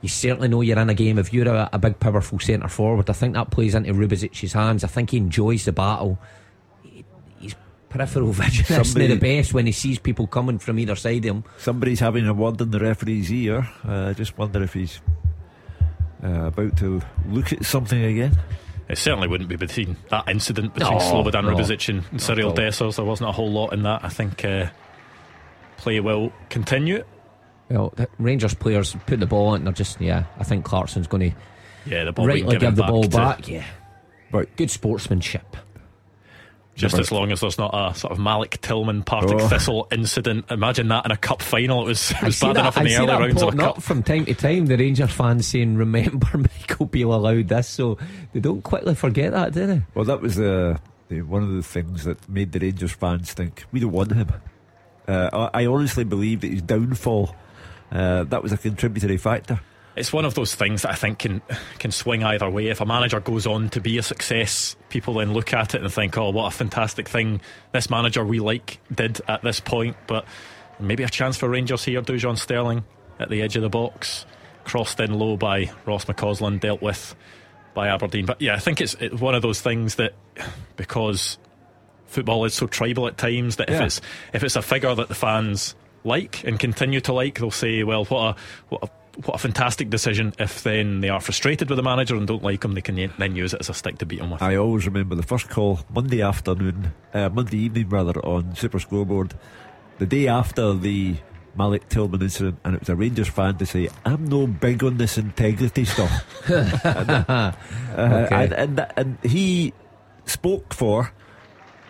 you 0.00 0.08
certainly 0.08 0.48
know 0.48 0.60
you're 0.60 0.78
in 0.78 0.90
a 0.90 0.94
game. 0.94 1.18
If 1.18 1.32
you're 1.32 1.48
a, 1.48 1.70
a 1.72 1.78
big, 1.78 2.00
powerful 2.00 2.40
centre 2.40 2.68
forward, 2.68 3.08
I 3.08 3.12
think 3.12 3.34
that 3.34 3.50
plays 3.50 3.74
into 3.74 3.92
Rubezic's 3.94 4.52
hands. 4.52 4.82
I 4.82 4.88
think 4.88 5.10
he 5.10 5.18
enjoys 5.18 5.64
the 5.64 5.72
battle. 5.72 6.18
He, 6.82 7.04
he's 7.38 7.54
peripheral 7.88 8.32
vision 8.32 8.80
isn't 8.80 8.98
the 8.98 9.16
best 9.16 9.54
when 9.54 9.66
he 9.66 9.72
sees 9.72 9.98
people 9.98 10.26
coming 10.26 10.58
from 10.58 10.78
either 10.78 10.96
side 10.96 11.24
of 11.24 11.36
him. 11.36 11.44
Somebody's 11.58 12.00
having 12.00 12.26
a 12.26 12.34
word 12.34 12.60
in 12.60 12.72
the 12.72 12.80
referee's 12.80 13.30
ear. 13.30 13.68
Uh, 13.86 14.08
I 14.08 14.12
just 14.14 14.36
wonder 14.36 14.62
if 14.62 14.74
he's 14.74 15.00
uh, 16.24 16.46
about 16.46 16.76
to 16.78 17.00
look 17.28 17.52
at 17.52 17.64
something 17.64 18.02
again. 18.02 18.36
It 18.92 18.98
certainly 18.98 19.26
wouldn't 19.26 19.48
be 19.48 19.56
between 19.56 19.96
that 20.10 20.28
incident 20.28 20.74
between 20.74 20.98
no, 20.98 20.98
Slobodan 20.98 21.44
no, 21.44 21.56
Rubezic 21.56 21.88
and 21.88 22.02
Cyriel 22.20 22.54
Dessers. 22.54 22.96
There 22.96 23.04
wasn't 23.06 23.30
a 23.30 23.32
whole 23.32 23.50
lot 23.50 23.72
in 23.72 23.84
that. 23.84 24.04
I 24.04 24.10
think 24.10 24.44
uh, 24.44 24.68
play 25.78 25.98
will 26.00 26.30
continue. 26.50 27.02
Well, 27.70 27.94
Rangers 28.18 28.52
players 28.52 28.94
put 29.06 29.18
the 29.18 29.26
ball 29.26 29.54
in. 29.54 29.64
They're 29.64 29.72
just 29.72 29.98
yeah. 29.98 30.24
I 30.38 30.44
think 30.44 30.66
Clarkson's 30.66 31.06
going 31.06 31.30
to 31.30 31.36
yeah 31.86 32.04
the 32.04 32.12
ball 32.12 32.26
rightly 32.26 32.58
give 32.58 32.76
the 32.76 32.82
ball 32.82 33.08
back. 33.08 33.40
To, 33.44 33.52
yeah, 33.52 33.64
But 34.30 34.54
Good 34.56 34.70
sportsmanship. 34.70 35.56
Just 36.74 36.98
as 36.98 37.12
long 37.12 37.30
as 37.30 37.40
there's 37.40 37.58
not 37.58 37.70
a 37.74 37.94
sort 37.94 38.12
of 38.12 38.18
Malik 38.18 38.60
Tillman 38.62 39.02
Partick 39.02 39.40
oh. 39.40 39.48
Thistle 39.48 39.88
incident. 39.92 40.50
Imagine 40.50 40.88
that 40.88 41.04
in 41.04 41.10
a 41.10 41.16
cup 41.16 41.42
final. 41.42 41.82
It 41.82 41.88
was, 41.88 42.10
it 42.22 42.22
was 42.22 42.40
bad 42.40 42.56
that, 42.56 42.60
enough 42.60 42.76
in 42.78 42.84
the 42.84 42.96
early 42.96 43.26
rounds 43.26 43.42
of 43.42 43.54
a 43.54 43.56
cup. 43.56 43.82
from 43.82 44.02
time 44.02 44.24
to 44.24 44.34
time, 44.34 44.66
the 44.66 44.76
Rangers 44.76 45.12
fans 45.12 45.46
saying, 45.46 45.76
"Remember, 45.76 46.26
Michael 46.34 46.86
Beale 46.86 47.14
allowed 47.14 47.48
this," 47.48 47.68
so 47.68 47.98
they 48.32 48.40
don't 48.40 48.62
quickly 48.62 48.94
forget 48.94 49.32
that, 49.32 49.52
do 49.52 49.66
they? 49.66 49.82
Well, 49.94 50.06
that 50.06 50.22
was 50.22 50.36
the, 50.36 50.80
the 51.08 51.22
one 51.22 51.42
of 51.42 51.50
the 51.50 51.62
things 51.62 52.04
that 52.04 52.26
made 52.28 52.52
the 52.52 52.60
Rangers 52.60 52.92
fans 52.92 53.34
think 53.34 53.64
we 53.70 53.80
don't 53.80 53.92
want 53.92 54.12
him. 54.12 54.32
Uh, 55.06 55.48
I, 55.54 55.62
I 55.62 55.66
honestly 55.66 56.04
believe 56.04 56.40
that 56.40 56.50
his 56.50 56.62
downfall 56.62 57.34
uh, 57.92 58.24
that 58.24 58.42
was 58.42 58.52
a 58.52 58.58
contributory 58.58 59.18
factor. 59.18 59.60
It's 59.96 60.12
one 60.12 60.24
of 60.24 60.34
those 60.34 60.54
things 60.54 60.82
that 60.82 60.90
I 60.92 60.94
think 60.94 61.18
can 61.18 61.42
can 61.78 61.90
swing 61.90 62.24
either 62.24 62.48
way. 62.48 62.68
If 62.68 62.80
a 62.80 62.86
manager 62.86 63.20
goes 63.20 63.46
on 63.46 63.68
to 63.70 63.80
be 63.80 63.98
a 63.98 64.02
success, 64.02 64.76
people 64.88 65.14
then 65.14 65.32
look 65.32 65.52
at 65.52 65.74
it 65.74 65.82
and 65.82 65.92
think, 65.92 66.16
"Oh, 66.16 66.30
what 66.30 66.46
a 66.52 66.56
fantastic 66.56 67.08
thing 67.08 67.40
this 67.72 67.90
manager 67.90 68.24
we 68.24 68.40
like 68.40 68.78
did 68.94 69.20
at 69.28 69.42
this 69.42 69.60
point." 69.60 69.96
But 70.06 70.24
maybe 70.80 71.02
a 71.02 71.08
chance 71.08 71.36
for 71.36 71.48
Rangers 71.48 71.84
here. 71.84 72.02
Dujon 72.02 72.38
Sterling 72.38 72.84
at 73.18 73.28
the 73.28 73.42
edge 73.42 73.56
of 73.56 73.62
the 73.62 73.68
box, 73.68 74.24
crossed 74.64 74.98
in 75.00 75.14
low 75.14 75.36
by 75.36 75.70
Ross 75.84 76.06
McCausland, 76.06 76.60
dealt 76.60 76.80
with 76.82 77.14
by 77.74 77.88
Aberdeen. 77.88 78.26
But 78.26 78.40
yeah, 78.40 78.54
I 78.54 78.58
think 78.58 78.80
it's, 78.80 78.94
it's 78.94 79.20
one 79.20 79.34
of 79.34 79.42
those 79.42 79.60
things 79.60 79.94
that 79.96 80.14
because 80.76 81.38
football 82.06 82.44
is 82.44 82.54
so 82.54 82.66
tribal 82.66 83.06
at 83.06 83.16
times 83.16 83.56
that 83.56 83.68
if 83.70 83.78
Yeah. 83.78 83.84
it's 83.86 84.00
if 84.32 84.42
it's 84.44 84.56
a 84.56 84.62
figure 84.62 84.94
that 84.94 85.08
the 85.08 85.14
fans 85.14 85.74
like 86.04 86.44
and 86.44 86.58
continue 86.58 87.00
to 87.02 87.12
like, 87.12 87.38
they'll 87.38 87.50
say, 87.50 87.82
"Well, 87.84 88.04
what 88.06 88.20
a 88.36 88.40
what 88.68 88.82
a 88.84 88.90
what 89.16 89.34
a 89.34 89.38
fantastic 89.38 89.90
decision. 89.90 90.32
If 90.38 90.62
then 90.62 91.00
they 91.00 91.08
are 91.08 91.20
frustrated 91.20 91.68
with 91.68 91.76
the 91.76 91.82
manager 91.82 92.16
and 92.16 92.26
don't 92.26 92.42
like 92.42 92.64
him, 92.64 92.72
they 92.72 92.80
can 92.80 93.12
then 93.18 93.36
use 93.36 93.52
it 93.52 93.60
as 93.60 93.68
a 93.68 93.74
stick 93.74 93.98
to 93.98 94.06
beat 94.06 94.20
him 94.20 94.30
with. 94.30 94.42
I 94.42 94.56
always 94.56 94.86
remember 94.86 95.14
the 95.14 95.22
first 95.22 95.50
call 95.50 95.80
Monday 95.92 96.22
afternoon, 96.22 96.92
uh, 97.12 97.28
Monday 97.28 97.58
evening 97.58 97.88
rather, 97.90 98.18
on 98.24 98.54
Super 98.56 98.78
Scoreboard, 98.78 99.34
the 99.98 100.06
day 100.06 100.28
after 100.28 100.72
the 100.74 101.16
Malik 101.54 101.88
Tillman 101.90 102.22
incident, 102.22 102.58
and 102.64 102.74
it 102.74 102.80
was 102.80 102.88
a 102.88 102.96
Rangers 102.96 103.28
fan 103.28 103.56
to 103.58 103.66
say, 103.66 103.88
"I'm 104.06 104.26
no 104.26 104.46
big 104.46 104.82
on 104.82 104.96
this 104.96 105.18
integrity 105.18 105.84
stuff," 105.84 106.10
and, 106.48 106.72
uh, 107.28 107.52
Okay. 107.92 108.44
and, 108.44 108.52
and, 108.54 108.86
and 108.96 109.18
he 109.22 109.74
spoke 110.24 110.72
for 110.72 111.12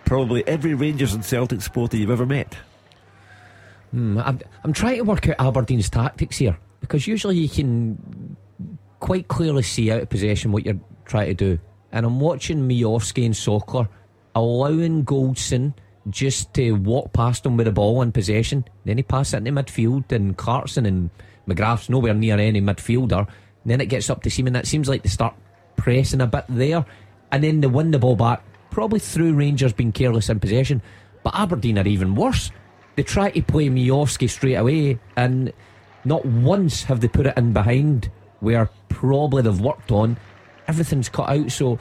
probably 0.05 0.47
every 0.49 0.75
Rangers 0.75 1.15
and 1.15 1.25
Celtic 1.25 1.63
supporter 1.63 1.97
you've 1.97 2.11
ever 2.11 2.27
met. 2.27 2.57
Hmm, 3.93 4.19
I'm, 4.19 4.41
I'm 4.65 4.73
trying 4.73 4.97
to 4.97 5.03
work 5.05 5.29
out 5.29 5.37
Aberdeen's 5.39 5.89
tactics 5.89 6.39
here 6.39 6.59
because 6.83 7.07
usually 7.07 7.39
you 7.39 7.49
can 7.49 8.37
quite 9.01 9.29
clearly 9.29 9.63
see 9.63 9.91
out 9.91 10.03
of 10.03 10.11
possession 10.11 10.53
what 10.53 10.67
you're 10.67 10.79
trying 11.07 11.29
to 11.29 11.35
do. 11.35 11.59
And 11.93 12.05
I'm 12.05 12.21
watching 12.21 12.69
Miovski 12.69 13.25
and 13.25 13.35
Sokler 13.35 13.89
allowing 14.35 15.05
Goldson 15.05 15.75
just 16.11 16.53
to 16.55 16.73
walk 16.73 17.13
past 17.13 17.47
him 17.47 17.57
with 17.57 17.67
the 17.67 17.73
ball 17.73 18.03
in 18.03 18.13
possession. 18.13 18.65
Then 18.85 18.97
he 18.97 19.03
passes 19.03 19.35
it 19.35 19.47
into 19.47 19.53
midfield, 19.53 20.13
and 20.13 20.37
Clarkson 20.37 20.85
and 20.85 21.11
McGrath's 21.49 21.89
nowhere 21.89 22.15
near 22.15 22.39
any 22.39 22.61
midfielder. 22.61 23.21
And 23.21 23.71
then 23.71 23.81
it 23.81 23.87
gets 23.87 24.11
up 24.11 24.23
to 24.23 24.29
Sima. 24.29 24.53
That 24.53 24.67
seems 24.67 24.89
like 24.89 25.03
they 25.03 25.09
start 25.09 25.35
pressing 25.77 26.21
a 26.21 26.27
bit 26.27 26.45
there. 26.49 26.85
And 27.31 27.43
then 27.43 27.61
they 27.61 27.69
win 27.69 27.93
the 27.93 27.99
ball 27.99 28.17
back, 28.17 28.43
probably 28.71 28.99
through 28.99 29.35
Rangers 29.35 29.73
being 29.73 29.93
careless 29.93 30.29
in 30.29 30.41
possession. 30.41 30.83
But 31.23 31.35
Aberdeen 31.35 31.79
are 31.79 31.87
even 31.87 32.15
worse. 32.15 32.51
They 32.97 33.03
try 33.03 33.31
to 33.31 33.43
play 33.43 33.69
Miovski 33.69 34.29
straight 34.29 34.55
away, 34.55 34.99
and 35.17 35.53
not 36.05 36.25
once 36.25 36.85
have 36.85 37.01
they 37.01 37.09
put 37.09 37.27
it 37.27 37.37
in 37.37 37.53
behind 37.53 38.11
where 38.41 38.69
probably 38.89 39.43
they've 39.43 39.61
worked 39.61 39.93
on. 39.93 40.17
Everything's 40.69 41.09
cut 41.09 41.29
out. 41.29 41.51
So 41.53 41.79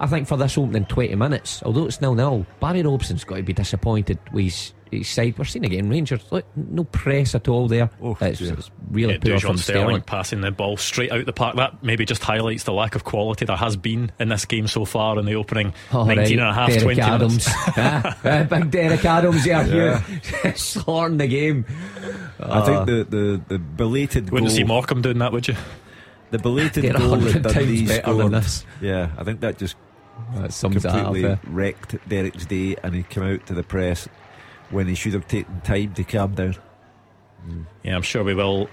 I 0.00 0.06
think 0.06 0.26
for 0.28 0.36
this 0.36 0.58
opening 0.58 0.84
20 0.86 1.14
minutes, 1.14 1.62
although 1.62 1.86
it's 1.86 2.00
nil 2.00 2.14
nil, 2.14 2.46
Barry 2.60 2.82
Robson's 2.82 3.24
got 3.24 3.36
to 3.36 3.42
be 3.42 3.52
disappointed 3.52 4.18
with 4.32 4.44
his, 4.46 4.72
his 4.90 5.08
side. 5.08 5.38
We're 5.38 5.44
seeing 5.44 5.64
again 5.64 5.88
Rangers. 5.88 6.24
Look, 6.32 6.44
no 6.56 6.84
press 6.84 7.34
at 7.34 7.46
all 7.48 7.68
there. 7.68 7.88
it's, 8.20 8.40
it's 8.40 8.70
really 8.90 9.14
Yeah, 9.14 9.18
poor 9.20 9.32
Dujon 9.36 9.40
from 9.40 9.56
Sterling 9.58 9.84
Sterling. 9.86 10.02
passing 10.02 10.40
the 10.40 10.50
ball 10.50 10.76
straight 10.76 11.12
out 11.12 11.24
the 11.26 11.32
park. 11.32 11.56
That 11.56 11.82
maybe 11.84 12.04
just 12.04 12.22
highlights 12.24 12.64
the 12.64 12.72
lack 12.72 12.96
of 12.96 13.04
quality 13.04 13.44
there 13.44 13.56
has 13.56 13.76
been 13.76 14.10
in 14.18 14.28
this 14.30 14.44
game 14.44 14.66
so 14.66 14.84
far 14.84 15.18
in 15.18 15.26
the 15.26 15.34
opening 15.36 15.72
All 15.92 16.04
19 16.04 16.18
right, 16.18 16.30
and 16.32 16.40
a 16.40 16.52
half, 16.52 16.68
Derek 16.70 16.82
20 16.82 17.00
Adams. 17.00 17.46
minutes. 17.46 17.48
Ah, 17.76 18.18
ah, 18.24 18.42
big 18.44 18.70
Derek 18.70 19.04
Adams 19.04 19.44
here, 19.44 19.64
here. 19.64 20.04
slaughtering 20.56 21.18
the 21.18 21.26
game. 21.28 21.64
I 22.40 22.42
Uh, 22.42 22.64
think 22.84 22.86
the, 22.86 23.16
the, 23.16 23.42
the 23.48 23.58
belated 23.58 24.30
Wouldn't 24.30 24.50
goal, 24.50 24.56
see 24.56 24.64
Morecambe 24.64 25.02
doing 25.02 25.18
that, 25.18 25.32
would 25.32 25.46
you? 25.48 25.54
The 26.30 26.38
belated 26.38 26.84
They're 26.84 26.92
goal 26.92 27.10
that 27.16 27.32
hundred 27.32 27.42
times 27.42 27.54
Dundee 27.54 27.86
better 27.86 28.02
than 28.14 28.18
scored. 28.18 28.32
this. 28.32 28.66
Yeah, 28.80 29.10
I 29.18 29.24
think 29.24 29.40
that 29.40 29.58
just 29.58 29.76
That 30.34 30.52
sums 30.52 30.84
up. 30.84 30.94
completely 31.04 31.38
wrecked 31.44 31.96
Derek's 32.08 32.46
day, 32.46 32.76
and 32.82 32.94
he 32.94 33.02
came 33.04 33.22
out 33.24 33.46
to 33.46 33.54
the 33.54 33.62
press 33.62 34.08
when 34.70 34.86
he 34.86 34.94
should 34.94 35.12
have 35.14 35.28
taken 35.28 35.60
time 35.62 35.94
to 35.94 36.04
calm 36.04 36.34
down. 36.34 36.56
Yeah, 37.82 37.94
I'm 37.96 38.02
sure 38.02 38.24
we 38.24 38.34
will 38.34 38.68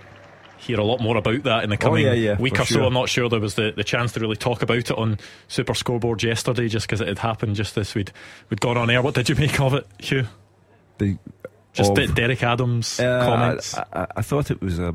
hear 0.58 0.80
a 0.80 0.84
lot 0.84 1.02
more 1.02 1.18
about 1.18 1.44
that 1.44 1.64
in 1.64 1.70
the 1.72 1.76
Oh, 1.76 1.80
coming 1.80 2.06
yeah, 2.06 2.14
yeah, 2.14 2.38
week 2.40 2.56
for 2.56 2.62
or 2.62 2.66
so. 2.66 2.86
I'm 2.86 2.94
not 2.94 3.10
sure 3.10 3.28
there 3.30 3.40
was 3.40 3.56
the, 3.56 3.72
the 3.76 3.84
chance 3.84 4.12
to 4.14 4.20
really 4.20 4.36
talk 4.36 4.62
about 4.62 4.78
it 4.78 4.92
on 4.92 5.18
Super 5.48 5.74
Scoreboard 5.74 6.22
yesterday 6.24 6.68
just 6.68 6.86
because 6.88 7.02
it 7.02 7.08
had 7.08 7.20
happened 7.20 7.56
just 7.56 7.74
this 7.76 7.96
we'd, 7.96 8.12
we'd 8.50 8.62
gone 8.62 8.78
on 8.78 8.90
air. 8.90 9.02
What 9.02 9.16
did 9.16 9.28
you 9.28 9.36
make 9.36 9.60
of 9.60 9.74
it, 9.74 9.88
Hugh? 9.98 10.28
The 11.00 11.18
Just 11.74 11.98
of- 11.98 12.16
Derek 12.16 12.44
Adams' 12.44 13.00
Uh, 13.00 13.26
comments. 13.26 13.76
I, 13.78 13.86
I, 13.94 14.08
I 14.18 14.22
thought 14.22 14.52
it 14.52 14.62
was 14.62 14.78
a, 14.80 14.94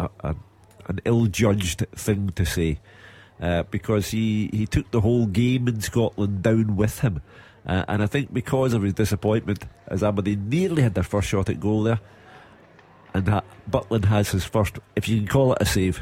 a, 0.00 0.08
a, 0.20 0.34
an 0.86 1.00
ill-judged 1.04 1.86
thing 1.94 2.30
to 2.30 2.44
say 2.44 2.78
uh, 3.40 3.64
because 3.64 4.10
he, 4.10 4.48
he 4.52 4.66
took 4.66 4.90
the 4.90 5.00
whole 5.00 5.26
game 5.26 5.68
in 5.68 5.80
Scotland 5.80 6.42
down 6.42 6.76
with 6.76 7.00
him, 7.00 7.20
uh, 7.66 7.84
and 7.88 8.02
I 8.02 8.06
think 8.06 8.32
because 8.32 8.72
of 8.72 8.82
his 8.82 8.94
disappointment, 8.94 9.64
as 9.88 10.02
Aberdeen 10.02 10.48
nearly 10.48 10.82
had 10.82 10.94
their 10.94 11.04
first 11.04 11.28
shot 11.28 11.48
at 11.48 11.60
goal 11.60 11.82
there, 11.82 12.00
and 13.12 13.28
ha- 13.28 13.44
Butland 13.70 14.06
has 14.06 14.30
his 14.30 14.44
first, 14.44 14.78
if 14.94 15.08
you 15.08 15.18
can 15.18 15.28
call 15.28 15.52
it 15.52 15.62
a 15.62 15.66
save. 15.66 16.00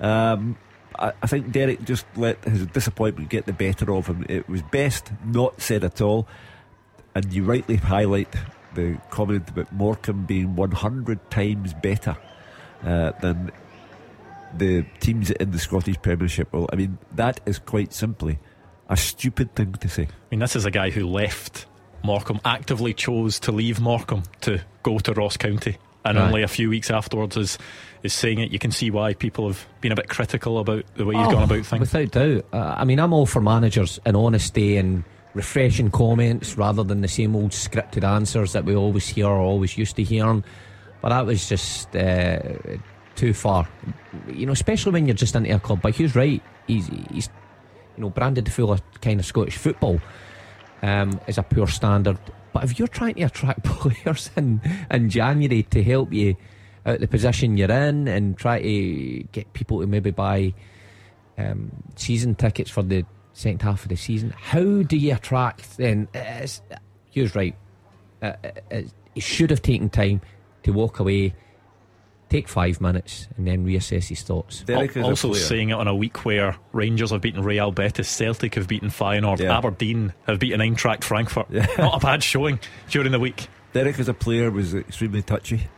Um, 0.00 0.56
I, 0.98 1.12
I 1.22 1.26
think 1.26 1.52
Derek 1.52 1.84
just 1.84 2.06
let 2.16 2.44
his 2.44 2.66
disappointment 2.66 3.30
get 3.30 3.46
the 3.46 3.52
better 3.52 3.92
of 3.92 4.06
him. 4.06 4.24
It 4.28 4.48
was 4.48 4.62
best 4.62 5.12
not 5.24 5.60
said 5.60 5.84
at 5.84 6.00
all 6.00 6.28
and 7.14 7.32
you 7.32 7.44
rightly 7.44 7.76
highlight 7.76 8.34
the 8.74 8.98
comment 9.10 9.48
about 9.50 9.72
Morecambe 9.72 10.24
being 10.26 10.54
100 10.56 11.30
times 11.30 11.74
better 11.74 12.16
uh, 12.84 13.12
than 13.20 13.50
the 14.56 14.84
teams 15.00 15.30
in 15.30 15.50
the 15.50 15.58
Scottish 15.58 16.00
Premiership. 16.02 16.52
Well, 16.52 16.68
I 16.72 16.76
mean, 16.76 16.98
that 17.14 17.40
is 17.46 17.58
quite 17.58 17.92
simply 17.92 18.38
a 18.88 18.96
stupid 18.96 19.54
thing 19.54 19.72
to 19.72 19.88
say. 19.88 20.02
I 20.04 20.08
mean, 20.30 20.40
this 20.40 20.56
is 20.56 20.64
a 20.64 20.70
guy 20.70 20.90
who 20.90 21.06
left 21.06 21.66
Morecambe, 22.02 22.40
actively 22.44 22.94
chose 22.94 23.38
to 23.40 23.52
leave 23.52 23.78
Morecambe 23.80 24.22
to 24.42 24.60
go 24.82 24.98
to 24.98 25.12
Ross 25.12 25.36
County, 25.36 25.76
and 26.04 26.16
Right. 26.16 26.26
only 26.26 26.42
a 26.42 26.48
few 26.48 26.70
weeks 26.70 26.90
afterwards 26.90 27.36
is 27.36 27.58
is 28.02 28.14
saying 28.14 28.38
it. 28.38 28.50
You 28.50 28.58
can 28.58 28.70
see 28.72 28.90
why 28.90 29.12
people 29.12 29.46
have 29.46 29.66
been 29.82 29.92
a 29.92 29.94
bit 29.96 30.08
critical 30.08 30.58
about 30.58 30.84
the 30.94 31.04
way 31.04 31.14
he's 31.16 31.26
Oh, 31.26 31.32
gone 31.32 31.42
about 31.42 31.66
things. 31.66 31.80
Without 31.80 32.10
doubt. 32.12 32.46
Uh, 32.52 32.74
I 32.78 32.84
mean, 32.86 32.98
I'm 32.98 33.12
all 33.12 33.26
for 33.26 33.42
managers 33.42 34.00
and 34.06 34.16
honesty 34.16 34.78
and 34.78 35.04
refreshing 35.34 35.90
comments 35.90 36.56
rather 36.56 36.82
than 36.82 37.02
the 37.02 37.08
same 37.08 37.36
old 37.36 37.50
scripted 37.50 38.02
answers 38.02 38.52
that 38.54 38.64
we 38.64 38.74
always 38.74 39.06
hear 39.06 39.26
or 39.26 39.38
always 39.38 39.76
used 39.76 39.96
to 39.96 40.02
hear. 40.02 40.42
But 41.02 41.10
that 41.10 41.26
was 41.26 41.46
just 41.48 41.94
uh, 41.94 42.38
too 43.20 43.34
far. 43.34 43.68
You 44.26 44.46
know, 44.46 44.52
especially 44.52 44.92
when 44.92 45.06
you're 45.06 45.14
just 45.14 45.36
into 45.36 45.54
a 45.54 45.60
club. 45.60 45.82
But 45.82 45.94
Hugh's 45.94 46.16
right. 46.16 46.42
He's, 46.66 46.88
he's 47.12 47.28
you 47.96 48.02
know, 48.02 48.10
branded 48.10 48.46
the 48.46 48.50
full 48.50 48.72
of 48.72 48.82
kind 49.02 49.20
of 49.20 49.26
Scottish 49.26 49.58
football 49.58 50.00
um, 50.82 51.20
is 51.26 51.36
a 51.36 51.42
poor 51.42 51.66
standard. 51.66 52.18
But 52.52 52.64
if 52.64 52.78
you're 52.78 52.88
trying 52.88 53.14
to 53.14 53.22
attract 53.24 53.64
players 53.64 54.30
in, 54.36 54.62
in 54.90 55.10
January 55.10 55.62
to 55.64 55.82
help 55.82 56.12
you 56.12 56.36
out 56.86 57.00
the 57.00 57.06
position 57.06 57.58
you're 57.58 57.70
in 57.70 58.08
and 58.08 58.38
try 58.38 58.62
to 58.62 59.22
get 59.32 59.52
people 59.52 59.80
to 59.80 59.86
maybe 59.86 60.10
buy 60.10 60.54
um, 61.36 61.70
season 61.96 62.34
tickets 62.34 62.70
for 62.70 62.82
the 62.82 63.04
second 63.34 63.60
half 63.60 63.82
of 63.82 63.90
the 63.90 63.96
season, 63.96 64.34
how 64.36 64.82
do 64.82 64.96
you 64.96 65.14
attract 65.14 65.76
then? 65.76 66.08
It's, 66.14 66.62
Hugh's 67.10 67.34
right. 67.34 67.54
Uh, 68.22 68.32
uh, 68.72 68.80
he 69.14 69.20
should 69.20 69.50
have 69.50 69.60
taken 69.60 69.90
time 69.90 70.22
to 70.62 70.72
walk 70.72 71.00
away, 71.00 71.34
take 72.30 72.48
five 72.48 72.80
minutes, 72.80 73.28
and 73.36 73.46
then 73.46 73.66
reassess 73.66 74.08
his 74.08 74.22
thoughts. 74.22 74.62
Derek 74.62 74.92
is 74.92 75.02
Al- 75.02 75.10
also 75.10 75.32
saying 75.34 75.68
it 75.70 75.74
on 75.74 75.86
a 75.88 75.94
week 75.94 76.24
where 76.24 76.56
Rangers 76.72 77.10
have 77.10 77.20
beaten 77.20 77.42
Real 77.42 77.72
Betis, 77.72 78.08
Celtic 78.08 78.54
have 78.54 78.66
beaten 78.68 78.88
Feyenoord, 78.88 79.40
Yeah. 79.40 79.58
Aberdeen 79.58 80.12
have 80.26 80.38
beaten 80.38 80.60
Eintracht 80.60 81.04
Frankfurt. 81.04 81.46
Yeah. 81.50 81.66
Not 81.78 81.96
a 82.02 82.06
bad 82.06 82.22
showing 82.22 82.58
during 82.88 83.12
the 83.12 83.18
week. 83.20 83.48
Derek 83.72 83.98
as 83.98 84.08
a 84.08 84.14
player 84.14 84.50
was 84.50 84.74
extremely 84.74 85.22
touchy. 85.22 85.68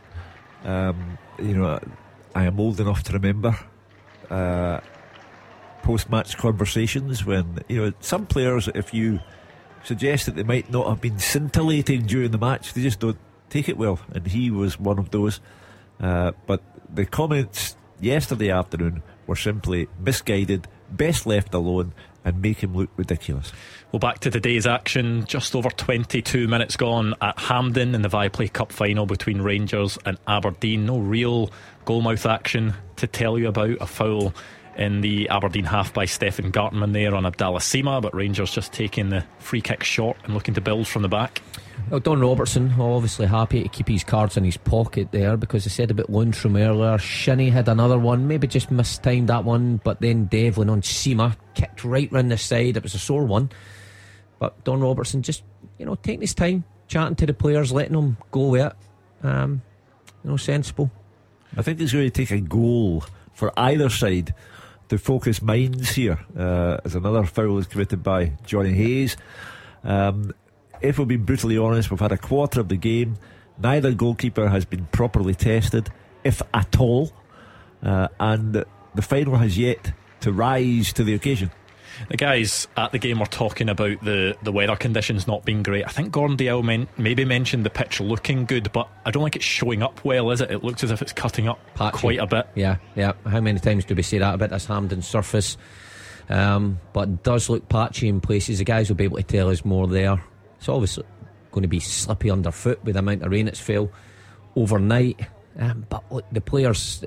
Um, 0.63 1.17
you 1.37 1.57
know, 1.57 1.79
I 2.33 2.45
am 2.45 2.59
old 2.59 2.79
enough 2.79 3.03
to 3.03 3.13
remember 3.13 3.57
uh, 4.29 4.79
post-match 5.81 6.37
conversations 6.37 7.25
when 7.25 7.59
you 7.67 7.81
know 7.83 7.93
some 7.99 8.25
players, 8.25 8.69
if 8.73 8.93
you 8.93 9.19
suggest 9.83 10.25
that 10.27 10.35
they 10.35 10.43
might 10.43 10.71
not 10.71 10.87
have 10.87 11.01
been 11.01 11.19
scintillating 11.19 12.05
during 12.05 12.31
the 12.31 12.37
match, 12.37 12.73
they 12.73 12.81
just 12.81 12.99
don't 12.99 13.17
take 13.49 13.67
it 13.67 13.77
well, 13.77 13.99
and 14.13 14.25
he 14.27 14.49
was 14.49 14.79
one 14.79 14.97
of 14.99 15.11
those. 15.11 15.39
Uh, 15.99 16.31
but 16.47 16.61
the 16.93 17.05
comments 17.05 17.75
yesterday 17.99 18.51
afternoon 18.51 19.03
were 19.27 19.35
simply 19.35 19.87
misguided, 19.99 20.67
best 20.91 21.25
left 21.25 21.53
alone, 21.53 21.93
and 22.25 22.41
make 22.41 22.63
him 22.63 22.73
look 22.73 22.89
ridiculous. 22.95 23.51
Well, 23.91 23.99
back 23.99 24.19
to 24.19 24.31
today's 24.31 24.65
action. 24.65 25.25
Just 25.25 25.55
over 25.55 25.69
22 25.69 26.47
minutes 26.47 26.77
gone 26.77 27.15
at 27.21 27.37
Hampden 27.37 27.93
in 27.93 28.01
the 28.01 28.09
Viaplay 28.09 28.51
Cup 28.51 28.71
final 28.71 29.05
between 29.05 29.41
Rangers 29.41 29.97
and 30.05 30.17
Aberdeen. 30.27 30.85
No 30.85 30.99
real 30.99 31.51
goalmouth 31.85 32.29
action 32.29 32.73
to 32.97 33.07
tell 33.07 33.37
you 33.37 33.49
about. 33.49 33.77
A 33.81 33.87
foul 33.87 34.33
in 34.77 35.01
the 35.01 35.29
Aberdeen 35.29 35.65
half 35.65 35.93
by 35.93 36.05
Stefan 36.05 36.51
Gartenmann 36.51 36.93
there 36.93 37.13
on 37.15 37.25
Abdallah 37.25 37.59
Sima, 37.59 38.01
but 38.01 38.13
Rangers 38.13 38.51
just 38.51 38.73
taking 38.73 39.09
the 39.09 39.23
free 39.39 39.61
kick 39.61 39.83
short 39.83 40.17
and 40.23 40.33
looking 40.33 40.53
to 40.55 40.61
build 40.61 40.87
from 40.87 41.01
the 41.01 41.09
back. 41.09 41.41
Well, 41.89 41.99
Don 41.99 42.21
Robertson, 42.21 42.73
obviously 42.79 43.25
happy 43.25 43.63
to 43.63 43.69
keep 43.69 43.87
his 43.87 44.03
cards 44.03 44.37
in 44.37 44.43
his 44.43 44.57
pocket 44.57 45.11
there 45.11 45.37
because 45.37 45.67
I 45.67 45.69
said 45.69 45.91
about 45.91 46.09
Lundstram 46.09 46.59
earlier. 46.59 46.97
Shinnie 46.97 47.49
had 47.49 47.67
another 47.67 47.99
one, 47.99 48.27
maybe 48.27 48.47
just 48.47 48.71
mistimed 48.71 49.29
that 49.29 49.43
one, 49.43 49.81
but 49.83 50.01
then 50.01 50.25
Devlin 50.25 50.69
on 50.69 50.81
Sima 50.81 51.35
kicked 51.53 51.83
right 51.83 52.11
round 52.11 52.31
the 52.31 52.37
side. 52.37 52.77
It 52.77 52.83
was 52.83 52.95
a 52.95 52.99
sore 52.99 53.25
one. 53.25 53.51
But 54.39 54.63
Don 54.63 54.81
Robertson 54.81 55.21
just, 55.21 55.43
you 55.77 55.85
know, 55.85 55.95
taking 55.95 56.21
his 56.21 56.33
time, 56.33 56.63
chatting 56.87 57.15
to 57.17 57.25
the 57.25 57.33
players, 57.33 57.71
letting 57.71 57.93
them 57.93 58.17
go 58.31 58.49
with 58.49 58.61
it. 58.61 58.73
Um, 59.25 59.61
you 60.23 60.31
know, 60.31 60.37
sensible. 60.37 60.89
I 61.55 61.61
think 61.61 61.79
it's 61.79 61.93
going 61.93 62.05
to 62.05 62.09
take 62.09 62.31
a 62.31 62.39
goal 62.39 63.03
for 63.33 63.51
either 63.57 63.89
side 63.89 64.33
to 64.89 64.97
focus 64.97 65.41
minds 65.41 65.91
here. 65.91 66.19
Uh, 66.37 66.77
as 66.85 66.95
another 66.95 67.23
foul 67.25 67.57
is 67.57 67.67
committed 67.67 68.03
by 68.03 68.33
Johnny 68.45 68.73
Hayes. 68.73 69.17
Um, 69.83 70.33
if 70.81 70.99
we're 70.99 71.05
being 71.05 71.23
brutally 71.23 71.57
honest, 71.57 71.91
we've 71.91 71.99
had 71.99 72.11
a 72.11 72.17
quarter 72.17 72.59
of 72.59 72.69
the 72.69 72.77
game. 72.77 73.17
Neither 73.57 73.93
goalkeeper 73.93 74.49
has 74.49 74.65
been 74.65 74.85
properly 74.87 75.35
tested, 75.35 75.89
if 76.23 76.41
at 76.53 76.79
all. 76.79 77.11
Uh, 77.81 78.07
and 78.19 78.65
the 78.95 79.01
final 79.01 79.37
has 79.37 79.57
yet 79.57 79.93
to 80.21 80.31
rise 80.31 80.93
to 80.93 81.03
the 81.03 81.13
occasion. 81.13 81.51
The 82.09 82.17
guys 82.17 82.67
at 82.77 82.91
the 82.91 82.99
game 82.99 83.19
were 83.19 83.25
talking 83.25 83.69
about 83.69 84.03
the, 84.03 84.35
the 84.43 84.51
weather 84.51 84.75
conditions 84.75 85.27
not 85.27 85.45
being 85.45 85.63
great. 85.63 85.85
I 85.85 85.89
think 85.89 86.11
Gordon 86.11 86.65
men- 86.65 86.87
maybe 86.97 87.25
mentioned 87.25 87.65
the 87.65 87.69
pitch 87.69 87.99
looking 87.99 88.45
good, 88.45 88.71
but 88.71 88.87
I 89.05 89.11
don't 89.11 89.23
think 89.23 89.35
it's 89.35 89.45
showing 89.45 89.83
up 89.83 90.03
well, 90.03 90.31
is 90.31 90.41
it? 90.41 90.51
It 90.51 90.63
looks 90.63 90.83
as 90.83 90.91
if 90.91 91.01
it's 91.01 91.13
cutting 91.13 91.47
up 91.47 91.59
Patchy. 91.75 91.97
quite 91.97 92.19
a 92.19 92.27
bit. 92.27 92.47
Yeah, 92.55 92.77
yeah. 92.95 93.13
How 93.25 93.41
many 93.41 93.59
times 93.59 93.85
do 93.85 93.95
we 93.95 94.03
say 94.03 94.17
that 94.17 94.35
about 94.35 94.49
this 94.49 94.65
Hampden 94.65 95.01
surface? 95.01 95.57
Um, 96.29 96.79
but 96.93 97.09
it 97.09 97.23
does 97.23 97.49
look 97.49 97.67
patchy 97.69 98.07
in 98.07 98.21
places. 98.21 98.59
The 98.59 98.65
guys 98.65 98.89
will 98.89 98.95
be 98.95 99.03
able 99.03 99.17
to 99.17 99.23
tell 99.23 99.49
us 99.49 99.65
more 99.65 99.87
there. 99.87 100.23
It's 100.57 100.69
obviously 100.69 101.03
going 101.51 101.63
to 101.63 101.67
be 101.67 101.79
slippy 101.79 102.31
underfoot 102.31 102.83
with 102.83 102.93
the 102.93 102.99
amount 102.99 103.23
of 103.23 103.31
rain 103.31 103.47
it's 103.47 103.59
fell 103.59 103.91
overnight. 104.55 105.19
Um, 105.59 105.85
but 105.89 106.03
look, 106.11 106.25
the 106.31 106.41
players. 106.41 107.03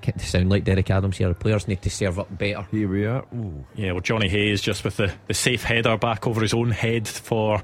Getting 0.00 0.20
to 0.20 0.26
sound 0.26 0.50
like 0.50 0.64
Derek 0.64 0.90
Adams 0.90 1.18
here. 1.18 1.28
The 1.28 1.34
players 1.34 1.68
need 1.68 1.82
to 1.82 1.90
serve 1.90 2.18
up 2.18 2.36
better. 2.36 2.66
Here 2.70 2.88
we 2.88 3.06
are. 3.06 3.24
Ooh. 3.34 3.64
Yeah, 3.74 3.92
well, 3.92 4.00
Johnny 4.00 4.28
Hayes 4.28 4.60
just 4.60 4.84
with 4.84 4.96
the, 4.96 5.12
the 5.26 5.34
safe 5.34 5.62
header 5.62 5.96
back 5.96 6.26
over 6.26 6.40
his 6.40 6.54
own 6.54 6.70
head 6.70 7.06
for 7.08 7.62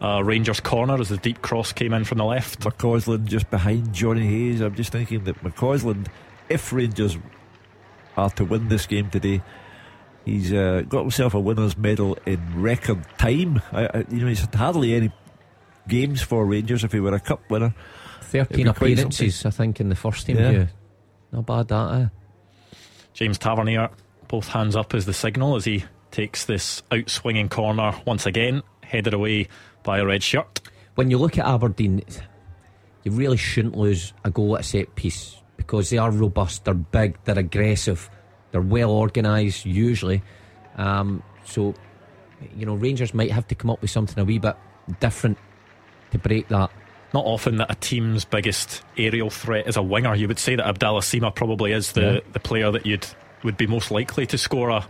uh, 0.00 0.22
Rangers 0.22 0.60
corner 0.60 1.00
as 1.00 1.08
the 1.08 1.16
deep 1.16 1.42
cross 1.42 1.72
came 1.72 1.92
in 1.92 2.04
from 2.04 2.18
the 2.18 2.24
left. 2.24 2.60
McCausland 2.60 3.26
just 3.26 3.50
behind 3.50 3.92
Johnny 3.92 4.26
Hayes. 4.26 4.60
I'm 4.60 4.74
just 4.74 4.92
thinking 4.92 5.24
that 5.24 5.42
McCausland, 5.42 6.08
if 6.48 6.72
Rangers 6.72 7.18
are 8.16 8.30
to 8.30 8.44
win 8.44 8.68
this 8.68 8.86
game 8.86 9.10
today, 9.10 9.42
he's 10.24 10.52
uh, 10.52 10.82
got 10.88 11.02
himself 11.02 11.34
a 11.34 11.40
winner's 11.40 11.76
medal 11.76 12.18
in 12.26 12.60
record 12.60 13.04
time. 13.18 13.62
I, 13.72 13.86
I, 13.86 14.04
you 14.10 14.20
know, 14.20 14.26
he's 14.26 14.40
had 14.40 14.54
hardly 14.54 14.94
any 14.94 15.12
games 15.88 16.22
for 16.22 16.44
Rangers 16.44 16.84
if 16.84 16.92
he 16.92 17.00
were 17.00 17.14
a 17.14 17.20
cup 17.20 17.48
winner. 17.50 17.74
13 18.22 18.66
appearances, 18.66 19.46
I 19.46 19.50
think, 19.50 19.80
in 19.80 19.88
the 19.88 19.94
first 19.94 20.26
team. 20.26 20.38
Yeah. 20.38 20.66
Not 21.34 21.46
bad, 21.46 21.68
that. 21.68 21.92
Eh? 22.00 22.76
James 23.12 23.38
Tavernier, 23.38 23.90
both 24.28 24.46
hands 24.46 24.76
up 24.76 24.94
as 24.94 25.04
the 25.04 25.12
signal 25.12 25.56
as 25.56 25.64
he 25.64 25.84
takes 26.12 26.44
this 26.44 26.82
outswinging 26.92 27.50
corner 27.50 27.92
once 28.06 28.24
again, 28.24 28.62
headed 28.84 29.14
away 29.14 29.48
by 29.82 29.98
a 29.98 30.06
red 30.06 30.22
shirt. 30.22 30.60
when 30.94 31.10
you 31.10 31.18
look 31.18 31.36
at 31.36 31.44
Aberdeen, 31.44 32.02
you 33.02 33.10
really 33.10 33.36
shouldn't 33.36 33.76
lose 33.76 34.12
a 34.24 34.30
goal 34.30 34.54
at 34.54 34.60
a 34.60 34.64
set 34.64 34.94
piece 34.94 35.36
because 35.56 35.90
they 35.90 35.98
are 35.98 36.12
robust, 36.12 36.64
they're 36.64 36.74
big, 36.74 37.18
they're 37.24 37.38
aggressive, 37.38 38.08
they're 38.52 38.60
well 38.60 38.90
organised 38.90 39.66
usually. 39.66 40.22
Um, 40.76 41.20
so, 41.44 41.74
you 42.56 42.64
know, 42.64 42.76
Rangers 42.76 43.12
might 43.12 43.32
have 43.32 43.48
to 43.48 43.56
come 43.56 43.70
up 43.70 43.82
with 43.82 43.90
something 43.90 44.20
a 44.20 44.24
wee 44.24 44.38
bit 44.38 44.54
different 45.00 45.36
to 46.12 46.18
break 46.18 46.46
that. 46.48 46.70
Not 47.14 47.24
often 47.24 47.56
that 47.58 47.70
a 47.70 47.76
team's 47.76 48.24
biggest 48.24 48.82
aerial 48.98 49.30
threat 49.30 49.66
is 49.68 49.76
a 49.76 49.82
winger. 49.82 50.14
You 50.14 50.28
would 50.28 50.38
say 50.38 50.56
that 50.56 50.66
Abdallah 50.66 51.00
Sima 51.00 51.34
probably 51.34 51.72
is 51.72 51.92
the, 51.92 52.00
Yeah. 52.14 52.20
the 52.32 52.40
player 52.40 52.70
that 52.72 52.84
you'd 52.84 53.06
would 53.44 53.56
be 53.56 53.66
most 53.66 53.90
likely 53.90 54.26
to 54.26 54.36
score 54.36 54.70
a 54.70 54.84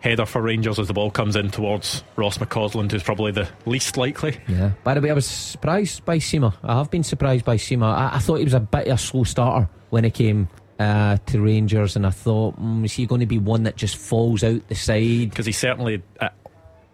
header 0.00 0.24
for 0.26 0.40
Rangers 0.42 0.78
as 0.78 0.86
the 0.88 0.92
ball 0.94 1.10
comes 1.10 1.36
in 1.36 1.50
towards 1.50 2.02
Ross 2.16 2.38
McCausland, 2.38 2.90
who's 2.92 3.02
probably 3.02 3.32
the 3.32 3.48
least 3.66 3.96
likely. 3.96 4.38
Yeah. 4.48 4.72
By 4.84 4.94
the 4.94 5.00
way, 5.00 5.10
I 5.10 5.14
was 5.14 5.26
surprised 5.26 6.04
by 6.04 6.18
Sima. 6.18 6.54
I 6.62 6.78
have 6.78 6.90
been 6.90 7.02
surprised 7.04 7.44
by 7.44 7.56
Sima. 7.56 7.84
I, 7.94 8.16
I 8.16 8.18
thought 8.18 8.36
he 8.36 8.44
was 8.44 8.54
a 8.54 8.60
bit 8.60 8.86
of 8.88 8.94
a 8.94 8.98
slow 8.98 9.24
starter 9.24 9.68
when 9.90 10.04
he 10.04 10.10
came 10.10 10.48
uh, 10.78 11.16
to 11.26 11.40
Rangers, 11.40 11.96
and 11.96 12.06
I 12.06 12.10
thought, 12.10 12.60
mm, 12.60 12.84
is 12.84 12.92
he 12.92 13.06
going 13.06 13.20
to 13.20 13.26
be 13.26 13.38
one 13.38 13.64
that 13.64 13.76
just 13.76 13.96
falls 13.96 14.42
out 14.44 14.66
the 14.68 14.74
side? 14.74 15.30
because 15.30 15.46
he 15.46 15.52
certainly 15.52 16.02
at 16.20 16.32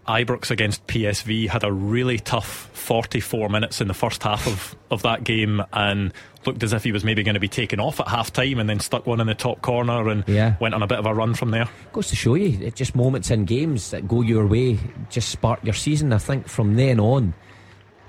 Ibrox 0.06 0.50
against 0.50 0.86
PSV 0.86 1.48
had 1.48 1.64
a 1.64 1.72
really 1.72 2.18
tough 2.18 2.68
44 2.74 3.48
minutes 3.48 3.80
in 3.80 3.88
the 3.88 3.94
first 3.94 4.22
half 4.22 4.46
of, 4.46 4.76
of 4.90 5.02
that 5.02 5.24
game 5.24 5.62
and 5.72 6.12
looked 6.44 6.62
as 6.62 6.72
if 6.74 6.84
he 6.84 6.92
was 6.92 7.04
maybe 7.04 7.22
going 7.22 7.34
to 7.34 7.40
be 7.40 7.48
taken 7.48 7.80
off 7.80 8.00
at 8.00 8.08
half 8.08 8.30
time 8.32 8.58
and 8.58 8.68
then 8.68 8.80
stuck 8.80 9.06
one 9.06 9.20
in 9.20 9.26
the 9.26 9.34
top 9.34 9.62
corner 9.62 10.08
and 10.08 10.24
Yeah. 10.26 10.56
went 10.60 10.74
on 10.74 10.82
a 10.82 10.86
bit 10.86 10.98
of 10.98 11.06
a 11.06 11.14
run 11.14 11.32
from 11.34 11.50
there. 11.52 11.68
Goes 11.92 12.08
to 12.08 12.16
show 12.16 12.34
you, 12.34 12.58
it's 12.66 12.76
just 12.76 12.94
moments 12.94 13.30
in 13.30 13.46
games 13.46 13.90
that 13.92 14.06
go 14.06 14.20
your 14.20 14.46
way 14.46 14.78
just 15.08 15.30
spark 15.30 15.64
your 15.64 15.72
season. 15.74 16.12
I 16.12 16.18
think 16.18 16.48
from 16.48 16.76
then 16.76 17.00
on, 17.00 17.32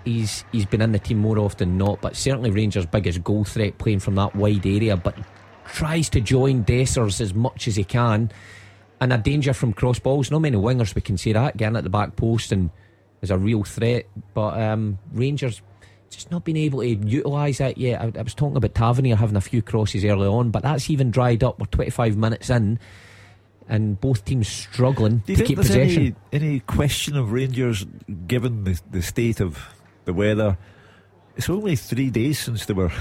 he's 0.04 0.44
he's 0.52 0.66
been 0.66 0.82
in 0.82 0.92
the 0.92 1.00
team 1.00 1.20
more 1.20 1.40
often 1.40 1.70
than 1.70 1.78
not. 1.78 2.02
But 2.02 2.16
certainly 2.18 2.52
Rangers' 2.52 2.86
biggest 2.86 3.24
goal 3.24 3.46
threat 3.46 3.78
playing 3.78 4.00
from 4.00 4.16
that 4.16 4.36
wide 4.36 4.66
area, 4.66 4.98
but 4.98 5.16
tries 5.66 6.10
to 6.10 6.20
join 6.22 6.64
Dessers 6.66 7.22
as 7.22 7.34
much 7.34 7.68
as 7.70 7.76
he 7.78 7.84
can, 7.86 8.32
and 9.02 9.14
a 9.14 9.18
danger 9.18 9.54
from 9.54 9.74
cross 9.74 10.00
balls. 10.00 10.32
Not 10.32 10.40
many 10.40 10.58
wingers 10.58 10.96
we 10.96 11.02
can 11.02 11.18
see 11.18 11.34
that 11.34 11.58
getting 11.58 11.76
at 11.76 11.84
the 11.84 11.90
back 11.90 12.16
post 12.16 12.52
and 12.52 12.70
is 13.22 13.32
a 13.32 13.38
real 13.38 13.64
threat. 13.64 14.06
But 14.34 14.60
um, 14.62 15.00
Rangers. 15.14 15.62
Just 16.12 16.30
not 16.32 16.46
been 16.46 16.56
able 16.56 16.80
to 16.80 16.88
utilise 16.88 17.58
that 17.58 17.78
yet. 17.80 18.00
I, 18.00 18.12
I 18.20 18.22
was 18.22 18.36
talking 18.36 18.56
about 18.56 18.76
Tavernier 18.76 19.16
having 19.16 19.36
a 19.36 19.42
few 19.42 19.62
crosses 19.62 20.06
early 20.06 20.28
on, 20.28 20.52
but 20.52 20.62
that's 20.62 20.90
even 20.90 21.10
dried 21.12 21.44
up. 21.44 21.60
We're 21.60 21.66
25 21.66 22.16
minutes 22.16 22.50
in, 22.52 22.80
and 23.68 24.00
both 24.00 24.24
teams 24.24 24.48
struggling 24.48 25.24
Do 25.26 25.34
you 25.34 25.36
to 25.36 25.38
think 25.38 25.48
keep 25.48 25.56
there's 25.58 25.68
possession. 25.70 26.16
any, 26.32 26.46
any 26.46 26.60
question 26.62 27.18
of 27.18 27.32
Rangers, 27.32 27.86
given 28.28 28.64
the, 28.66 28.80
the 28.92 29.02
state 29.02 29.42
of 29.42 29.60
the 30.06 30.14
weather? 30.14 30.58
It's 31.36 31.50
only 31.50 31.76
three 31.76 32.12
days 32.12 32.40
since 32.40 32.66
they 32.66 32.74
were 32.74 32.92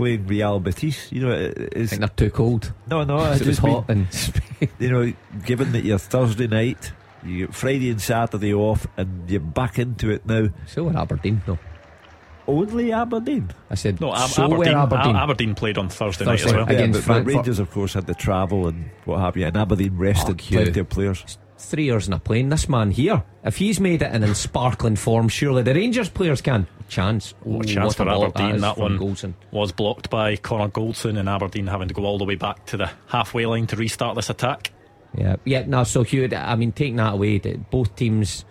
playing 0.00 0.26
Real 0.26 0.60
Betis. 0.60 1.10
You 1.12 1.20
know, 1.22 1.30
it- 1.32 1.58
I 1.58 1.78
it's 1.78 1.90
think 1.90 2.00
they're 2.00 2.08
too 2.08 2.30
cold. 2.30 2.72
no, 2.88 3.04
no. 3.04 3.18
I 3.18 3.26
it 3.26 3.30
was 3.30 3.40
just 3.40 3.62
mean, 3.62 3.72
hot 3.74 3.90
in 3.90 4.10
Spain. 4.10 4.68
you 4.78 4.90
know, 4.90 5.12
given 5.44 5.72
that 5.72 5.84
you're 5.84 5.98
Thursday 5.98 6.46
night, 6.46 6.92
you 7.24 7.46
get 7.46 7.54
Friday 7.54 7.90
and 7.90 8.00
Saturday 8.00 8.54
off, 8.54 8.86
and 8.96 9.28
you're 9.30 9.40
back 9.40 9.78
into 9.78 10.10
it 10.10 10.24
now. 10.26 10.48
So 10.66 10.84
we're 10.84 10.96
Aberdeen, 10.96 11.42
no. 11.46 11.58
Only 12.48 12.92
Aberdeen. 12.92 13.50
I 13.70 13.74
said, 13.76 14.00
No, 14.00 14.12
Ab- 14.12 14.28
so 14.28 14.44
Aberdeen, 14.46 14.74
Aberdeen. 14.74 15.14
A- 15.14 15.18
Aberdeen 15.20 15.54
played 15.54 15.78
on 15.78 15.88
Thursday, 15.88 16.24
Thursday. 16.24 16.46
night 16.50 16.60
as 16.60 16.66
well. 16.66 16.72
Yeah. 16.74 16.82
Against 16.84 17.06
but, 17.06 17.24
but 17.24 17.32
Rangers, 17.32 17.58
of 17.60 17.70
course, 17.70 17.94
had 17.94 18.06
the 18.06 18.14
travel 18.14 18.66
and 18.66 18.90
what 19.04 19.20
have 19.20 19.36
you, 19.36 19.46
and 19.46 19.56
Aberdeen 19.56 19.96
rested 19.96 20.40
Fuck 20.40 20.50
you. 20.50 20.58
plenty 20.62 20.80
of 20.80 20.88
players. 20.88 21.38
Three 21.60 21.84
years 21.84 22.08
in 22.08 22.14
a 22.14 22.18
plane. 22.18 22.48
This 22.48 22.68
man 22.68 22.90
here, 22.90 23.22
if 23.44 23.56
he's 23.58 23.78
made 23.78 24.02
it 24.02 24.12
in 24.14 24.22
in 24.24 24.34
sparkling 24.34 24.96
form, 24.96 25.28
surely 25.28 25.62
the 25.62 25.74
Rangers 25.74 26.08
players 26.08 26.40
can. 26.40 26.66
Chance. 26.88 27.34
What 27.44 27.66
a 27.66 27.68
chance 27.68 27.86
what 27.88 27.96
for 27.96 28.02
a 28.02 28.06
ball 28.06 28.24
Aberdeen, 28.26 28.60
that 28.62 28.74
from 28.74 28.82
one. 28.82 28.98
Goldson. 28.98 29.34
Was 29.52 29.70
blocked 29.70 30.10
by 30.10 30.36
Connor 30.36 30.68
Goldson 30.70 31.18
and 31.18 31.28
Aberdeen 31.28 31.66
having 31.66 31.86
to 31.88 31.94
go 31.94 32.04
all 32.04 32.18
the 32.18 32.24
way 32.24 32.34
back 32.34 32.64
to 32.66 32.76
the 32.76 32.90
halfway 33.06 33.46
line 33.46 33.66
to 33.68 33.76
restart 33.76 34.16
this 34.16 34.30
attack. 34.30 34.72
Yeah, 35.16 35.36
yeah. 35.44 35.64
No, 35.66 35.84
so 35.84 36.02
Hugh, 36.02 36.28
I 36.34 36.56
mean, 36.56 36.72
taking 36.72 36.96
that 36.96 37.12
away, 37.14 37.38
both 37.38 37.94
teams. 37.94 38.44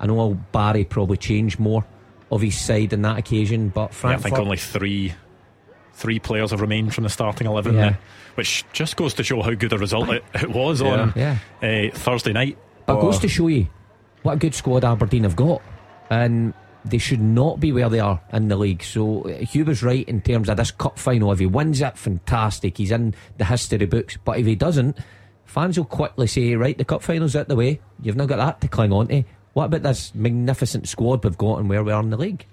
I 0.00 0.06
know 0.06 0.34
Barry 0.52 0.84
probably 0.84 1.16
changed 1.16 1.58
more 1.58 1.84
of 2.30 2.40
his 2.40 2.58
side 2.58 2.94
on 2.94 3.02
that 3.02 3.18
occasion, 3.18 3.68
but 3.70 3.92
Yeah, 4.02 4.10
I 4.10 4.16
think 4.16 4.38
only 4.38 4.56
three 4.56 5.12
three 5.94 6.18
players 6.18 6.50
have 6.52 6.60
remained 6.60 6.94
from 6.94 7.04
the 7.04 7.10
starting 7.10 7.46
11 7.46 7.74
Yeah. 7.74 7.80
there, 7.80 7.98
which 8.34 8.64
just 8.72 8.96
goes 8.96 9.14
to 9.14 9.22
show 9.24 9.42
how 9.42 9.52
good 9.54 9.72
a 9.72 9.78
result 9.78 10.08
it, 10.10 10.24
it 10.34 10.50
was 10.50 10.80
Yeah. 10.80 10.88
on 11.00 11.12
Yeah. 11.16 11.36
uh, 11.62 11.96
Thursday 11.96 12.32
night. 12.32 12.56
But 12.86 12.98
it 12.98 13.00
goes 13.02 13.16
Oh. 13.18 13.20
to 13.20 13.28
show 13.28 13.48
you 13.48 13.66
what 14.22 14.32
a 14.34 14.36
good 14.36 14.54
squad 14.54 14.84
Aberdeen 14.84 15.24
have 15.24 15.36
got. 15.36 15.62
And 16.10 16.52
they 16.84 16.98
should 16.98 17.20
not 17.20 17.60
be 17.60 17.72
where 17.72 17.88
they 17.88 18.00
are 18.00 18.20
in 18.32 18.48
the 18.48 18.56
league. 18.56 18.82
So 18.82 19.22
uh, 19.22 19.44
Hugh 19.44 19.64
was 19.64 19.82
right 19.82 20.06
in 20.08 20.20
terms 20.20 20.48
of 20.48 20.56
this 20.56 20.70
cup 20.72 20.98
final. 20.98 21.30
If 21.32 21.38
he 21.38 21.46
wins 21.46 21.80
it, 21.80 21.96
fantastic. 21.96 22.78
He's 22.78 22.90
in 22.90 23.14
the 23.38 23.44
history 23.44 23.86
books. 23.86 24.18
But 24.24 24.38
if 24.38 24.46
he 24.46 24.54
doesn't, 24.56 24.98
fans 25.44 25.78
will 25.78 25.84
quickly 25.84 26.26
say, 26.26 26.54
right, 26.56 26.76
the 26.76 26.84
cup 26.84 27.02
final's 27.02 27.36
out 27.36 27.48
the 27.48 27.56
way. 27.56 27.80
You've 28.02 28.16
not 28.16 28.28
got 28.28 28.36
that 28.38 28.60
to 28.62 28.68
cling 28.68 28.92
on 28.92 29.08
to. 29.08 29.22
What 29.52 29.66
about 29.66 29.82
this 29.82 30.12
magnificent 30.14 30.88
squad 30.88 31.22
we've 31.24 31.38
got 31.38 31.58
and 31.60 31.68
where 31.68 31.84
we 31.84 31.92
are 31.92 32.02
in 32.02 32.10
the 32.10 32.16
league? 32.16 32.46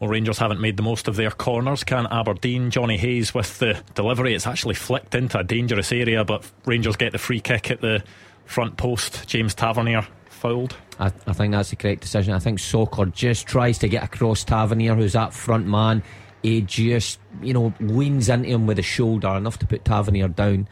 Well, 0.00 0.08
Rangers 0.08 0.38
haven't 0.38 0.60
made 0.60 0.76
the 0.76 0.82
most 0.82 1.08
of 1.08 1.16
their 1.16 1.30
corners. 1.30 1.82
Can 1.82 2.06
Aberdeen? 2.06 2.70
Johnny 2.70 2.96
Hayes 2.98 3.34
with 3.34 3.58
the 3.58 3.82
delivery. 3.94 4.34
It's 4.34 4.46
actually 4.46 4.76
flicked 4.76 5.14
into 5.14 5.38
a 5.38 5.44
dangerous 5.44 5.90
area, 5.90 6.24
but 6.24 6.48
Rangers 6.66 6.94
get 6.96 7.12
the 7.12 7.18
free 7.18 7.40
kick 7.40 7.70
at 7.70 7.80
the 7.80 8.04
front 8.44 8.76
post. 8.76 9.26
James 9.26 9.54
Tavernier 9.54 10.06
fouled. 10.28 10.76
I, 11.00 11.06
I 11.26 11.32
think 11.32 11.52
that's 11.52 11.70
the 11.70 11.76
correct 11.76 12.02
decision. 12.02 12.32
I 12.32 12.38
think 12.38 12.60
Sokler 12.60 13.12
just 13.12 13.46
tries 13.46 13.78
to 13.78 13.88
get 13.88 14.04
across 14.04 14.44
Tavernier, 14.44 14.94
who's 14.94 15.14
that 15.14 15.32
front 15.32 15.66
man. 15.66 16.04
He 16.42 16.60
just, 16.60 17.18
you 17.42 17.52
know, 17.52 17.74
leans 17.80 18.28
into 18.28 18.48
him 18.50 18.68
with 18.68 18.78
a 18.78 18.82
shoulder 18.82 19.28
enough 19.30 19.58
to 19.58 19.66
put 19.66 19.84
Tavernier 19.84 20.28
down. 20.28 20.68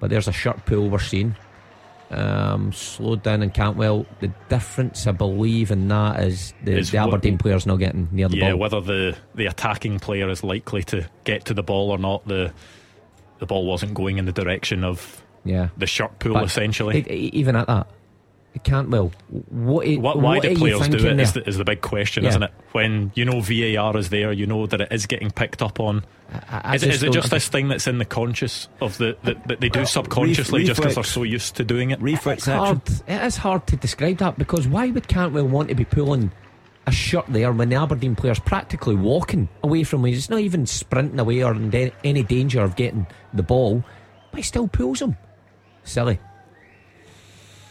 But 0.00 0.10
there's 0.10 0.26
a 0.26 0.32
shirt 0.32 0.66
pull 0.66 0.90
we're 0.90 0.98
seeing. 0.98 1.36
Um, 2.10 2.72
slowed 2.72 3.22
down 3.22 3.42
in 3.42 3.50
Cantwell. 3.50 4.06
The 4.20 4.30
difference, 4.48 5.06
I 5.06 5.12
believe, 5.12 5.70
in 5.70 5.88
that 5.88 6.20
is 6.22 6.52
the, 6.62 6.76
Is 6.78 6.90
the 6.90 6.98
what- 6.98 7.08
Aberdeen 7.08 7.38
players 7.38 7.66
not 7.66 7.76
getting 7.76 8.08
near 8.12 8.28
the 8.28 8.36
yeah, 8.36 8.40
ball. 8.42 8.48
Yeah, 8.50 8.54
whether 8.54 8.80
the, 8.80 9.16
the 9.34 9.46
attacking 9.46 9.98
player 9.98 10.28
is 10.28 10.44
likely 10.44 10.84
to 10.84 11.08
get 11.24 11.46
to 11.46 11.54
the 11.54 11.62
ball 11.62 11.90
or 11.90 11.98
not, 11.98 12.26
the 12.28 12.52
the 13.40 13.46
ball 13.46 13.66
wasn't 13.66 13.94
going 13.94 14.18
in 14.18 14.26
the 14.26 14.32
direction 14.32 14.84
of 14.84 15.22
yeah, 15.44 15.68
the 15.76 15.86
shirt 15.86 16.18
pull, 16.20 16.34
But 16.34 16.44
essentially. 16.44 17.04
e- 17.10 17.30
even 17.32 17.56
at 17.56 17.66
that, 17.66 17.88
Cantwell. 18.62 19.10
What? 19.50 19.86
i- 19.86 19.96
Why, 19.96 20.14
why 20.14 20.22
what 20.22 20.38
are 20.38 20.40
do 20.42 20.48
you 20.50 20.56
players 20.56 20.78
do 20.80 20.84
thinking 20.98 21.06
it 21.18 21.20
is 21.20 21.32
the, 21.32 21.48
is 21.48 21.56
the 21.58 21.64
big 21.64 21.80
question, 21.80 22.22
Yeah. 22.24 22.30
isn't 22.30 22.42
it? 22.44 22.50
When 22.72 23.10
you 23.14 23.24
know 23.24 23.40
VAR 23.40 23.96
is 23.96 24.10
there, 24.10 24.32
you 24.32 24.46
know 24.46 24.66
that 24.66 24.80
it 24.80 24.88
is 24.92 25.06
getting 25.06 25.30
picked 25.30 25.60
up 25.62 25.80
on. 25.80 26.04
I- 26.32 26.60
I 26.64 26.74
Is, 26.76 26.82
it- 26.84 26.90
just 26.92 27.02
it 27.02 27.12
just 27.12 27.30
this 27.30 27.48
thing 27.48 27.68
that's 27.68 27.86
in 27.86 27.98
the 27.98 28.04
conscious 28.04 28.68
of 28.80 28.96
the 28.98 29.16
that, 29.24 29.48
that 29.48 29.60
they 29.60 29.68
do 29.68 29.84
subconsciously 29.84 30.64
just 30.64 30.80
because 30.80 30.94
they're 30.94 31.04
so 31.04 31.22
used 31.24 31.56
to 31.56 31.64
doing 31.64 31.90
it? 31.90 32.00
Reflex 32.00 32.46
It's 32.46 32.56
hard. 32.56 32.80
It 33.08 33.22
is 33.24 33.36
hard 33.36 33.66
to 33.68 33.76
describe 33.76 34.18
that 34.18 34.38
because 34.38 34.66
why 34.68 34.88
would 34.90 35.08
Cantwell 35.08 35.46
want 35.48 35.68
to 35.68 35.74
be 35.74 35.84
pulling 35.84 36.30
a 36.86 36.92
shirt 36.92 37.24
there 37.28 37.50
when 37.52 37.70
the 37.70 37.76
Aberdeen 37.76 38.14
player's 38.14 38.38
practically 38.38 38.94
walking 38.94 39.48
away 39.62 39.84
from 39.84 40.00
him? 40.00 40.06
He's 40.12 40.28
not 40.30 40.40
even 40.40 40.66
sprinting 40.66 41.18
away 41.18 41.42
or 41.42 41.52
in 41.54 41.70
da- 41.70 41.92
any 42.04 42.22
danger 42.22 42.62
of 42.62 42.76
getting 42.76 43.06
the 43.32 43.42
ball, 43.42 43.82
but 44.30 44.38
he 44.38 44.42
still 44.42 44.68
pulls 44.68 45.00
him. 45.02 45.16
Silly. 45.84 46.18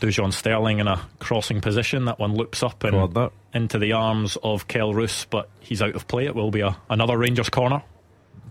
Dujon 0.02 0.34
Sterling 0.34 0.80
in 0.80 0.88
a 0.88 1.02
crossing 1.20 1.62
position. 1.62 2.06
That 2.06 2.20
one 2.20 2.36
loops 2.36 2.64
up 2.64 2.84
and 2.84 2.94
Corner. 2.94 3.30
into 3.54 3.80
the 3.80 3.94
arms 3.94 4.38
of 4.44 4.68
Kelle 4.68 4.94
Roos, 4.94 5.26
but 5.30 5.50
he's 5.60 5.82
out 5.82 5.96
of 5.96 6.08
play. 6.08 6.26
It 6.26 6.36
will 6.36 6.52
be 6.52 6.62
a, 6.62 6.76
another 6.90 7.18
Rangers 7.18 7.50
corner. 7.50 7.82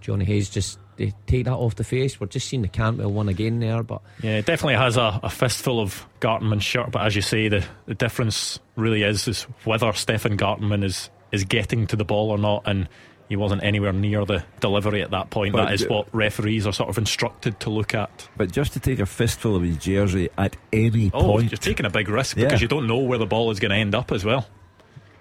Johnny 0.00 0.24
Hayes 0.24 0.50
just 0.50 0.78
they 0.96 1.12
take 1.26 1.46
that 1.46 1.54
off 1.54 1.76
the 1.76 1.84
face. 1.84 2.20
We're 2.20 2.26
just 2.26 2.48
seeing 2.48 2.62
the 2.62 2.68
Cantwell 2.68 3.10
one 3.10 3.28
again 3.28 3.60
there, 3.60 3.82
but 3.82 4.02
Yeah, 4.22 4.38
it 4.38 4.46
definitely 4.46 4.74
has 4.76 4.96
a, 4.96 5.20
a 5.22 5.30
fistful 5.30 5.80
of 5.80 6.06
Gartenmann's 6.20 6.64
shirt, 6.64 6.90
but 6.90 7.02
as 7.06 7.16
you 7.16 7.22
say, 7.22 7.48
the, 7.48 7.64
the 7.86 7.94
difference 7.94 8.58
really 8.76 9.02
is 9.02 9.26
is 9.26 9.44
whether 9.64 9.92
Stefan 9.92 10.36
Gartenmann 10.36 10.84
is, 10.84 11.08
is 11.30 11.44
getting 11.44 11.86
to 11.88 11.96
the 11.96 12.04
ball 12.04 12.30
or 12.30 12.38
not, 12.38 12.62
and 12.66 12.88
he 13.32 13.36
wasn't 13.36 13.62
anywhere 13.64 13.92
near 13.92 14.24
the 14.24 14.44
delivery 14.60 15.02
at 15.02 15.10
that 15.10 15.30
point. 15.30 15.52
But 15.54 15.64
that 15.66 15.74
is 15.74 15.80
d- 15.82 15.88
what 15.88 16.06
referees 16.14 16.66
are 16.66 16.72
sort 16.72 16.88
of 16.90 16.98
instructed 16.98 17.58
to 17.60 17.70
look 17.70 17.94
at. 17.94 18.28
But 18.36 18.52
just 18.52 18.72
to 18.74 18.80
take 18.80 18.98
a 19.00 19.06
fistful 19.06 19.56
of 19.56 19.62
his 19.62 19.76
jersey 19.78 20.28
at 20.38 20.56
any 20.72 21.10
Oh, 21.14 21.22
point. 21.22 21.50
you're 21.50 21.56
taking 21.58 21.86
a 21.86 21.90
big 21.90 22.08
risk 22.08 22.36
Yeah. 22.36 22.44
because 22.44 22.60
you 22.62 22.68
don't 22.68 22.86
know 22.86 22.98
where 22.98 23.18
the 23.18 23.26
ball 23.26 23.50
is 23.50 23.58
going 23.60 23.70
to 23.70 23.76
end 23.76 23.94
up 23.94 24.12
as 24.12 24.24
well. 24.24 24.46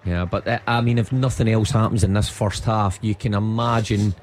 Yeah, 0.06 0.26
but 0.26 0.48
uh, 0.48 0.60
I 0.68 0.82
mean, 0.82 0.98
if 0.98 1.12
nothing 1.12 1.48
else 1.48 1.72
happens 1.72 2.04
in 2.04 2.14
this 2.14 2.28
first 2.30 2.64
half, 2.66 2.98
you 3.02 3.14
can 3.16 3.34
imagine, 3.34 4.16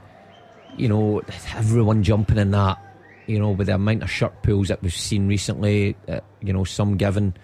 you 0.77 0.89
know, 0.89 1.23
everyone 1.57 2.03
jumping 2.03 2.37
in 2.39 2.51
that, 2.51 2.79
you 3.27 3.39
know, 3.39 3.51
with 3.51 3.69
the 3.69 3.75
amount 3.77 4.03
of 4.03 4.11
shirt 4.11 4.43
pulls 4.43 4.69
that 4.69 4.83
we've 4.83 4.93
seen 4.93 5.29
recently, 5.29 5.97
uh, 6.09 6.21
you 6.43 6.53
know, 6.53 6.65
some 6.65 6.97
given. 6.97 7.35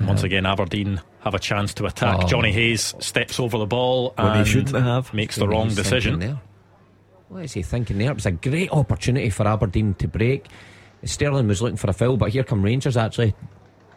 Once 0.00 0.22
again, 0.22 0.44
Aberdeen 0.46 1.00
have 1.26 1.34
a 1.34 1.40
chance 1.40 1.74
to 1.74 1.86
attack. 1.86 2.20
Oh. 2.22 2.26
Johnny 2.28 2.52
Hayes 2.52 2.94
steps 3.00 3.40
over 3.40 3.58
the 3.58 3.66
ball 3.66 4.14
When 4.16 4.32
he 4.34 4.38
and 4.38 4.48
shouldn't 4.48 4.76
have. 4.84 5.12
makes 5.12 5.34
the 5.34 5.48
wrong 5.48 5.68
decision. 5.74 6.20
there. 6.20 6.40
What 7.28 7.42
is 7.42 7.52
he 7.52 7.62
thinking 7.64 7.98
there? 7.98 8.12
It 8.12 8.14
was 8.14 8.26
a 8.26 8.30
great 8.30 8.70
opportunity 8.70 9.28
for 9.30 9.44
Aberdeen 9.48 9.94
to 9.94 10.06
break. 10.06 10.46
Sterling 11.02 11.48
was 11.48 11.60
looking 11.60 11.76
for 11.78 11.90
a 11.90 11.92
foul, 11.92 12.16
but 12.16 12.30
here 12.30 12.44
come 12.44 12.62
Rangers 12.62 12.96
actually. 12.96 13.34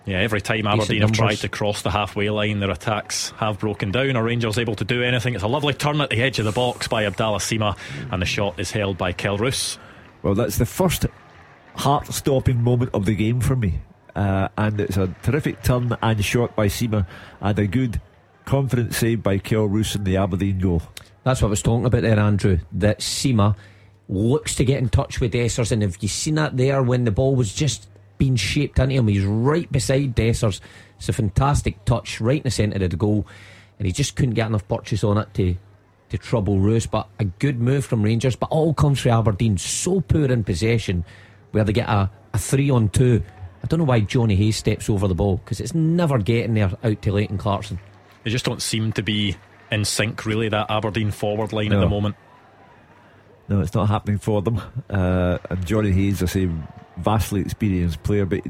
Yeah, 0.07 0.17
every 0.21 0.41
time 0.41 0.65
Aberdeen 0.65 1.01
have 1.01 1.11
tried 1.11 1.35
to 1.35 1.49
cross 1.49 1.83
the 1.83 1.91
halfway 1.91 2.31
line, 2.31 2.59
their 2.61 2.71
attacks 2.71 3.29
have 3.37 3.59
broken 3.59 3.91
down. 3.91 4.15
Are 4.17 4.23
Rangers 4.23 4.57
able 4.57 4.73
to 4.75 4.83
do 4.83 5.03
anything? 5.03 5.35
It's 5.35 5.43
a 5.43 5.47
lovely 5.47 5.75
turn 5.75 6.01
at 6.01 6.09
the 6.09 6.23
edge 6.23 6.39
of 6.39 6.45
the 6.45 6.51
box 6.51 6.87
by 6.87 7.05
Abdallah 7.05 7.37
Sima, 7.37 7.77
and 8.11 8.19
the 8.19 8.25
shot 8.25 8.59
is 8.59 8.71
held 8.71 8.97
by 8.97 9.11
Kelle 9.13 9.37
Roos. 9.37 9.77
Well, 10.23 10.33
that's 10.33 10.57
the 10.57 10.65
first 10.65 11.05
heart 11.75 12.07
stopping 12.07 12.63
moment 12.63 12.89
of 12.95 13.05
the 13.05 13.13
game 13.13 13.39
for 13.39 13.55
me. 13.55 13.81
Uh, 14.15 14.47
and 14.57 14.79
it's 14.81 14.97
a 14.97 15.13
terrific 15.21 15.61
turn 15.63 15.95
and 16.01 16.25
shot 16.25 16.55
by 16.55 16.67
Sima, 16.67 17.05
and 17.41 17.59
a 17.59 17.67
good, 17.67 18.01
confident 18.45 18.93
save 18.93 19.23
by 19.23 19.37
Kelle 19.37 19.65
Roos 19.65 19.95
in 19.95 20.03
the 20.03 20.17
Aberdeen 20.17 20.59
goal. 20.59 20.81
That's 21.23 21.41
what 21.41 21.49
I 21.49 21.51
was 21.51 21.61
talking 21.61 21.85
about 21.85 22.01
there, 22.01 22.19
Andrew. 22.19 22.59
That 22.71 22.99
Sima 22.99 23.55
looks 24.07 24.55
to 24.55 24.65
get 24.65 24.79
in 24.79 24.89
touch 24.89 25.19
with 25.21 25.33
Dessers, 25.33 25.71
and 25.71 25.81
have 25.83 25.97
you 26.01 26.07
seen 26.07 26.35
that 26.35 26.57
there 26.57 26.81
when 26.81 27.05
the 27.05 27.11
ball 27.11 27.35
was 27.35 27.53
just 27.53 27.87
being 28.17 28.35
shaped 28.35 28.79
into 28.79 28.95
him? 28.95 29.07
He's 29.07 29.23
right 29.23 29.71
beside 29.71 30.15
Dessers. 30.15 30.59
It's 30.97 31.09
a 31.09 31.13
fantastic 31.13 31.85
touch 31.85 32.19
right 32.19 32.37
in 32.37 32.43
the 32.43 32.51
centre 32.51 32.83
of 32.83 32.89
the 32.89 32.97
goal, 32.97 33.27
and 33.77 33.85
he 33.85 33.91
just 33.91 34.15
couldn't 34.15 34.33
get 34.33 34.47
enough 34.47 34.67
purchase 34.67 35.03
on 35.03 35.17
it 35.17 35.33
to 35.35 35.55
to 36.09 36.17
trouble 36.17 36.59
Roos. 36.59 36.87
But 36.87 37.07
a 37.19 37.25
good 37.25 37.61
move 37.61 37.85
from 37.85 38.01
Rangers, 38.01 38.35
but 38.35 38.49
all 38.49 38.73
comes 38.73 38.99
from 38.99 39.11
Aberdeen. 39.11 39.57
So 39.57 40.01
poor 40.01 40.25
in 40.25 40.43
possession, 40.43 41.05
where 41.51 41.63
they 41.63 41.73
get 41.73 41.87
a, 41.87 42.09
a 42.33 42.37
three 42.37 42.69
on 42.69 42.89
two. 42.89 43.21
I 43.63 43.67
don't 43.67 43.79
know 43.79 43.85
why 43.85 44.01
Johnny 44.01 44.35
Hayes 44.35 44.57
steps 44.57 44.89
over 44.89 45.07
the 45.07 45.15
ball 45.15 45.37
because 45.37 45.59
it's 45.59 45.75
never 45.75 46.17
getting 46.17 46.53
there 46.53 46.71
out 46.83 47.01
to 47.01 47.11
Leighton 47.11 47.37
Clarkson. 47.37 47.79
They 48.23 48.31
just 48.31 48.45
don't 48.45 48.61
seem 48.61 48.91
to 48.93 49.03
be 49.03 49.35
in 49.71 49.85
sync, 49.85 50.25
really, 50.25 50.49
that 50.49 50.69
Aberdeen 50.69 51.11
forward 51.11 51.53
line 51.53 51.73
at 51.73 51.79
the 51.79 51.89
moment. 51.89 52.15
No, 53.47 53.61
it's 53.61 53.73
not 53.73 53.89
happening 53.89 54.17
for 54.19 54.41
them. 54.41 54.61
Uh, 54.89 55.37
and 55.51 55.65
Johnny 55.67 55.91
Hayes, 55.91 56.23
I 56.23 56.25
say, 56.25 56.49
vastly 56.97 57.41
experienced 57.41 58.01
player, 58.01 58.25
but 58.25 58.41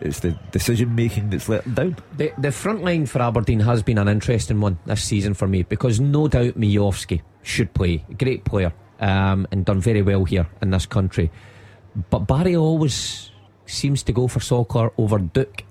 it's 0.00 0.20
the 0.20 0.38
decision 0.50 0.94
making 0.94 1.30
that's 1.30 1.48
let 1.48 1.64
them 1.64 1.74
down. 1.74 1.96
The, 2.16 2.32
the 2.36 2.52
front 2.52 2.84
line 2.84 3.06
for 3.06 3.22
Aberdeen 3.22 3.60
has 3.60 3.82
been 3.82 3.96
an 3.96 4.08
interesting 4.08 4.60
one 4.60 4.78
this 4.84 5.02
season 5.02 5.32
for 5.32 5.48
me 5.48 5.62
because 5.62 6.00
no 6.00 6.28
doubt 6.28 6.58
Miovski 6.58 7.22
should 7.42 7.72
play. 7.72 8.04
Great 8.18 8.44
player 8.44 8.74
um, 9.00 9.46
and 9.50 9.64
done 9.64 9.80
very 9.80 10.02
well 10.02 10.24
here 10.24 10.46
in 10.60 10.70
this 10.70 10.86
country. 10.86 11.30
But 12.10 12.20
Barry 12.20 12.56
always 12.56 13.29
seems 13.70 14.02
to 14.04 14.12
go 14.12 14.28
for 14.28 14.40
Sokler 14.40 14.92
over 14.98 15.18
Duk. 15.18 15.64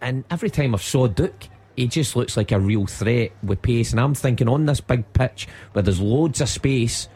And 0.00 0.24
every 0.30 0.50
time 0.50 0.74
I've 0.74 0.82
saw 0.82 1.06
Duk, 1.08 1.48
he 1.76 1.86
just 1.88 2.16
looks 2.16 2.36
like 2.36 2.52
a 2.52 2.58
real 2.58 2.86
threat 2.86 3.32
with 3.42 3.62
pace. 3.62 3.92
And 3.92 4.00
I'm 4.00 4.14
thinking 4.14 4.48
on 4.48 4.66
this 4.66 4.80
big 4.80 5.12
pitch 5.12 5.48
where 5.72 5.82
there's 5.82 6.00
loads 6.00 6.40
of 6.40 6.48
space, 6.48 7.08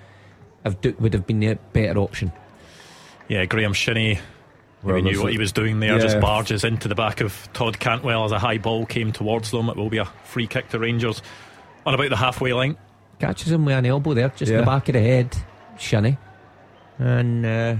if 0.64 0.80
Duk 0.80 1.00
would 1.00 1.14
have 1.14 1.26
been 1.26 1.40
the 1.40 1.58
better 1.72 1.98
option. 1.98 2.32
Yeah, 3.28 3.44
Graeme 3.44 3.72
Shinnie. 3.72 4.18
Well, 4.82 4.96
we 4.96 5.02
knew 5.02 5.22
what 5.22 5.32
he 5.32 5.38
was 5.38 5.52
doing 5.52 5.78
there, 5.78 5.94
yeah. 5.94 6.02
just 6.02 6.20
barges 6.20 6.64
into 6.64 6.88
the 6.88 6.96
back 6.96 7.20
of 7.20 7.48
Todd 7.52 7.78
Cantwell 7.78 8.24
as 8.24 8.32
a 8.32 8.38
high 8.38 8.58
ball 8.58 8.84
came 8.84 9.12
towards 9.12 9.52
them. 9.52 9.68
It 9.68 9.76
will 9.76 9.90
be 9.90 9.98
a 9.98 10.06
free 10.24 10.48
kick 10.48 10.70
to 10.70 10.78
Rangers 10.80 11.22
on 11.86 11.94
about 11.94 12.10
the 12.10 12.16
halfway 12.16 12.52
line. 12.52 12.76
Catches 13.20 13.52
him 13.52 13.64
with 13.64 13.76
an 13.76 13.86
elbow 13.86 14.14
there, 14.14 14.30
just 14.30 14.50
in 14.50 14.58
the 14.58 14.66
back 14.66 14.88
of 14.88 14.94
the 14.94 15.00
head. 15.00 15.36
Shinnie. 15.78 16.18
And 16.98 17.46
uh, 17.46 17.76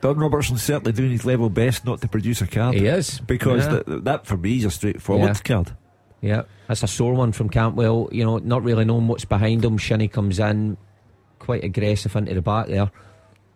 Don 0.00 0.18
Robertson's 0.18 0.62
certainly 0.62 0.92
doing 0.92 1.10
his 1.10 1.24
level 1.24 1.48
best 1.50 1.84
not 1.84 2.00
to 2.02 2.08
produce 2.08 2.40
a 2.42 2.46
card. 2.46 2.74
he 2.74 2.86
is. 2.86 3.18
Because 3.20 3.64
Yeah. 3.66 3.80
that, 3.86 4.04
that 4.04 4.26
for 4.26 4.36
me 4.36 4.58
is 4.58 4.64
a 4.66 4.70
straightforward 4.70 5.28
Yeah. 5.28 5.34
card. 5.34 5.72
Yeah, 6.20 6.42
that's 6.66 6.82
a 6.82 6.86
sore 6.88 7.14
one 7.14 7.32
from 7.32 7.48
Cantwell. 7.48 8.08
You 8.12 8.24
know, 8.24 8.38
not 8.38 8.62
really 8.64 8.84
knowing 8.84 9.06
what's 9.08 9.24
behind 9.24 9.64
him. 9.64 9.78
Shinnie 9.78 10.08
comes 10.08 10.38
in 10.38 10.76
quite 11.38 11.62
aggressive 11.64 12.14
into 12.16 12.34
the 12.34 12.42
back 12.42 12.66
there. 12.68 12.90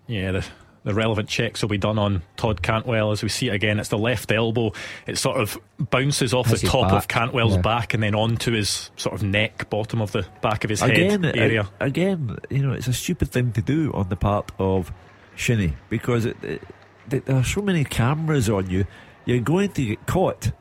Yeah, 0.07 0.33
the, 0.33 0.47
the 0.85 0.95
relevant 0.95 1.29
checks 1.29 1.63
will 1.63 1.69
be 1.71 1.79
done 1.79 1.99
on 1.99 2.23
Todd 2.37 2.63
Cantwell 2.63 3.11
as 3.13 3.23
we 3.23 3.29
see 3.29 3.49
it 3.49 3.55
again. 3.55 3.79
It's 3.81 3.89
the 3.89 3.99
left 3.99 4.31
elbow. 4.31 4.73
It 5.07 5.19
sort 5.19 5.39
of 5.41 5.59
bounces 5.79 6.33
off 6.35 6.49
Hits 6.49 6.61
the 6.61 6.67
his 6.67 6.73
top 6.73 6.93
of. 6.93 7.09
Cantwell's 7.09 7.55
Yeah. 7.57 7.63
back 7.63 7.95
and 7.95 8.03
then 8.03 8.15
onto 8.15 8.53
his 8.53 8.91
sort 8.97 9.15
of 9.15 9.23
neck, 9.23 9.69
bottom 9.71 10.01
of 10.03 10.13
the 10.13 10.27
back 10.43 10.63
of 10.65 10.71
his 10.71 10.83
Again, 10.83 11.23
head 11.23 11.37
area. 11.37 11.69
again, 11.81 12.37
you 12.51 12.59
know, 12.67 12.73
it's 12.73 12.89
a 12.89 12.93
stupid 12.93 13.31
thing 13.31 13.53
to 13.53 13.63
do 13.63 13.91
on 13.95 14.09
the 14.11 14.17
part 14.17 14.53
of 14.59 14.93
Shinnie 15.35 15.77
because 15.89 16.25
it, 16.25 16.43
it, 16.43 16.63
th- 17.09 17.25
there 17.25 17.37
are 17.37 17.45
so 17.45 17.63
many 17.63 17.85
cameras 17.85 18.49
on 18.49 18.69
you. 18.71 18.87
You're 19.25 19.41
going 19.41 19.71
to 19.73 19.85
get 19.85 20.07
caught, 20.07 20.53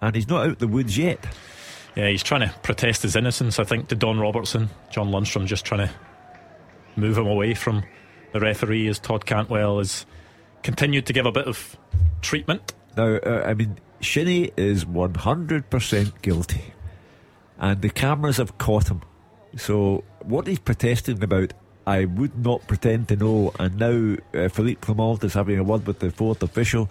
and 0.00 0.14
he's 0.14 0.28
not 0.28 0.46
out 0.46 0.58
the 0.58 0.68
woods 0.68 0.96
yet. 0.96 1.26
Yeah, 1.96 2.08
he's 2.08 2.22
trying 2.22 2.42
to 2.42 2.54
protest 2.62 3.02
his 3.02 3.16
innocence, 3.16 3.58
I 3.58 3.64
think, 3.64 3.88
to 3.88 3.94
Don 3.94 4.20
Robertson. 4.20 4.68
John 4.90 5.08
Lundstram 5.08 5.46
just 5.46 5.64
trying 5.64 5.88
to 5.88 5.94
move 6.94 7.16
him 7.16 7.26
away 7.26 7.54
from 7.54 7.84
the 8.32 8.40
referee 8.40 8.88
as 8.88 8.98
Todd 8.98 9.24
Cantwell 9.24 9.78
has 9.78 10.04
continued 10.62 11.06
to 11.06 11.12
give 11.12 11.26
a 11.26 11.32
bit 11.32 11.46
of 11.46 11.76
treatment. 12.20 12.74
Now, 12.96 13.16
uh, 13.16 13.44
I 13.46 13.54
mean, 13.54 13.78
Shinnie 14.00 14.50
is 14.56 14.84
100% 14.84 16.22
guilty, 16.22 16.74
and 17.58 17.80
the 17.80 17.90
cameras 17.90 18.36
have 18.36 18.58
caught 18.58 18.90
him. 18.90 19.02
So, 19.56 20.04
what 20.22 20.46
he's 20.46 20.58
protesting 20.58 21.22
about, 21.22 21.54
I 21.86 22.04
would 22.04 22.44
not 22.44 22.66
pretend 22.66 23.08
to 23.08 23.16
know. 23.16 23.52
And 23.58 23.78
now, 23.78 24.16
uh, 24.34 24.48
Philippe 24.48 24.80
Clement 24.80 25.22
is 25.22 25.34
having 25.34 25.58
a 25.58 25.64
word 25.64 25.86
with 25.86 26.00
the 26.00 26.10
fourth 26.10 26.42
official. 26.42 26.90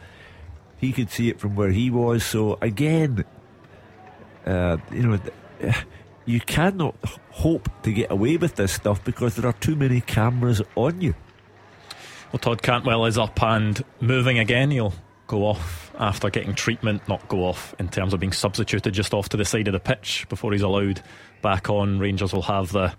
He 0.77 0.91
could 0.91 1.09
see 1.09 1.29
it 1.29 1.39
from 1.39 1.55
where 1.55 1.71
he 1.71 1.89
was. 1.89 2.23
So, 2.23 2.57
again, 2.61 3.25
uh, 4.45 4.77
you 4.91 5.03
know, 5.03 5.19
you 6.25 6.39
cannot 6.39 6.95
hope 7.31 7.69
to 7.83 7.91
get 7.91 8.11
away 8.11 8.37
with 8.37 8.55
this 8.55 8.71
stuff 8.71 9.03
because 9.03 9.35
there 9.35 9.47
are 9.47 9.53
too 9.53 9.75
many 9.75 10.01
cameras 10.01 10.61
on 10.75 11.01
you. 11.01 11.13
Well, 12.31 12.39
Todd 12.39 12.61
Cantwell 12.61 13.05
is 13.05 13.17
up 13.17 13.41
and 13.43 13.83
moving 13.99 14.39
again. 14.39 14.71
He'll 14.71 14.93
go 15.27 15.45
off 15.45 15.91
after 15.97 16.29
getting 16.29 16.53
treatment, 16.53 17.07
not 17.07 17.27
go 17.27 17.45
off 17.45 17.75
in 17.79 17.89
terms 17.89 18.13
of 18.13 18.19
being 18.19 18.33
substituted 18.33 18.93
just 18.93 19.13
off 19.13 19.29
to 19.29 19.37
the 19.37 19.45
side 19.45 19.67
of 19.67 19.73
the 19.73 19.79
pitch 19.79 20.25
before 20.29 20.51
he's 20.51 20.61
allowed 20.61 21.01
back 21.41 21.69
on. 21.69 21.99
Rangers 21.99 22.33
will 22.33 22.41
have 22.43 22.71
the 22.71 22.93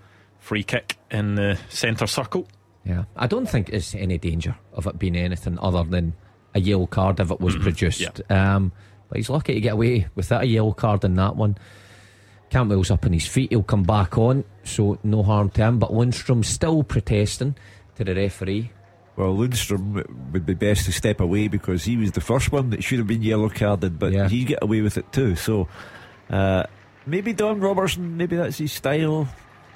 free 0.47 0.63
kick 0.63 0.97
in 1.11 1.35
the 1.35 1.59
centre 1.69 2.07
circle. 2.07 2.47
Yeah, 2.85 3.05
I 3.17 3.27
don't 3.27 3.47
think 3.49 3.71
there's 3.71 3.95
any 3.97 4.17
danger 4.17 4.55
of 4.73 4.87
it 4.87 4.97
being 4.97 5.17
anything 5.17 5.59
other 5.59 5.83
than 5.83 6.15
a 6.55 6.61
yellow 6.61 6.87
card 6.87 7.19
if 7.19 7.31
it 7.33 7.41
was 7.41 7.57
produced. 7.57 8.01
yeah. 8.01 8.55
Um, 8.55 8.71
but 9.09 9.17
he's 9.19 9.29
lucky 9.29 9.55
to 9.55 9.61
get 9.61 9.73
away 9.73 10.07
without 10.15 10.43
a 10.43 10.47
yellow 10.47 10.73
card 10.73 11.05
in 11.05 11.15
that 11.17 11.35
one. 11.35 11.59
Cantwell's 12.49 12.93
up 12.93 13.05
on 13.05 13.13
his 13.13 13.27
feet, 13.27 13.51
he'll 13.51 13.65
come 13.65 13.83
back 13.83 14.17
on, 14.19 14.45
so 14.63 14.99
no 15.03 15.25
harm 15.25 15.51
to 15.51 15.63
him. 15.65 15.79
But 15.81 15.91
Lundstram's 15.91 16.47
still 16.49 16.85
protesting 16.85 17.57
to 17.97 18.05
the 18.05 18.15
referee. 18.15 18.71
Well, 19.17 19.35
Lundstram 19.35 20.05
would 20.33 20.47
be 20.47 20.55
best 20.55 20.85
to 20.85 20.93
step 20.93 21.21
away 21.21 21.49
because 21.49 21.85
he 21.85 21.97
was 21.97 22.13
the 22.13 22.21
first 22.21 22.53
one 22.53 22.71
that 22.71 22.85
should 22.85 22.99
have 22.99 23.09
been 23.09 23.23
yellow 23.23 23.49
carded, 23.49 23.99
but 23.99 24.13
Yeah. 24.13 24.29
he 24.29 24.45
get 24.45 24.61
away 24.63 24.81
with 24.83 24.97
it 24.97 25.11
too. 25.13 25.35
So 25.35 25.67
uh, 26.31 26.65
maybe 27.05 27.33
Don 27.33 27.59
Robertson, 27.59 28.17
maybe 28.17 28.37
that's 28.37 28.59
his 28.59 28.73
style. 28.73 29.27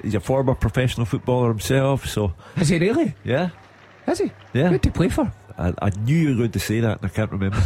He's 0.02 0.14
a 0.14 0.20
former 0.20 0.55
professional 0.55 1.05
footballer 1.06 1.48
himself, 1.48 2.06
so 2.06 2.32
Is 2.56 2.68
he 2.68 2.78
really? 2.78 3.14
yeah, 3.24 3.51
Is 4.06 4.18
he? 4.18 4.32
yeah. 4.55 4.68
Who'd 4.68 4.85
he 4.85 4.90
play 4.90 5.09
for? 5.09 5.31
I, 5.59 5.74
I 5.82 5.90
knew 5.90 6.16
you 6.16 6.28
were 6.31 6.35
going 6.36 6.52
to 6.52 6.59
say 6.60 6.81
that, 6.81 7.02
and 7.02 7.10
I 7.10 7.14
can't 7.14 7.31
remember, 7.31 7.62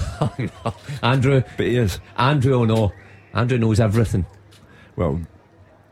Andrew. 1.03 1.43
but 1.57 1.67
he 1.67 1.77
is. 1.77 2.01
Andrew 2.17 2.55
oh 2.55 2.59
will 2.61 2.67
know. 2.67 2.93
Andrew 3.33 3.59
knows 3.59 3.79
everything. 3.81 4.27
Well, 4.97 5.21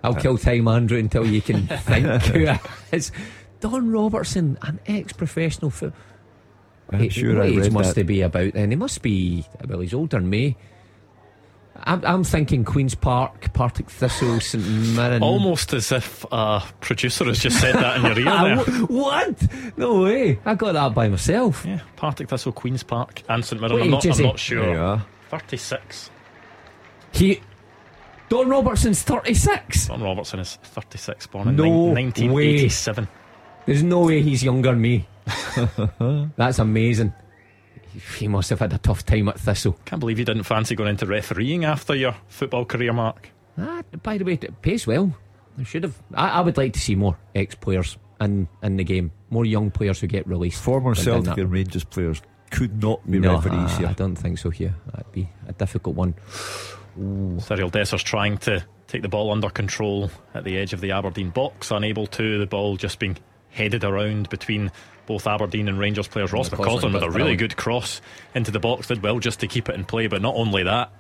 I'll 0.03 0.17
uh, 0.17 0.21
kill 0.21 0.37
time, 0.39 0.67
Andrew, 0.69 0.99
until 0.99 1.27
you 1.27 1.41
can 1.41 1.67
think 1.69 2.07
who 2.07 2.41
it 2.47 2.61
is. 2.91 3.13
Don 3.61 3.91
Robertson, 3.93 4.59
an 4.63 4.81
ex-professional 4.87 5.71
foot. 5.71 5.93
I'm 6.91 7.09
sure 7.09 7.37
what 7.37 7.45
I 7.45 7.49
age 7.49 7.57
read 7.59 7.73
must 7.73 7.95
that. 7.95 8.01
he 8.01 8.03
be 8.05 8.21
about 8.23 8.53
then? 8.55 8.71
He 8.71 8.77
must 8.77 9.01
be, 9.03 9.47
well, 9.69 9.79
he's 9.81 9.95
older 9.95 10.19
than 10.19 10.29
me. 10.29 10.57
I'm, 11.85 12.05
I'm 12.05 12.25
thinking 12.25 12.65
Queen's 12.65 12.95
Park, 12.95 13.53
Partick 13.55 13.91
Thistle, 13.91 14.39
St 14.41 14.65
Mirren. 14.95 15.23
Almost 15.23 15.73
as 15.73 15.91
if 15.91 16.25
a 16.31 16.63
producer 16.81 17.25
has 17.25 17.39
just 17.41 17.61
said 17.61 17.75
that 17.75 17.97
in 17.97 18.03
your 18.05 18.19
ear 18.53 18.57
there. 18.65 18.87
what? 18.87 19.77
No 19.77 20.03
way. 20.03 20.39
I 20.45 20.55
got 20.55 20.73
that 20.73 20.95
by 20.95 21.09
myself. 21.09 21.65
Yeah, 21.67 21.81
Partick 21.97 22.29
Thistle, 22.29 22.53
Queen's 22.53 22.83
Park, 22.83 23.23
and 23.29 23.45
St 23.45 23.61
Mirren. 23.61 23.75
What 23.75 23.83
I'm 23.83 23.91
not, 23.91 24.07
I'm 24.07 24.23
not 24.25 24.39
sure. 24.39 24.65
There 24.77 25.03
36. 25.31 26.11
He. 27.13 27.41
Don 28.29 28.49
Robertson's 28.49 29.03
36. 29.03 29.89
Don 29.89 30.03
Robertson 30.03 30.39
is 30.41 30.57
36, 30.63 31.27
born 31.27 31.49
in 31.49 31.57
No 31.57 31.65
nine- 31.65 31.95
1987. 32.07 33.07
There's 33.67 33.83
no 33.83 34.07
way 34.07 34.23
he's 34.23 34.43
younger 34.43 34.71
than 34.71 34.81
me. 34.81 35.07
That's 36.37 36.59
amazing. 36.59 37.13
He 38.19 38.29
must 38.29 38.51
have 38.51 38.61
had 38.61 38.73
a 38.73 38.79
tough 38.79 39.05
time 39.05 39.29
at 39.29 39.39
Thistle. 39.39 39.79
Can't 39.85 40.01
believe 40.01 40.19
you 40.19 40.25
didn't 40.25 40.45
fancy 40.45 40.75
going 40.75 40.91
into 40.91 41.07
refereeing 41.07 41.65
after 41.65 41.95
your 41.95 42.17
football 42.29 42.65
career, 42.65 42.93
Mark. 42.93 43.29
Ah, 43.59 43.83
by 44.03 44.19
the 44.19 44.25
way, 44.25 44.35
it 44.35 44.63
pays 44.63 44.87
well. 44.87 45.15
I 45.59 45.65
should 45.65 45.83
have. 45.83 46.01
I, 46.15 46.31
I 46.31 46.41
would 46.41 46.57
like 46.57 46.73
to 46.73 46.81
see 46.81 46.95
more 46.95 47.19
ex 47.35 47.55
players 47.55 47.99
in, 48.21 48.49
in 48.63 48.77
the 48.77 48.85
game. 48.85 49.13
More 49.31 49.45
young 49.45 49.71
players 49.71 50.01
who 50.01 50.07
get 50.07 50.27
released. 50.27 50.63
former 50.63 50.95
Celtic 50.95 51.37
and 51.37 51.51
Rangers 51.51 51.85
players 51.85 52.23
could 52.51 52.83
not 52.83 53.09
be 53.11 53.19
no, 53.19 53.35
referees 53.35 53.73
I, 53.73 53.79
here. 53.79 53.89
I 53.89 53.93
don't 53.93 54.17
think 54.17 54.39
so 54.39 54.51
here. 54.51 54.75
That'd 54.93 55.13
be 55.13 55.29
a 55.49 55.53
difficult 55.53 55.97
one. 55.97 56.15
Cyriel 56.99 57.71
Dessers 57.71 58.03
trying 58.03 58.39
to 58.39 58.65
take 58.87 59.03
the 59.03 59.09
ball 59.09 59.31
under 59.31 59.49
control 59.49 60.11
at 60.35 60.45
the 60.45 60.59
edge 60.59 60.73
of 60.73 60.81
the 60.81 60.93
Aberdeen 60.93 61.31
box, 61.31 61.71
unable 61.71 62.07
to. 62.09 62.39
The 62.39 62.47
ball 62.47 62.77
just 62.77 62.99
being 62.99 63.17
headed 63.51 63.85
around 63.85 64.29
between 64.29 64.71
both 65.07 65.27
Aberdeen 65.27 65.69
and 65.69 65.79
Rangers 65.79 66.09
players. 66.09 66.33
Ross 66.33 66.49
McCausland 66.49 66.95
with 66.95 67.03
a 67.03 67.11
really 67.11 67.37
good 67.37 67.57
cross 67.57 68.01
into 68.35 68.51
the 68.51 68.61
box, 68.61 68.87
did 68.89 69.03
well 69.03 69.19
just 69.19 69.41
to 69.41 69.47
keep 69.47 69.69
it 69.69 69.75
in 69.75 69.85
play, 69.85 70.07
but 70.07 70.23
not 70.23 70.35
only 70.35 70.63
that, 70.63 70.93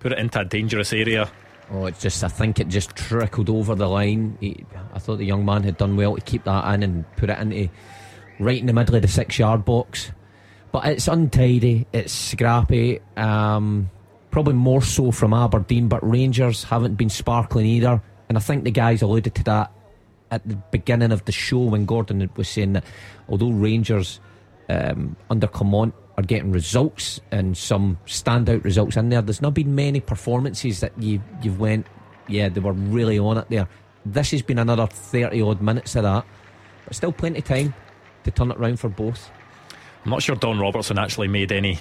put 0.00 0.12
it 0.12 0.18
into 0.18 0.40
a 0.40 0.44
dangerous 0.44 0.92
area. 0.92 1.30
Oh, 1.70 1.86
it's 1.86 2.00
just. 2.00 2.22
I 2.22 2.28
think 2.28 2.60
it 2.60 2.68
just 2.68 2.94
trickled 2.94 3.50
over 3.50 3.74
the 3.74 3.88
line. 3.88 4.38
He, 4.40 4.64
I 4.94 4.98
thought 4.98 5.16
the 5.16 5.24
young 5.24 5.44
man 5.44 5.64
had 5.64 5.76
done 5.76 5.96
well 5.96 6.14
to 6.14 6.20
keep 6.20 6.44
that 6.44 6.74
in 6.74 6.82
and 6.82 7.16
put 7.16 7.30
it 7.30 7.38
into 7.38 7.68
right 8.38 8.60
in 8.60 8.66
the 8.66 8.72
middle 8.72 8.94
of 8.94 9.02
the 9.02 9.08
six-yard 9.08 9.64
box. 9.64 10.12
But 10.70 10.86
it's 10.86 11.08
untidy. 11.08 11.86
It's 11.92 12.12
scrappy. 12.12 13.00
Um, 13.16 13.90
probably 14.30 14.54
more 14.54 14.82
so 14.82 15.10
from 15.10 15.32
Aberdeen, 15.32 15.88
but 15.88 16.08
Rangers 16.08 16.64
haven't 16.64 16.94
been 16.94 17.08
sparkling 17.08 17.66
either. 17.66 18.00
And 18.28 18.36
I 18.36 18.40
think 18.40 18.64
the 18.64 18.70
guys 18.70 19.02
alluded 19.02 19.34
to 19.36 19.44
that 19.44 19.72
at 20.30 20.46
the 20.48 20.56
beginning 20.70 21.12
of 21.12 21.24
the 21.24 21.32
show 21.32 21.58
when 21.58 21.86
Gordon 21.86 22.28
was 22.36 22.48
saying 22.48 22.74
that 22.74 22.84
although 23.28 23.50
Rangers 23.50 24.20
um, 24.68 25.16
under 25.30 25.46
Clement 25.46 25.94
are 26.16 26.22
getting 26.22 26.50
results 26.50 27.20
and 27.30 27.56
some 27.56 27.98
standout 28.06 28.64
results 28.64 28.96
in 28.96 29.10
there, 29.10 29.22
there's 29.22 29.42
not 29.42 29.54
been 29.54 29.74
many 29.74 30.00
performances 30.00 30.80
that 30.80 30.92
you 30.98 31.22
you've 31.42 31.60
went, 31.60 31.86
yeah, 32.28 32.48
they 32.48 32.60
were 32.60 32.72
really 32.72 33.18
on 33.18 33.38
it 33.38 33.48
there. 33.50 33.68
This 34.04 34.30
has 34.30 34.42
been 34.42 34.58
another 34.58 34.86
30 34.86 35.42
odd 35.42 35.60
minutes 35.60 35.96
of 35.96 36.04
that, 36.04 36.24
but 36.84 36.94
still 36.94 37.12
plenty 37.12 37.38
of 37.38 37.44
time 37.44 37.74
to 38.24 38.30
turn 38.30 38.50
it 38.50 38.58
round 38.58 38.80
for 38.80 38.88
both. 38.88 39.30
I'm 40.04 40.10
not 40.10 40.22
sure 40.22 40.36
Don 40.36 40.58
Robertson 40.58 40.98
actually 40.98 41.28
made 41.28 41.50
any 41.50 41.80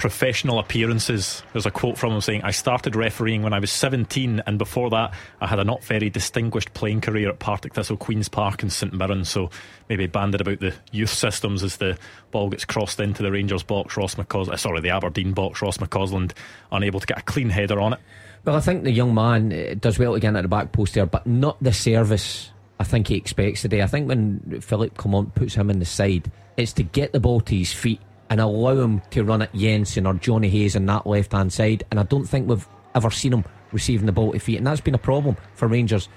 professional 0.00 0.58
appearances. 0.58 1.42
There's 1.52 1.66
a 1.66 1.70
quote 1.70 1.98
from 1.98 2.14
him 2.14 2.22
saying, 2.22 2.42
I 2.42 2.52
started 2.52 2.96
refereeing 2.96 3.42
when 3.42 3.52
I 3.52 3.58
was 3.58 3.70
17, 3.70 4.42
and 4.46 4.58
before 4.58 4.88
that, 4.90 5.12
I 5.42 5.46
had 5.46 5.58
a 5.58 5.64
not 5.64 5.84
very 5.84 6.08
distinguished 6.08 6.72
playing 6.72 7.02
career 7.02 7.28
at 7.28 7.38
Partick 7.38 7.74
Thistle, 7.74 7.98
Queen's 7.98 8.28
Park, 8.28 8.62
and 8.62 8.72
St 8.72 8.94
Mirren. 8.94 9.26
So 9.26 9.50
maybe 9.90 10.06
banded 10.06 10.40
about 10.40 10.60
the 10.60 10.74
youth 10.90 11.10
systems 11.10 11.62
as 11.62 11.76
the 11.76 11.98
ball 12.30 12.48
gets 12.48 12.64
crossed 12.64 12.98
into 12.98 13.22
the 13.22 13.30
Rangers 13.30 13.62
box. 13.62 13.96
Ross 13.98 14.14
McCausland, 14.14 14.58
sorry, 14.58 14.80
the 14.80 14.88
Aberdeen 14.88 15.32
box. 15.32 15.60
Ross 15.60 15.76
McCausland 15.76 16.32
unable 16.72 16.98
to 16.98 17.06
get 17.06 17.18
a 17.18 17.22
clean 17.22 17.50
header 17.50 17.78
on 17.78 17.92
it. 17.92 18.00
Well, 18.46 18.56
I 18.56 18.60
think 18.60 18.84
the 18.84 18.90
young 18.90 19.14
man 19.14 19.52
uh, 19.52 19.74
does 19.78 19.98
well 19.98 20.14
get 20.14 20.28
into 20.28 20.40
the 20.40 20.48
back 20.48 20.72
post 20.72 20.94
there, 20.94 21.04
but 21.04 21.26
not 21.26 21.62
the 21.62 21.74
service 21.74 22.50
I 22.80 22.84
think 22.84 23.08
he 23.08 23.16
expects 23.16 23.60
today. 23.60 23.82
I 23.82 23.86
think 23.86 24.08
when 24.08 24.62
Philippe 24.62 24.96
Clement 24.96 25.34
puts 25.34 25.54
him 25.54 25.68
in 25.68 25.78
the 25.78 25.84
side, 25.84 26.30
it's 26.56 26.72
to 26.72 26.82
get 26.82 27.12
the 27.12 27.20
ball 27.20 27.42
to 27.42 27.54
his 27.54 27.74
feet 27.74 28.00
and 28.30 28.40
allow 28.40 28.80
him 28.80 29.02
to 29.10 29.24
run 29.24 29.42
at 29.42 29.52
Jensen 29.54 30.06
or 30.06 30.14
Johnny 30.14 30.48
Hayes 30.48 30.76
on 30.76 30.86
that 30.86 31.06
left 31.06 31.32
hand 31.32 31.52
side. 31.52 31.84
And 31.90 31.98
I 31.98 32.04
don't 32.04 32.24
think 32.24 32.48
we've 32.48 32.66
ever 32.94 33.10
seen 33.10 33.32
him 33.32 33.44
receiving 33.72 34.06
the 34.06 34.12
ball 34.12 34.32
to 34.32 34.38
feet, 34.38 34.56
and 34.56 34.66
that's 34.66 34.80
been 34.80 34.94
a 34.94 34.98
problem 34.98 35.36
for 35.54 35.68
Rangers. 35.68 36.08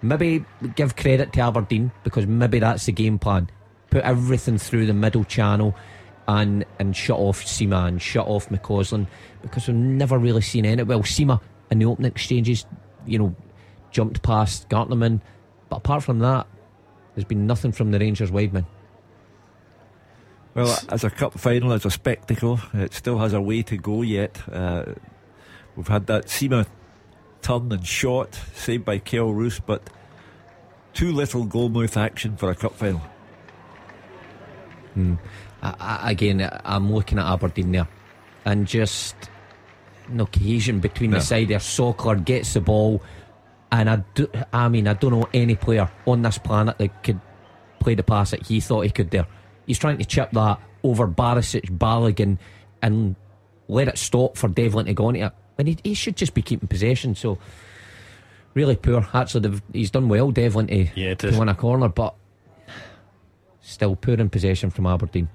Maybe 0.00 0.44
give 0.76 0.96
credit 0.96 1.32
to 1.34 1.40
Aberdeen 1.40 1.92
because 2.04 2.26
maybe 2.26 2.58
that's 2.58 2.86
the 2.86 2.92
game 2.92 3.18
plan. 3.18 3.50
Put 3.90 4.04
everything 4.04 4.58
through 4.58 4.86
the 4.86 4.94
middle 4.94 5.24
channel 5.24 5.74
and 6.26 6.64
and 6.78 6.94
shut 6.94 7.18
off 7.18 7.44
Sima 7.44 7.88
and 7.88 8.00
shut 8.00 8.26
off 8.26 8.48
McCausland 8.48 9.06
because 9.42 9.66
we've 9.66 9.76
never 9.76 10.18
really 10.18 10.42
seen 10.42 10.66
any. 10.66 10.82
Well, 10.82 11.02
Sima 11.02 11.40
in 11.70 11.78
the 11.80 11.86
opening 11.86 12.10
exchanges, 12.10 12.64
you 13.06 13.18
know, 13.18 13.34
jumped 13.90 14.22
past 14.22 14.68
Gartenmann, 14.68 15.20
but 15.68 15.76
apart 15.76 16.02
from 16.02 16.20
that, 16.20 16.46
there's 17.14 17.24
been 17.24 17.46
nothing 17.46 17.72
from 17.72 17.90
the 17.90 17.98
Rangers 17.98 18.30
wideman. 18.30 18.66
Well, 20.58 20.78
as 20.88 21.04
a 21.04 21.10
cup 21.10 21.34
final, 21.38 21.72
as 21.72 21.84
a 21.84 21.90
spectacle, 21.90 22.60
it 22.74 22.92
still 22.92 23.18
has 23.18 23.32
a 23.32 23.40
way 23.40 23.62
to 23.62 23.76
go 23.76 24.02
yet. 24.02 24.40
Uh, 24.50 24.86
we've 25.76 25.86
had 25.86 26.06
that 26.08 26.26
Sima 26.26 26.66
turn 27.42 27.70
and 27.70 27.86
shot, 27.86 28.38
saved 28.54 28.84
by 28.84 28.98
Kelle 28.98 29.32
Roos, 29.32 29.60
but 29.60 29.88
too 30.94 31.12
little 31.12 31.46
goalmouth 31.46 31.96
action 31.96 32.36
for 32.36 32.50
a 32.50 32.56
cup 32.56 32.74
final. 32.74 33.02
I, 34.96 35.16
I, 35.62 36.10
again, 36.10 36.48
I'm 36.64 36.92
looking 36.92 37.18
at 37.20 37.26
Aberdeen 37.26 37.70
there, 37.70 37.88
and 38.44 38.66
just 38.66 39.14
no 40.08 40.26
cohesion 40.26 40.80
between 40.80 41.10
No. 41.10 41.18
the 41.18 41.24
side 41.24 41.48
there. 41.48 41.60
Sokler 41.60 42.24
gets 42.24 42.54
the 42.54 42.60
ball, 42.60 43.00
and 43.70 43.88
I, 43.88 44.02
do, 44.14 44.28
I 44.52 44.68
mean, 44.68 44.88
I 44.88 44.94
don't 44.94 45.12
know 45.12 45.28
any 45.32 45.54
player 45.54 45.88
on 46.04 46.22
this 46.22 46.38
planet 46.38 46.78
that 46.78 47.04
could 47.04 47.20
play 47.78 47.94
the 47.94 48.02
pass 48.02 48.32
that 48.32 48.44
he 48.44 48.58
thought 48.58 48.80
he 48.80 48.90
could 48.90 49.10
there. 49.10 49.26
He's 49.68 49.78
trying 49.78 49.98
to 49.98 50.04
chip 50.04 50.32
that 50.32 50.58
over 50.82 51.06
Barisic, 51.06 51.70
Balogun, 51.78 52.38
and 52.82 53.14
let 53.68 53.86
it 53.86 53.98
stop 53.98 54.36
for 54.36 54.48
Devlin 54.48 54.86
to 54.86 54.94
go 54.94 55.10
into 55.10 55.26
it. 55.26 55.32
And 55.58 55.68
he, 55.68 55.78
he 55.84 55.94
should 55.94 56.16
just 56.16 56.34
be 56.34 56.42
keeping 56.42 56.68
possession. 56.68 57.14
So, 57.14 57.38
really 58.54 58.74
poor. 58.76 59.06
Actually, 59.14 59.60
he's 59.72 59.90
done 59.92 60.08
well, 60.08 60.30
Devlin, 60.32 60.66
to, 60.68 60.88
Yeah, 60.96 61.14
to 61.14 61.30
to- 61.30 61.38
win 61.38 61.48
a 61.48 61.54
corner, 61.54 61.88
but 61.88 62.14
still 63.60 63.96
poor 63.96 64.14
in 64.14 64.30
possession 64.30 64.70
from 64.70 64.86
Aberdeen. 64.86 65.28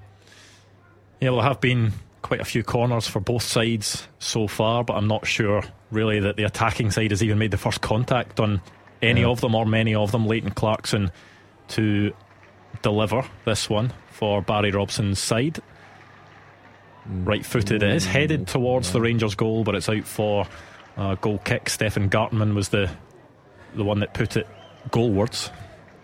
Yeah, 1.20 1.30
well, 1.30 1.40
there 1.40 1.48
have 1.48 1.60
been 1.60 1.92
quite 2.22 2.40
a 2.40 2.44
few 2.44 2.62
corners 2.62 3.06
for 3.06 3.20
both 3.20 3.42
sides 3.42 4.08
so 4.18 4.46
far, 4.48 4.82
but 4.82 4.94
I'm 4.94 5.06
not 5.06 5.26
sure 5.26 5.62
really 5.90 6.20
that 6.20 6.36
the 6.36 6.44
attacking 6.44 6.90
side 6.90 7.10
has 7.12 7.22
even 7.22 7.38
made 7.38 7.50
the 7.50 7.56
first 7.58 7.80
contact 7.80 8.40
on 8.40 8.60
any 9.02 9.20
Yeah. 9.20 9.28
of 9.28 9.40
them 9.40 9.54
or 9.54 9.64
many 9.66 9.94
of 9.94 10.10
them. 10.10 10.26
Leighton 10.26 10.50
Clarkson 10.50 11.12
to 11.68 12.12
deliver 12.82 13.24
this 13.44 13.70
one 13.70 13.92
for 14.14 14.40
Barry 14.42 14.70
Robson's 14.70 15.18
side. 15.18 15.58
Right 17.06 17.44
footed. 17.44 17.82
It 17.82 17.90
is 17.94 18.06
headed 18.06 18.46
towards 18.46 18.92
the 18.92 19.00
Rangers 19.00 19.34
goal, 19.34 19.64
but 19.64 19.74
it's 19.74 19.88
out 19.88 20.04
for 20.04 20.46
a 20.96 21.18
goal 21.20 21.38
kick. 21.38 21.68
Stefan 21.68 22.08
Gartenmann 22.08 22.54
was 22.54 22.70
the 22.70 22.90
the 23.74 23.84
one 23.84 23.98
that 24.00 24.14
put 24.14 24.36
it 24.36 24.46
goalwards. 24.90 25.50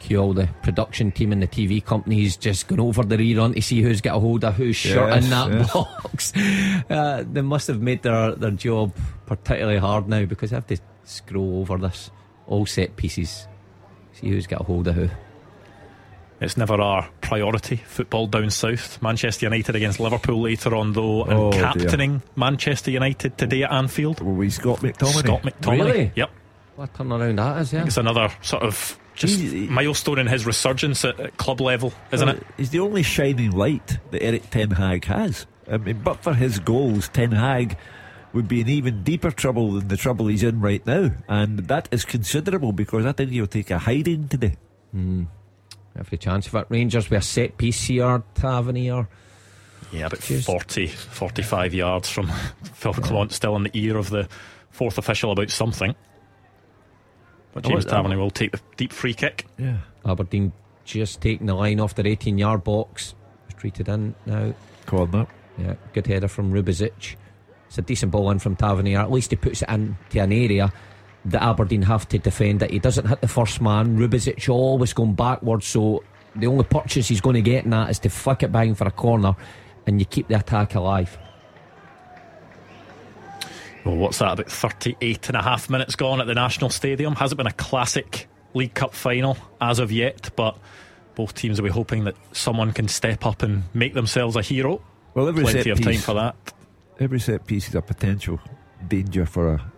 cue 0.00 0.18
all 0.18 0.32
the 0.34 0.48
production 0.62 1.12
team 1.12 1.30
and 1.30 1.40
the 1.42 1.46
TV 1.46 1.82
companies 1.84 2.36
just 2.36 2.66
going 2.66 2.80
over 2.80 3.04
the 3.04 3.16
rerun 3.16 3.54
to 3.54 3.62
see 3.62 3.80
who's 3.80 4.00
got 4.00 4.16
a 4.16 4.20
hold 4.20 4.44
of 4.44 4.54
whose 4.56 4.74
shirt 4.76 5.08
Yes, 5.10 5.24
in 5.24 5.30
that 5.30 5.52
yes. 5.52 5.72
box. 5.72 6.32
Uh, 6.90 7.22
they 7.30 7.42
must 7.42 7.68
have 7.68 7.80
made 7.80 8.02
their, 8.02 8.34
their 8.34 8.50
job 8.50 8.92
particularly 9.26 9.78
hard 9.78 10.08
now 10.08 10.24
because 10.24 10.50
they 10.50 10.56
have 10.56 10.66
to 10.66 10.76
scroll 11.04 11.60
over 11.60 11.76
this 11.78 12.10
all 12.48 12.66
set 12.66 12.96
pieces, 12.96 13.46
see 14.12 14.28
who's 14.30 14.48
got 14.48 14.62
a 14.62 14.64
hold 14.64 14.88
of 14.88 14.96
who. 14.96 15.08
It's 16.40 16.56
never 16.56 16.80
our 16.80 17.08
priority. 17.20 17.76
Football 17.76 18.26
down 18.26 18.48
south. 18.50 19.00
Manchester 19.02 19.44
United 19.46 19.76
against 19.76 20.00
Liverpool 20.00 20.40
later 20.40 20.74
on, 20.74 20.92
though, 20.94 21.24
and 21.24 21.32
Oh, 21.34 21.52
dear. 21.52 21.62
captaining 21.62 22.22
Manchester 22.34 22.90
United 22.90 23.36
today 23.36 23.64
at 23.64 23.72
Anfield. 23.72 24.20
Will 24.20 24.32
we 24.32 24.48
Scott 24.50 24.78
McTominay? 24.80 25.18
Scott 25.24 25.42
McTominay. 25.42 25.84
Really? 25.84 26.12
Yep. 26.16 26.30
What 26.76 26.94
turnaround 26.94 27.36
that 27.36 27.60
is, 27.60 27.72
yeah. 27.74 27.84
It's 27.84 27.98
another 27.98 28.30
sort 28.40 28.62
of 28.62 28.98
just 29.14 29.38
He- 29.38 29.66
milestone 29.68 30.18
in 30.18 30.26
his 30.28 30.46
resurgence 30.46 31.04
at, 31.04 31.20
at 31.20 31.36
club 31.36 31.60
level, 31.60 31.92
isn't 32.10 32.26
Well, 32.26 32.36
it? 32.36 32.46
He's 32.56 32.70
the 32.70 32.80
only 32.80 33.02
shining 33.02 33.50
light 33.50 33.98
that 34.10 34.22
Erik 34.22 34.48
Ten 34.48 34.70
Hag 34.70 35.04
has. 35.04 35.46
I 35.70 35.76
mean, 35.76 36.00
but 36.02 36.22
for 36.22 36.32
his 36.32 36.58
goals, 36.58 37.08
Ten 37.10 37.32
Hag 37.32 37.76
would 38.32 38.48
be 38.48 38.62
in 38.62 38.68
even 38.70 39.02
deeper 39.02 39.30
trouble 39.30 39.72
than 39.72 39.88
the 39.88 39.96
trouble 39.98 40.28
he's 40.28 40.42
in 40.42 40.60
right 40.62 40.84
now, 40.86 41.10
and 41.28 41.58
that 41.68 41.88
is 41.90 42.06
considerable 42.06 42.72
because 42.72 43.04
I 43.04 43.12
think 43.12 43.30
he'll 43.30 43.46
take 43.46 43.70
a 43.70 43.78
hiding 43.78 44.28
today. 44.28 44.56
Hmm. 44.92 45.24
Every 45.98 46.18
chance 46.18 46.46
of 46.46 46.54
it. 46.54 46.66
Rangers 46.68 47.10
with 47.10 47.18
a 47.20 47.22
set 47.22 47.56
piece 47.58 47.82
here, 47.84 48.22
Tavernier. 48.34 49.08
Yeah, 49.92 50.06
about 50.06 50.20
Cheers. 50.20 50.44
40, 50.46 50.86
45 50.86 51.74
yards 51.74 52.08
from 52.08 52.28
Phil 52.74 52.94
Clement, 52.94 53.32
still 53.32 53.56
in 53.56 53.64
the 53.64 53.70
ear 53.74 53.96
of 53.96 54.08
the 54.10 54.28
fourth 54.70 54.98
official 54.98 55.32
about 55.32 55.50
something. 55.50 55.94
But 57.52 57.66
I 57.66 57.68
James 57.70 57.84
want- 57.84 57.92
I 57.92 57.96
Tavernier 57.96 58.18
will 58.18 58.30
take 58.30 58.52
the 58.52 58.60
deep 58.76 58.92
free 58.92 59.14
kick. 59.14 59.46
Yeah. 59.58 59.78
Aberdeen 60.06 60.52
just 60.84 61.20
taking 61.20 61.46
the 61.46 61.54
line 61.54 61.80
off 61.80 61.94
their 61.94 62.06
18 62.06 62.38
yard 62.38 62.62
box. 62.64 63.14
It's 63.48 63.60
treated 63.60 63.88
in 63.88 64.14
now. 64.26 64.54
Corner. 64.86 65.26
Yeah, 65.58 65.74
good 65.92 66.06
header 66.06 66.28
from 66.28 66.52
Rubezic. 66.52 67.16
It's 67.66 67.78
a 67.78 67.82
decent 67.82 68.12
ball 68.12 68.30
in 68.30 68.38
from 68.38 68.56
Tavernier. 68.56 68.98
At 69.00 69.10
least 69.10 69.30
he 69.30 69.36
puts 69.36 69.62
it 69.62 69.68
into 69.68 70.20
an 70.20 70.32
area 70.32 70.72
that 71.26 71.42
Aberdeen 71.42 71.82
have 71.82 72.08
to 72.08 72.18
defend 72.18 72.62
it. 72.62 72.70
He 72.70 72.78
doesn't 72.78 73.06
hit 73.06 73.20
the 73.20 73.28
first 73.28 73.60
man. 73.60 73.98
Rubezic 73.98 74.48
always 74.48 74.92
going 74.92 75.14
backwards, 75.14 75.66
so 75.66 76.02
the 76.34 76.46
only 76.46 76.64
purchase 76.64 77.08
he's 77.08 77.20
going 77.20 77.34
to 77.34 77.42
get 77.42 77.64
in 77.64 77.70
that 77.70 77.90
is 77.90 77.98
to 78.00 78.08
flick 78.08 78.42
it 78.42 78.52
behind 78.52 78.78
for 78.78 78.86
a 78.86 78.90
corner 78.90 79.34
and 79.86 79.98
you 80.00 80.06
keep 80.06 80.28
the 80.28 80.38
attack 80.38 80.74
alive. 80.74 81.18
Well, 83.84 83.96
what's 83.96 84.18
that? 84.18 84.32
About 84.32 84.50
38 84.50 85.28
and 85.28 85.36
a 85.36 85.42
half 85.42 85.70
minutes 85.70 85.96
gone 85.96 86.20
at 86.20 86.26
the 86.26 86.34
National 86.34 86.70
Stadium. 86.70 87.14
Hasn't 87.16 87.38
been 87.38 87.46
a 87.46 87.52
classic 87.52 88.28
League 88.52 88.74
Cup 88.74 88.94
final 88.94 89.36
as 89.60 89.78
of 89.78 89.90
yet, 89.90 90.30
but 90.36 90.56
both 91.14 91.34
teams 91.34 91.60
will 91.60 91.68
be 91.68 91.72
hoping 91.72 92.04
that 92.04 92.14
someone 92.32 92.72
can 92.72 92.88
step 92.88 93.24
up 93.24 93.42
and 93.42 93.64
make 93.74 93.94
themselves 93.94 94.36
a 94.36 94.42
hero. 94.42 94.82
Well, 95.14 95.28
every 95.28 95.42
Plenty 95.42 95.62
set 95.62 95.72
of 95.72 95.80
time 95.80 95.94
for 95.96 96.14
that. 96.14 96.36
every 96.98 97.20
set 97.20 97.46
piece 97.46 97.68
is 97.68 97.74
a 97.74 97.82
potential 97.82 98.38
danger 98.86 99.26
for 99.26 99.54
a, 99.54 99.72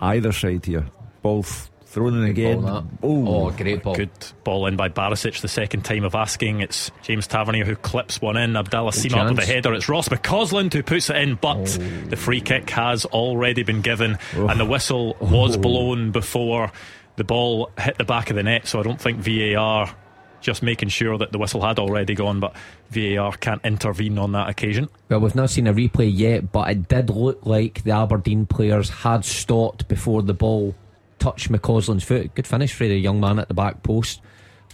either 0.00 0.32
side 0.32 0.64
here. 0.66 0.86
Both 1.22 1.70
th- 1.80 1.90
thrown 1.90 2.14
in 2.18 2.24
again. 2.24 2.60
ball. 2.62 2.86
Oh, 3.02 3.46
Oh, 3.46 3.50
great 3.50 3.82
ball. 3.82 3.94
Good 3.94 4.10
ball 4.44 4.66
in 4.66 4.76
by 4.76 4.88
Barisic, 4.88 5.40
the 5.40 5.48
second 5.48 5.82
time 5.84 6.04
of 6.04 6.14
asking. 6.14 6.60
It's 6.60 6.90
James 7.02 7.26
Tavernier 7.26 7.64
who 7.64 7.74
clips 7.76 8.20
one 8.20 8.36
in. 8.36 8.56
Abdallah 8.56 8.90
Sima 8.92 9.18
up 9.24 9.30
with 9.30 9.38
a 9.38 9.46
header. 9.46 9.72
It's 9.74 9.88
Ross 9.88 10.08
McCausland 10.08 10.72
who 10.72 10.82
puts 10.82 11.08
it 11.10 11.16
in, 11.16 11.36
but 11.36 11.64
the 12.08 12.16
free 12.16 12.40
kick 12.40 12.68
has 12.70 13.04
already 13.06 13.62
been 13.62 13.80
given, 13.80 14.18
and 14.34 14.60
the 14.60 14.64
whistle 14.66 15.16
was 15.20 15.56
blown 15.56 16.10
before 16.12 16.70
the 17.16 17.24
ball 17.24 17.70
hit 17.78 17.96
the 17.96 18.04
back 18.04 18.28
of 18.30 18.36
the 18.36 18.42
net. 18.42 18.66
So 18.66 18.78
I 18.78 18.82
don't 18.82 19.00
think 19.00 19.18
VAR. 19.18 19.94
Just 20.40 20.62
making 20.62 20.90
sure 20.90 21.18
that 21.18 21.32
the 21.32 21.38
whistle 21.38 21.62
had 21.62 21.78
already 21.78 22.14
gone, 22.14 22.38
but 22.40 22.54
VAR 22.90 23.32
can't 23.38 23.60
intervene 23.64 24.18
on 24.18 24.32
that 24.32 24.48
occasion. 24.48 24.88
Well, 25.08 25.20
we've 25.20 25.34
not 25.34 25.50
seen 25.50 25.66
a 25.66 25.72
replay 25.74 26.10
yet, 26.12 26.52
but 26.52 26.70
it 26.70 26.88
did 26.88 27.10
look 27.10 27.44
like 27.46 27.82
the 27.84 27.90
Aberdeen 27.92 28.46
players 28.46 28.88
had 28.90 29.24
stopped 29.24 29.88
before 29.88 30.22
the 30.22 30.34
ball 30.34 30.74
touched 31.18 31.50
McCausland's 31.50 32.04
foot. 32.04 32.34
Good 32.34 32.46
finish 32.46 32.72
for 32.74 32.86
the 32.86 32.96
young 32.96 33.18
man 33.18 33.38
at 33.38 33.48
the 33.48 33.54
back 33.54 33.82
post. 33.82 34.20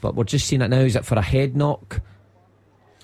But 0.02 0.14
we're 0.16 0.24
just 0.24 0.46
seeing 0.48 0.60
it 0.62 0.68
now. 0.68 0.80
Is 0.80 0.96
it 0.96 1.04
for 1.06 1.14
a 1.14 1.22
head 1.22 1.56
knock? 1.56 2.00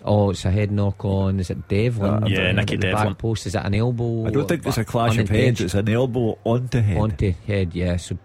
Oh, 0.04 0.30
it's 0.30 0.44
a 0.44 0.50
head 0.50 0.70
knock 0.70 1.04
on. 1.04 1.40
Is 1.40 1.50
it 1.50 1.68
Devlin? 1.68 2.24
Uh, 2.24 2.26
Yeah, 2.28 2.52
Nicky 2.52 2.76
the 2.76 2.82
Devlin. 2.88 3.08
Back 3.10 3.18
post. 3.18 3.46
Is 3.46 3.54
it 3.54 3.62
an 3.64 3.74
elbow? 3.74 4.26
I 4.26 4.30
don't 4.30 4.48
think 4.48 4.66
it's 4.66 4.78
a 4.78 4.84
clash 4.84 5.12
of 5.12 5.18
Unintended. 5.30 5.44
heads. 5.44 5.60
It's 5.60 5.74
an 5.74 5.88
elbow 5.88 6.38
onto 6.44 6.80
head. 6.80 6.96
onto 6.98 7.32
head. 7.46 7.74
Yeah. 7.74 7.96
So, 7.96 8.18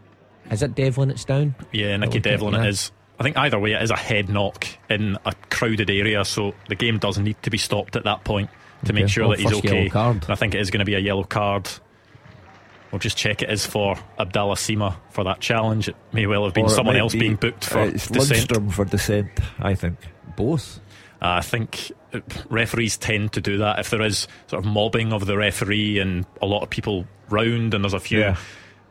is 0.51 0.61
it 0.63 0.75
Devlin? 0.75 1.11
It's 1.11 1.23
down. 1.25 1.55
Yeah, 1.71 1.95
Nicky 1.97 2.19
Okay, 2.19 2.31
Devlin 2.31 2.53
yeah. 2.55 2.63
it 2.63 2.69
is. 2.69 2.91
I 3.19 3.23
think 3.23 3.37
either 3.37 3.59
way, 3.59 3.73
it 3.73 3.81
is 3.81 3.91
a 3.91 3.95
head 3.95 4.29
knock 4.29 4.65
in 4.89 5.17
a 5.25 5.33
crowded 5.49 5.89
area, 5.89 6.25
so 6.25 6.55
the 6.67 6.75
game 6.75 6.97
does 6.97 7.17
need 7.19 7.41
to 7.43 7.49
be 7.49 7.57
stopped 7.57 7.95
at 7.95 8.05
that 8.05 8.23
point 8.23 8.49
to 8.85 8.93
make 8.93 9.07
sure 9.07 9.27
well, 9.27 9.37
that 9.37 9.39
he's 9.39 9.53
okay. 9.53 9.89
I 9.93 10.35
think 10.35 10.55
it 10.55 10.61
is 10.61 10.71
going 10.71 10.79
to 10.79 10.85
be 10.85 10.95
a 10.95 10.99
yellow 10.99 11.23
card. 11.23 11.69
We'll 12.91 12.99
just 12.99 13.17
check 13.17 13.41
it 13.41 13.49
is 13.49 13.65
for 13.65 13.95
Abdallah 14.19 14.55
Sima 14.55 14.95
for 15.09 15.23
that 15.23 15.39
challenge. 15.39 15.89
It 15.89 15.95
may 16.11 16.27
well 16.27 16.43
have 16.43 16.53
been 16.53 16.65
Or 16.65 16.69
someone 16.69 16.95
else 16.95 17.13
be- 17.13 17.21
being 17.21 17.35
booked 17.35 17.65
for 17.65 17.79
uh, 17.79 17.87
it's 17.87 18.07
dissent. 18.07 18.49
Lundstram 18.49 18.71
for 18.71 18.85
dissent, 18.85 19.31
I 19.59 19.73
think. 19.73 19.97
Both. 20.35 20.79
Uh, 21.19 21.37
I 21.37 21.41
think 21.41 21.91
uh, 22.13 22.19
referees 22.49 22.97
tend 22.97 23.33
to 23.33 23.41
do 23.41 23.57
that 23.59 23.79
if 23.79 23.89
there 23.89 24.01
is 24.01 24.27
sort 24.47 24.63
of 24.63 24.71
mobbing 24.71 25.11
of 25.11 25.25
the 25.25 25.37
referee 25.37 25.99
and 25.99 26.25
a 26.41 26.45
lot 26.45 26.61
of 26.61 26.69
people 26.69 27.07
round, 27.29 27.73
and 27.73 27.83
there's 27.83 27.93
a 27.93 27.99
few 27.99 28.19
Yeah. 28.19 28.37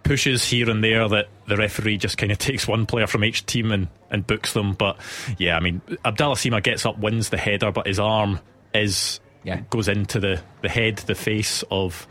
Pushes 0.02 0.44
here 0.44 0.68
and 0.70 0.82
there 0.82 1.08
that 1.08 1.28
the 1.46 1.56
referee 1.56 1.98
just 1.98 2.18
kind 2.18 2.32
of 2.32 2.38
takes 2.48 2.66
one 2.68 2.86
player 2.86 3.06
from 3.06 3.24
each 3.24 3.46
team 3.46 3.72
and, 3.72 3.88
and 4.10 4.26
books 4.26 4.52
them. 4.52 4.72
But 4.72 4.96
yeah, 5.38 5.56
I 5.56 5.60
mean, 5.60 5.80
Abdallah 6.04 6.36
Sima 6.36 6.62
gets 6.62 6.84
up, 6.86 6.98
wins 6.98 7.28
the 7.30 7.36
header, 7.38 7.70
but 7.72 7.86
his 7.86 7.98
arm 7.98 8.40
is 8.74 9.20
Yeah. 9.44 9.60
goes 9.70 9.88
into 9.88 10.20
the, 10.20 10.40
the 10.62 10.68
head, 10.68 10.96
the 10.98 11.14
face 11.14 11.62
of 11.70 12.06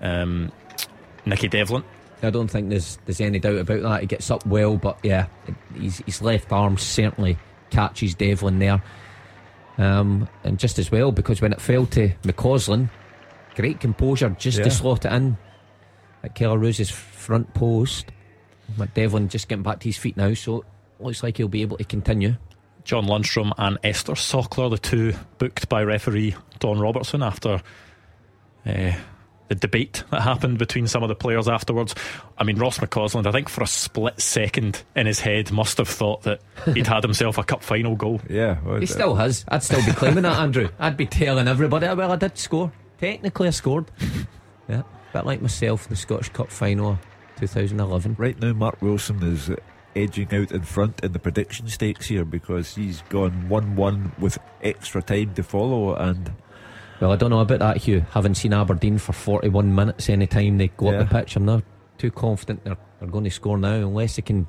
um, 0.00 0.52
Nicky 1.24 1.48
Devlin. 1.48 1.84
I 2.22 2.30
don't 2.30 2.48
think 2.48 2.70
there's 2.70 2.98
there's 3.04 3.20
any 3.20 3.38
doubt 3.38 3.56
about 3.58 3.82
that. 3.82 4.00
He 4.00 4.06
gets 4.06 4.30
up 4.30 4.44
well, 4.46 4.76
but 4.76 4.98
yeah, 5.02 5.26
his, 5.78 5.98
his 6.06 6.22
left 6.22 6.50
arm 6.50 6.78
certainly 6.78 7.36
catches 7.70 8.14
Devlin 8.14 8.58
there. 8.58 8.82
Um, 9.78 10.26
and 10.42 10.58
just 10.58 10.78
as 10.78 10.90
well 10.90 11.12
because 11.12 11.42
when 11.42 11.52
it 11.52 11.60
fell 11.60 11.84
to 11.86 12.08
McCausland, 12.22 12.88
great 13.54 13.80
composure 13.80 14.30
just 14.38 14.58
Yeah. 14.58 14.64
to 14.64 14.70
slot 14.70 15.04
it 15.04 15.12
in 15.12 15.36
at 16.26 16.34
Kelle 16.34 16.58
Roos's 16.58 16.90
front 16.90 17.52
post. 17.54 18.06
McDevlin 18.76 19.28
just 19.28 19.48
getting 19.48 19.62
back 19.62 19.80
to 19.80 19.88
his 19.88 19.96
feet 19.96 20.16
now, 20.16 20.34
so 20.34 20.64
looks 21.00 21.22
like 21.22 21.36
he'll 21.36 21.48
be 21.48 21.62
able 21.62 21.76
to 21.78 21.84
continue. 21.84 22.36
John 22.84 23.06
Lundstram 23.06 23.52
and 23.58 23.78
Ester 23.82 24.12
Sokler, 24.12 24.70
the 24.70 24.78
two 24.78 25.14
booked 25.38 25.68
by 25.68 25.82
referee 25.82 26.34
Don 26.58 26.78
Robertson 26.78 27.22
after 27.22 27.60
uh, 28.64 28.92
the 29.48 29.54
debate 29.54 30.02
that 30.10 30.22
happened 30.22 30.58
between 30.58 30.86
some 30.86 31.02
of 31.02 31.08
the 31.08 31.14
players 31.14 31.48
afterwards. 31.48 31.94
I 32.38 32.44
mean, 32.44 32.58
Ross 32.58 32.78
McCausland, 32.78 33.26
I 33.26 33.32
think 33.32 33.48
for 33.48 33.62
a 33.62 33.66
split 33.66 34.20
second 34.20 34.82
in 34.96 35.06
his 35.06 35.20
head, 35.20 35.52
must 35.52 35.78
have 35.78 35.88
thought 35.88 36.22
that 36.22 36.40
he'd 36.74 36.86
had 36.86 37.02
himself 37.04 37.38
a 37.38 37.44
cup 37.44 37.62
final 37.62 37.94
goal. 37.96 38.20
Yeah. 38.28 38.58
well, 38.64 38.76
He 38.78 38.84
uh, 38.84 38.86
still 38.86 39.14
has. 39.14 39.44
I'd 39.48 39.62
still 39.62 39.84
be 39.84 39.92
claiming 39.92 40.22
that, 40.22 40.38
Andrew. 40.38 40.68
I'd 40.78 40.96
be 40.96 41.06
telling 41.06 41.46
everybody, 41.48 41.86
well, 41.86 42.12
I 42.12 42.16
did 42.16 42.36
score. 42.38 42.72
Technically, 43.00 43.48
I 43.48 43.50
scored. 43.52 43.86
Yeah, 44.68 44.82
bit 45.16 45.26
like 45.26 45.40
myself, 45.42 45.84
in 45.86 45.90
the 45.90 45.96
Scottish 45.96 46.28
Cup 46.30 46.50
final 46.50 46.98
2011. 47.38 48.16
Right 48.18 48.38
now, 48.40 48.52
Mark 48.52 48.80
Wilson 48.82 49.22
is 49.22 49.50
edging 49.94 50.28
out 50.34 50.52
in 50.52 50.62
front 50.62 51.00
in 51.02 51.12
the 51.12 51.18
prediction 51.18 51.68
stakes 51.68 52.06
here 52.06 52.24
because 52.24 52.74
he's 52.74 53.00
gone 53.08 53.48
1 53.48 53.76
1 53.76 54.12
with 54.18 54.38
extra 54.62 55.02
time 55.02 55.32
to 55.34 55.42
follow. 55.42 55.94
And 55.94 56.32
Well, 57.00 57.12
I 57.12 57.16
don't 57.16 57.30
know 57.30 57.40
about 57.40 57.60
that, 57.60 57.78
Hugh. 57.78 58.04
Haven't 58.10 58.34
seen 58.34 58.52
Aberdeen 58.52 58.98
for 58.98 59.12
41 59.14 59.74
minutes 59.74 60.08
any 60.10 60.26
time 60.26 60.58
they 60.58 60.68
go 60.68 60.90
Yeah. 60.92 60.98
up 61.00 61.08
the 61.08 61.14
pitch. 61.14 61.36
I'm 61.36 61.46
not 61.46 61.62
too 61.98 62.10
confident 62.10 62.62
they're, 62.64 62.76
they're 63.00 63.08
going 63.08 63.24
to 63.24 63.30
score 63.30 63.56
now 63.56 63.74
unless 63.74 64.16
they 64.16 64.22
can 64.22 64.46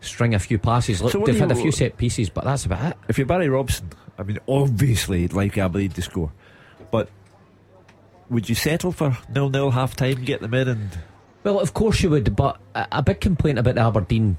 string 0.00 0.34
a 0.34 0.38
few 0.38 0.58
passes. 0.58 1.02
Look, 1.02 1.10
So 1.12 1.24
they've 1.26 1.36
had 1.38 1.50
a 1.50 1.56
few 1.56 1.72
set 1.72 1.96
pieces, 1.96 2.30
but 2.30 2.44
that's 2.44 2.64
about 2.64 2.92
it. 2.92 2.96
if 3.08 3.18
you're 3.18 3.26
Barry 3.26 3.48
Robson, 3.48 3.90
I 4.16 4.22
mean, 4.22 4.38
obviously, 4.46 5.22
you'd 5.22 5.32
like 5.32 5.58
Aberdeen 5.58 5.90
to 5.90 6.02
score. 6.02 6.32
But 6.92 7.08
would 8.30 8.48
you 8.48 8.54
settle 8.54 8.92
for 8.92 9.16
nil 9.28 9.50
nil 9.50 9.70
half 9.70 9.96
time, 9.96 10.24
get 10.24 10.40
them 10.40 10.54
in, 10.54 10.68
and 10.68 10.98
Well, 11.44 11.60
of 11.60 11.74
course 11.74 12.02
you 12.02 12.10
would, 12.10 12.34
but 12.36 12.60
a, 12.74 13.02
big 13.02 13.20
complaint 13.20 13.58
about 13.58 13.76
the 13.76 13.80
Aberdeen 13.82 14.36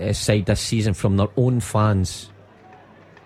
uh, 0.00 0.12
side 0.12 0.46
this 0.46 0.60
season 0.60 0.94
from 0.94 1.16
their 1.16 1.28
own 1.36 1.60
fans 1.60 2.30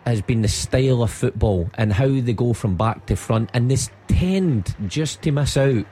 has 0.06 0.20
been 0.20 0.42
the 0.42 0.48
style 0.48 1.02
of 1.02 1.10
football 1.12 1.70
and 1.74 1.92
how 1.92 2.08
they 2.08 2.32
go 2.32 2.52
from 2.52 2.76
back 2.76 3.06
to 3.06 3.16
front, 3.16 3.50
and 3.54 3.70
they 3.70 3.76
tend 4.08 4.74
just 4.86 5.22
to 5.22 5.30
miss 5.30 5.56
out 5.56 5.86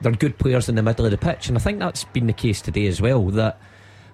their 0.00 0.12
good 0.12 0.36
players 0.38 0.68
in 0.68 0.74
the 0.74 0.82
middle 0.82 1.04
of 1.04 1.10
the 1.10 1.18
pitch, 1.18 1.48
and 1.48 1.56
I 1.56 1.60
think 1.60 1.78
that's 1.78 2.04
been 2.04 2.26
the 2.26 2.32
case 2.32 2.60
today 2.60 2.86
as 2.86 3.00
well. 3.00 3.26
That 3.30 3.60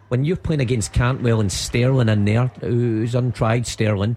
when 0.08 0.24
you're 0.24 0.36
playing 0.36 0.60
against 0.60 0.92
Cantwell 0.92 1.40
and 1.40 1.50
Sterling 1.50 2.08
in 2.08 2.24
there, 2.24 2.48
who's 2.60 3.14
untried 3.14 3.66
Sterling, 3.66 4.16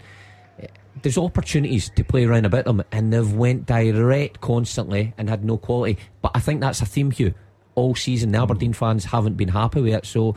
there's 1.02 1.18
opportunities 1.18 1.90
to 1.90 2.04
play 2.04 2.26
around 2.26 2.46
about 2.46 2.66
them, 2.66 2.84
and 2.92 3.12
they've 3.12 3.34
went 3.34 3.66
direct 3.66 4.42
constantly 4.42 5.14
and 5.18 5.30
had 5.30 5.44
no 5.44 5.58
quality. 5.58 5.98
But 6.22 6.32
I 6.36 6.40
think 6.40 6.62
that's 6.62 6.82
a 6.82 6.86
theme, 6.86 7.12
Hugh. 7.12 7.34
All 7.76 7.96
season, 7.96 8.32
the 8.32 8.42
Aberdeen 8.42 8.74
fans 8.74 9.06
haven't 9.06 9.36
been 9.36 9.48
happy 9.50 9.82
with 9.82 9.94
it. 9.94 10.06
So, 10.06 10.36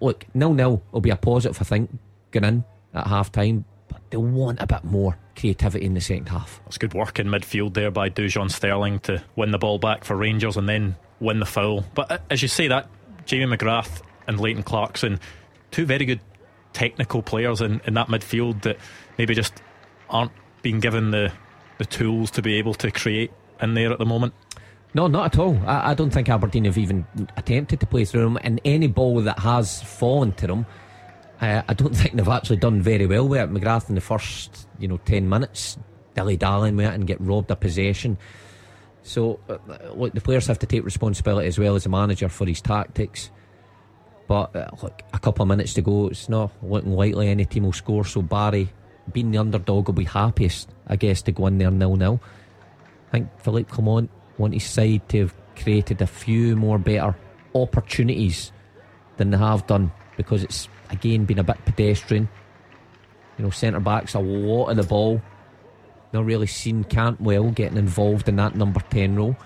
look, 0.00 0.24
nil 0.34 0.54
nil 0.54 0.82
will 0.92 1.00
be 1.00 1.10
a 1.10 1.16
positive, 1.16 1.60
I 1.60 1.64
think, 1.64 1.90
going 2.30 2.44
in 2.44 2.64
at 2.94 3.06
half 3.06 3.30
time. 3.30 3.64
But 3.88 4.00
they'll 4.10 4.22
want 4.22 4.60
a 4.62 4.66
bit 4.66 4.84
more 4.84 5.18
creativity 5.36 5.84
in 5.84 5.94
the 5.94 6.00
second 6.00 6.28
half. 6.28 6.60
It's 6.66 6.78
good 6.78 6.94
work 6.94 7.18
in 7.18 7.26
midfield 7.26 7.74
there 7.74 7.90
by 7.90 8.08
Dujon 8.08 8.50
Sterling 8.50 9.00
to 9.00 9.22
win 9.36 9.50
the 9.50 9.58
ball 9.58 9.78
back 9.78 10.04
for 10.04 10.16
Rangers 10.16 10.56
and 10.56 10.68
then 10.68 10.96
win 11.18 11.40
the 11.40 11.46
foul. 11.46 11.84
But 11.94 12.10
uh, 12.10 12.18
as 12.30 12.40
you 12.40 12.48
say 12.48 12.68
that, 12.68 12.88
Jamie 13.26 13.56
McGrath 13.56 14.02
and 14.26 14.40
Leighton 14.40 14.62
Clarkson, 14.62 15.20
two 15.70 15.86
very 15.86 16.04
good 16.04 16.20
technical 16.72 17.22
players 17.22 17.60
in, 17.60 17.80
in 17.84 17.94
that 17.94 18.08
midfield 18.08 18.62
that 18.62 18.78
maybe 19.20 19.34
just 19.34 19.62
aren't 20.08 20.32
being 20.62 20.80
given 20.80 21.10
the, 21.10 21.30
the 21.76 21.84
tools 21.84 22.30
to 22.30 22.40
be 22.40 22.54
able 22.54 22.72
to 22.72 22.90
create 22.90 23.30
in 23.60 23.74
there 23.74 23.92
at 23.92 23.98
the 23.98 24.06
moment? 24.06 24.32
No, 24.94 25.08
not 25.08 25.34
at 25.34 25.38
all. 25.38 25.60
I, 25.66 25.90
I, 25.90 25.94
don't 25.94 26.08
think 26.08 26.30
Aberdeen 26.30 26.64
have 26.64 26.78
even 26.78 27.06
attempted 27.36 27.80
to 27.80 27.86
play 27.86 28.06
through 28.06 28.22
them, 28.22 28.38
and 28.42 28.62
any 28.64 28.86
ball 28.86 29.20
that 29.20 29.38
has 29.40 29.82
fallen 29.82 30.32
to 30.32 30.46
them, 30.46 30.64
I 31.38 31.74
don't 31.74 31.94
think 32.00 32.14
they've 32.14 32.26
actually 32.28 32.56
done 32.56 32.80
very 32.80 33.06
well 33.06 33.28
with 33.28 33.40
it. 33.42 33.52
McGrath 33.52 33.90
in 33.90 33.94
the 33.94 34.00
first, 34.00 34.66
you 34.78 34.88
know, 34.88 34.96
ten 35.04 35.28
minutes, 35.28 35.76
dilly 36.14 36.38
dallying 36.38 36.76
with 36.76 36.86
it 36.86 36.94
and 36.94 37.06
get 37.06 37.20
robbed 37.20 37.50
of 37.50 37.60
possession. 37.60 38.16
So, 39.02 39.38
uh, 39.50 39.58
look, 39.94 40.14
the 40.14 40.22
players 40.22 40.46
have 40.46 40.58
to 40.60 40.66
take 40.66 40.82
responsibility 40.82 41.46
as 41.46 41.58
well 41.58 41.76
as 41.76 41.82
the 41.84 41.90
manager 41.90 42.30
for 42.30 42.46
his 42.46 42.62
tactics. 42.62 43.30
But 44.26 44.56
uh, 44.56 44.70
look, 44.82 45.02
a 45.12 45.18
couple 45.18 45.42
of 45.42 45.48
minutes 45.48 45.74
to 45.74 45.82
go, 45.82 46.08
it's 46.08 46.30
not 46.30 46.52
looking 46.62 46.92
likely 46.92 47.28
any 47.28 47.44
team 47.44 47.64
will 47.64 47.72
score. 47.74 48.04
So 48.04 48.22
Barry, 48.22 48.70
being 49.12 49.30
the 49.30 49.38
underdog, 49.38 49.88
will 49.88 49.94
be 49.94 50.04
happiest, 50.04 50.68
I 50.86 50.96
guess, 50.96 51.22
to 51.22 51.32
go 51.32 51.46
in 51.46 51.58
there 51.58 51.70
nil 51.70 51.96
nil. 51.96 52.20
I 53.08 53.10
think 53.10 53.40
Philippe 53.40 53.70
Clement 53.70 54.10
want 54.38 54.54
his 54.54 54.64
side 54.64 55.08
to 55.10 55.20
have 55.20 55.34
created 55.56 56.00
a 56.00 56.06
few 56.06 56.56
more 56.56 56.78
better 56.78 57.16
opportunities 57.54 58.52
than 59.16 59.30
they 59.30 59.38
have 59.38 59.66
done 59.66 59.92
because 60.16 60.42
it's 60.42 60.68
again 60.90 61.24
been 61.24 61.38
a 61.38 61.44
bit 61.44 61.64
pedestrian. 61.64 62.28
You 63.38 63.44
know, 63.44 63.50
centre 63.50 63.80
backs 63.80 64.14
a 64.14 64.20
lot 64.20 64.68
of 64.68 64.76
the 64.76 64.82
ball. 64.82 65.20
Not 66.12 66.24
really 66.24 66.46
seen 66.46 66.84
Cantwell 66.84 67.50
getting 67.50 67.78
involved 67.78 68.28
in 68.28 68.36
that 68.36 68.54
number 68.54 68.80
10 68.90 69.16
role. 69.16 69.36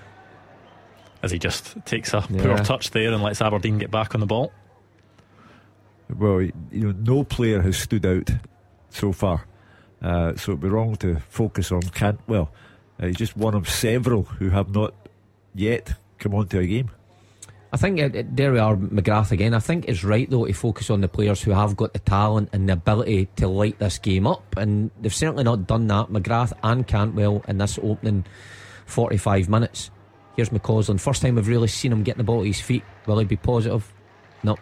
As 1.22 1.30
he 1.30 1.38
just 1.38 1.76
takes 1.84 2.12
a 2.12 2.24
yeah. 2.28 2.42
poor 2.42 2.58
touch 2.58 2.90
there 2.90 3.12
and 3.12 3.22
lets 3.22 3.40
Aberdeen 3.40 3.78
get 3.78 3.90
back 3.90 4.14
on 4.14 4.20
the 4.20 4.26
ball. 4.26 4.52
Well, 6.18 6.42
you 6.42 6.52
know, 6.72 6.92
no 6.92 7.24
player 7.24 7.62
has 7.62 7.76
stood 7.76 8.04
out 8.04 8.30
so 8.94 9.12
far. 9.12 9.46
Uh, 10.00 10.34
so 10.36 10.52
it'd 10.52 10.60
be 10.60 10.68
wrong 10.68 10.96
to 10.96 11.16
focus 11.28 11.72
on 11.72 11.82
Cantwell. 11.82 12.52
Uh, 13.00 13.06
he's 13.06 13.16
just 13.16 13.36
one 13.36 13.54
of 13.54 13.68
several 13.68 14.24
who 14.24 14.50
have 14.50 14.74
not 14.74 14.94
yet 15.54 15.94
come 16.18 16.34
onto 16.34 16.58
a 16.58 16.66
game. 16.66 16.90
I 17.72 17.76
think 17.76 18.00
uh, 18.00 18.22
there 18.30 18.52
we 18.52 18.60
are, 18.60 18.76
McGrath 18.76 19.32
again. 19.32 19.52
I 19.52 19.58
think 19.58 19.86
it's 19.88 20.04
right 20.04 20.30
though 20.30 20.46
to 20.46 20.52
focus 20.52 20.90
on 20.90 21.00
the 21.00 21.08
players 21.08 21.42
who 21.42 21.50
have 21.50 21.76
got 21.76 21.92
the 21.92 21.98
talent 21.98 22.50
and 22.52 22.68
the 22.68 22.74
ability 22.74 23.28
to 23.36 23.48
light 23.48 23.78
this 23.80 23.98
game 23.98 24.28
up, 24.28 24.56
and 24.56 24.92
they've 25.00 25.14
certainly 25.14 25.42
not 25.42 25.66
done 25.66 25.88
that. 25.88 26.08
McGrath 26.08 26.52
and 26.62 26.86
Cantwell 26.86 27.44
in 27.48 27.58
this 27.58 27.78
opening 27.82 28.24
45 28.86 29.48
minutes. 29.48 29.90
Here's 30.36 30.50
McCausland. 30.50 31.00
First 31.00 31.22
time 31.22 31.34
we've 31.34 31.48
really 31.48 31.68
seen 31.68 31.92
him 31.92 32.02
getting 32.04 32.18
the 32.18 32.24
ball 32.24 32.40
at 32.40 32.46
his 32.46 32.60
feet. 32.60 32.84
Will 33.06 33.18
he 33.18 33.24
be 33.24 33.36
positive? 33.36 33.92
No. 34.42 34.56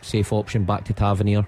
Safe 0.00 0.32
option 0.32 0.64
back 0.64 0.84
to 0.84 0.92
Tavernier. 0.92 1.46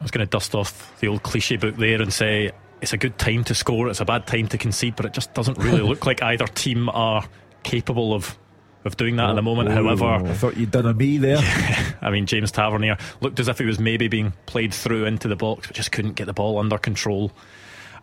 I 0.00 0.04
was 0.04 0.10
going 0.10 0.26
to 0.26 0.30
dust 0.30 0.54
off 0.54 0.98
the 1.00 1.08
old 1.08 1.22
cliche 1.22 1.56
book 1.56 1.76
there 1.76 2.00
and 2.00 2.12
say 2.12 2.52
it's 2.80 2.92
a 2.92 2.96
good 2.96 3.18
time 3.18 3.44
to 3.44 3.54
score, 3.54 3.88
it's 3.88 4.00
a 4.00 4.04
bad 4.04 4.26
time 4.26 4.46
to 4.48 4.58
concede, 4.58 4.96
but 4.96 5.06
it 5.06 5.12
just 5.12 5.34
doesn't 5.34 5.58
really 5.58 5.80
look 5.88 6.06
like 6.06 6.22
either 6.22 6.46
team 6.46 6.88
are 6.88 7.24
capable 7.62 8.14
of 8.14 8.38
of 8.84 8.96
doing 8.96 9.16
that 9.16 9.26
oh, 9.26 9.30
at 9.30 9.34
the 9.34 9.42
moment. 9.42 9.68
Oh, 9.68 9.72
However, 9.72 10.06
I 10.06 10.34
thought 10.34 10.56
you'd 10.56 10.70
done 10.70 10.86
a 10.86 10.94
me 10.94 11.18
there. 11.18 11.38
Yeah, 11.42 11.92
I 12.00 12.10
mean, 12.10 12.26
James 12.26 12.52
Tavernier 12.52 12.96
looked 13.20 13.40
as 13.40 13.48
if 13.48 13.58
he 13.58 13.64
was 13.64 13.80
maybe 13.80 14.06
being 14.06 14.32
played 14.46 14.72
through 14.72 15.04
into 15.04 15.26
the 15.26 15.34
box, 15.34 15.66
but 15.66 15.74
just 15.76 15.90
couldn't 15.90 16.12
get 16.12 16.26
the 16.26 16.32
ball 16.32 16.58
under 16.58 16.78
control. 16.78 17.32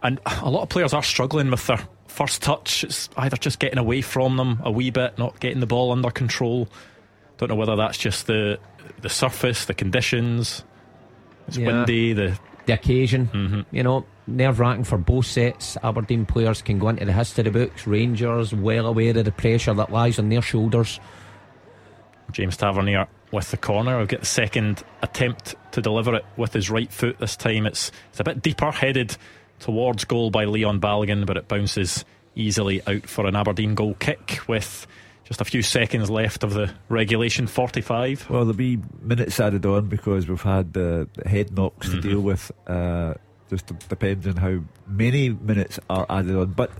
And 0.03 0.19
a 0.25 0.49
lot 0.49 0.63
of 0.63 0.69
players 0.69 0.93
are 0.93 1.01
struggling 1.01 1.49
with 1.49 1.65
their 1.67 1.79
first 2.07 2.41
touch. 2.41 2.83
It's 2.83 3.09
either 3.17 3.37
just 3.37 3.59
getting 3.59 3.79
away 3.79 4.01
from 4.01 4.37
them 4.37 4.61
a 4.63 4.71
wee 4.71 4.91
bit, 4.91 5.17
not 5.17 5.39
getting 5.39 5.61
the 5.61 5.65
ball 5.65 5.91
under 5.91 6.11
control. 6.11 6.67
Don't 7.37 7.49
know 7.49 7.55
whether 7.55 7.75
that's 7.75 7.97
just 7.97 8.27
the 8.27 8.59
the 9.01 9.09
surface, 9.09 9.65
the 9.65 9.73
conditions. 9.73 10.63
It's 11.47 11.57
yeah. 11.57 11.67
windy. 11.67 12.13
The 12.13 12.39
the 12.65 12.73
occasion. 12.73 13.29
Mm-hmm. 13.31 13.75
You 13.75 13.83
know, 13.83 14.05
nerve 14.27 14.59
wracking 14.59 14.83
for 14.83 14.97
both 14.97 15.25
sets. 15.25 15.77
Aberdeen 15.83 16.25
players 16.25 16.61
can 16.61 16.79
go 16.79 16.89
into 16.89 17.05
the 17.05 17.13
history 17.13 17.49
books. 17.49 17.85
Rangers 17.85 18.53
well 18.53 18.87
aware 18.87 19.17
of 19.17 19.25
the 19.25 19.31
pressure 19.31 19.73
that 19.73 19.91
lies 19.91 20.19
on 20.19 20.29
their 20.29 20.41
shoulders. 20.41 20.99
James 22.31 22.57
Tavernier 22.57 23.07
with 23.31 23.51
the 23.51 23.57
corner. 23.57 23.97
I'll 23.97 24.05
get 24.05 24.21
the 24.21 24.25
second 24.25 24.83
attempt 25.01 25.55
to 25.71 25.81
deliver 25.81 26.15
it 26.15 26.25
with 26.37 26.53
his 26.53 26.69
right 26.69 26.91
foot 26.91 27.19
this 27.19 27.35
time. 27.35 27.65
It's 27.65 27.91
it's 28.09 28.19
a 28.19 28.23
bit 28.23 28.41
deeper, 28.41 28.71
headed 28.71 29.15
towards 29.59 30.05
goal 30.05 30.31
by 30.31 30.45
Leon 30.45 30.81
Balogun, 30.81 31.25
but 31.25 31.37
it 31.37 31.47
bounces 31.47 32.03
easily 32.35 32.81
out 32.87 33.07
for 33.07 33.25
an 33.25 33.35
Aberdeen 33.35 33.75
goal 33.75 33.93
kick 33.95 34.39
with 34.47 34.87
just 35.25 35.41
a 35.41 35.45
few 35.45 35.61
seconds 35.61 36.09
left 36.09 36.43
of 36.43 36.53
the 36.53 36.71
regulation 36.87 37.47
45. 37.47 38.29
Well, 38.29 38.41
there'll 38.41 38.53
be 38.53 38.79
minutes 39.01 39.39
added 39.39 39.65
on 39.65 39.87
because 39.87 40.27
we've 40.27 40.41
had 40.41 40.73
the 40.73 41.09
head 41.25 41.55
knocks 41.55 41.87
mm-hmm. 41.87 42.01
to 42.01 42.07
deal 42.07 42.21
with. 42.21 42.51
Uh, 42.67 43.15
just 43.49 43.67
depends 43.89 44.27
on 44.27 44.37
how 44.37 44.59
many 44.87 45.29
minutes 45.29 45.79
are 45.89 46.05
added 46.09 46.35
on. 46.35 46.51
But 46.51 46.71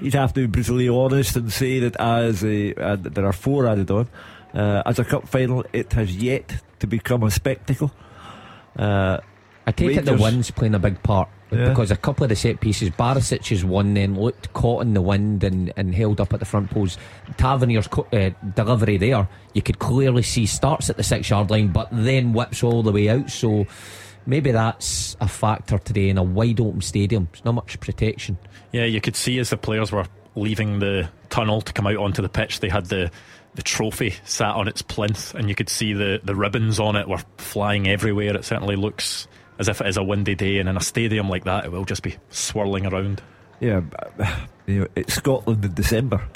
you'd 0.00 0.14
have 0.14 0.32
to 0.34 0.40
be 0.40 0.46
brutally 0.46 0.88
honest 0.88 1.36
and 1.36 1.52
say 1.52 1.78
that 1.80 1.96
as 1.96 2.42
a, 2.42 2.74
uh, 2.74 2.96
there 2.96 3.26
are 3.26 3.32
four 3.32 3.66
added 3.66 3.90
on. 3.90 4.08
Uh, 4.54 4.82
as 4.86 4.98
a 4.98 5.04
cup 5.04 5.28
final, 5.28 5.64
it 5.74 5.92
has 5.92 6.16
yet 6.16 6.62
to 6.80 6.86
become 6.86 7.22
a 7.22 7.30
spectacle. 7.30 7.92
Uh, 8.78 9.18
I 9.66 9.72
take 9.72 9.88
Rangers, 9.88 10.08
it 10.08 10.16
the 10.16 10.22
wind's 10.22 10.50
playing 10.50 10.74
a 10.74 10.78
big 10.78 11.02
part 11.02 11.28
yeah. 11.50 11.68
because 11.68 11.90
a 11.90 11.96
couple 11.96 12.24
of 12.24 12.28
the 12.28 12.36
set 12.36 12.60
pieces, 12.60 12.90
Barisic's 12.90 13.64
one 13.64 13.94
then 13.94 14.14
looked 14.14 14.52
caught 14.52 14.82
in 14.82 14.94
the 14.94 15.02
wind 15.02 15.44
and, 15.44 15.72
and 15.76 15.94
held 15.94 16.20
up 16.20 16.32
at 16.32 16.40
the 16.40 16.46
front 16.46 16.70
post. 16.70 16.98
Tavernier's 17.36 17.88
co- 17.88 18.06
uh, 18.12 18.30
delivery 18.54 18.96
there, 18.96 19.28
you 19.54 19.62
could 19.62 19.78
clearly 19.78 20.22
see 20.22 20.46
starts 20.46 20.90
at 20.90 20.96
the 20.96 21.02
six 21.02 21.30
yard 21.30 21.50
line, 21.50 21.68
but 21.68 21.88
then 21.92 22.32
whips 22.32 22.62
all 22.62 22.82
the 22.82 22.92
way 22.92 23.08
out. 23.08 23.30
So 23.30 23.66
maybe 24.26 24.50
that's 24.50 25.16
a 25.20 25.28
factor 25.28 25.78
today 25.78 26.08
in 26.08 26.18
a 26.18 26.22
wide 26.22 26.60
open 26.60 26.80
stadium. 26.80 27.28
There's 27.32 27.44
not 27.44 27.54
much 27.54 27.80
protection. 27.80 28.38
Yeah, 28.72 28.84
you 28.84 29.00
could 29.00 29.16
see 29.16 29.38
as 29.38 29.50
the 29.50 29.56
players 29.56 29.92
were 29.92 30.06
leaving 30.36 30.78
the 30.78 31.08
tunnel 31.30 31.60
to 31.60 31.72
come 31.72 31.86
out 31.86 31.96
onto 31.96 32.22
the 32.22 32.28
pitch, 32.28 32.60
they 32.60 32.68
had 32.68 32.86
the 32.86 33.10
the 33.54 33.62
trophy 33.62 34.14
sat 34.24 34.54
on 34.54 34.68
its 34.68 34.82
plinth, 34.82 35.34
and 35.34 35.48
you 35.48 35.54
could 35.54 35.68
see 35.68 35.92
the, 35.92 36.20
the 36.22 36.34
ribbons 36.34 36.78
on 36.78 36.94
it 36.94 37.08
were 37.08 37.20
flying 37.38 37.88
everywhere. 37.88 38.36
It 38.36 38.44
certainly 38.44 38.76
looks 38.76 39.26
as 39.58 39.68
if 39.68 39.80
it 39.80 39.86
is 39.86 39.96
a 39.96 40.02
windy 40.02 40.34
day, 40.34 40.58
and 40.58 40.68
in 40.68 40.76
a 40.76 40.80
stadium 40.80 41.28
like 41.28 41.44
that, 41.44 41.64
it 41.64 41.72
will 41.72 41.84
just 41.84 42.02
be 42.02 42.16
swirling 42.30 42.86
around. 42.86 43.22
Yeah, 43.60 43.82
you 44.66 44.80
know, 44.80 44.86
it's 44.94 45.14
Scotland 45.14 45.64
in 45.64 45.74
December. 45.74 46.26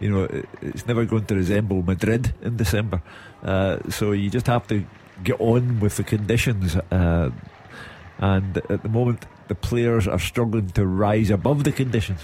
You 0.00 0.10
know, 0.10 0.44
it's 0.60 0.86
never 0.86 1.04
going 1.06 1.24
to 1.26 1.34
resemble 1.34 1.82
Madrid 1.82 2.34
in 2.42 2.56
December. 2.56 3.02
Uh, 3.42 3.78
so 3.88 4.12
you 4.12 4.28
just 4.28 4.46
have 4.46 4.66
to 4.68 4.84
get 5.22 5.40
on 5.40 5.80
with 5.80 5.96
the 5.96 6.04
conditions. 6.04 6.76
Uh, 6.76 7.30
and 8.18 8.58
at 8.68 8.82
the 8.82 8.88
moment, 8.88 9.24
the 9.48 9.54
players 9.54 10.06
are 10.06 10.18
struggling 10.18 10.68
to 10.70 10.86
rise 10.86 11.30
above 11.30 11.64
the 11.64 11.72
conditions. 11.72 12.20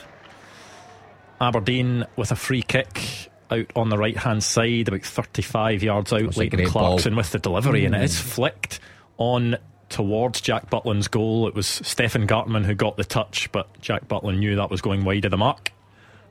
Aberdeen 1.41 2.05
with 2.17 2.31
a 2.31 2.37
free 2.37 2.63
kick 2.63 3.31
out 3.51 3.71
on 3.75 3.89
the 3.89 3.99
right 3.99 4.17
hand 4.17 4.43
side, 4.43 4.89
about 4.89 5.03
35 5.03 5.83
yards 5.83 6.13
out. 6.13 6.37
Leighton 6.37 6.67
Clarkson 6.67 7.13
ball. 7.13 7.19
with 7.19 7.31
the 7.31 7.39
delivery, 7.39 7.83
mm. 7.83 7.87
and 7.87 7.95
it 7.95 8.03
is 8.03 8.19
flicked 8.19 8.81
on 9.19 9.57
towards 9.93 10.41
Jack 10.41 10.71
Butland's 10.71 11.07
goal. 11.07 11.47
It 11.47 11.55
was 11.55 11.67
Stefan 11.67 12.27
Gartenmann 12.27 12.65
who 12.65 12.75
got 12.75 12.97
the 12.97 13.05
touch, 13.05 13.53
but 13.53 13.81
Jack 13.81 14.09
Butland 14.09 14.39
knew 14.39 14.57
that 14.57 14.71
was 14.71 14.81
going 14.81 15.05
wide 15.05 15.25
of 15.25 15.31
the 15.31 15.37
mark. 15.37 15.73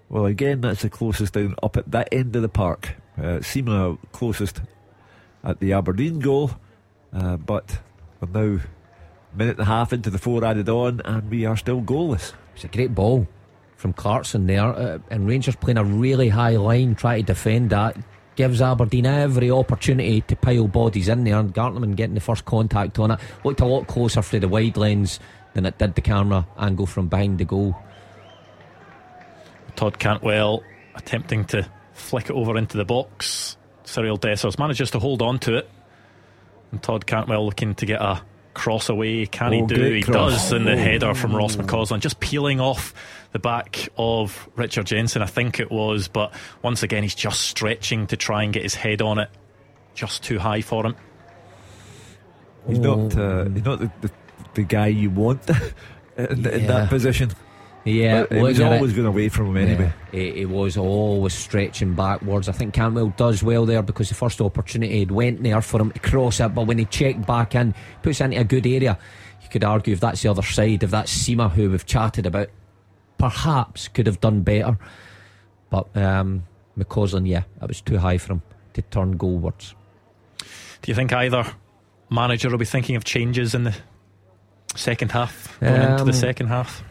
Well, 0.09 0.25
again, 0.25 0.59
that's 0.59 0.81
the 0.81 0.89
closest 0.89 1.33
down 1.33 1.55
up 1.63 1.77
at 1.77 1.89
that 1.91 2.09
end 2.11 2.35
of 2.35 2.41
the 2.41 2.49
park. 2.49 2.95
Uh, 3.21 3.41
Seemingly 3.41 3.97
closest 4.11 4.61
at 5.43 5.59
the 5.59 5.73
Aberdeen 5.73 6.19
goal, 6.19 6.51
uh, 7.13 7.38
but 7.38 7.79
we're 8.19 8.27
now 8.27 8.61
minute 9.33 9.57
and 9.57 9.61
a 9.61 9.65
half 9.65 9.93
into 9.93 10.09
the 10.09 10.17
four 10.17 10.43
added 10.43 10.67
on, 10.67 11.01
and 11.05 11.29
we 11.29 11.45
are 11.45 11.55
still 11.55 11.81
goalless. 11.81 12.33
It's 12.55 12.65
a 12.65 12.67
great 12.67 12.93
ball 12.93 13.27
from 13.77 13.93
Clarkson 13.93 14.47
there, 14.47 14.65
uh, 14.65 14.99
and 15.09 15.27
Rangers 15.27 15.55
playing 15.55 15.77
a 15.77 15.83
really 15.83 16.29
high 16.29 16.57
line, 16.57 16.95
trying 16.95 17.21
to 17.23 17.27
defend 17.27 17.69
that 17.69 17.95
gives 18.35 18.61
Aberdeen 18.61 19.05
every 19.05 19.51
opportunity 19.51 20.21
to 20.21 20.35
pile 20.35 20.67
bodies 20.67 21.09
in 21.09 21.23
there. 21.23 21.37
And 21.37 21.53
Gartenmann 21.53 21.95
getting 21.95 22.15
the 22.15 22.21
first 22.21 22.45
contact 22.45 22.99
on 22.99 23.11
it 23.11 23.19
looked 23.43 23.61
a 23.61 23.65
lot 23.65 23.87
closer 23.87 24.21
through 24.21 24.41
the 24.41 24.47
wide 24.47 24.77
lens 24.77 25.19
than 25.53 25.65
it 25.65 25.77
did 25.77 25.95
the 25.95 26.01
camera 26.01 26.47
angle 26.57 26.85
from 26.85 27.07
behind 27.07 27.39
the 27.39 27.45
goal. 27.45 27.75
Todd 29.75 29.99
Cantwell 29.99 30.63
attempting 30.95 31.45
to 31.45 31.67
flick 31.93 32.29
it 32.29 32.33
over 32.33 32.57
into 32.57 32.77
the 32.77 32.85
box. 32.85 33.57
Cyriel 33.85 34.19
Dessers 34.19 34.57
manages 34.57 34.91
to 34.91 34.99
hold 34.99 35.21
on 35.21 35.39
to 35.39 35.57
it. 35.57 35.69
And 36.71 36.81
Todd 36.81 37.05
Cantwell 37.05 37.45
looking 37.45 37.75
to 37.75 37.85
get 37.85 38.01
a 38.01 38.21
cross 38.53 38.89
away. 38.89 39.25
Can 39.25 39.53
oh, 39.53 39.67
he 39.67 39.73
do? 39.73 39.93
He 39.93 40.03
cross. 40.03 40.49
does 40.49 40.53
in 40.53 40.65
the 40.65 40.73
oh. 40.73 40.77
header 40.77 41.13
from 41.13 41.35
Ross 41.35 41.55
McCausland, 41.55 41.99
just 41.99 42.19
peeling 42.19 42.59
off 42.59 42.93
the 43.31 43.39
back 43.39 43.89
of 43.97 44.49
Richard 44.55 44.85
Jensen, 44.85 45.21
I 45.21 45.25
think 45.25 45.59
it 45.59 45.71
was. 45.71 46.07
But 46.07 46.33
once 46.61 46.83
again, 46.83 47.03
he's 47.03 47.15
just 47.15 47.41
stretching 47.41 48.07
to 48.07 48.17
try 48.17 48.43
and 48.43 48.53
get 48.53 48.63
his 48.63 48.75
head 48.75 49.01
on 49.01 49.19
it. 49.19 49.29
Just 49.93 50.23
too 50.23 50.39
high 50.39 50.61
for 50.61 50.85
him. 50.85 50.95
He's 52.67 52.79
not. 52.79 53.17
Uh, 53.17 53.45
he's 53.49 53.65
not 53.65 53.79
the, 53.79 53.91
the, 54.01 54.11
the, 54.53 54.63
guy 54.63 54.87
you 54.87 55.09
want 55.09 55.49
in, 56.17 56.43
yeah. 56.43 56.49
in, 56.51 56.67
that 56.67 56.89
position. 56.89 57.31
Yeah, 57.83 58.25
it 58.29 58.41
was 58.41 58.59
always 58.59 58.93
going 58.93 59.07
away 59.07 59.29
from 59.29 59.47
him 59.47 59.57
anyway. 59.57 59.91
Yeah, 60.13 60.19
he, 60.19 60.31
he, 60.31 60.45
was 60.45 60.77
always 60.77 61.33
stretching 61.33 61.95
backwards. 61.95 62.47
I 62.47 62.51
think 62.51 62.75
Cantwell 62.75 63.11
does 63.17 63.41
well 63.41 63.65
there 63.65 63.81
because 63.81 64.09
the 64.09 64.15
first 64.15 64.39
opportunity 64.39 65.01
it 65.01 65.11
went 65.11 65.41
there 65.41 65.61
for 65.61 65.81
him 65.81 65.91
to 65.91 65.99
cross 65.99 66.39
it, 66.39 66.53
but 66.53 66.67
when 66.67 66.77
he 66.77 66.85
checked 66.85 67.25
back 67.25 67.55
in, 67.55 67.73
puts 68.03 68.21
into 68.21 68.39
a 68.39 68.43
good 68.43 68.67
area. 68.67 68.99
You 69.41 69.49
could 69.49 69.63
argue 69.63 69.93
if 69.93 69.99
that's 69.99 70.21
the 70.21 70.29
other 70.29 70.43
side, 70.43 70.83
if 70.83 70.91
that's 70.91 71.11
Sima 71.11 71.49
who 71.49 71.71
we've 71.71 71.85
chatted 71.85 72.27
about, 72.27 72.49
perhaps 73.22 73.88
could 73.88 74.07
have 74.07 74.19
done 74.19 74.41
better. 74.41 74.77
But 75.69 75.95
um, 75.95 76.43
McCausland, 76.77 77.27
yeah, 77.27 77.43
it 77.61 77.68
was 77.68 77.80
too 77.80 77.99
high 77.99 78.18
for 78.18 78.34
him 78.34 78.41
to 78.73 78.81
turn 78.81 79.18
goalwards. 79.18 79.76
Do 80.81 80.91
you 80.91 80.95
think 80.95 81.14
either 81.14 81.45
manager 82.10 82.49
will 82.49 82.57
be 82.57 82.65
thinking 82.65 82.95
of 82.95 83.03
changes 83.03 83.53
in 83.53 83.64
the 83.64 83.76
second 84.76 85.11
half, 85.11 85.60
going 85.60 85.81
um, 85.81 85.91
into 85.91 86.03
the 86.06 86.10
um, 86.10 86.18
second 86.18 86.48
half? 86.48 86.84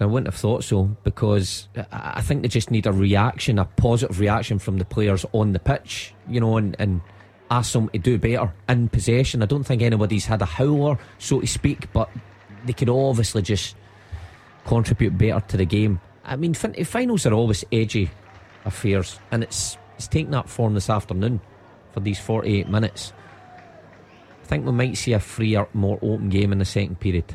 I 0.00 0.06
wouldn't 0.06 0.28
have 0.28 0.36
thought 0.36 0.62
so 0.62 0.84
because 1.02 1.68
I 1.90 2.20
think 2.20 2.42
they 2.42 2.48
just 2.48 2.70
need 2.70 2.86
a 2.86 2.92
reaction, 2.92 3.58
a 3.58 3.64
positive 3.64 4.20
reaction 4.20 4.58
from 4.58 4.78
the 4.78 4.84
players 4.84 5.26
on 5.32 5.52
the 5.52 5.58
pitch, 5.58 6.14
you 6.28 6.40
know, 6.40 6.58
and, 6.58 6.76
and 6.78 7.00
ask 7.50 7.72
them 7.72 7.88
to 7.88 7.98
do 7.98 8.16
better 8.16 8.52
in 8.68 8.88
possession. 8.88 9.42
I 9.42 9.46
don't 9.46 9.64
think 9.64 9.82
anybody's 9.82 10.26
had 10.26 10.42
a 10.42 10.46
howler, 10.46 10.96
so 11.18 11.40
to 11.40 11.46
speak, 11.46 11.92
but 11.92 12.08
they 12.64 12.72
could 12.72 12.88
obviously 12.88 13.42
just 13.42 13.74
contribute 14.64 15.16
better 15.16 15.40
to 15.48 15.56
the 15.56 15.64
game. 15.64 16.00
I 16.24 16.36
mean, 16.36 16.54
finals 16.54 17.26
are 17.26 17.32
always 17.32 17.64
edgy 17.72 18.10
affairs, 18.64 19.18
and 19.30 19.42
it's 19.42 19.76
it's 19.96 20.08
taking 20.08 20.30
that 20.30 20.48
form 20.48 20.74
this 20.74 20.88
afternoon 20.88 21.40
for 21.92 22.00
these 22.00 22.18
48 22.18 22.68
minutes. 22.68 23.12
I 24.42 24.46
think 24.46 24.64
we 24.64 24.72
might 24.72 24.96
see 24.96 25.12
a 25.12 25.20
freer, 25.20 25.66
more 25.74 25.98
open 26.02 26.28
game 26.28 26.52
in 26.52 26.58
the 26.58 26.64
second 26.64 27.00
period. 27.00 27.26
Do 27.28 27.34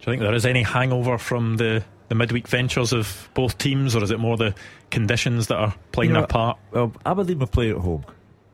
you 0.00 0.12
think 0.12 0.22
there 0.22 0.34
is 0.34 0.46
any 0.46 0.62
hangover 0.62 1.18
from 1.18 1.56
the, 1.56 1.84
the 2.08 2.14
midweek 2.14 2.46
ventures 2.48 2.92
of 2.92 3.30
both 3.34 3.58
teams, 3.58 3.96
or 3.96 4.02
is 4.02 4.10
it 4.10 4.18
more 4.18 4.36
the 4.36 4.54
conditions 4.90 5.48
that 5.48 5.56
are 5.56 5.74
playing 5.92 6.10
you 6.10 6.14
know, 6.14 6.20
their 6.20 6.28
part? 6.28 6.58
Well, 6.72 6.92
Aberdeen 7.04 7.38
were 7.38 7.46
playing 7.46 7.76
at 7.76 7.82
home, 7.82 8.04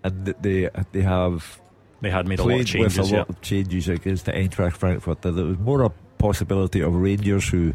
and 0.03 0.27
they 0.27 0.71
they 0.93 1.03
have 1.03 1.61
they 2.01 2.11
had 2.11 2.27
made 2.27 2.39
a 2.39 2.45
lot 2.45 2.61
of 2.61 2.67
changes. 2.67 2.99
With 2.99 3.13
a 3.13 3.17
lot 3.17 3.29
of 3.29 3.41
changes 3.41 3.89
against 3.89 4.27
the 4.27 4.33
Eintracht 4.33 4.77
Frankfurt. 4.77 5.23
There 5.23 5.33
was 5.33 5.59
more 5.59 5.83
a 5.83 5.93
possibility 6.19 6.81
of 6.81 6.95
Rangers 6.95 7.49
who 7.49 7.75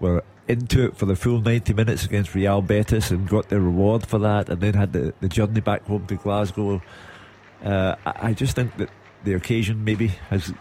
were 0.00 0.22
into 0.48 0.84
it 0.84 0.96
for 0.96 1.06
the 1.06 1.14
full 1.14 1.40
90 1.40 1.74
minutes 1.74 2.04
against 2.04 2.34
Real 2.34 2.60
Betis 2.60 3.10
and 3.10 3.28
got 3.28 3.48
their 3.48 3.60
reward 3.60 4.06
for 4.06 4.18
that, 4.18 4.48
and 4.48 4.60
then 4.60 4.74
had 4.74 4.92
the, 4.92 5.14
the 5.20 5.28
journey 5.28 5.60
back 5.60 5.86
home 5.86 6.06
to 6.06 6.16
Glasgow. 6.16 6.82
Uh, 7.64 7.94
I, 8.04 8.28
I 8.28 8.32
just 8.32 8.56
think 8.56 8.76
that 8.78 8.90
the 9.22 9.34
occasion 9.34 9.84
maybe 9.84 10.08
has 10.28 10.52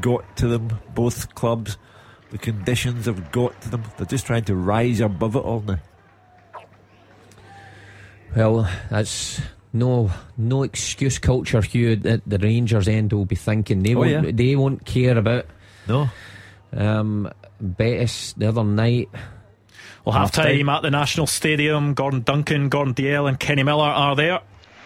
got 0.00 0.36
to 0.36 0.48
them, 0.48 0.78
both 0.94 1.34
clubs. 1.34 1.76
The 2.30 2.38
conditions 2.38 3.06
have 3.06 3.32
got 3.32 3.60
to 3.62 3.70
them. 3.70 3.82
They're 3.96 4.06
just 4.06 4.26
trying 4.26 4.44
to 4.44 4.54
rise 4.54 5.00
above 5.00 5.34
it 5.34 5.40
all 5.40 5.62
now. 5.62 5.78
Well, 8.36 8.70
that's 8.90 9.40
no 9.72 10.10
no 10.36 10.62
excuse 10.62 11.18
culture, 11.18 11.62
Hugh. 11.62 11.96
That 11.96 12.22
the 12.26 12.38
Rangers 12.38 12.86
end 12.86 13.12
will 13.12 13.24
be 13.24 13.36
thinking 13.36 13.82
they 13.82 13.94
oh, 13.94 14.00
won't 14.00 14.10
yeah. 14.10 14.30
they 14.32 14.56
won't 14.56 14.84
care 14.84 15.16
about. 15.16 15.46
No. 15.88 16.10
Um, 16.76 17.30
Betis 17.60 18.34
the 18.34 18.48
other 18.48 18.64
night. 18.64 19.08
Well, 20.04 20.14
half 20.14 20.32
time 20.32 20.68
at 20.68 20.82
the 20.82 20.90
National 20.90 21.26
Stadium. 21.26 21.94
Gordon 21.94 22.22
Duncan, 22.22 22.68
Gordon 22.68 22.94
Dalziel, 22.94 23.28
and 23.28 23.40
Kenny 23.40 23.62
Miller 23.62 23.84
are 23.84 24.14
there. 24.14 24.40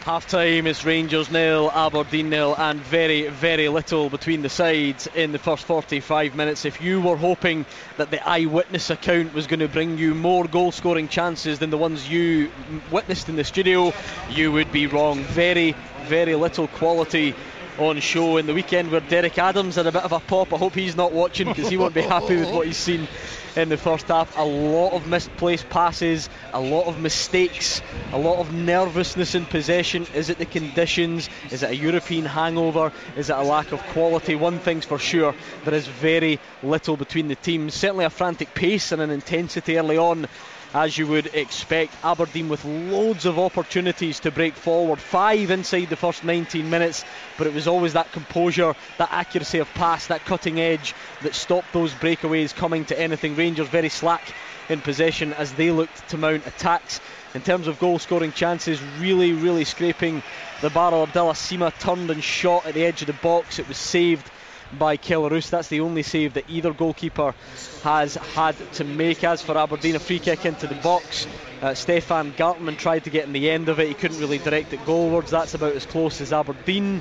Half 0.04 0.26
time 0.26 0.66
is 0.66 0.84
Rangers 0.84 1.30
nil, 1.30 1.70
Aberdeen 1.72 2.28
nil, 2.28 2.56
and 2.58 2.80
very, 2.80 3.28
very 3.28 3.68
little 3.68 4.10
between 4.10 4.42
the 4.42 4.48
sides 4.48 5.08
in 5.14 5.30
the 5.30 5.38
first 5.38 5.64
45 5.64 6.34
minutes. 6.34 6.64
If 6.64 6.80
you 6.80 7.00
were 7.00 7.16
hoping 7.16 7.64
that 7.98 8.10
the 8.10 8.28
eyewitness 8.28 8.90
account 8.90 9.32
was 9.32 9.46
going 9.46 9.60
to 9.60 9.68
bring 9.68 9.98
you 9.98 10.12
more 10.16 10.48
goal 10.48 10.72
scoring 10.72 11.06
chances 11.06 11.60
than 11.60 11.70
the 11.70 11.78
ones 11.78 12.10
you 12.10 12.50
witnessed 12.90 13.28
in 13.28 13.36
the 13.36 13.44
studio, 13.44 13.92
you 14.28 14.50
would 14.50 14.72
be 14.72 14.88
wrong. 14.88 15.22
Very, 15.22 15.76
very 16.06 16.34
little 16.34 16.66
quality 16.66 17.36
on 17.78 17.98
show 18.00 18.36
in 18.36 18.46
the 18.46 18.54
weekend 18.54 18.90
where 18.90 19.00
Derek 19.00 19.38
Adams 19.38 19.76
had 19.76 19.86
a 19.86 19.92
bit 19.92 20.02
of 20.02 20.12
a 20.12 20.20
pop. 20.20 20.52
I 20.52 20.58
hope 20.58 20.74
he's 20.74 20.96
not 20.96 21.12
watching 21.12 21.48
because 21.48 21.68
he 21.68 21.76
won't 21.76 21.94
be 21.94 22.02
happy 22.02 22.36
with 22.36 22.50
what 22.50 22.66
he's 22.66 22.76
seen 22.76 23.08
in 23.56 23.68
the 23.68 23.76
first 23.76 24.08
half. 24.08 24.36
A 24.38 24.44
lot 24.44 24.92
of 24.92 25.06
misplaced 25.06 25.68
passes, 25.68 26.28
a 26.52 26.60
lot 26.60 26.86
of 26.86 27.00
mistakes, 27.00 27.82
a 28.12 28.18
lot 28.18 28.38
of 28.40 28.52
nervousness 28.52 29.34
in 29.34 29.46
possession. 29.46 30.06
Is 30.14 30.30
it 30.30 30.38
the 30.38 30.46
conditions? 30.46 31.28
Is 31.50 31.62
it 31.62 31.70
a 31.70 31.76
European 31.76 32.24
hangover? 32.24 32.92
Is 33.16 33.30
it 33.30 33.36
a 33.36 33.42
lack 33.42 33.72
of 33.72 33.82
quality? 33.88 34.34
One 34.34 34.58
thing's 34.58 34.84
for 34.84 34.98
sure, 34.98 35.34
there 35.64 35.74
is 35.74 35.86
very 35.86 36.38
little 36.62 36.96
between 36.96 37.28
the 37.28 37.36
teams. 37.36 37.74
Certainly 37.74 38.04
a 38.04 38.10
frantic 38.10 38.54
pace 38.54 38.92
and 38.92 39.02
an 39.02 39.10
intensity 39.10 39.78
early 39.78 39.98
on 39.98 40.26
as 40.74 40.96
you 40.96 41.06
would 41.06 41.26
expect. 41.34 41.94
Aberdeen 42.02 42.48
with 42.48 42.64
loads 42.64 43.26
of 43.26 43.38
opportunities 43.38 44.20
to 44.20 44.30
break 44.30 44.54
forward, 44.54 45.00
five 45.00 45.50
inside 45.50 45.88
the 45.88 45.96
first 45.96 46.24
19 46.24 46.68
minutes, 46.68 47.04
but 47.38 47.46
it 47.46 47.52
was 47.52 47.68
always 47.68 47.92
that 47.92 48.10
composure, 48.12 48.74
that 48.98 49.12
accuracy 49.12 49.58
of 49.58 49.68
pass, 49.74 50.06
that 50.06 50.24
cutting 50.24 50.60
edge 50.60 50.94
that 51.22 51.34
stopped 51.34 51.72
those 51.72 51.92
breakaways 51.94 52.54
coming 52.54 52.84
to 52.86 52.98
anything. 52.98 53.36
Rangers 53.36 53.68
very 53.68 53.88
slack 53.88 54.22
in 54.68 54.80
possession 54.80 55.32
as 55.34 55.52
they 55.52 55.70
looked 55.70 56.08
to 56.08 56.18
mount 56.18 56.46
attacks. 56.46 57.00
In 57.34 57.40
terms 57.40 57.66
of 57.66 57.78
goal 57.78 57.98
scoring 57.98 58.32
chances, 58.32 58.80
really, 58.98 59.32
really 59.32 59.64
scraping 59.64 60.22
the 60.60 60.70
barrel. 60.70 61.02
Abdallah 61.02 61.32
Sima 61.32 61.76
turned 61.78 62.10
and 62.10 62.22
shot 62.22 62.66
at 62.66 62.74
the 62.74 62.84
edge 62.84 63.00
of 63.00 63.06
the 63.06 63.14
box. 63.14 63.58
It 63.58 63.68
was 63.68 63.78
saved 63.78 64.30
by 64.78 64.96
Kelle 64.96 65.28
Roos. 65.28 65.50
That's 65.50 65.68
the 65.68 65.80
only 65.80 66.02
save 66.02 66.34
that 66.34 66.48
either 66.48 66.72
goalkeeper 66.72 67.34
has 67.82 68.14
had 68.14 68.56
to 68.74 68.84
make. 68.84 69.24
As 69.24 69.42
for 69.42 69.56
Aberdeen, 69.56 69.96
a 69.96 69.98
free 69.98 70.18
kick 70.18 70.44
into 70.46 70.66
the 70.66 70.74
box. 70.76 71.26
Uh, 71.60 71.74
Stefan 71.74 72.32
Gartenmann 72.32 72.76
tried 72.76 73.04
to 73.04 73.10
get 73.10 73.24
in 73.24 73.32
the 73.32 73.50
end 73.50 73.68
of 73.68 73.78
it. 73.78 73.88
He 73.88 73.94
couldn't 73.94 74.18
really 74.18 74.38
direct 74.38 74.72
it 74.72 74.80
goalwards. 74.84 75.30
That's 75.30 75.54
about 75.54 75.74
as 75.74 75.86
close 75.86 76.20
as 76.20 76.32
Aberdeen 76.32 77.00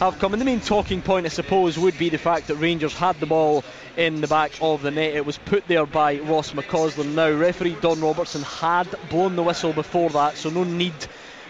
have 0.00 0.18
come. 0.18 0.32
And 0.32 0.40
the 0.40 0.46
main 0.46 0.60
talking 0.60 1.02
point, 1.02 1.26
I 1.26 1.28
suppose, 1.28 1.78
would 1.78 1.96
be 1.98 2.08
the 2.08 2.18
fact 2.18 2.48
that 2.48 2.56
Rangers 2.56 2.94
had 2.94 3.18
the 3.20 3.26
ball 3.26 3.64
in 3.96 4.20
the 4.20 4.26
back 4.26 4.52
of 4.60 4.82
the 4.82 4.90
net. 4.90 5.14
It 5.14 5.26
was 5.26 5.38
put 5.38 5.66
there 5.68 5.86
by 5.86 6.18
Ross 6.18 6.52
McCausland. 6.52 7.14
Now, 7.14 7.30
referee 7.30 7.76
Don 7.80 8.00
Robertson 8.00 8.42
had 8.42 8.88
blown 9.08 9.36
the 9.36 9.42
whistle 9.42 9.72
before 9.72 10.10
that, 10.10 10.36
so 10.36 10.50
no 10.50 10.64
need 10.64 10.94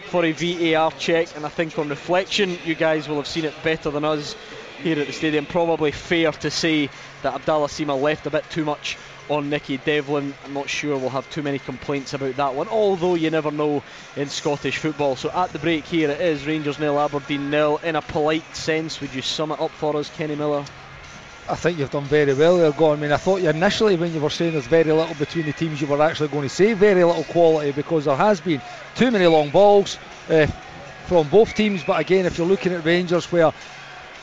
for 0.09 0.24
a 0.24 0.32
VAR 0.32 0.90
check. 0.93 1.35
And 1.36 1.47
I 1.47 1.48
think 1.48 1.78
on 1.78 1.89
reflection, 1.89 2.59
you 2.64 2.74
guys 2.74 3.09
will 3.09 3.16
have 3.16 3.26
seen 3.26 3.44
it 3.44 3.55
better 3.62 3.90
than 3.90 4.05
us 4.05 4.36
here 4.82 4.98
at 4.98 5.06
the 5.06 5.12
stadium. 5.12 5.46
Probably 5.46 5.92
fair 5.92 6.32
to 6.32 6.51
say 6.51 6.88
that 7.22 7.34
Abdallah 7.34 7.68
Sima 7.68 8.01
left 8.01 8.26
a 8.26 8.30
bit 8.30 8.48
too 8.51 8.64
much 8.64 8.96
on 9.28 9.48
Nicky 9.51 9.78
Devlin. 9.78 10.34
I'm 10.44 10.52
not 10.52 10.68
sure 10.68 10.96
we'll 10.98 11.10
have 11.10 11.28
too 11.30 11.42
many 11.42 11.59
complaints 11.59 12.14
about 12.14 12.36
that 12.36 12.55
one, 12.55 12.68
although 12.68 13.14
you 13.14 13.30
never 13.30 13.51
know 13.51 13.82
in 14.16 14.28
Scottish 14.28 14.78
football. 14.78 15.16
So 15.16 15.30
at 15.30 15.52
the 15.52 15.59
break 15.59 15.84
here 15.84 16.10
it 16.10 16.20
is 16.20 16.46
Rangers 16.46 16.78
nil, 16.78 16.98
Aberdeen 16.98 17.51
nil. 17.51 17.80
In 17.82 17.96
a 17.96 18.02
polite 18.02 18.56
sense, 18.56 19.01
would 19.01 19.14
you 19.14 19.22
sum 19.22 19.52
it 19.52 19.60
up 19.60 19.70
for 19.70 19.96
us, 19.96 20.10
Kenny 20.16 20.34
Miller? 20.34 20.64
I 21.46 21.56
think 21.56 21.78
you've 21.78 21.90
done 21.90 22.05
very 22.05 22.32
well 22.32 22.56
there, 22.56 22.72
Gordon. 22.72 23.01
I 23.01 23.06
mean, 23.06 23.12
I 23.12 23.18
thought 23.18 23.42
you 23.42 23.51
initially, 23.51 23.96
when 23.96 24.14
you 24.14 24.20
were 24.20 24.30
saying 24.30 24.52
there's 24.52 24.66
very 24.66 24.90
little 24.92 25.14
between 25.14 25.44
the 25.44 25.52
teams, 25.52 25.78
you 25.78 25.86
were 25.86 26.01
actually 26.01 26.28
going 26.28 26.48
to 26.48 26.55
say 26.55 26.72
very 26.72 27.05
little 27.05 27.24
quality 27.24 27.72
because 27.72 28.06
there 28.06 28.16
has 28.16 28.40
been 28.40 28.62
too 28.94 29.10
many 29.10 29.26
long 29.26 29.51
balls 29.51 29.98
uh, 30.30 30.46
from 31.06 31.28
both 31.28 31.55
teams. 31.55 31.84
But 31.84 32.01
again, 32.01 32.24
if 32.24 32.38
you're 32.38 32.46
looking 32.46 32.72
at 32.72 32.82
Rangers, 32.82 33.30
where 33.30 33.52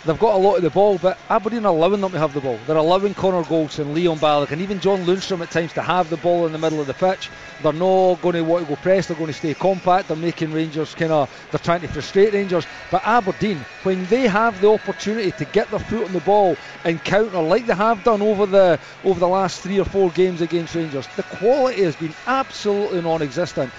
They've 0.03 0.17
got 0.17 0.33
a 0.33 0.37
lot 0.37 0.55
of 0.55 0.63
the 0.63 0.71
ball, 0.71 0.97
but 0.97 1.19
Aberdeen 1.29 1.63
are 1.63 1.69
allowing 1.69 2.01
them 2.01 2.11
to 2.11 2.17
have 2.17 2.33
the 2.33 2.41
ball. 2.41 2.57
They're 2.65 2.75
allowing 2.75 3.13
Connor 3.13 3.43
Goldson, 3.43 3.93
Leon 3.93 4.19
Balogun, 4.19 4.53
and 4.53 4.61
even 4.61 4.79
John 4.79 5.05
Lundstram 5.05 5.43
at 5.43 5.51
times 5.51 5.73
to 5.73 5.83
have 5.83 6.09
the 6.09 6.17
ball 6.17 6.47
in 6.47 6.51
the 6.53 6.57
middle 6.57 6.81
of 6.81 6.87
the 6.87 6.95
pitch. 6.95 7.29
They're 7.61 7.71
not 7.71 8.15
going 8.15 8.33
to 8.33 8.41
want 8.41 8.63
to 8.63 8.69
go 8.69 8.75
press. 8.77 9.05
They're 9.05 9.15
going 9.15 9.27
to 9.27 9.33
stay 9.33 9.53
compact. 9.53 10.07
They're 10.07 10.17
making 10.17 10.53
Rangers 10.53 10.95
kind 10.95 11.11
of. 11.11 11.29
They're 11.51 11.59
trying 11.59 11.81
to 11.81 11.87
frustrate 11.87 12.33
Rangers. 12.33 12.65
But 12.89 13.03
Aberdeen, 13.05 13.63
when 13.83 14.07
they 14.07 14.27
have 14.27 14.59
the 14.59 14.71
opportunity 14.71 15.31
to 15.33 15.45
get 15.45 15.69
their 15.69 15.79
foot 15.79 16.05
on 16.05 16.13
the 16.13 16.19
ball 16.19 16.57
and 16.83 17.03
counter 17.03 17.39
like 17.39 17.67
they 17.67 17.75
have 17.75 18.03
done 18.03 18.23
over 18.23 18.47
the 18.47 18.79
over 19.03 19.19
the 19.19 19.27
last 19.27 19.61
three 19.61 19.79
or 19.79 19.85
four 19.85 20.09
games 20.09 20.41
against 20.41 20.73
Rangers, 20.73 21.07
the 21.15 21.23
quality 21.23 21.83
has 21.83 21.95
been 21.95 22.15
absolutely 22.25 23.01
non-existent. 23.01 23.71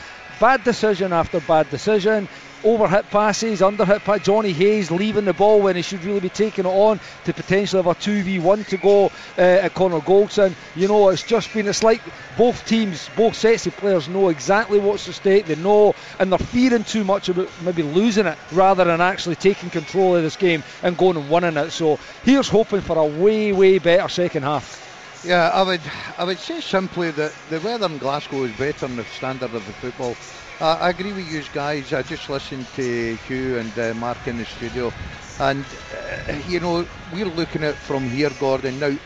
Bad 0.43 0.65
decision 0.65 1.13
after 1.13 1.39
bad 1.39 1.71
decision 1.71 2.29
over 2.65 2.89
hit 2.89 3.09
passes, 3.11 3.63
under 3.63 3.85
hit 3.85 4.03
passes. 4.03 4.27
Johnny 4.27 4.51
Hayes 4.51 4.91
leaving 4.91 5.25
the 5.25 5.33
ball 5.33 5.63
when 5.63 5.77
he 5.77 5.83
should 5.83 6.03
really 6.03 6.19
be 6.19 6.31
taking 6.31 6.67
it 6.67 6.69
on 6.69 6.99
to 7.27 7.33
potentially 7.33 7.81
have 7.81 7.87
a 7.87 7.95
2v1 7.95 8.67
to 8.67 8.77
go 8.77 9.07
uh, 9.39 9.41
at 9.41 9.73
Connor 9.75 10.01
Goldson. 10.01 10.53
You 10.75 10.89
know, 10.89 11.11
it's 11.11 11.23
just 11.23 11.55
been, 11.55 11.69
it's 11.69 11.85
like 11.85 12.01
both 12.37 12.67
teams, 12.67 13.09
both 13.17 13.37
sets 13.37 13.69
of 13.69 13.77
players 13.77 14.09
know 14.09 14.31
exactly 14.31 14.81
what's 14.81 15.09
at 15.09 15.15
stake. 15.15 15.47
They 15.47 15.55
know, 15.55 15.95
and 16.19 16.33
they're 16.33 16.41
fearing 16.41 16.83
too 16.83 17.05
much 17.05 17.29
about 17.29 17.49
maybe 17.63 17.85
losing 17.85 18.27
it 18.27 18.37
rather 18.51 18.83
than 18.83 19.01
actually 19.01 19.37
taking 19.37 19.71
control 19.71 20.17
of 20.17 20.25
this 20.25 20.35
game 20.35 20.65
and 20.83 20.99
going 20.99 21.17
and 21.17 21.31
winning 21.31 21.57
it. 21.57 21.71
So 21.71 22.01
here's 22.25 22.49
hoping 22.49 22.81
for 22.81 22.99
a 22.99 23.07
way, 23.07 23.53
way 23.53 23.79
better 23.79 24.09
second 24.09 24.43
half. 24.43 24.82
Yeah, 25.25 25.51
I 25.51 25.63
would, 25.63 25.81
I 26.19 26.25
would 26.25 26.41
say 26.41 26.61
simply 26.61 27.13
that 27.13 27.33
the 27.49 27.61
weather 27.61 27.87
in 27.87 27.99
Glasgow 27.99 28.43
is 28.43 28.53
better 28.53 28.87
than 28.89 28.97
the 28.97 29.05
standard 29.05 29.55
of 29.55 29.67
the 29.67 29.73
football. 29.73 30.19
Uh, 30.61 30.79
I 30.81 30.91
agree 30.91 31.13
with 31.13 31.27
you 31.27 31.43
guys. 31.53 31.93
I 31.93 32.03
just 32.03 32.29
listened 32.29 32.73
to 32.75 33.15
Hugh 33.17 33.59
and 33.59 33.79
uh, 33.79 33.95
Mark 33.95 34.27
in 34.27 34.39
the 34.39 34.45
studio, 34.45 34.93
and 35.39 35.65
uh, 35.93 36.33
you 36.49 36.59
know 36.59 36.89
we're 37.13 37.27
looking 37.27 37.63
at 37.63 37.79
from 37.79 38.11
here, 38.11 38.31
Gordon. 38.31 38.81
Now, 38.81 38.97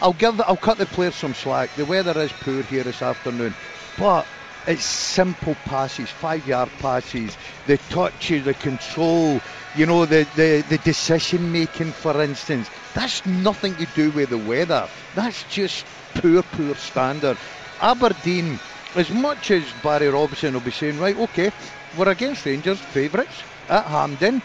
I'll 0.00 0.14
give, 0.14 0.40
I'll 0.40 0.56
cut 0.56 0.78
the 0.78 0.86
players 0.86 1.16
some 1.16 1.34
slack. 1.34 1.74
The 1.74 1.84
weather 1.84 2.18
is 2.20 2.32
poor 2.32 2.62
here 2.62 2.84
this 2.84 3.02
afternoon, 3.02 3.54
but 3.96 4.28
it's 4.66 4.84
simple 4.84 5.56
passes, 5.56 6.10
five-yard 6.10 6.70
passes, 6.78 7.36
the 7.66 7.78
touches, 7.78 8.44
the 8.44 8.54
control, 8.54 9.42
you 9.74 9.86
know, 9.86 10.06
the, 10.06 10.26
the, 10.34 10.62
the 10.68 10.78
decision 10.78 11.52
making, 11.52 11.92
for 11.92 12.20
instance. 12.22 12.70
That's 12.94 13.24
nothing 13.26 13.76
to 13.76 13.86
do 13.86 14.10
with 14.10 14.30
the 14.30 14.38
weather. 14.38 14.88
That's 15.14 15.44
just 15.44 15.86
poor, 16.14 16.42
poor 16.42 16.74
standard. 16.76 17.38
Aberdeen, 17.80 18.58
as 18.94 19.10
much 19.10 19.50
as 19.50 19.72
Barry 19.82 20.08
Robson 20.08 20.54
will 20.54 20.60
be 20.60 20.70
saying, 20.70 20.98
right, 20.98 21.16
okay, 21.16 21.50
we're 21.96 22.08
against 22.08 22.44
Rangers, 22.44 22.80
favourites 22.80 23.42
at 23.68 23.84
Hampden. 23.86 24.42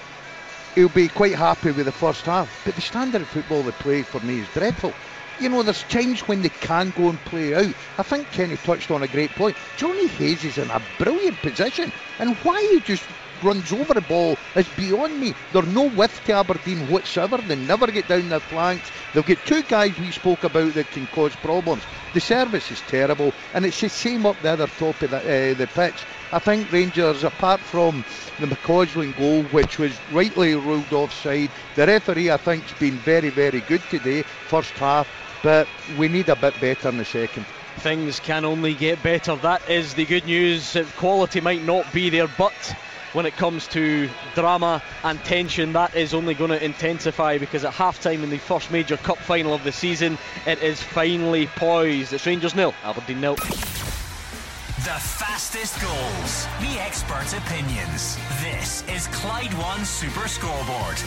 He'll 0.75 0.89
be 0.89 1.07
quite 1.07 1.35
happy 1.35 1.71
with 1.71 1.85
the 1.85 1.91
first 1.91 2.25
half, 2.25 2.49
but 2.65 2.75
the 2.75 2.81
standard 2.81 3.21
of 3.21 3.27
football 3.29 3.63
they 3.63 3.71
play 3.71 4.01
for 4.03 4.19
me 4.21 4.39
is 4.39 4.47
dreadful. 4.49 4.93
You 5.39 5.49
know, 5.49 5.63
there's 5.63 5.83
times 5.83 6.27
when 6.27 6.41
they 6.41 6.49
can 6.49 6.91
go 6.91 7.09
and 7.09 7.19
play 7.25 7.53
out. 7.53 7.73
I 7.97 8.03
think 8.03 8.31
Kenny 8.31 8.57
touched 8.57 8.91
on 8.91 9.03
a 9.03 9.07
great 9.07 9.31
point. 9.31 9.57
Johnny 9.77 10.07
Hayes 10.07 10.43
is 10.43 10.57
in 10.57 10.69
a 10.69 10.81
brilliant 10.99 11.37
position, 11.41 11.91
and 12.19 12.35
why 12.37 12.59
you 12.71 12.79
just 12.81 13.03
runs 13.43 13.71
over 13.71 13.93
the 13.93 14.01
ball 14.01 14.37
is 14.55 14.67
beyond 14.69 15.19
me. 15.19 15.33
They're 15.51 15.63
no 15.63 15.83
width 15.83 16.23
to 16.25 16.33
Aberdeen 16.33 16.87
whatsoever. 16.89 17.37
They 17.37 17.55
never 17.55 17.87
get 17.87 18.07
down 18.07 18.29
their 18.29 18.39
flanks. 18.39 18.89
They'll 19.13 19.23
get 19.23 19.45
two 19.45 19.63
guys 19.63 19.97
we 19.99 20.11
spoke 20.11 20.43
about 20.43 20.73
that 20.73 20.89
can 20.91 21.07
cause 21.07 21.35
problems. 21.35 21.83
The 22.13 22.19
service 22.19 22.71
is 22.71 22.81
terrible, 22.81 23.33
and 23.53 23.65
it's 23.65 23.79
the 23.81 23.89
same 23.89 24.25
up 24.25 24.41
the 24.41 24.51
other 24.51 24.67
top 24.67 25.01
of 25.01 25.11
the, 25.11 25.17
uh, 25.17 25.53
the 25.57 25.67
pitch. 25.67 26.03
I 26.31 26.39
think 26.39 26.71
Rangers, 26.71 27.23
apart 27.23 27.59
from 27.59 28.03
the 28.39 28.47
McCausland 28.47 29.17
goal, 29.17 29.43
which 29.45 29.77
was 29.77 29.97
rightly 30.11 30.55
ruled 30.55 30.91
offside, 30.91 31.51
the 31.75 31.85
referee 31.85 32.31
I 32.31 32.37
think 32.37 32.63
has 32.63 32.79
been 32.79 32.97
very, 32.97 33.29
very 33.29 33.61
good 33.61 33.81
today, 33.89 34.23
first 34.47 34.71
half, 34.71 35.07
but 35.43 35.67
we 35.97 36.07
need 36.07 36.29
a 36.29 36.35
bit 36.35 36.59
better 36.59 36.89
in 36.89 36.97
the 36.97 37.05
second. 37.05 37.45
Things 37.77 38.19
can 38.19 38.45
only 38.45 38.73
get 38.73 39.03
better. 39.03 39.35
That 39.35 39.69
is 39.69 39.93
the 39.95 40.05
good 40.05 40.25
news. 40.25 40.77
Quality 40.97 41.41
might 41.41 41.63
not 41.63 41.91
be 41.91 42.09
there, 42.09 42.27
but 42.27 42.75
when 43.13 43.25
it 43.25 43.35
comes 43.35 43.67
to 43.69 44.09
drama 44.35 44.81
and 45.03 45.23
tension, 45.23 45.73
that 45.73 45.95
is 45.95 46.13
only 46.13 46.33
going 46.33 46.49
to 46.49 46.63
intensify 46.63 47.37
because 47.37 47.63
at 47.63 47.73
half 47.73 48.01
time 48.01 48.23
in 48.23 48.29
the 48.29 48.37
first 48.37 48.71
major 48.71 48.97
cup 48.97 49.17
final 49.17 49.53
of 49.53 49.63
the 49.63 49.71
season, 49.71 50.17
it 50.45 50.61
is 50.61 50.81
finally 50.81 51.47
poised. 51.47 52.11
It's 52.13 52.25
Rangers 52.25 52.55
nil, 52.55 52.73
Aberdeen 52.83 53.21
nil. 53.21 53.35
The 53.35 54.99
fastest 54.99 55.81
goals, 55.81 56.45
the 56.59 56.81
expert 56.81 57.31
opinions. 57.37 58.17
This 58.41 58.83
is 58.89 59.07
Clyde 59.07 59.53
One 59.53 59.85
Super 59.85 60.27
Scoreboard. 60.27 60.99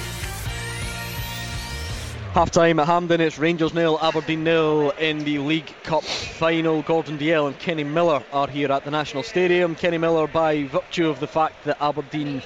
Half 2.36 2.50
time 2.50 2.78
at 2.80 2.86
Hampden, 2.86 3.22
it's 3.22 3.38
Rangers 3.38 3.72
nil, 3.72 3.98
Aberdeen 3.98 4.44
nil 4.44 4.90
in 4.98 5.24
the 5.24 5.38
League 5.38 5.72
Cup 5.84 6.04
final. 6.04 6.82
Gordon 6.82 7.16
Dalziel 7.16 7.46
and 7.46 7.58
Kenny 7.58 7.82
Miller 7.82 8.22
are 8.30 8.46
here 8.46 8.70
at 8.70 8.84
the 8.84 8.90
National 8.90 9.22
Stadium. 9.22 9.74
Kenny 9.74 9.96
Miller, 9.96 10.26
by 10.26 10.64
virtue 10.64 11.08
of 11.08 11.18
the 11.18 11.26
fact 11.26 11.64
that 11.64 11.78
Aberdeen 11.80 12.42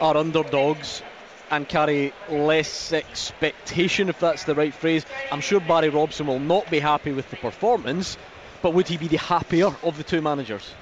are 0.00 0.16
underdogs 0.16 1.02
and 1.50 1.68
carry 1.68 2.14
less 2.30 2.94
expectation, 2.94 4.08
if 4.08 4.18
that's 4.18 4.44
the 4.44 4.54
right 4.54 4.72
phrase, 4.72 5.04
I'm 5.30 5.42
sure 5.42 5.60
Barry 5.60 5.90
Robson 5.90 6.26
will 6.26 6.40
not 6.40 6.70
be 6.70 6.78
happy 6.78 7.12
with 7.12 7.28
the 7.28 7.36
performance, 7.36 8.16
but 8.62 8.72
would 8.72 8.88
he 8.88 8.96
be 8.96 9.08
the 9.08 9.18
happier 9.18 9.68
of 9.82 9.98
the 9.98 10.04
two 10.04 10.22
managers? 10.22 10.72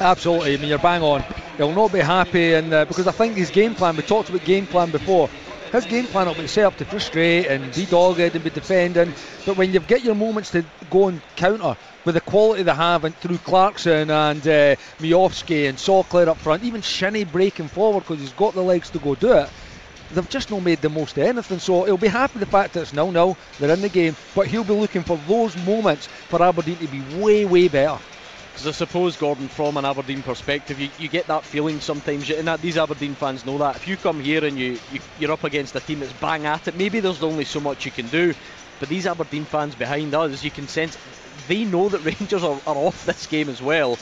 Absolutely. 0.00 0.54
I 0.54 0.56
mean, 0.56 0.70
you're 0.70 0.78
bang 0.80 1.04
on. 1.04 1.22
He'll 1.56 1.72
not 1.72 1.92
be 1.92 2.00
happy, 2.00 2.54
and 2.54 2.72
uh, 2.72 2.84
because 2.84 3.06
I 3.06 3.12
think 3.12 3.36
his 3.36 3.50
game 3.50 3.76
plan. 3.76 3.96
We 3.96 4.02
talked 4.02 4.28
about 4.28 4.44
game 4.44 4.66
plan 4.66 4.90
before 4.90 5.30
his 5.72 5.86
game 5.86 6.06
plan 6.06 6.26
will 6.26 6.34
be 6.34 6.46
set 6.46 6.64
up 6.64 6.76
to 6.76 6.84
frustrate 6.84 7.46
and 7.46 7.74
be 7.74 7.86
dogged 7.86 8.34
and 8.34 8.44
be 8.44 8.50
defending. 8.50 9.14
But 9.44 9.56
when 9.56 9.72
you 9.72 9.80
get 9.80 10.02
your 10.02 10.14
moments 10.14 10.50
to 10.52 10.64
go 10.90 11.08
and 11.08 11.22
counter 11.36 11.76
with 12.04 12.14
the 12.14 12.20
quality 12.20 12.62
they 12.62 12.74
have 12.74 13.04
and 13.04 13.14
through 13.16 13.38
Clarkson 13.38 14.10
and 14.10 14.46
uh, 14.46 14.76
and 15.00 15.78
Sokler 15.78 16.28
up 16.28 16.40
front, 16.40 16.64
even 16.64 16.80
Shinnie 16.80 17.24
breaking 17.24 17.68
forward 17.68 18.00
because 18.00 18.20
he's 18.20 18.32
got 18.32 18.54
the 18.54 18.62
legs 18.62 18.90
to 18.90 18.98
go 18.98 19.14
do 19.14 19.32
it. 19.32 19.50
They've 20.10 20.28
just 20.28 20.50
not 20.50 20.60
made 20.60 20.80
the 20.80 20.88
most 20.88 21.18
of 21.18 21.24
anything, 21.24 21.58
so 21.58 21.84
he'll 21.84 21.98
be 21.98 22.08
happy 22.08 22.38
with 22.38 22.48
the 22.48 22.50
fact 22.50 22.72
that 22.72 22.80
it's 22.80 22.94
nil 22.94 23.12
nil, 23.12 23.38
they're 23.58 23.70
in 23.70 23.82
the 23.82 23.90
game, 23.90 24.16
but 24.34 24.46
he'll 24.46 24.64
be 24.64 24.72
looking 24.72 25.04
for 25.04 25.18
those 25.18 25.54
moments 25.56 26.08
for 26.28 26.42
Aberdeen 26.42 26.78
to 26.78 26.88
be 26.88 27.02
way, 27.02 27.44
way 27.44 27.68
better. 27.68 28.00
Because 28.58 28.74
I 28.74 28.86
suppose, 28.86 29.16
Gordon, 29.16 29.46
from 29.46 29.76
an 29.76 29.84
Aberdeen 29.84 30.20
perspective, 30.20 30.80
you, 30.80 30.88
you 30.98 31.08
get 31.08 31.28
that 31.28 31.44
feeling 31.44 31.78
sometimes, 31.78 32.28
and 32.28 32.48
that 32.48 32.60
these 32.60 32.76
Aberdeen 32.76 33.14
fans 33.14 33.46
know 33.46 33.56
that. 33.58 33.76
If 33.76 33.86
you 33.86 33.96
come 33.96 34.18
here 34.18 34.44
and 34.44 34.58
you, 34.58 34.80
you, 34.92 34.98
you're 35.20 35.30
up 35.30 35.44
against 35.44 35.76
a 35.76 35.80
team 35.80 36.00
that's 36.00 36.12
bang 36.14 36.44
at 36.44 36.66
it, 36.66 36.74
maybe 36.74 36.98
there's 36.98 37.22
only 37.22 37.44
so 37.44 37.60
much 37.60 37.84
you 37.84 37.92
can 37.92 38.08
do. 38.08 38.34
But 38.80 38.88
these 38.88 39.06
Aberdeen 39.06 39.44
fans 39.44 39.76
behind 39.76 40.12
us, 40.12 40.42
you 40.42 40.50
can 40.50 40.66
sense 40.66 40.98
they 41.46 41.64
know 41.64 41.88
that 41.88 42.00
Rangers 42.04 42.42
are, 42.42 42.60
are 42.66 42.74
off 42.74 43.06
this 43.06 43.28
game 43.28 43.48
as 43.48 43.62
well. 43.62 43.96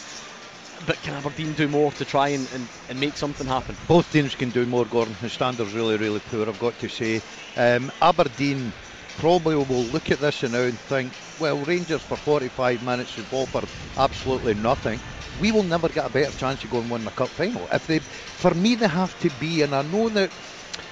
But 0.87 1.03
can 1.03 1.13
Aberdeen 1.13 1.53
do 1.53 1.69
more 1.69 1.93
to 1.93 2.07
try 2.07 2.29
and, 2.29 2.49
and, 2.55 2.67
and 2.89 2.99
make 2.99 3.19
something 3.19 3.47
happen? 3.47 3.77
Both 3.87 4.11
teams 4.11 4.35
can 4.35 4.49
do 4.49 4.65
more, 4.65 4.87
Gordon. 4.87 5.17
The 5.21 5.29
standard's 5.29 5.75
really, 5.75 5.99
really 5.99 6.21
poor, 6.21 6.49
I've 6.49 6.59
got 6.59 6.79
to 6.79 6.89
say. 6.89 7.21
Um, 7.59 7.93
Aberdeen 8.01 8.73
probably 9.17 9.57
will 9.57 9.91
look 9.91 10.11
at 10.11 10.21
this 10.21 10.43
now 10.43 10.63
and 10.63 10.81
think, 10.81 11.15
well, 11.39 11.65
Rangers 11.65 12.03
for 12.03 12.17
45 12.17 12.81
minutes 12.83 13.17
have 13.17 13.33
offered 13.33 13.69
absolutely 13.97 14.55
nothing. 14.55 15.03
We 15.35 15.53
will 15.53 15.65
never 15.65 15.89
get 15.89 16.07
a 16.07 16.11
better 16.11 16.33
chance 16.33 16.61
to 16.61 16.69
go 16.69 16.79
and 16.81 16.91
win 16.91 17.05
the 17.05 17.11
cup 17.13 17.35
final. 17.35 17.69
If 17.73 17.87
they, 17.87 18.01
for 18.35 18.53
me, 18.55 18.75
they 18.75 18.89
have 18.89 19.17
to 19.19 19.31
be, 19.31 19.63
and 19.63 19.75
I 19.75 19.83
know 19.83 20.09
that 20.11 20.33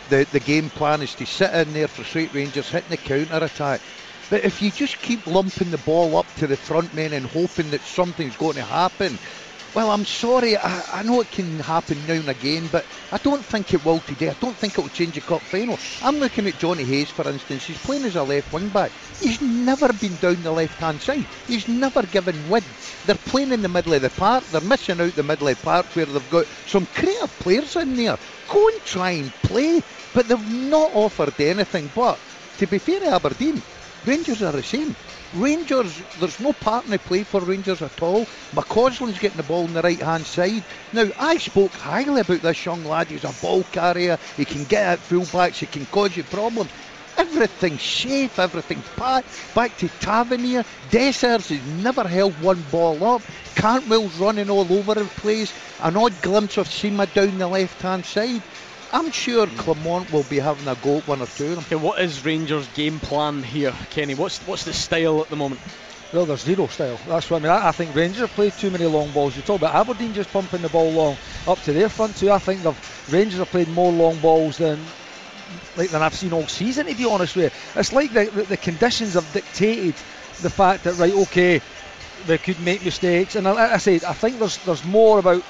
the 0.07 0.27
the 0.31 0.41
game 0.41 0.71
plan 0.71 1.03
is 1.03 1.15
to 1.17 1.27
sit 1.27 1.53
in 1.55 1.73
there, 1.73 1.89
frustrate 1.89 2.33
Rangers, 2.35 2.71
hitting 2.71 2.91
the 2.91 2.99
counter 2.99 3.45
attack. 3.45 3.83
But 4.31 4.45
if 4.45 4.63
you 4.63 4.71
just 4.73 5.01
keep 5.01 5.27
lumping 5.27 5.71
the 5.71 5.79
ball 5.79 6.17
up 6.17 6.33
to 6.35 6.47
the 6.47 6.57
front 6.57 6.93
men 6.93 7.13
and 7.13 7.27
hoping 7.27 7.71
that 7.71 7.85
something's 7.85 8.37
going 8.37 8.57
to 8.57 8.65
happen, 8.65 9.21
well, 9.75 9.91
I'm 9.91 10.05
sorry. 10.05 10.57
I, 10.57 11.01
I, 11.01 11.03
know 11.03 11.21
it 11.21 11.31
can 11.33 11.59
happen 11.59 11.99
now 12.07 12.15
and 12.15 12.29
again, 12.29 12.69
but 12.71 12.85
I 13.11 13.19
don't 13.19 13.45
think 13.45 13.75
it 13.75 13.85
will 13.85 13.99
today. 13.99 14.31
I 14.31 14.35
don't 14.35 14.57
think 14.57 14.79
it 14.79 14.81
will 14.81 14.89
change 14.89 15.17
the 15.17 15.21
cup 15.21 15.43
final. 15.43 15.77
I'm 16.01 16.19
looking 16.19 16.47
at 16.47 16.59
Johnny 16.59 16.85
Hayes, 16.85 17.11
for 17.11 17.29
instance. 17.29 17.67
He's 17.67 17.79
playing 17.79 18.05
as 18.05 18.15
a 18.15 18.23
left 18.23 18.53
wing 18.53 18.69
back. 18.69 18.93
He's 19.21 19.41
never 19.41 19.93
been 19.93 20.17
down 20.17 20.43
the 20.43 20.53
left 20.53 20.79
hand 20.79 21.03
side. 21.03 21.27
He's 21.49 21.67
never 21.67 22.03
given 22.05 22.49
width. 22.49 23.05
They're 23.05 23.17
playing 23.17 23.51
in 23.53 23.63
the 23.63 23.69
middle 23.69 23.95
of 23.95 24.03
the 24.03 24.11
park. 24.11 24.45
They're 24.45 24.61
missing 24.61 25.01
out 25.01 25.15
the 25.17 25.25
middle 25.25 25.49
of 25.49 25.59
the 25.59 25.65
park 25.65 25.87
where 25.95 26.07
they've 26.07 26.31
got 26.31 26.47
some 26.67 26.87
creative 26.87 27.37
players 27.41 27.75
in 27.75 27.97
there. 27.97 28.17
Go 28.49 28.69
and 28.69 28.85
try 28.85 29.11
and 29.11 29.33
play, 29.43 29.83
but 30.13 30.29
they've 30.29 30.71
not 30.71 30.93
offered 30.95 31.41
anything. 31.41 31.91
But 31.93 32.21
to 32.59 32.67
be 32.69 32.79
fair 32.79 33.01
to 33.01 33.07
Aberdeen, 33.07 33.61
Rangers 34.07 34.43
are 34.43 34.53
the 34.53 34.63
same. 34.63 34.95
Rangers, 35.35 36.01
there's 36.21 36.39
no 36.39 36.53
partner 36.53 36.97
play 36.97 37.25
for 37.25 37.41
Rangers 37.41 37.83
at 37.83 38.01
all. 38.01 38.27
McCausland's 38.55 39.19
getting 39.19 39.37
the 39.37 39.43
ball 39.43 39.65
on 39.65 39.73
the 39.73 39.83
right 39.83 40.01
hand 40.01 40.25
side. 40.27 40.63
Now, 40.93 41.11
I 41.19 41.39
spoke 41.39 41.77
highly 41.77 42.21
about 42.21 42.41
this 42.43 42.65
young 42.65 42.85
lad. 42.85 43.11
He's 43.11 43.25
a 43.25 43.33
ball 43.33 43.65
carrier. 43.65 44.17
He 44.37 44.45
can 44.45 44.65
get 44.65 44.87
at 44.87 45.01
fullbacks. 45.01 45.57
He 45.57 45.67
can 45.67 45.87
cause 45.87 46.17
you 46.17 46.23
problems. 46.23 46.71
Everything's 47.17 47.83
safe, 47.83 48.39
everything's 48.39 48.89
back, 48.97 49.25
back 49.55 49.77
to 49.77 49.89
Tavernier. 49.89 50.65
Dessers 50.89 51.49
has 51.49 51.63
never 51.63 52.07
held 52.09 52.41
one 52.41 52.63
ball 52.63 53.05
up. 53.05 53.23
Cantwell's 53.55 54.17
running 54.17 54.51
all 54.51 54.73
over 54.73 54.95
the 54.95 55.05
place. 55.07 55.53
An 55.81 55.97
odd 55.97 56.21
glimpse 56.21 56.59
of 56.59 56.69
Sima 56.69 57.13
down 57.13 57.39
the 57.39 57.49
left 57.49 57.83
hand 57.83 58.05
side. 58.05 58.43
I'm 58.95 59.11
sure 59.11 59.49
Clement 59.49 60.09
will 60.13 60.23
be 60.23 60.39
having 60.39 60.69
a 60.69 60.77
go 60.77 60.99
at 60.99 61.07
one 61.09 61.21
or 61.21 61.27
two 61.27 61.47
of 61.47 61.51
them. 61.57 61.65
Okay, 61.65 61.75
what 61.75 62.01
is 62.01 62.25
Rangers' 62.25 62.69
game 62.69 63.01
plan 63.01 63.43
here, 63.43 63.73
Kenny? 63.91 64.15
What's 64.15 64.41
what's 64.47 64.63
the 64.65 64.73
style 64.73 65.21
at 65.21 65.29
the 65.29 65.37
moment? 65.37 65.63
Well, 66.13 66.27
there's 66.27 66.43
zero 66.43 66.69
style. 66.69 66.99
That's 67.05 67.29
what 67.29 67.39
I 67.39 67.41
mean. 67.41 67.51
I, 67.51 67.69
I 67.69 67.73
think 67.73 67.97
Rangers 67.97 68.21
have 68.21 68.35
played 68.35 68.57
too 68.57 68.71
many 68.71 68.87
long 68.87 69.11
balls. 69.13 69.35
You 69.35 69.43
talk 69.43 69.57
about 69.57 69.75
Aberdeen 69.75 70.13
just 70.15 70.31
pumping 70.33 70.63
the 70.63 70.69
ball 70.69 70.95
long 70.95 71.19
up 71.45 71.61
to 71.63 71.73
their 71.73 71.89
front 71.89 72.17
too. 72.19 72.31
I 72.31 72.39
think 72.39 72.63
the 72.63 72.75
Rangers 73.09 73.41
have 73.41 73.51
played 73.51 73.69
more 73.69 73.91
long 73.93 74.21
balls 74.21 74.59
than 74.59 74.95
like 75.75 75.91
than 75.91 76.03
I've 76.03 76.15
seen 76.15 76.33
all 76.33 76.47
season. 76.47 76.87
To 76.87 76.95
be 76.95 77.05
honest 77.05 77.35
with 77.35 77.53
you, 77.53 77.81
it's 77.81 77.93
like 77.93 78.13
the, 78.13 78.31
the, 78.33 78.45
the 78.45 78.57
conditions 78.57 79.15
have 79.15 79.33
dictated 79.33 79.97
the 80.39 80.51
fact 80.51 80.85
that 80.85 80.95
right, 80.95 81.13
okay, 81.13 81.63
they 82.25 82.39
could 82.39 82.61
make 82.61 82.83
mistakes. 82.85 83.35
And 83.35 83.47
I, 83.49 83.75
I 83.75 83.77
said, 83.79 84.05
I 84.05 84.13
think 84.13 84.39
there's 84.39 84.59
there's 84.59 84.85
more 84.85 85.19
about 85.19 85.43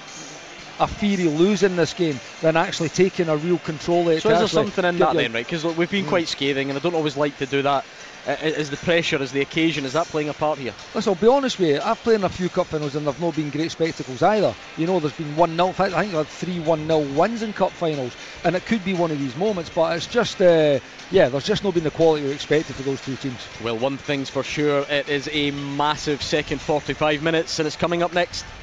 a 0.80 0.86
fear 0.86 1.26
of 1.26 1.38
losing 1.38 1.76
this 1.76 1.94
game 1.94 2.18
than 2.40 2.56
actually 2.56 2.88
taking 2.88 3.28
a 3.28 3.36
real 3.36 3.58
control 3.58 4.08
it. 4.08 4.20
So 4.20 4.30
is 4.30 4.38
there 4.38 4.48
something 4.48 4.84
in 4.84 4.98
that 4.98 5.14
then, 5.14 5.32
right? 5.32 5.46
Because 5.46 5.64
we've 5.64 5.90
been 5.90 6.04
mm. 6.04 6.08
quite 6.08 6.28
scathing, 6.28 6.70
and 6.70 6.78
I 6.78 6.82
don't 6.82 6.94
always 6.94 7.16
like 7.16 7.36
to 7.38 7.46
do 7.46 7.62
that. 7.62 7.84
Uh, 8.26 8.36
is 8.40 8.70
the 8.70 8.76
pressure, 8.78 9.20
is 9.22 9.32
the 9.32 9.42
occasion, 9.42 9.84
is 9.84 9.92
that 9.92 10.06
playing 10.06 10.30
a 10.30 10.32
part 10.32 10.58
here? 10.58 10.72
Listen, 10.94 11.10
I'll 11.10 11.20
be 11.20 11.26
honest 11.26 11.58
with 11.58 11.68
you, 11.68 11.80
I've 11.82 11.98
played 11.98 12.14
in 12.14 12.24
a 12.24 12.28
few 12.30 12.48
cup 12.48 12.66
finals 12.68 12.96
and 12.96 13.06
they've 13.06 13.20
not 13.20 13.36
been 13.36 13.50
great 13.50 13.70
spectacles 13.70 14.22
either. 14.22 14.54
You 14.78 14.86
know, 14.86 14.98
there's 14.98 15.12
been 15.12 15.36
1 15.36 15.56
0, 15.56 15.68
I 15.68 15.72
think 15.72 15.94
I've 15.94 16.10
had 16.10 16.26
3 16.28 16.60
1 16.60 16.86
0 16.86 17.00
wins 17.12 17.42
in 17.42 17.52
cup 17.52 17.70
finals, 17.72 18.16
and 18.44 18.56
it 18.56 18.64
could 18.64 18.82
be 18.82 18.94
one 18.94 19.10
of 19.10 19.18
these 19.18 19.36
moments, 19.36 19.68
but 19.68 19.94
it's 19.94 20.06
just, 20.06 20.40
uh, 20.40 20.80
yeah, 21.10 21.28
there's 21.28 21.44
just 21.44 21.64
not 21.64 21.74
been 21.74 21.84
the 21.84 21.90
quality 21.90 22.24
we 22.24 22.32
expected 22.32 22.74
for 22.74 22.82
those 22.82 23.02
two 23.02 23.16
teams. 23.16 23.46
Well, 23.62 23.76
one 23.76 23.98
thing's 23.98 24.30
for 24.30 24.42
sure, 24.42 24.86
it 24.88 25.06
is 25.06 25.28
a 25.30 25.50
massive 25.50 26.22
second 26.22 26.62
45 26.62 27.22
minutes, 27.22 27.58
and 27.58 27.66
it's 27.66 27.76
coming 27.76 28.02
up 28.02 28.14
next. 28.14 28.46